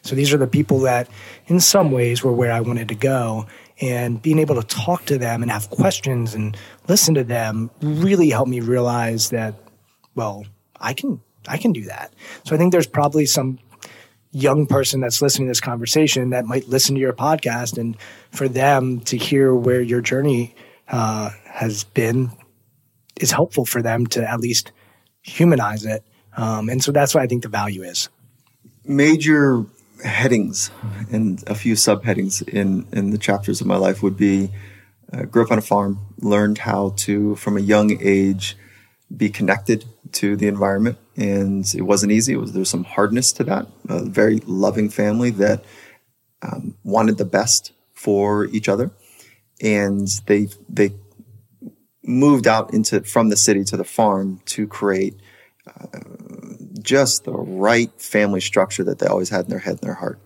So 0.02 0.14
these 0.14 0.34
are 0.34 0.38
the 0.38 0.46
people 0.46 0.80
that, 0.80 1.08
in 1.46 1.60
some 1.60 1.90
ways, 1.90 2.22
were 2.22 2.32
where 2.32 2.52
I 2.52 2.60
wanted 2.60 2.88
to 2.88 2.94
go. 2.94 3.46
And 3.80 4.20
being 4.20 4.38
able 4.38 4.54
to 4.54 4.62
talk 4.62 5.06
to 5.06 5.18
them 5.18 5.42
and 5.42 5.50
have 5.50 5.70
questions 5.70 6.34
and 6.34 6.56
listen 6.86 7.14
to 7.14 7.24
them 7.24 7.70
really 7.80 8.30
helped 8.30 8.50
me 8.50 8.60
realize 8.60 9.30
that, 9.30 9.54
well, 10.14 10.44
I 10.78 10.92
can 10.92 11.20
I 11.48 11.58
can 11.58 11.72
do 11.72 11.84
that. 11.84 12.12
So 12.44 12.54
I 12.54 12.58
think 12.58 12.72
there's 12.72 12.86
probably 12.86 13.26
some 13.26 13.58
young 14.34 14.66
person 14.66 15.00
that's 15.00 15.22
listening 15.22 15.46
to 15.46 15.50
this 15.50 15.60
conversation 15.60 16.30
that 16.30 16.44
might 16.44 16.68
listen 16.68 16.94
to 16.96 17.00
your 17.00 17.12
podcast 17.12 17.78
and 17.78 17.96
for 18.30 18.48
them 18.48 19.00
to 19.00 19.16
hear 19.16 19.54
where 19.54 19.80
your 19.80 20.00
journey 20.00 20.54
uh, 20.88 21.30
has 21.46 21.84
been 21.84 22.30
is 23.20 23.30
helpful 23.30 23.64
for 23.64 23.80
them 23.80 24.06
to 24.08 24.28
at 24.28 24.40
least 24.40 24.72
humanize 25.22 25.84
it. 25.84 26.04
Um, 26.36 26.68
and 26.68 26.82
so 26.82 26.90
that's 26.90 27.14
what 27.14 27.22
I 27.22 27.28
think 27.28 27.44
the 27.44 27.48
value 27.48 27.82
is. 27.82 28.08
Major 28.84 29.64
headings 30.04 30.70
and 31.12 31.42
a 31.46 31.54
few 31.54 31.74
subheadings 31.74 32.46
in, 32.46 32.86
in 32.92 33.10
the 33.10 33.18
chapters 33.18 33.60
of 33.60 33.68
my 33.68 33.76
life 33.76 34.02
would 34.02 34.16
be 34.16 34.50
uh, 35.12 35.22
grew 35.22 35.44
up 35.44 35.52
on 35.52 35.58
a 35.58 35.62
farm, 35.62 36.00
learned 36.18 36.58
how 36.58 36.92
to, 36.96 37.36
from 37.36 37.56
a 37.56 37.60
young 37.60 37.96
age, 38.02 38.56
be 39.16 39.30
connected 39.30 39.84
to 40.12 40.36
the 40.36 40.46
environment, 40.46 40.98
and 41.16 41.64
it 41.74 41.82
wasn't 41.82 42.12
easy. 42.12 42.34
It 42.34 42.36
was 42.36 42.52
there's 42.52 42.70
some 42.70 42.84
hardness 42.84 43.32
to 43.32 43.44
that. 43.44 43.66
A 43.88 44.04
very 44.04 44.40
loving 44.46 44.88
family 44.88 45.30
that 45.30 45.64
um, 46.42 46.76
wanted 46.84 47.18
the 47.18 47.24
best 47.24 47.72
for 47.92 48.46
each 48.46 48.68
other, 48.68 48.90
and 49.60 50.08
they 50.26 50.48
they 50.68 50.92
moved 52.02 52.46
out 52.46 52.72
into 52.74 53.02
from 53.02 53.28
the 53.28 53.36
city 53.36 53.64
to 53.64 53.76
the 53.76 53.84
farm 53.84 54.40
to 54.46 54.66
create 54.66 55.18
uh, 55.66 56.00
just 56.80 57.24
the 57.24 57.32
right 57.32 57.90
family 58.00 58.40
structure 58.40 58.84
that 58.84 58.98
they 58.98 59.06
always 59.06 59.30
had 59.30 59.46
in 59.46 59.50
their 59.50 59.58
head 59.58 59.74
and 59.74 59.80
their 59.80 59.94
heart. 59.94 60.18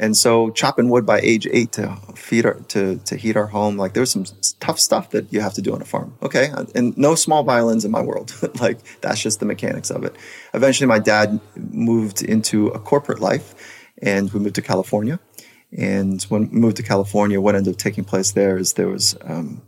And 0.00 0.16
so 0.16 0.50
chopping 0.50 0.88
wood 0.88 1.04
by 1.04 1.20
age 1.20 1.46
eight 1.52 1.72
to 1.72 1.94
feed 2.14 2.46
our, 2.46 2.54
to, 2.54 2.96
to 2.96 3.16
heat 3.16 3.36
our 3.36 3.46
home, 3.46 3.76
like 3.76 3.92
there's 3.92 4.10
some 4.10 4.24
tough 4.58 4.80
stuff 4.80 5.10
that 5.10 5.30
you 5.30 5.42
have 5.42 5.52
to 5.54 5.62
do 5.62 5.74
on 5.74 5.82
a 5.82 5.84
farm. 5.84 6.16
Okay. 6.22 6.50
And 6.74 6.96
no 6.96 7.14
small 7.14 7.42
violins 7.42 7.84
in 7.84 7.90
my 7.90 8.00
world. 8.00 8.32
like 8.60 8.78
that's 9.02 9.20
just 9.20 9.40
the 9.40 9.46
mechanics 9.46 9.90
of 9.90 10.04
it. 10.04 10.16
Eventually 10.54 10.86
my 10.86 11.00
dad 11.00 11.38
moved 11.54 12.22
into 12.22 12.68
a 12.68 12.78
corporate 12.78 13.20
life 13.20 13.54
and 14.00 14.32
we 14.32 14.40
moved 14.40 14.54
to 14.54 14.62
California. 14.62 15.20
And 15.76 16.22
when 16.24 16.50
we 16.50 16.58
moved 16.58 16.78
to 16.78 16.82
California, 16.82 17.38
what 17.38 17.54
ended 17.54 17.74
up 17.74 17.78
taking 17.78 18.04
place 18.04 18.32
there 18.32 18.56
is 18.56 18.72
there 18.72 18.88
was 18.88 19.18
um, 19.20 19.60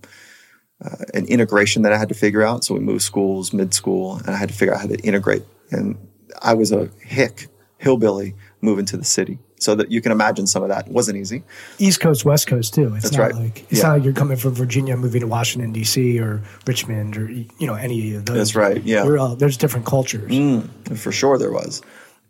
uh, 0.83 0.97
an 1.13 1.27
integration 1.27 1.83
that 1.83 1.93
I 1.93 1.99
had 1.99 2.09
to 2.09 2.15
figure 2.15 2.43
out. 2.43 2.65
So 2.65 2.73
we 2.73 2.81
moved 2.81 3.03
schools 3.03 3.53
mid 3.53 3.73
school, 3.75 4.17
and 4.17 4.31
I 4.31 4.37
had 4.37 4.49
to 4.49 4.55
figure 4.55 4.75
out 4.75 4.81
how 4.81 4.89
to 4.89 4.99
integrate. 5.01 5.45
And 5.71 5.97
I 6.41 6.55
was 6.55 6.73
a 6.73 6.91
hick, 7.03 7.47
hillbilly, 7.79 8.35
moving 8.63 8.87
to 8.87 8.97
the 8.97 9.05
city. 9.05 9.39
So 9.63 9.75
that 9.77 9.91
you 9.93 10.01
can 10.01 10.13
imagine 10.13 10.47
some 10.47 10.63
of 10.63 10.69
that 10.71 10.87
it 10.89 10.93
wasn't 10.93 11.19
easy. 11.19 11.45
East 11.79 12.01
Coast, 12.01 12.25
West 12.25 12.47
Coast 12.47 12.75
too. 12.75 12.95
It's 12.95 13.05
That's 13.05 13.17
not 13.17 13.23
right. 13.23 13.35
like 13.35 13.63
it's 13.71 13.81
Yeah. 13.81 13.89
not 13.89 13.93
like 13.95 14.05
you're 14.05 14.13
coming 14.13 14.37
from 14.37 14.55
Virginia, 14.55 14.97
moving 14.97 15.21
to 15.21 15.27
Washington 15.27 15.73
D.C. 15.73 16.19
or 16.19 16.43
Richmond 16.67 17.17
or 17.17 17.31
you 17.31 17.67
know 17.67 17.75
any 17.75 18.15
of 18.15 18.27
those. 18.27 18.37
That's 18.37 18.55
right, 18.57 18.83
yeah. 18.83 19.05
All, 19.05 19.37
there's 19.37 19.57
different 19.57 19.87
cultures. 19.87 20.31
Mm, 20.31 20.97
for 20.99 21.13
sure 21.13 21.39
there 21.39 21.53
was. 21.53 21.81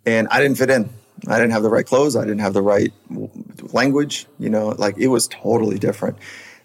And 0.04 0.28
I 0.30 0.40
didn't 0.40 0.58
fit 0.58 0.70
in. 0.70 0.90
I 1.28 1.38
didn't 1.38 1.52
have 1.52 1.62
the 1.62 1.70
right 1.70 1.86
clothes. 1.86 2.16
I 2.16 2.22
didn't 2.22 2.40
have 2.40 2.52
the 2.54 2.62
right 2.62 2.92
language. 3.72 4.26
You 4.38 4.50
know, 4.50 4.68
like 4.70 4.98
it 4.98 5.08
was 5.08 5.28
totally 5.28 5.78
different. 5.78 6.16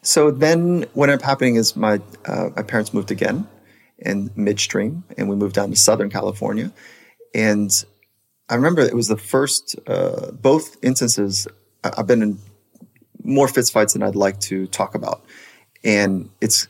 So 0.02 0.31
then 0.31 0.85
what 0.94 1.10
ended 1.10 1.22
up 1.22 1.26
happening 1.26 1.56
is 1.56 1.76
my, 1.76 1.99
uh, 2.26 2.49
my 2.56 2.61
parents 2.64 2.94
moved 2.94 3.11
again 3.11 3.48
in 3.99 4.30
midstream 4.35 5.03
and 5.18 5.27
we 5.30 5.35
moved 5.35 5.56
down 5.56 5.69
to 5.69 5.76
Southern 5.76 6.10
California. 6.10 6.72
And 7.34 7.72
I 8.49 8.56
remember 8.56 8.82
it 8.82 8.95
was 8.95 9.07
the 9.07 9.18
first, 9.18 9.76
uh, 9.88 10.32
both 10.32 10.78
instances, 10.84 11.48
I- 11.84 11.94
I've 11.98 12.07
been 12.07 12.22
in 12.22 12.40
more 13.24 13.48
fist 13.48 13.74
fights 13.74 13.94
than 13.94 14.03
I'd 14.03 14.15
like 14.15 14.40
to 14.41 14.68
talk 14.68 14.95
about. 14.95 15.24
And 15.84 16.30
it's 16.41 16.68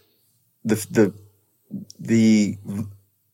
the, 0.65 0.75
the, 0.89 1.13
the 1.99 2.57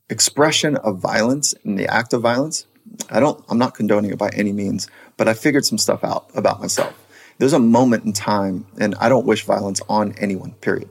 expression 0.10 0.78
of 0.78 1.00
violence 1.00 1.54
and 1.64 1.80
the 1.80 1.88
act 1.92 2.14
of 2.14 2.22
violence 2.22 2.68
i 3.10 3.20
don't 3.20 3.44
i'm 3.50 3.58
not 3.58 3.74
condoning 3.74 4.12
it 4.12 4.18
by 4.18 4.30
any 4.34 4.52
means 4.54 4.88
but 5.18 5.28
i 5.28 5.34
figured 5.34 5.66
some 5.66 5.78
stuff 5.78 6.04
out 6.04 6.30
about 6.36 6.60
myself 6.62 6.94
there's 7.40 7.54
a 7.54 7.60
moment 7.60 8.06
in 8.06 8.14
time 8.14 8.66
and 8.80 8.96
i 9.00 9.10
don't 9.10 9.26
wish 9.26 9.44
violence 9.46 9.82
on 9.90 10.14
anyone 10.20 10.52
period 10.56 10.90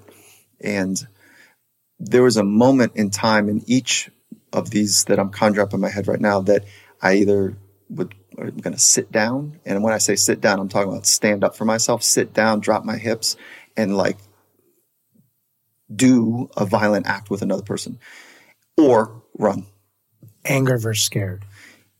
and 0.60 1.06
there 2.00 2.22
was 2.22 2.36
a 2.36 2.42
moment 2.44 2.92
in 2.96 3.10
time 3.10 3.48
in 3.48 3.62
each 3.66 4.10
of 4.52 4.70
these 4.70 5.04
that 5.04 5.18
i'm 5.20 5.30
conjuring 5.30 5.66
up 5.66 5.74
in 5.74 5.80
my 5.80 5.90
head 5.90 6.08
right 6.08 6.20
now 6.20 6.40
that 6.40 6.64
i 7.02 7.14
either 7.14 7.56
would 7.90 8.14
i'm 8.38 8.56
going 8.58 8.74
to 8.74 8.80
sit 8.80 9.12
down 9.12 9.58
and 9.66 9.82
when 9.82 9.92
i 9.92 9.98
say 9.98 10.16
sit 10.16 10.40
down 10.40 10.58
i'm 10.58 10.68
talking 10.68 10.90
about 10.90 11.06
stand 11.06 11.44
up 11.44 11.54
for 11.54 11.64
myself 11.64 12.02
sit 12.02 12.32
down 12.32 12.60
drop 12.60 12.84
my 12.84 12.96
hips 12.96 13.36
and 13.76 13.96
like 13.96 14.16
do 15.94 16.48
a 16.56 16.64
violent 16.64 17.06
act 17.06 17.30
with 17.30 17.42
another 17.42 17.62
person 17.62 17.98
or 18.76 19.22
run. 19.38 19.66
Anger 20.44 20.78
versus 20.78 21.04
scared. 21.04 21.44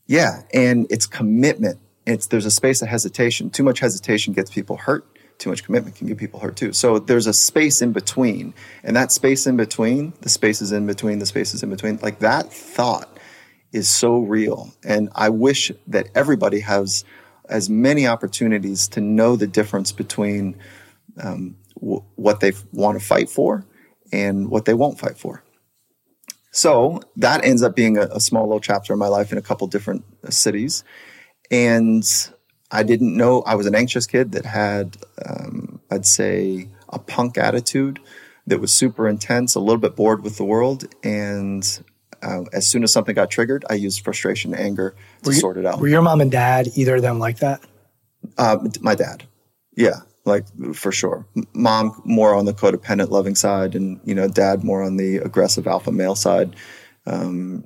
Yeah, 0.07 0.43
and 0.53 0.87
it's 0.91 1.07
commitment. 1.07 1.79
It's 2.07 2.27
there's 2.27 2.47
a 2.47 2.51
space 2.51 2.83
of 2.83 2.89
hesitation. 2.89 3.51
Too 3.51 3.63
much 3.63 3.79
hesitation 3.79 4.33
gets 4.33 4.51
people 4.51 4.77
hurt. 4.77 5.07
Too 5.39 5.51
much 5.51 5.65
commitment 5.65 5.97
can 5.97 6.07
get 6.09 6.19
people 6.19 6.41
hurt 6.41 6.57
too. 6.57 6.73
So 6.73 6.99
there's 6.99 7.27
a 7.27 7.33
space 7.33 7.83
in 7.83 7.93
between, 7.93 8.55
and 8.83 8.97
that 8.97 9.13
space 9.13 9.47
in 9.47 9.57
between, 9.57 10.13
the 10.21 10.29
spaces 10.29 10.73
in 10.73 10.87
between, 10.87 11.19
the 11.19 11.27
spaces 11.27 11.63
in 11.63 11.71
between, 11.71 11.99
like 12.03 12.19
that 12.21 12.53
thought 12.53 13.12
is 13.73 13.89
so 13.89 14.19
real. 14.19 14.73
And 14.85 15.09
I 15.15 15.31
wish 15.31 15.73
that 15.87 16.09
everybody 16.15 16.61
has 16.61 17.05
as 17.49 17.69
many 17.69 18.07
opportunities 18.07 18.89
to 18.89 19.01
know 19.01 19.37
the 19.37 19.47
difference 19.47 19.93
between 19.93 20.57
um, 21.23 21.57
w- 21.81 22.05
what 22.15 22.41
they 22.41 22.53
want 22.73 22.99
to 22.99 23.05
fight 23.05 23.29
for 23.29 23.67
and 24.13 24.51
what 24.51 24.65
they 24.65 24.75
won't 24.75 24.99
fight 24.99 25.19
for. 25.19 25.43
So 26.51 27.01
that 27.17 27.45
ends 27.45 27.63
up 27.63 27.75
being 27.75 27.97
a, 27.97 28.03
a 28.13 28.21
small 28.21 28.45
little 28.45 28.61
chapter 28.61 28.93
in 28.93 28.99
my 28.99 29.09
life 29.09 29.33
in 29.33 29.39
a 29.39 29.43
couple 29.43 29.67
different 29.67 30.05
uh, 30.25 30.31
cities. 30.31 30.85
And 31.51 32.05
I 32.71 32.83
didn't 32.83 33.17
know 33.17 33.43
I 33.43 33.55
was 33.55 33.67
an 33.67 33.75
anxious 33.75 34.07
kid 34.07 34.33
that 34.33 34.45
had, 34.45 34.97
um, 35.25 35.81
I'd 35.91 36.07
say, 36.07 36.69
a 36.89 36.99
punk 36.99 37.39
attitude 37.39 38.01
that 38.47 38.61
was 38.61 38.73
super 38.73 39.09
intense, 39.09 39.55
a 39.55 39.61
little 39.61 39.79
bit 39.79 39.97
bored 39.97 40.23
with 40.23 40.37
the 40.37 40.45
world. 40.45 40.85
And 41.03 41.65
uh, 42.23 42.45
as 42.53 42.67
soon 42.67 42.83
as 42.83 42.93
something 42.93 43.15
got 43.15 43.31
triggered, 43.31 43.65
I 43.69 43.75
used 43.75 44.03
frustration, 44.05 44.55
anger 44.55 44.95
to 45.25 45.31
you- 45.31 45.37
sort 45.37 45.57
it 45.57 45.67
out. 45.67 45.81
Were 45.81 45.89
your 45.89 46.03
mom 46.03 46.21
and 46.21 46.31
dad 46.31 46.69
either 46.75 46.97
of 46.97 47.03
them 47.03 47.19
like 47.19 47.39
that? 47.39 47.61
Uh, 48.39 48.59
my 48.81 48.95
dad. 48.95 49.25
Yeah, 49.77 50.01
like 50.25 50.45
for 50.75 50.93
sure. 50.93 51.27
Mom 51.55 52.01
more 52.05 52.35
on 52.35 52.45
the 52.45 52.53
codependent, 52.55 53.11
loving 53.11 53.35
side, 53.35 53.75
and 53.75 54.01
you 54.05 54.15
know, 54.15 54.29
dad 54.29 54.63
more 54.65 54.83
on 54.83 54.97
the 54.97 55.17
aggressive 55.19 55.67
alpha 55.67 55.91
male 55.91 56.15
side. 56.15 56.55
Um, 57.07 57.65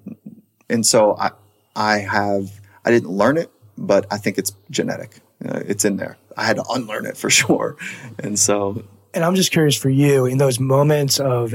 and 0.70 0.84
so 0.86 1.16
I, 1.16 1.30
I 1.74 1.98
have, 1.98 2.50
I 2.84 2.90
didn't 2.90 3.10
learn 3.10 3.36
it, 3.36 3.50
but 3.76 4.06
I 4.10 4.16
think 4.16 4.38
it's 4.38 4.52
genetic. 4.70 5.20
Uh, 5.44 5.60
it's 5.66 5.84
in 5.84 5.96
there. 5.98 6.16
I 6.36 6.44
had 6.44 6.56
to 6.56 6.64
unlearn 6.70 7.04
it 7.06 7.16
for 7.16 7.28
sure. 7.40 7.76
And 8.18 8.38
so, 8.38 8.82
And 9.12 9.24
I'm 9.24 9.34
just 9.34 9.52
curious 9.52 9.76
for 9.76 9.90
you 9.90 10.24
in 10.26 10.38
those 10.38 10.58
moments 10.58 11.20
of, 11.20 11.54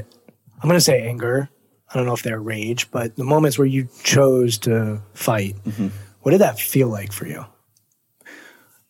I'm 0.62 0.68
going 0.70 0.78
to 0.78 0.82
say 0.82 1.02
anger. 1.02 1.50
I 1.94 1.98
don't 1.98 2.06
know 2.06 2.14
if 2.14 2.24
they're 2.24 2.40
rage, 2.40 2.90
but 2.92 3.16
the 3.16 3.24
moments 3.24 3.58
where 3.58 3.68
you 3.68 3.88
chose 4.04 4.58
to 4.60 5.02
fight, 5.14 5.56
Mm-hmm. 5.66 5.88
what 6.22 6.32
did 6.32 6.42
that 6.42 6.60
feel 6.60 6.88
like 6.88 7.12
for 7.12 7.28
you? 7.28 7.46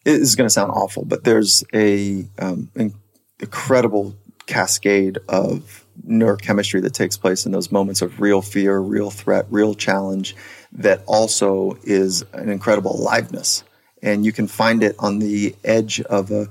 it 0.04 0.16
is 0.16 0.36
going 0.36 0.48
to 0.48 0.52
sound 0.54 0.72
awful, 0.72 1.06
but 1.06 1.24
there's 1.24 1.64
a 1.76 2.26
um, 2.40 2.72
in- 2.76 2.96
incredible 3.40 4.16
cascade 4.48 5.20
of 5.30 5.86
neurochemistry 6.08 6.82
that 6.82 6.94
takes 6.96 7.18
place 7.18 7.46
in 7.46 7.52
those 7.52 7.72
moments 7.72 8.02
of 8.02 8.20
real 8.20 8.42
fear, 8.42 8.80
real 8.80 9.12
threat, 9.12 9.46
real 9.52 9.76
challenge 9.76 10.36
that 10.72 11.04
also 11.06 11.78
is 11.84 12.24
an 12.34 12.50
incredible 12.50 13.00
aliveness. 13.00 13.64
And 14.02 14.26
you 14.26 14.32
can 14.32 14.48
find 14.48 14.82
it 14.82 14.96
on 14.98 15.20
the 15.20 15.56
edge 15.64 16.02
of 16.02 16.32
a 16.32 16.48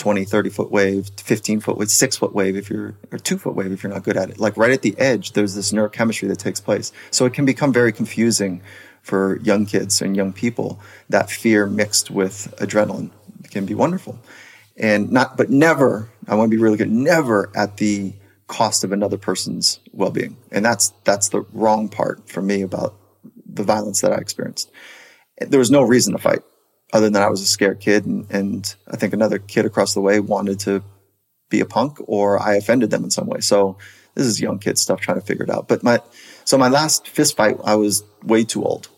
20, 0.00 0.24
30 0.24 0.50
foot 0.50 0.70
wave, 0.70 1.10
15 1.18 1.60
foot 1.60 1.76
wave, 1.76 1.90
six 1.90 2.16
foot 2.16 2.34
wave 2.34 2.56
if 2.56 2.70
you're, 2.70 2.94
or 3.12 3.18
two 3.18 3.36
foot 3.36 3.54
wave 3.54 3.70
if 3.70 3.82
you're 3.82 3.92
not 3.92 4.02
good 4.02 4.16
at 4.16 4.30
it. 4.30 4.40
Like 4.40 4.56
right 4.56 4.70
at 4.70 4.80
the 4.80 4.98
edge, 4.98 5.32
there's 5.32 5.54
this 5.54 5.72
neurochemistry 5.72 6.26
that 6.28 6.38
takes 6.38 6.58
place. 6.58 6.90
So 7.10 7.26
it 7.26 7.34
can 7.34 7.44
become 7.44 7.70
very 7.70 7.92
confusing 7.92 8.62
for 9.02 9.38
young 9.40 9.66
kids 9.66 10.00
and 10.00 10.16
young 10.16 10.32
people. 10.32 10.80
That 11.10 11.30
fear 11.30 11.66
mixed 11.66 12.10
with 12.10 12.52
adrenaline 12.56 13.10
can 13.50 13.66
be 13.66 13.74
wonderful. 13.74 14.18
And 14.78 15.12
not, 15.12 15.36
but 15.36 15.50
never, 15.50 16.08
I 16.26 16.34
want 16.34 16.50
to 16.50 16.56
be 16.56 16.62
really 16.62 16.78
good, 16.78 16.90
never 16.90 17.52
at 17.54 17.76
the 17.76 18.14
cost 18.46 18.84
of 18.84 18.92
another 18.92 19.18
person's 19.18 19.80
well 19.92 20.10
being. 20.10 20.38
And 20.50 20.64
that's, 20.64 20.94
that's 21.04 21.28
the 21.28 21.42
wrong 21.52 21.90
part 21.90 22.26
for 22.26 22.40
me 22.40 22.62
about 22.62 22.94
the 23.44 23.64
violence 23.64 24.00
that 24.00 24.12
I 24.12 24.16
experienced. 24.16 24.70
There 25.38 25.58
was 25.58 25.70
no 25.70 25.82
reason 25.82 26.14
to 26.14 26.18
fight 26.18 26.40
other 26.92 27.08
than 27.08 27.22
I 27.22 27.28
was 27.28 27.40
a 27.40 27.46
scared 27.46 27.80
kid, 27.80 28.06
and, 28.06 28.26
and 28.30 28.74
I 28.90 28.96
think 28.96 29.12
another 29.12 29.38
kid 29.38 29.64
across 29.64 29.94
the 29.94 30.00
way 30.00 30.20
wanted 30.20 30.60
to 30.60 30.82
be 31.48 31.60
a 31.60 31.66
punk, 31.66 31.98
or 32.06 32.40
I 32.40 32.54
offended 32.54 32.90
them 32.90 33.04
in 33.04 33.10
some 33.10 33.26
way. 33.26 33.40
So 33.40 33.76
this 34.14 34.26
is 34.26 34.40
young 34.40 34.58
kid 34.58 34.78
stuff, 34.78 35.00
trying 35.00 35.20
to 35.20 35.26
figure 35.26 35.44
it 35.44 35.50
out. 35.50 35.68
But 35.68 35.82
my 35.82 36.00
so 36.44 36.58
my 36.58 36.68
last 36.68 37.08
fist 37.08 37.36
fight, 37.36 37.56
I 37.64 37.76
was 37.76 38.02
way 38.22 38.44
too 38.44 38.64
old, 38.64 38.88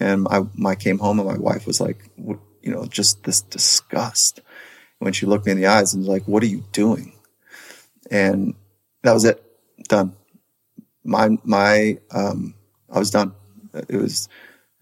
and 0.00 0.26
I, 0.30 0.74
came 0.74 0.98
home, 0.98 1.18
and 1.18 1.28
my 1.28 1.36
wife 1.36 1.66
was 1.66 1.80
like, 1.80 1.98
you 2.16 2.70
know, 2.70 2.86
just 2.86 3.24
this 3.24 3.42
disgust 3.42 4.40
when 4.98 5.12
she 5.12 5.26
looked 5.26 5.46
me 5.46 5.52
in 5.52 5.58
the 5.58 5.66
eyes 5.66 5.92
and 5.92 6.02
was 6.02 6.08
like, 6.08 6.24
"What 6.24 6.42
are 6.42 6.46
you 6.46 6.64
doing?" 6.72 7.12
And 8.10 8.54
that 9.02 9.12
was 9.12 9.24
it, 9.24 9.42
done. 9.88 10.14
My 11.04 11.30
my 11.44 11.98
um, 12.10 12.54
I 12.90 12.98
was 12.98 13.10
done. 13.10 13.34
It 13.74 13.96
was 13.96 14.28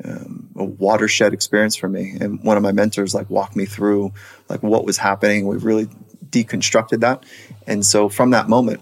um, 0.04 0.48
a 0.56 0.64
watershed 0.64 1.32
experience 1.32 1.76
for 1.76 1.88
me. 1.88 2.16
And 2.20 2.42
one 2.42 2.56
of 2.56 2.62
my 2.62 2.72
mentors 2.72 3.14
like 3.14 3.28
walked 3.30 3.56
me 3.56 3.66
through 3.66 4.12
like 4.48 4.62
what 4.62 4.84
was 4.84 4.96
happening. 4.96 5.46
We 5.46 5.56
really 5.56 5.88
deconstructed 6.28 7.00
that. 7.00 7.24
And 7.66 7.84
so 7.84 8.08
from 8.08 8.30
that 8.30 8.48
moment, 8.48 8.80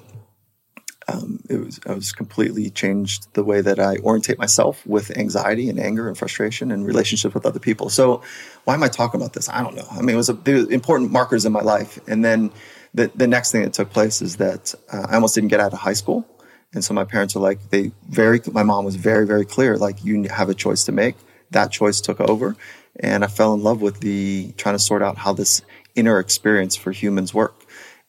um, 1.08 1.40
it 1.48 1.56
was 1.56 1.80
I 1.86 1.94
was 1.94 2.12
completely 2.12 2.68
changed 2.68 3.32
the 3.32 3.42
way 3.42 3.62
that 3.62 3.78
I 3.78 3.96
orientate 3.96 4.38
myself 4.38 4.86
with 4.86 5.16
anxiety 5.16 5.70
and 5.70 5.80
anger 5.80 6.06
and 6.06 6.16
frustration 6.18 6.70
and 6.70 6.86
relationships 6.86 7.34
with 7.34 7.46
other 7.46 7.58
people. 7.58 7.88
So 7.88 8.22
why 8.64 8.74
am 8.74 8.82
I 8.82 8.88
talking 8.88 9.18
about 9.18 9.32
this? 9.32 9.48
I 9.48 9.62
don't 9.62 9.74
know. 9.74 9.86
I 9.90 10.02
mean, 10.02 10.10
it 10.10 10.18
was 10.18 10.28
a 10.28 10.34
there 10.34 10.56
were 10.56 10.70
important 10.70 11.10
markers 11.10 11.46
in 11.46 11.52
my 11.52 11.62
life. 11.62 11.98
And 12.06 12.22
then 12.22 12.52
the 12.92 13.10
the 13.14 13.26
next 13.26 13.52
thing 13.52 13.62
that 13.62 13.72
took 13.72 13.90
place 13.90 14.20
is 14.20 14.36
that 14.36 14.74
uh, 14.92 15.06
I 15.08 15.14
almost 15.14 15.34
didn't 15.34 15.48
get 15.48 15.60
out 15.60 15.72
of 15.72 15.78
high 15.78 15.94
school. 15.94 16.26
And 16.74 16.84
so 16.84 16.92
my 16.92 17.04
parents 17.04 17.34
are 17.34 17.40
like, 17.40 17.70
they 17.70 17.92
very, 18.08 18.40
my 18.52 18.62
mom 18.62 18.84
was 18.84 18.96
very, 18.96 19.26
very 19.26 19.44
clear, 19.44 19.76
like, 19.76 20.04
you 20.04 20.24
have 20.24 20.48
a 20.48 20.54
choice 20.54 20.84
to 20.84 20.92
make. 20.92 21.16
That 21.50 21.72
choice 21.72 22.00
took 22.00 22.20
over. 22.20 22.56
And 23.00 23.24
I 23.24 23.26
fell 23.26 23.54
in 23.54 23.62
love 23.62 23.80
with 23.80 24.00
the 24.00 24.52
trying 24.56 24.74
to 24.74 24.78
sort 24.78 25.02
out 25.02 25.16
how 25.16 25.32
this 25.32 25.62
inner 25.94 26.18
experience 26.18 26.76
for 26.76 26.92
humans 26.92 27.32
work. 27.32 27.54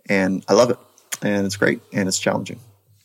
And 0.09 0.43
I 0.47 0.53
love 0.53 0.71
it. 0.71 0.77
And 1.21 1.45
it's 1.45 1.55
great. 1.55 1.81
And 1.93 2.07
it's 2.07 2.19
challenging. 2.19 2.59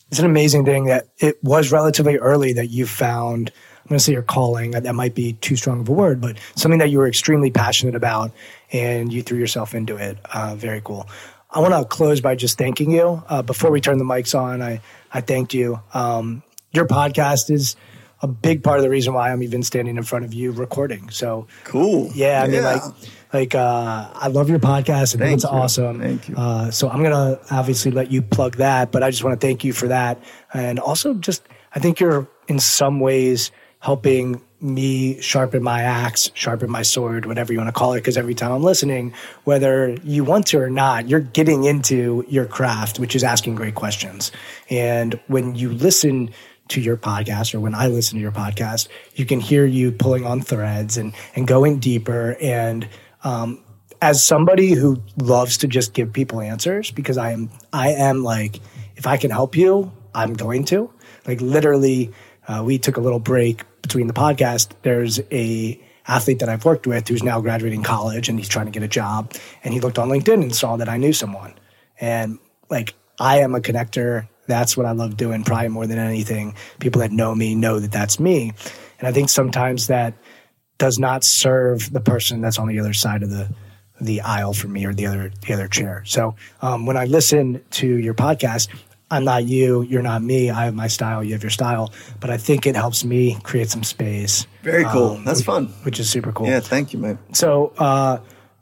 It's 0.09 0.19
an 0.19 0.25
amazing 0.25 0.65
thing 0.65 0.85
that 0.85 1.07
it 1.19 1.43
was 1.43 1.71
relatively 1.71 2.17
early 2.17 2.53
that 2.53 2.67
you 2.67 2.85
found. 2.85 3.51
I'm 3.83 3.89
going 3.89 3.99
to 3.99 4.03
say 4.03 4.13
your 4.13 4.23
calling. 4.23 4.71
That 4.71 4.95
might 4.95 5.15
be 5.15 5.33
too 5.33 5.55
strong 5.55 5.81
of 5.81 5.89
a 5.89 5.91
word, 5.91 6.19
but 6.19 6.37
something 6.55 6.79
that 6.79 6.89
you 6.89 6.97
were 6.97 7.07
extremely 7.07 7.51
passionate 7.51 7.95
about, 7.95 8.31
and 8.71 9.13
you 9.13 9.21
threw 9.21 9.37
yourself 9.37 9.75
into 9.75 9.95
it. 9.95 10.17
Uh, 10.33 10.55
very 10.55 10.81
cool. 10.83 11.07
I 11.51 11.59
want 11.59 11.73
to 11.73 11.85
close 11.85 12.19
by 12.19 12.35
just 12.35 12.57
thanking 12.57 12.91
you. 12.91 13.23
Uh, 13.29 13.41
before 13.41 13.71
we 13.71 13.79
turn 13.79 13.97
the 13.97 14.03
mics 14.03 14.37
on, 14.37 14.61
I 14.61 14.81
I 15.15 15.21
thanked 15.21 15.53
you. 15.53 15.81
Um, 15.93 16.43
your 16.71 16.85
podcast 16.85 17.49
is 17.49 17.75
a 18.21 18.27
big 18.27 18.63
part 18.63 18.77
of 18.79 18.83
the 18.83 18.89
reason 18.89 19.13
why 19.13 19.31
I'm 19.31 19.41
even 19.43 19.63
standing 19.63 19.95
in 19.97 20.03
front 20.03 20.25
of 20.25 20.33
you 20.33 20.51
recording. 20.51 21.09
So 21.09 21.47
Cool. 21.63 22.11
yeah, 22.13 22.41
I 22.43 22.47
mean, 22.47 22.63
like, 22.63 22.81
like 23.33 23.55
uh, 23.55 24.09
I 24.13 24.27
love 24.27 24.49
your 24.49 24.59
podcast. 24.59 25.15
I 25.15 25.19
think 25.19 25.35
it's 25.35 25.43
you. 25.43 25.49
awesome. 25.49 26.01
Thank 26.01 26.27
you. 26.29 26.35
Uh, 26.35 26.69
so 26.71 26.89
I'm 26.89 27.01
gonna 27.01 27.39
obviously 27.49 27.91
let 27.91 28.11
you 28.11 28.21
plug 28.21 28.57
that, 28.57 28.91
but 28.91 29.03
I 29.03 29.09
just 29.09 29.23
want 29.23 29.39
to 29.39 29.47
thank 29.47 29.63
you 29.63 29.71
for 29.73 29.87
that, 29.87 30.21
and 30.53 30.79
also 30.79 31.13
just 31.13 31.43
I 31.73 31.79
think 31.79 31.99
you're 31.99 32.27
in 32.47 32.59
some 32.59 32.99
ways 32.99 33.51
helping 33.79 34.41
me 34.65 35.21
sharpen 35.21 35.63
my 35.63 35.81
axe, 35.81 36.31
sharpen 36.33 36.69
my 36.69 36.81
sword, 36.81 37.25
whatever 37.25 37.53
you 37.53 37.59
want 37.59 37.69
to 37.69 37.73
call 37.73 37.93
it. 37.93 37.97
Because 37.97 38.17
every 38.17 38.33
time 38.33 38.51
I'm 38.51 38.63
listening, 38.63 39.13
whether 39.43 39.95
you 40.03 40.23
want 40.23 40.47
to 40.47 40.59
or 40.59 40.69
not, 40.69 41.07
you're 41.07 41.19
getting 41.19 41.63
into 41.63 42.25
your 42.27 42.45
craft, 42.45 42.99
which 42.99 43.15
is 43.15 43.23
asking 43.23 43.55
great 43.55 43.75
questions. 43.75 44.31
And 44.69 45.19
when 45.27 45.55
you 45.55 45.71
listen 45.71 46.31
to 46.69 46.81
your 46.81 46.97
podcast 46.97 47.53
or 47.53 47.59
when 47.59 47.75
I 47.75 47.87
listen 47.87 48.15
to 48.15 48.21
your 48.21 48.31
podcast, 48.31 48.87
you 49.13 49.25
can 49.25 49.39
hear 49.39 49.65
you 49.65 49.91
pulling 49.91 50.25
on 50.25 50.41
threads 50.41 50.97
and, 50.97 51.13
and 51.35 51.47
going 51.47 51.79
deeper. 51.79 52.35
And 52.41 52.87
um, 53.23 53.63
as 54.01 54.23
somebody 54.23 54.73
who 54.73 55.01
loves 55.17 55.57
to 55.57 55.67
just 55.67 55.93
give 55.93 56.11
people 56.11 56.41
answers, 56.41 56.89
because 56.91 57.17
I 57.17 57.31
am, 57.31 57.49
I 57.71 57.89
am 57.89 58.23
like, 58.23 58.59
if 58.95 59.05
I 59.05 59.17
can 59.17 59.29
help 59.29 59.55
you, 59.55 59.91
I'm 60.15 60.33
going 60.33 60.63
to. 60.65 60.91
Like 61.27 61.41
literally, 61.41 62.11
uh, 62.47 62.63
we 62.65 62.77
took 62.77 62.97
a 62.97 63.01
little 63.01 63.19
break 63.19 63.63
between 63.81 64.07
the 64.07 64.13
podcast. 64.13 64.69
There's 64.81 65.19
a 65.31 65.81
athlete 66.07 66.39
that 66.39 66.49
I've 66.49 66.65
worked 66.65 66.85
with 66.85 67.07
who's 67.07 67.23
now 67.23 67.41
graduating 67.41 67.83
college 67.83 68.29
and 68.29 68.37
he's 68.37 68.47
trying 68.47 68.65
to 68.65 68.71
get 68.71 68.83
a 68.83 68.87
job. 68.87 69.33
And 69.63 69.73
he 69.73 69.79
looked 69.79 69.97
on 69.97 70.09
LinkedIn 70.09 70.41
and 70.41 70.55
saw 70.55 70.77
that 70.77 70.89
I 70.89 70.97
knew 70.97 71.13
someone. 71.13 71.53
And 71.99 72.37
like, 72.69 72.93
I 73.19 73.39
am 73.39 73.55
a 73.55 73.59
connector. 73.59 74.27
That's 74.47 74.77
what 74.77 74.85
I 74.85 74.91
love 74.91 75.17
doing, 75.17 75.43
probably 75.43 75.69
more 75.69 75.87
than 75.87 75.97
anything. 75.97 76.55
People 76.79 77.01
that 77.01 77.11
know 77.11 77.33
me 77.33 77.55
know 77.55 77.79
that 77.79 77.91
that's 77.91 78.19
me. 78.19 78.53
And 78.99 79.07
I 79.07 79.11
think 79.11 79.29
sometimes 79.29 79.87
that 79.87 80.13
does 80.77 80.99
not 80.99 81.23
serve 81.23 81.91
the 81.91 82.01
person 82.01 82.41
that's 82.41 82.59
on 82.59 82.67
the 82.67 82.79
other 82.79 82.93
side 82.93 83.23
of 83.23 83.29
the 83.29 83.49
the 84.01 84.19
aisle 84.19 84.53
for 84.53 84.67
me 84.67 84.85
or 84.85 84.93
the 84.93 85.05
other 85.05 85.31
the 85.47 85.53
other 85.53 85.69
chair. 85.69 86.03
So 86.05 86.35
um, 86.61 86.85
when 86.85 86.97
I 86.97 87.05
listen 87.05 87.63
to 87.71 87.87
your 87.87 88.13
podcast, 88.13 88.67
I'm 89.11 89.23
not 89.23 89.45
you, 89.45 89.81
you're 89.83 90.01
not 90.01 90.23
me. 90.23 90.49
I 90.49 90.65
have 90.65 90.73
my 90.73 90.87
style, 90.87 91.23
you 91.23 91.33
have 91.33 91.43
your 91.43 91.49
style, 91.51 91.93
but 92.19 92.29
I 92.31 92.37
think 92.37 92.65
it 92.65 92.75
helps 92.75 93.03
me 93.05 93.37
create 93.43 93.69
some 93.69 93.83
space. 93.83 94.47
Very 94.63 94.83
cool. 94.85 95.11
um, 95.17 95.23
That's 95.25 95.39
which- 95.39 95.45
fun. 95.45 95.65
which 95.83 95.99
is 95.99 96.09
super 96.09 96.31
cool. 96.31 96.47
Yeah, 96.47 96.59
thank 96.59 96.91
you, 96.93 96.99
mate. 96.99 97.17
So 97.33 97.71
uh, 97.77 98.17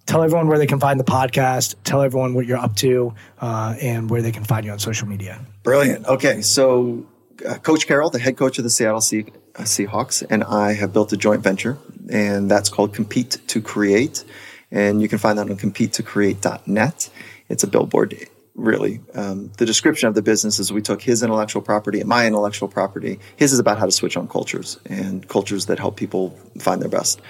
tell 0.05 0.21
everyone 0.21 0.47
where 0.47 0.57
they 0.57 0.67
can 0.67 0.79
find 0.81 0.99
the 0.99 1.05
podcast. 1.05 1.75
Tell 1.85 2.01
everyone 2.01 2.33
what 2.33 2.45
you're 2.45 2.57
up 2.57 2.75
to 2.77 3.13
uh, 3.39 3.75
and 3.81 4.09
where 4.09 4.21
they 4.21 4.31
can 4.33 4.43
find 4.43 4.65
you 4.65 4.71
on 4.73 4.79
social 4.79 5.07
media. 5.07 5.39
Brilliant. 5.63 6.05
Okay, 6.07 6.41
so 6.41 7.05
uh, 7.47 7.55
Coach 7.59 7.87
Carroll, 7.87 8.09
the 8.09 8.19
head 8.19 8.35
coach 8.35 8.57
of 8.57 8.65
the 8.65 8.69
Seattle 8.69 8.99
Sea- 9.01 9.25
uh, 9.55 9.61
Seahawks, 9.61 10.23
and 10.29 10.43
I 10.43 10.73
have 10.73 10.91
built 10.91 11.13
a 11.13 11.17
joint 11.17 11.41
venture, 11.41 11.77
and 12.11 12.51
that's 12.51 12.67
called 12.67 12.93
Compete 12.93 13.37
to 13.47 13.61
Create. 13.61 14.25
And 14.71 15.01
you 15.01 15.07
can 15.07 15.19
find 15.19 15.37
that 15.39 15.49
on 15.49 15.55
competetocreate.net. 15.57 17.09
It's 17.49 17.63
a 17.63 17.67
billboard, 17.67 18.13
really. 18.55 19.01
Um, 19.15 19.51
the 19.57 19.65
description 19.65 20.07
of 20.07 20.15
the 20.15 20.21
business 20.21 20.59
is 20.59 20.71
we 20.71 20.81
took 20.81 21.01
his 21.01 21.23
intellectual 21.23 21.61
property 21.61 21.99
and 21.99 22.09
my 22.09 22.27
intellectual 22.27 22.67
property. 22.67 23.19
His 23.35 23.53
is 23.53 23.59
about 23.59 23.79
how 23.79 23.85
to 23.85 23.91
switch 23.91 24.15
on 24.15 24.27
cultures 24.27 24.79
and 24.85 25.27
cultures 25.27 25.67
that 25.67 25.79
help 25.79 25.95
people 25.97 26.37
find 26.59 26.81
their 26.81 26.89
best. 26.89 27.21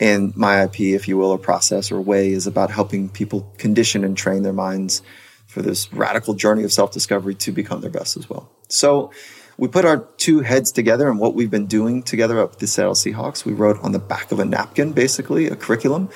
And 0.00 0.34
my 0.36 0.64
IP, 0.64 0.80
if 0.80 1.06
you 1.06 1.18
will, 1.18 1.30
or 1.30 1.38
process 1.38 1.92
or 1.92 2.00
way, 2.00 2.32
is 2.32 2.46
about 2.46 2.70
helping 2.70 3.08
people 3.08 3.52
condition 3.58 4.02
and 4.04 4.16
train 4.16 4.42
their 4.42 4.52
minds 4.52 5.02
for 5.46 5.62
this 5.62 5.92
radical 5.92 6.34
journey 6.34 6.64
of 6.64 6.72
self 6.72 6.90
discovery 6.92 7.34
to 7.36 7.52
become 7.52 7.82
their 7.82 7.90
best 7.90 8.16
as 8.16 8.28
well. 8.28 8.50
So 8.68 9.12
we 9.58 9.68
put 9.68 9.84
our 9.84 9.98
two 10.16 10.40
heads 10.40 10.72
together 10.72 11.08
and 11.08 11.20
what 11.20 11.34
we've 11.34 11.50
been 11.50 11.66
doing 11.66 12.02
together 12.02 12.40
up 12.40 12.54
at 12.54 12.58
the 12.58 12.66
Seattle 12.66 12.94
Seahawks. 12.94 13.44
We 13.44 13.52
wrote 13.52 13.78
on 13.80 13.92
the 13.92 13.98
back 13.98 14.32
of 14.32 14.40
a 14.40 14.44
napkin, 14.44 14.92
basically, 14.92 15.46
a 15.46 15.56
curriculum. 15.56 16.08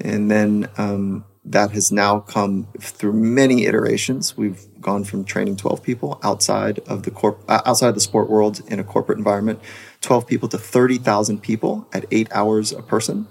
And 0.00 0.30
then 0.30 0.68
um, 0.76 1.24
that 1.44 1.70
has 1.70 1.90
now 1.90 2.20
come 2.20 2.68
through 2.78 3.14
many 3.14 3.64
iterations. 3.64 4.36
We've 4.36 4.66
gone 4.80 5.04
from 5.04 5.24
training 5.24 5.56
12 5.56 5.82
people 5.82 6.20
outside 6.22 6.80
of 6.80 7.04
the 7.04 7.10
corp- 7.10 7.42
uh, 7.48 7.62
outside 7.64 7.94
the 7.94 8.00
sport 8.00 8.28
world 8.28 8.60
in 8.66 8.78
a 8.78 8.84
corporate 8.84 9.18
environment, 9.18 9.60
12 10.02 10.26
people 10.26 10.48
to 10.48 10.58
30,000 10.58 11.42
people 11.42 11.88
at 11.92 12.04
eight 12.10 12.28
hours 12.32 12.72
a 12.72 12.82
person 12.82 13.26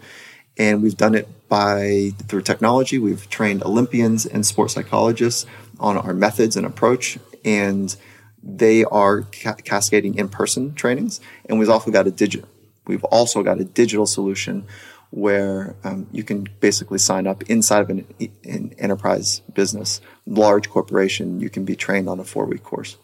and 0.59 0.83
we've 0.83 0.97
done 0.97 1.15
it 1.15 1.47
by 1.47 2.11
through 2.27 2.41
technology. 2.41 2.99
We've 2.99 3.27
trained 3.29 3.63
Olympians 3.63 4.25
and 4.25 4.45
sports 4.45 4.73
psychologists 4.73 5.45
on 5.79 5.97
our 5.97 6.13
methods 6.13 6.57
and 6.57 6.65
approach, 6.65 7.17
and 7.45 7.95
they 8.43 8.83
are 8.83 9.21
ca- 9.21 9.55
cascading 9.55 10.15
in-person 10.15 10.75
trainings. 10.75 11.21
And 11.45 11.57
we've 11.57 11.69
also 11.69 11.89
got 11.89 12.05
a 12.05 12.11
digital. 12.11 12.47
We've 12.85 13.05
also 13.05 13.41
got 13.41 13.61
a 13.61 13.63
digital 13.63 14.05
solution 14.05 14.65
where 15.11 15.75
um, 15.83 16.07
you 16.11 16.23
can 16.23 16.47
basically 16.59 16.99
sign 16.99 17.25
up 17.25 17.43
inside 17.43 17.81
of 17.81 17.89
an, 17.89 18.05
an 18.43 18.73
enterprise 18.77 19.41
business, 19.53 20.01
large 20.25 20.69
corporation. 20.69 21.39
You 21.39 21.49
can 21.49 21.65
be 21.65 21.75
trained 21.75 22.07
on 22.07 22.19
a 22.19 22.23
four-week 22.23 22.63
course. 22.63 22.97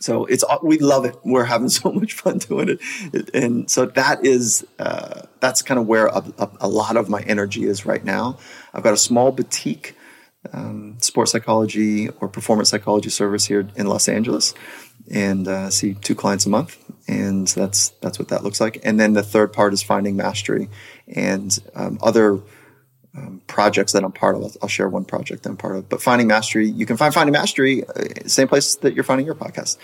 So 0.00 0.24
it's 0.24 0.44
we 0.62 0.78
love 0.78 1.04
it. 1.04 1.16
We're 1.24 1.44
having 1.44 1.68
so 1.80 1.92
much 1.92 2.14
fun 2.14 2.38
doing 2.38 2.78
it, 3.12 3.30
and 3.34 3.70
so 3.70 3.86
that 3.86 4.24
is 4.24 4.66
uh, 4.78 5.22
that's 5.40 5.62
kind 5.62 5.78
of 5.78 5.86
where 5.86 6.06
a, 6.06 6.24
a, 6.38 6.50
a 6.60 6.68
lot 6.68 6.96
of 6.96 7.08
my 7.08 7.20
energy 7.20 7.64
is 7.64 7.86
right 7.86 8.04
now. 8.04 8.38
I've 8.72 8.82
got 8.82 8.94
a 8.94 8.98
small 8.98 9.30
boutique 9.30 9.96
um, 10.52 10.96
sports 11.00 11.32
psychology 11.32 12.08
or 12.08 12.28
performance 12.28 12.70
psychology 12.70 13.10
service 13.10 13.44
here 13.44 13.68
in 13.76 13.86
Los 13.86 14.08
Angeles, 14.08 14.54
and 15.10 15.46
uh, 15.46 15.70
see 15.70 15.94
two 15.94 16.14
clients 16.14 16.46
a 16.46 16.48
month, 16.48 16.78
and 17.08 17.46
that's 17.48 17.90
that's 18.00 18.18
what 18.18 18.28
that 18.28 18.44
looks 18.44 18.60
like. 18.60 18.80
And 18.84 18.98
then 18.98 19.12
the 19.12 19.22
third 19.22 19.52
part 19.52 19.72
is 19.72 19.82
finding 19.82 20.16
mastery 20.16 20.68
and 21.08 21.56
um, 21.74 21.98
other 22.02 22.40
um, 23.16 23.42
projects 23.46 23.92
that 23.92 24.04
I'm 24.04 24.12
part 24.12 24.36
of. 24.36 24.56
I'll, 24.62 24.68
share 24.68 24.88
one 24.88 25.04
project 25.04 25.42
that 25.42 25.50
I'm 25.50 25.56
part 25.56 25.76
of. 25.76 25.88
But 25.88 26.00
Finding 26.00 26.28
Mastery, 26.28 26.68
you 26.68 26.86
can 26.86 26.96
find 26.96 27.12
Finding 27.12 27.32
Mastery 27.32 27.84
uh, 27.84 28.26
same 28.26 28.48
place 28.48 28.76
that 28.76 28.94
you're 28.94 29.04
finding 29.04 29.26
your 29.26 29.34
podcast. 29.34 29.78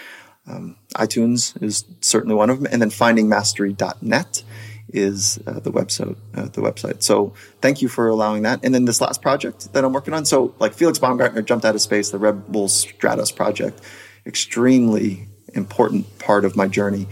Um, 0.46 0.76
iTunes 0.94 1.60
is 1.60 1.84
certainly 2.00 2.36
one 2.36 2.50
of 2.50 2.58
them, 2.60 2.72
and 2.72 2.80
then 2.80 2.90
FindingMastery.net 2.90 4.44
is 4.88 5.40
uh, 5.46 5.58
the 5.58 5.72
website. 5.72 6.16
Uh, 6.34 6.44
the 6.44 6.60
website. 6.60 7.02
So 7.02 7.34
thank 7.60 7.82
you 7.82 7.88
for 7.88 8.08
allowing 8.08 8.42
that. 8.42 8.60
And 8.62 8.72
then 8.72 8.84
this 8.84 9.00
last 9.00 9.20
project 9.20 9.72
that 9.72 9.84
I'm 9.84 9.92
working 9.92 10.14
on. 10.14 10.24
So 10.24 10.54
like 10.60 10.74
Felix 10.74 11.00
Baumgartner 11.00 11.42
jumped 11.42 11.64
out 11.64 11.74
of 11.74 11.80
space, 11.80 12.10
the 12.10 12.18
Red 12.18 12.46
Bull 12.46 12.68
Stratos 12.68 13.34
project, 13.34 13.80
extremely 14.24 15.26
important 15.56 16.18
part 16.18 16.44
of 16.44 16.56
my 16.56 16.68
journey 16.68 17.06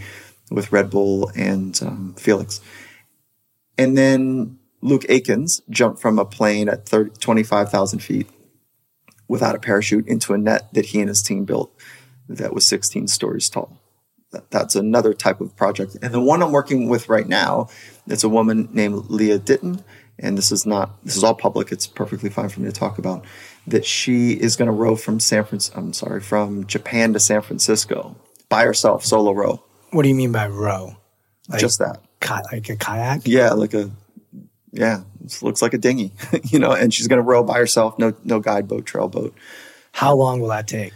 with 0.51 0.71
Red 0.71 0.89
Bull 0.89 1.31
and 1.35 1.79
um, 1.81 2.15
Felix. 2.17 2.61
And 3.77 3.97
then 3.97 4.59
Luke 4.81 5.03
Aikins 5.03 5.61
jumped 5.69 5.99
from 5.99 6.19
a 6.19 6.25
plane 6.25 6.69
at 6.69 6.87
30, 6.87 7.11
25,000 7.19 7.99
feet 7.99 8.29
without 9.27 9.55
a 9.55 9.59
parachute 9.59 10.07
into 10.07 10.33
a 10.33 10.37
net 10.37 10.71
that 10.73 10.87
he 10.87 10.99
and 10.99 11.09
his 11.09 11.21
team 11.21 11.45
built 11.45 11.71
that 12.29 12.53
was 12.53 12.67
16 12.67 13.07
stories 13.07 13.49
tall. 13.49 13.79
That, 14.31 14.51
that's 14.51 14.75
another 14.75 15.13
type 15.13 15.41
of 15.41 15.55
project. 15.55 15.97
And 16.01 16.13
the 16.13 16.21
one 16.21 16.43
I'm 16.43 16.51
working 16.51 16.89
with 16.89 17.09
right 17.09 17.27
now, 17.27 17.69
it's 18.07 18.23
a 18.23 18.29
woman 18.29 18.69
named 18.71 19.09
Lia 19.09 19.39
Ditton. 19.39 19.83
And 20.17 20.37
this 20.37 20.51
is 20.51 20.65
not, 20.65 21.03
this 21.03 21.17
is 21.17 21.23
all 21.23 21.35
public. 21.35 21.71
It's 21.71 21.87
perfectly 21.87 22.29
fine 22.29 22.49
for 22.49 22.61
me 22.61 22.67
to 22.67 22.71
talk 22.71 22.97
about 22.97 23.25
that 23.67 23.85
she 23.85 24.31
is 24.31 24.55
going 24.55 24.67
to 24.67 24.71
row 24.71 24.95
from 24.95 25.19
San 25.19 25.43
Francisco, 25.43 25.79
I'm 25.79 25.93
sorry, 25.93 26.21
from 26.21 26.67
Japan 26.67 27.13
to 27.13 27.19
San 27.19 27.41
Francisco 27.41 28.15
by 28.49 28.63
herself, 28.63 29.05
solo 29.05 29.31
row. 29.31 29.63
What 29.91 30.03
do 30.03 30.09
you 30.09 30.15
mean 30.15 30.31
by 30.31 30.47
row? 30.47 30.95
Like, 31.49 31.59
Just 31.61 31.79
that. 31.79 32.01
ki- 32.21 32.33
like 32.51 32.69
a 32.69 32.75
kayak? 32.75 33.21
Yeah, 33.25 33.51
like 33.53 33.73
a 33.73 33.91
yeah, 34.71 35.01
it 35.23 35.41
looks 35.41 35.61
like 35.61 35.73
a 35.73 35.77
dinghy, 35.77 36.11
you 36.43 36.59
know. 36.59 36.71
And 36.71 36.93
she's 36.93 37.07
going 37.07 37.17
to 37.17 37.23
row 37.23 37.43
by 37.43 37.57
herself, 37.57 37.97
no 37.99 38.13
no 38.23 38.39
guide 38.39 38.67
boat, 38.67 38.85
trail 38.85 39.07
boat. 39.07 39.33
How 39.93 40.13
long 40.15 40.39
will 40.41 40.49
that 40.49 40.67
take? 40.67 40.93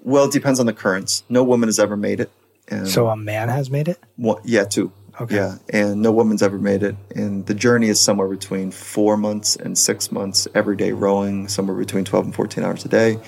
Well, 0.00 0.26
it 0.26 0.32
depends 0.32 0.60
on 0.60 0.66
the 0.66 0.74
currents. 0.74 1.22
No 1.30 1.42
woman 1.44 1.68
has 1.68 1.78
ever 1.78 1.96
made 1.96 2.20
it. 2.20 2.30
And 2.68 2.86
So 2.88 3.08
a 3.08 3.16
man 3.16 3.48
has 3.48 3.70
made 3.70 3.88
it? 3.88 3.98
one, 4.16 4.40
yeah, 4.44 4.64
two. 4.64 4.92
Okay. 5.20 5.36
Yeah, 5.36 5.56
and 5.70 6.02
no 6.02 6.10
woman's 6.12 6.42
ever 6.42 6.58
made 6.58 6.82
it. 6.82 6.96
And 7.14 7.46
the 7.46 7.54
journey 7.54 7.88
is 7.88 8.00
somewhere 8.00 8.26
between 8.28 8.70
four 8.72 9.16
months 9.16 9.54
and 9.54 9.78
six 9.78 10.10
months, 10.10 10.48
every 10.54 10.76
day 10.76 10.90
rowing, 10.92 11.46
somewhere 11.48 11.76
between 11.78 12.04
twelve 12.04 12.24
and 12.26 12.34
fourteen 12.34 12.64
hours 12.64 12.84
a 12.84 12.88
day, 12.88 13.18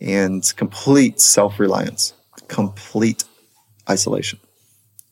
and 0.00 0.42
complete 0.56 1.20
self 1.20 1.60
reliance, 1.60 2.14
complete 2.50 3.24
isolation. 3.88 4.40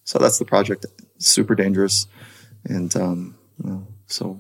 So 0.05 0.19
that's 0.19 0.39
the 0.39 0.45
project. 0.45 0.87
Super 1.19 1.55
dangerous, 1.55 2.07
and 2.65 2.95
um, 2.97 3.39
you 3.63 3.71
know, 3.71 3.87
so 4.07 4.39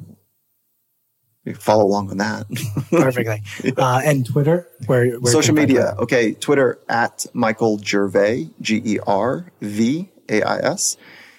you 1.45 1.55
follow 1.55 1.85
along 1.85 2.11
on 2.11 2.19
that. 2.19 2.47
Perfectly. 2.91 3.43
uh, 3.77 4.03
and 4.05 4.27
Twitter? 4.27 4.69
Where, 4.87 5.19
where 5.19 5.33
Social 5.33 5.55
can 5.55 5.59
I 5.59 5.61
find 5.63 5.69
media. 5.69 5.95
Okay, 5.99 6.33
Twitter 6.35 6.79
at 6.89 7.27
Michael 7.33 7.79
Gervais, 7.79 8.51
G 8.61 8.83
E 8.85 8.99
R 9.07 9.51
V 9.61 10.09
A 10.29 10.43
I 10.43 10.59
S. 10.59 10.97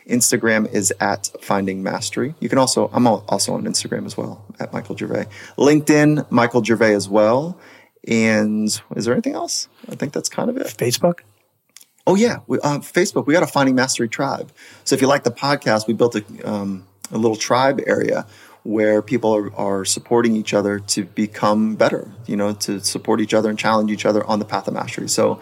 Instagram 0.07 0.72
is 0.73 0.91
at 0.99 1.30
Finding 1.41 1.84
Mastery. 1.84 2.34
You 2.40 2.49
can 2.49 2.57
also, 2.57 2.90
I'm 2.91 3.06
also 3.06 3.53
on 3.53 3.65
Instagram 3.65 4.07
as 4.07 4.18
well 4.18 4.44
at 4.60 4.73
Michael 4.73 4.98
Gervais. 4.98 5.27
LinkedIn, 5.57 6.31
Michael 6.31 6.64
Gervais 6.64 6.95
as 6.95 7.07
well. 7.07 7.60
And 8.07 8.68
is 8.95 9.06
there 9.06 9.14
anything 9.14 9.36
else? 9.36 9.68
I 9.88 9.95
think 9.95 10.14
that's 10.14 10.30
kind 10.30 10.49
of 10.49 10.57
it. 10.57 10.65
Facebook? 10.68 11.19
Oh 12.10 12.15
yeah, 12.15 12.40
we, 12.48 12.60
uh, 12.61 12.80
Facebook. 12.80 13.27
We 13.27 13.36
got 13.36 13.44
a 13.44 13.48
Finding 13.48 13.76
Mastery 13.76 14.10
tribe. 14.10 14.52
So 14.84 14.95
if 14.95 15.02
you 15.02 15.06
like 15.06 15.23
the 15.23 15.31
podcast, 15.31 15.86
we 15.86 15.94
built 15.94 16.15
a, 16.15 16.23
um, 16.44 16.88
a 17.11 17.19
little 17.19 17.38
tribe 17.38 17.81
area 17.86 18.26
where 18.64 19.03
people 19.03 19.36
are, 19.36 19.56
are, 19.56 19.86
supporting 19.86 20.36
each 20.36 20.52
other 20.56 20.80
to 20.80 21.03
become 21.03 21.76
better. 21.76 22.11
You 22.26 22.36
know, 22.36 22.53
to 22.53 22.80
support 22.80 23.22
each 23.22 23.36
other 23.36 23.48
and 23.48 23.60
challenge 23.60 23.91
each 23.91 24.07
other 24.07 24.26
on 24.26 24.40
the 24.40 24.45
path 24.45 24.68
of 24.68 24.73
mastery. 24.73 25.07
So 25.07 25.40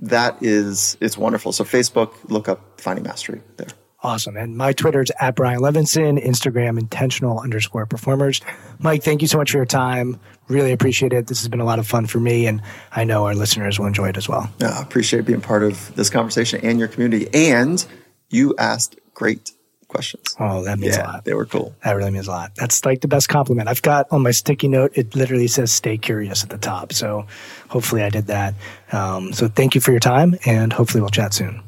that 0.00 0.42
is 0.42 0.96
it's 1.02 1.18
wonderful. 1.18 1.52
So 1.52 1.64
Facebook, 1.64 2.14
look 2.30 2.48
up 2.48 2.80
Finding 2.80 3.04
Mastery 3.04 3.42
there. 3.58 3.68
Awesome. 4.06 4.36
And 4.36 4.56
my 4.56 4.72
Twitter 4.72 5.02
is 5.02 5.10
at 5.18 5.34
Brian 5.34 5.58
Levinson, 5.58 6.24
Instagram 6.24 6.78
intentional 6.78 7.40
underscore 7.40 7.86
performers. 7.86 8.40
Mike, 8.78 9.02
thank 9.02 9.20
you 9.20 9.26
so 9.26 9.36
much 9.36 9.50
for 9.50 9.56
your 9.56 9.66
time. 9.66 10.20
Really 10.46 10.70
appreciate 10.70 11.12
it. 11.12 11.26
This 11.26 11.40
has 11.40 11.48
been 11.48 11.58
a 11.58 11.64
lot 11.64 11.80
of 11.80 11.88
fun 11.88 12.06
for 12.06 12.20
me, 12.20 12.46
and 12.46 12.62
I 12.92 13.02
know 13.02 13.26
our 13.26 13.34
listeners 13.34 13.80
will 13.80 13.86
enjoy 13.86 14.10
it 14.10 14.16
as 14.16 14.28
well. 14.28 14.48
Yeah, 14.60 14.78
I 14.78 14.80
appreciate 14.80 15.24
being 15.24 15.40
part 15.40 15.64
of 15.64 15.92
this 15.96 16.08
conversation 16.08 16.60
and 16.62 16.78
your 16.78 16.86
community. 16.86 17.28
And 17.34 17.84
you 18.30 18.54
asked 18.58 18.96
great 19.12 19.50
questions. 19.88 20.36
Oh, 20.38 20.62
that 20.62 20.78
means 20.78 20.96
yeah, 20.96 21.02
a 21.02 21.14
lot. 21.14 21.24
They 21.24 21.34
were 21.34 21.46
cool. 21.46 21.74
That 21.82 21.94
really 21.94 22.12
means 22.12 22.28
a 22.28 22.30
lot. 22.30 22.54
That's 22.54 22.84
like 22.84 23.00
the 23.00 23.08
best 23.08 23.28
compliment. 23.28 23.68
I've 23.68 23.82
got 23.82 24.06
on 24.12 24.22
my 24.22 24.30
sticky 24.30 24.68
note, 24.68 24.92
it 24.94 25.16
literally 25.16 25.48
says 25.48 25.72
stay 25.72 25.98
curious 25.98 26.44
at 26.44 26.50
the 26.50 26.58
top. 26.58 26.92
So 26.92 27.26
hopefully 27.68 28.04
I 28.04 28.10
did 28.10 28.28
that. 28.28 28.54
Um, 28.92 29.32
so 29.32 29.48
thank 29.48 29.74
you 29.74 29.80
for 29.80 29.90
your 29.90 29.98
time, 29.98 30.36
and 30.46 30.72
hopefully 30.72 31.00
we'll 31.00 31.10
chat 31.10 31.34
soon. 31.34 31.60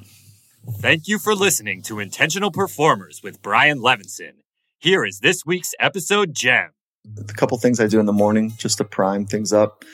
Thank 0.77 1.09
you 1.09 1.19
for 1.19 1.35
listening 1.35 1.83
to 1.83 1.99
Intentional 1.99 2.53
Performers 2.53 3.23
with 3.23 3.41
Brian 3.41 3.79
Levinson. 3.79 4.33
Here 4.79 5.05
is 5.05 5.21
this 5.21 5.45
week's 5.47 5.75
episode 5.81 6.35
gem. 6.35 6.71
A 7.19 7.25
couple 7.25 7.57
things 7.59 7.81
I 7.81 7.87
do 7.87 7.99
in 7.99 8.07
the 8.07 8.13
morning 8.13 8.53
just 8.59 8.79
to 8.79 8.85
prime 8.85 9.25
things 9.25 9.53
up. 9.53 9.85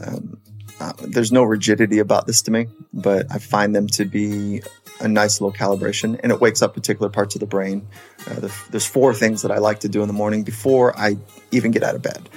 Um, 0.00 0.40
uh, 0.80 0.92
there's 1.02 1.32
no 1.32 1.42
rigidity 1.42 1.98
about 1.98 2.26
this 2.26 2.42
to 2.42 2.52
me, 2.52 2.68
but 2.92 3.26
I 3.30 3.38
find 3.38 3.74
them 3.74 3.88
to 3.88 4.04
be 4.04 4.62
a 5.00 5.08
nice 5.08 5.40
little 5.40 5.52
calibration 5.52 6.18
and 6.22 6.30
it 6.30 6.40
wakes 6.40 6.62
up 6.62 6.74
particular 6.74 7.10
parts 7.10 7.34
of 7.34 7.40
the 7.40 7.46
brain. 7.46 7.86
Uh, 8.26 8.34
the, 8.34 8.54
there's 8.70 8.86
four 8.86 9.14
things 9.14 9.42
that 9.42 9.50
I 9.50 9.58
like 9.58 9.80
to 9.80 9.88
do 9.88 10.00
in 10.00 10.06
the 10.06 10.14
morning 10.14 10.44
before 10.44 10.96
I 10.96 11.18
even 11.50 11.72
get 11.72 11.82
out 11.82 11.96
of 11.96 12.02
bed. 12.02 12.30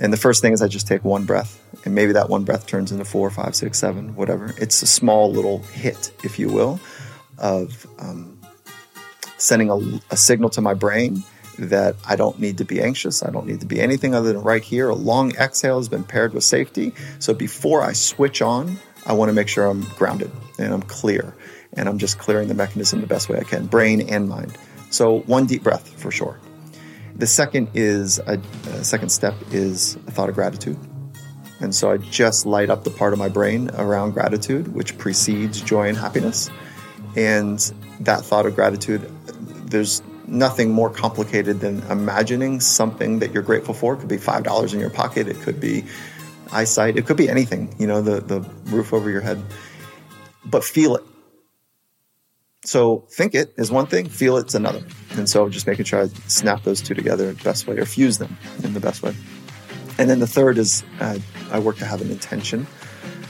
And 0.00 0.12
the 0.12 0.18
first 0.18 0.40
thing 0.40 0.54
is 0.54 0.62
I 0.62 0.68
just 0.68 0.86
take 0.86 1.04
one 1.04 1.24
breath, 1.24 1.60
and 1.84 1.92
maybe 1.92 2.12
that 2.12 2.28
one 2.28 2.44
breath 2.44 2.68
turns 2.68 2.92
into 2.92 3.04
four, 3.04 3.30
five, 3.30 3.56
six, 3.56 3.80
seven, 3.80 4.14
whatever. 4.14 4.54
It's 4.56 4.80
a 4.80 4.86
small 4.86 5.30
little 5.32 5.58
hit, 5.64 6.12
if 6.22 6.38
you 6.38 6.48
will 6.48 6.80
of 7.38 7.86
um, 7.98 8.38
sending 9.36 9.70
a, 9.70 9.76
a 10.10 10.16
signal 10.16 10.50
to 10.50 10.60
my 10.60 10.74
brain 10.74 11.22
that 11.58 11.96
I 12.06 12.16
don't 12.16 12.38
need 12.38 12.58
to 12.58 12.64
be 12.64 12.80
anxious. 12.80 13.22
I 13.22 13.30
don't 13.30 13.46
need 13.46 13.60
to 13.60 13.66
be 13.66 13.80
anything 13.80 14.14
other 14.14 14.32
than 14.32 14.42
right 14.42 14.62
here. 14.62 14.88
A 14.88 14.94
long 14.94 15.34
exhale 15.36 15.78
has 15.78 15.88
been 15.88 16.04
paired 16.04 16.32
with 16.32 16.44
safety. 16.44 16.92
So 17.18 17.34
before 17.34 17.82
I 17.82 17.92
switch 17.92 18.40
on, 18.42 18.78
I 19.06 19.12
want 19.12 19.28
to 19.28 19.32
make 19.32 19.48
sure 19.48 19.66
I'm 19.66 19.82
grounded 19.96 20.30
and 20.58 20.72
I'm 20.72 20.82
clear 20.82 21.34
and 21.72 21.88
I'm 21.88 21.98
just 21.98 22.18
clearing 22.18 22.48
the 22.48 22.54
mechanism 22.54 23.00
the 23.00 23.06
best 23.06 23.28
way 23.28 23.38
I 23.38 23.44
can, 23.44 23.66
brain 23.66 24.08
and 24.08 24.28
mind. 24.28 24.56
So 24.90 25.20
one 25.20 25.46
deep 25.46 25.62
breath 25.62 26.00
for 26.00 26.10
sure. 26.10 26.38
The 27.16 27.26
second 27.26 27.68
is 27.74 28.20
a, 28.20 28.40
a 28.66 28.84
second 28.84 29.08
step 29.08 29.34
is 29.50 29.96
a 30.06 30.10
thought 30.12 30.28
of 30.28 30.36
gratitude. 30.36 30.78
And 31.60 31.74
so 31.74 31.90
I 31.90 31.96
just 31.96 32.46
light 32.46 32.70
up 32.70 32.84
the 32.84 32.90
part 32.90 33.12
of 33.12 33.18
my 33.18 33.28
brain 33.28 33.70
around 33.74 34.12
gratitude, 34.12 34.68
which 34.68 34.96
precedes 34.96 35.60
joy 35.60 35.88
and 35.88 35.96
happiness. 35.96 36.48
And 37.18 37.58
that 37.98 38.24
thought 38.24 38.46
of 38.46 38.54
gratitude, 38.54 39.02
there's 39.64 40.02
nothing 40.28 40.70
more 40.70 40.88
complicated 40.88 41.58
than 41.58 41.82
imagining 41.90 42.60
something 42.60 43.18
that 43.18 43.32
you're 43.32 43.42
grateful 43.42 43.74
for. 43.74 43.94
It 43.94 43.96
could 43.96 44.08
be 44.08 44.18
$5 44.18 44.72
in 44.72 44.78
your 44.78 44.88
pocket, 44.88 45.26
it 45.26 45.40
could 45.40 45.58
be 45.58 45.82
eyesight, 46.52 46.96
it 46.96 47.06
could 47.06 47.16
be 47.16 47.28
anything, 47.28 47.74
you 47.76 47.88
know, 47.88 48.02
the, 48.02 48.20
the 48.20 48.40
roof 48.66 48.92
over 48.92 49.10
your 49.10 49.20
head. 49.20 49.42
But 50.44 50.62
feel 50.62 50.94
it. 50.94 51.02
So 52.64 53.04
think 53.10 53.34
it 53.34 53.52
is 53.56 53.72
one 53.72 53.86
thing, 53.86 54.08
feel 54.08 54.36
it's 54.36 54.54
another. 54.54 54.84
And 55.16 55.28
so 55.28 55.48
just 55.48 55.66
making 55.66 55.86
sure 55.86 56.02
I 56.02 56.06
snap 56.28 56.62
those 56.62 56.80
two 56.80 56.94
together 56.94 57.32
the 57.32 57.42
best 57.42 57.66
way 57.66 57.78
or 57.78 57.84
fuse 57.84 58.18
them 58.18 58.36
in 58.62 58.74
the 58.74 58.80
best 58.80 59.02
way. 59.02 59.16
And 59.98 60.08
then 60.08 60.20
the 60.20 60.28
third 60.28 60.56
is 60.56 60.84
uh, 61.00 61.18
I 61.50 61.58
work 61.58 61.78
to 61.78 61.84
have 61.84 62.00
an 62.00 62.12
intention. 62.12 62.68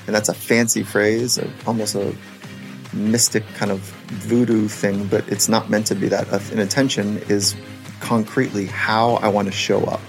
And 0.06 0.15
that's 0.15 0.28
a 0.28 0.35
fancy 0.35 0.82
phrase, 0.82 1.39
almost 1.66 1.94
a 1.94 2.15
mystic 2.93 3.47
kind 3.55 3.70
of 3.70 3.81
voodoo 3.81 4.69
thing, 4.69 5.06
but 5.06 5.28
it's 5.28 5.48
not 5.48 5.70
meant 5.70 5.86
to 5.89 5.94
be 5.94 6.09
that. 6.09 6.52
An 6.52 6.59
intention 6.59 7.19
is 7.28 7.55
concretely 8.01 8.66
how 8.66 9.15
I 9.15 9.28
want 9.28 9.47
to 9.47 9.52
show 9.52 9.85
up. 9.85 10.01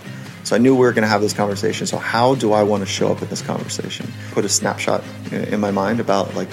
So 0.44 0.56
I 0.56 0.60
knew 0.60 0.74
we 0.74 0.82
were 0.82 0.94
going 0.94 1.04
to 1.04 1.10
have 1.10 1.22
this 1.22 1.34
conversation. 1.34 1.86
So 1.86 1.98
how 1.98 2.36
do 2.36 2.54
I 2.54 2.64
want 2.64 2.82
to 2.82 2.88
show 2.88 3.12
up 3.12 3.22
in 3.22 3.28
this 3.28 3.42
conversation? 3.42 4.12
Put 4.32 4.46
a 4.46 4.50
snapshot 4.50 5.04
in 5.32 5.60
my 5.60 5.72
mind 5.72 6.00
about 6.00 6.34
like 6.36 6.50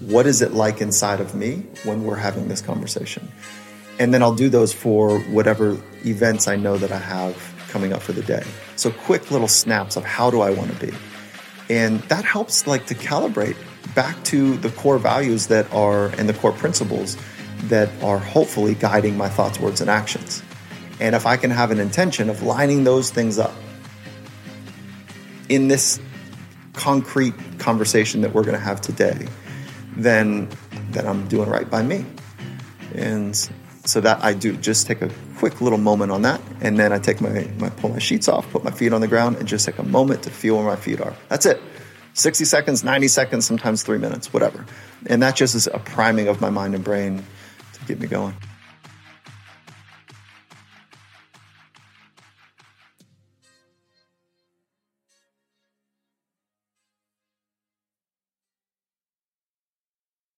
what 0.00 0.26
is 0.26 0.42
it 0.42 0.52
like 0.52 0.80
inside 0.80 1.20
of 1.20 1.34
me 1.34 1.64
when 1.84 2.04
we're 2.04 2.16
having 2.16 2.48
this 2.48 2.60
conversation? 2.60 3.30
And 3.98 4.12
then 4.12 4.22
I'll 4.22 4.34
do 4.34 4.48
those 4.48 4.72
for 4.72 5.18
whatever 5.20 5.80
events 6.04 6.48
I 6.48 6.56
know 6.56 6.76
that 6.76 6.92
I 6.92 6.98
have 6.98 7.36
coming 7.68 7.92
up 7.92 8.02
for 8.02 8.12
the 8.12 8.22
day. 8.22 8.44
So 8.76 8.90
quick 8.90 9.30
little 9.30 9.48
snaps 9.48 9.96
of 9.96 10.04
how 10.04 10.30
do 10.30 10.40
I 10.40 10.50
want 10.50 10.70
to 10.72 10.86
be? 10.86 10.92
And 11.70 12.00
that 12.02 12.24
helps 12.24 12.66
like 12.66 12.86
to 12.86 12.94
calibrate 12.94 13.56
back 13.94 14.22
to 14.24 14.56
the 14.56 14.70
core 14.70 14.98
values 14.98 15.48
that 15.48 15.72
are 15.72 16.08
and 16.08 16.28
the 16.28 16.34
core 16.34 16.52
principles 16.52 17.16
that 17.64 17.90
are 18.02 18.18
hopefully 18.18 18.74
guiding 18.74 19.16
my 19.16 19.28
thoughts, 19.28 19.58
words, 19.58 19.80
and 19.80 19.90
actions. 19.90 20.42
And 21.00 21.14
if 21.14 21.26
I 21.26 21.36
can 21.36 21.50
have 21.50 21.70
an 21.70 21.80
intention 21.80 22.30
of 22.30 22.42
lining 22.42 22.84
those 22.84 23.10
things 23.10 23.38
up 23.38 23.54
in 25.48 25.68
this 25.68 26.00
concrete 26.72 27.34
conversation 27.58 28.22
that 28.22 28.34
we're 28.34 28.42
going 28.42 28.56
to 28.56 28.64
have 28.64 28.80
today, 28.80 29.26
then 29.96 30.48
then 30.90 31.06
I'm 31.06 31.26
doing 31.28 31.48
right 31.48 31.68
by 31.68 31.82
me. 31.82 32.04
And 32.94 33.36
so 33.84 34.00
that 34.00 34.22
I 34.24 34.32
do 34.32 34.56
just 34.56 34.86
take 34.86 35.02
a 35.02 35.10
quick 35.36 35.60
little 35.60 35.78
moment 35.78 36.12
on 36.12 36.22
that, 36.22 36.40
and 36.60 36.78
then 36.78 36.92
I 36.92 36.98
take 36.98 37.20
my, 37.20 37.48
my 37.58 37.70
pull 37.70 37.90
my 37.90 37.98
sheets 37.98 38.28
off, 38.28 38.48
put 38.50 38.64
my 38.64 38.70
feet 38.70 38.92
on 38.92 39.00
the 39.00 39.08
ground, 39.08 39.36
and 39.36 39.48
just 39.48 39.66
take 39.66 39.78
a 39.78 39.82
moment 39.82 40.22
to 40.24 40.30
feel 40.30 40.56
where 40.56 40.64
my 40.64 40.76
feet 40.76 41.00
are. 41.00 41.14
That's 41.28 41.46
it. 41.46 41.60
60 42.14 42.44
seconds, 42.44 42.84
90 42.84 43.08
seconds, 43.08 43.44
sometimes 43.44 43.82
three 43.82 43.98
minutes, 43.98 44.32
whatever. 44.32 44.64
And 45.06 45.22
that 45.22 45.36
just 45.36 45.54
is 45.54 45.66
a 45.66 45.78
priming 45.78 46.28
of 46.28 46.40
my 46.40 46.50
mind 46.50 46.74
and 46.74 46.82
brain 46.82 47.24
to 47.74 47.84
get 47.84 48.00
me 48.00 48.06
going. 48.06 48.34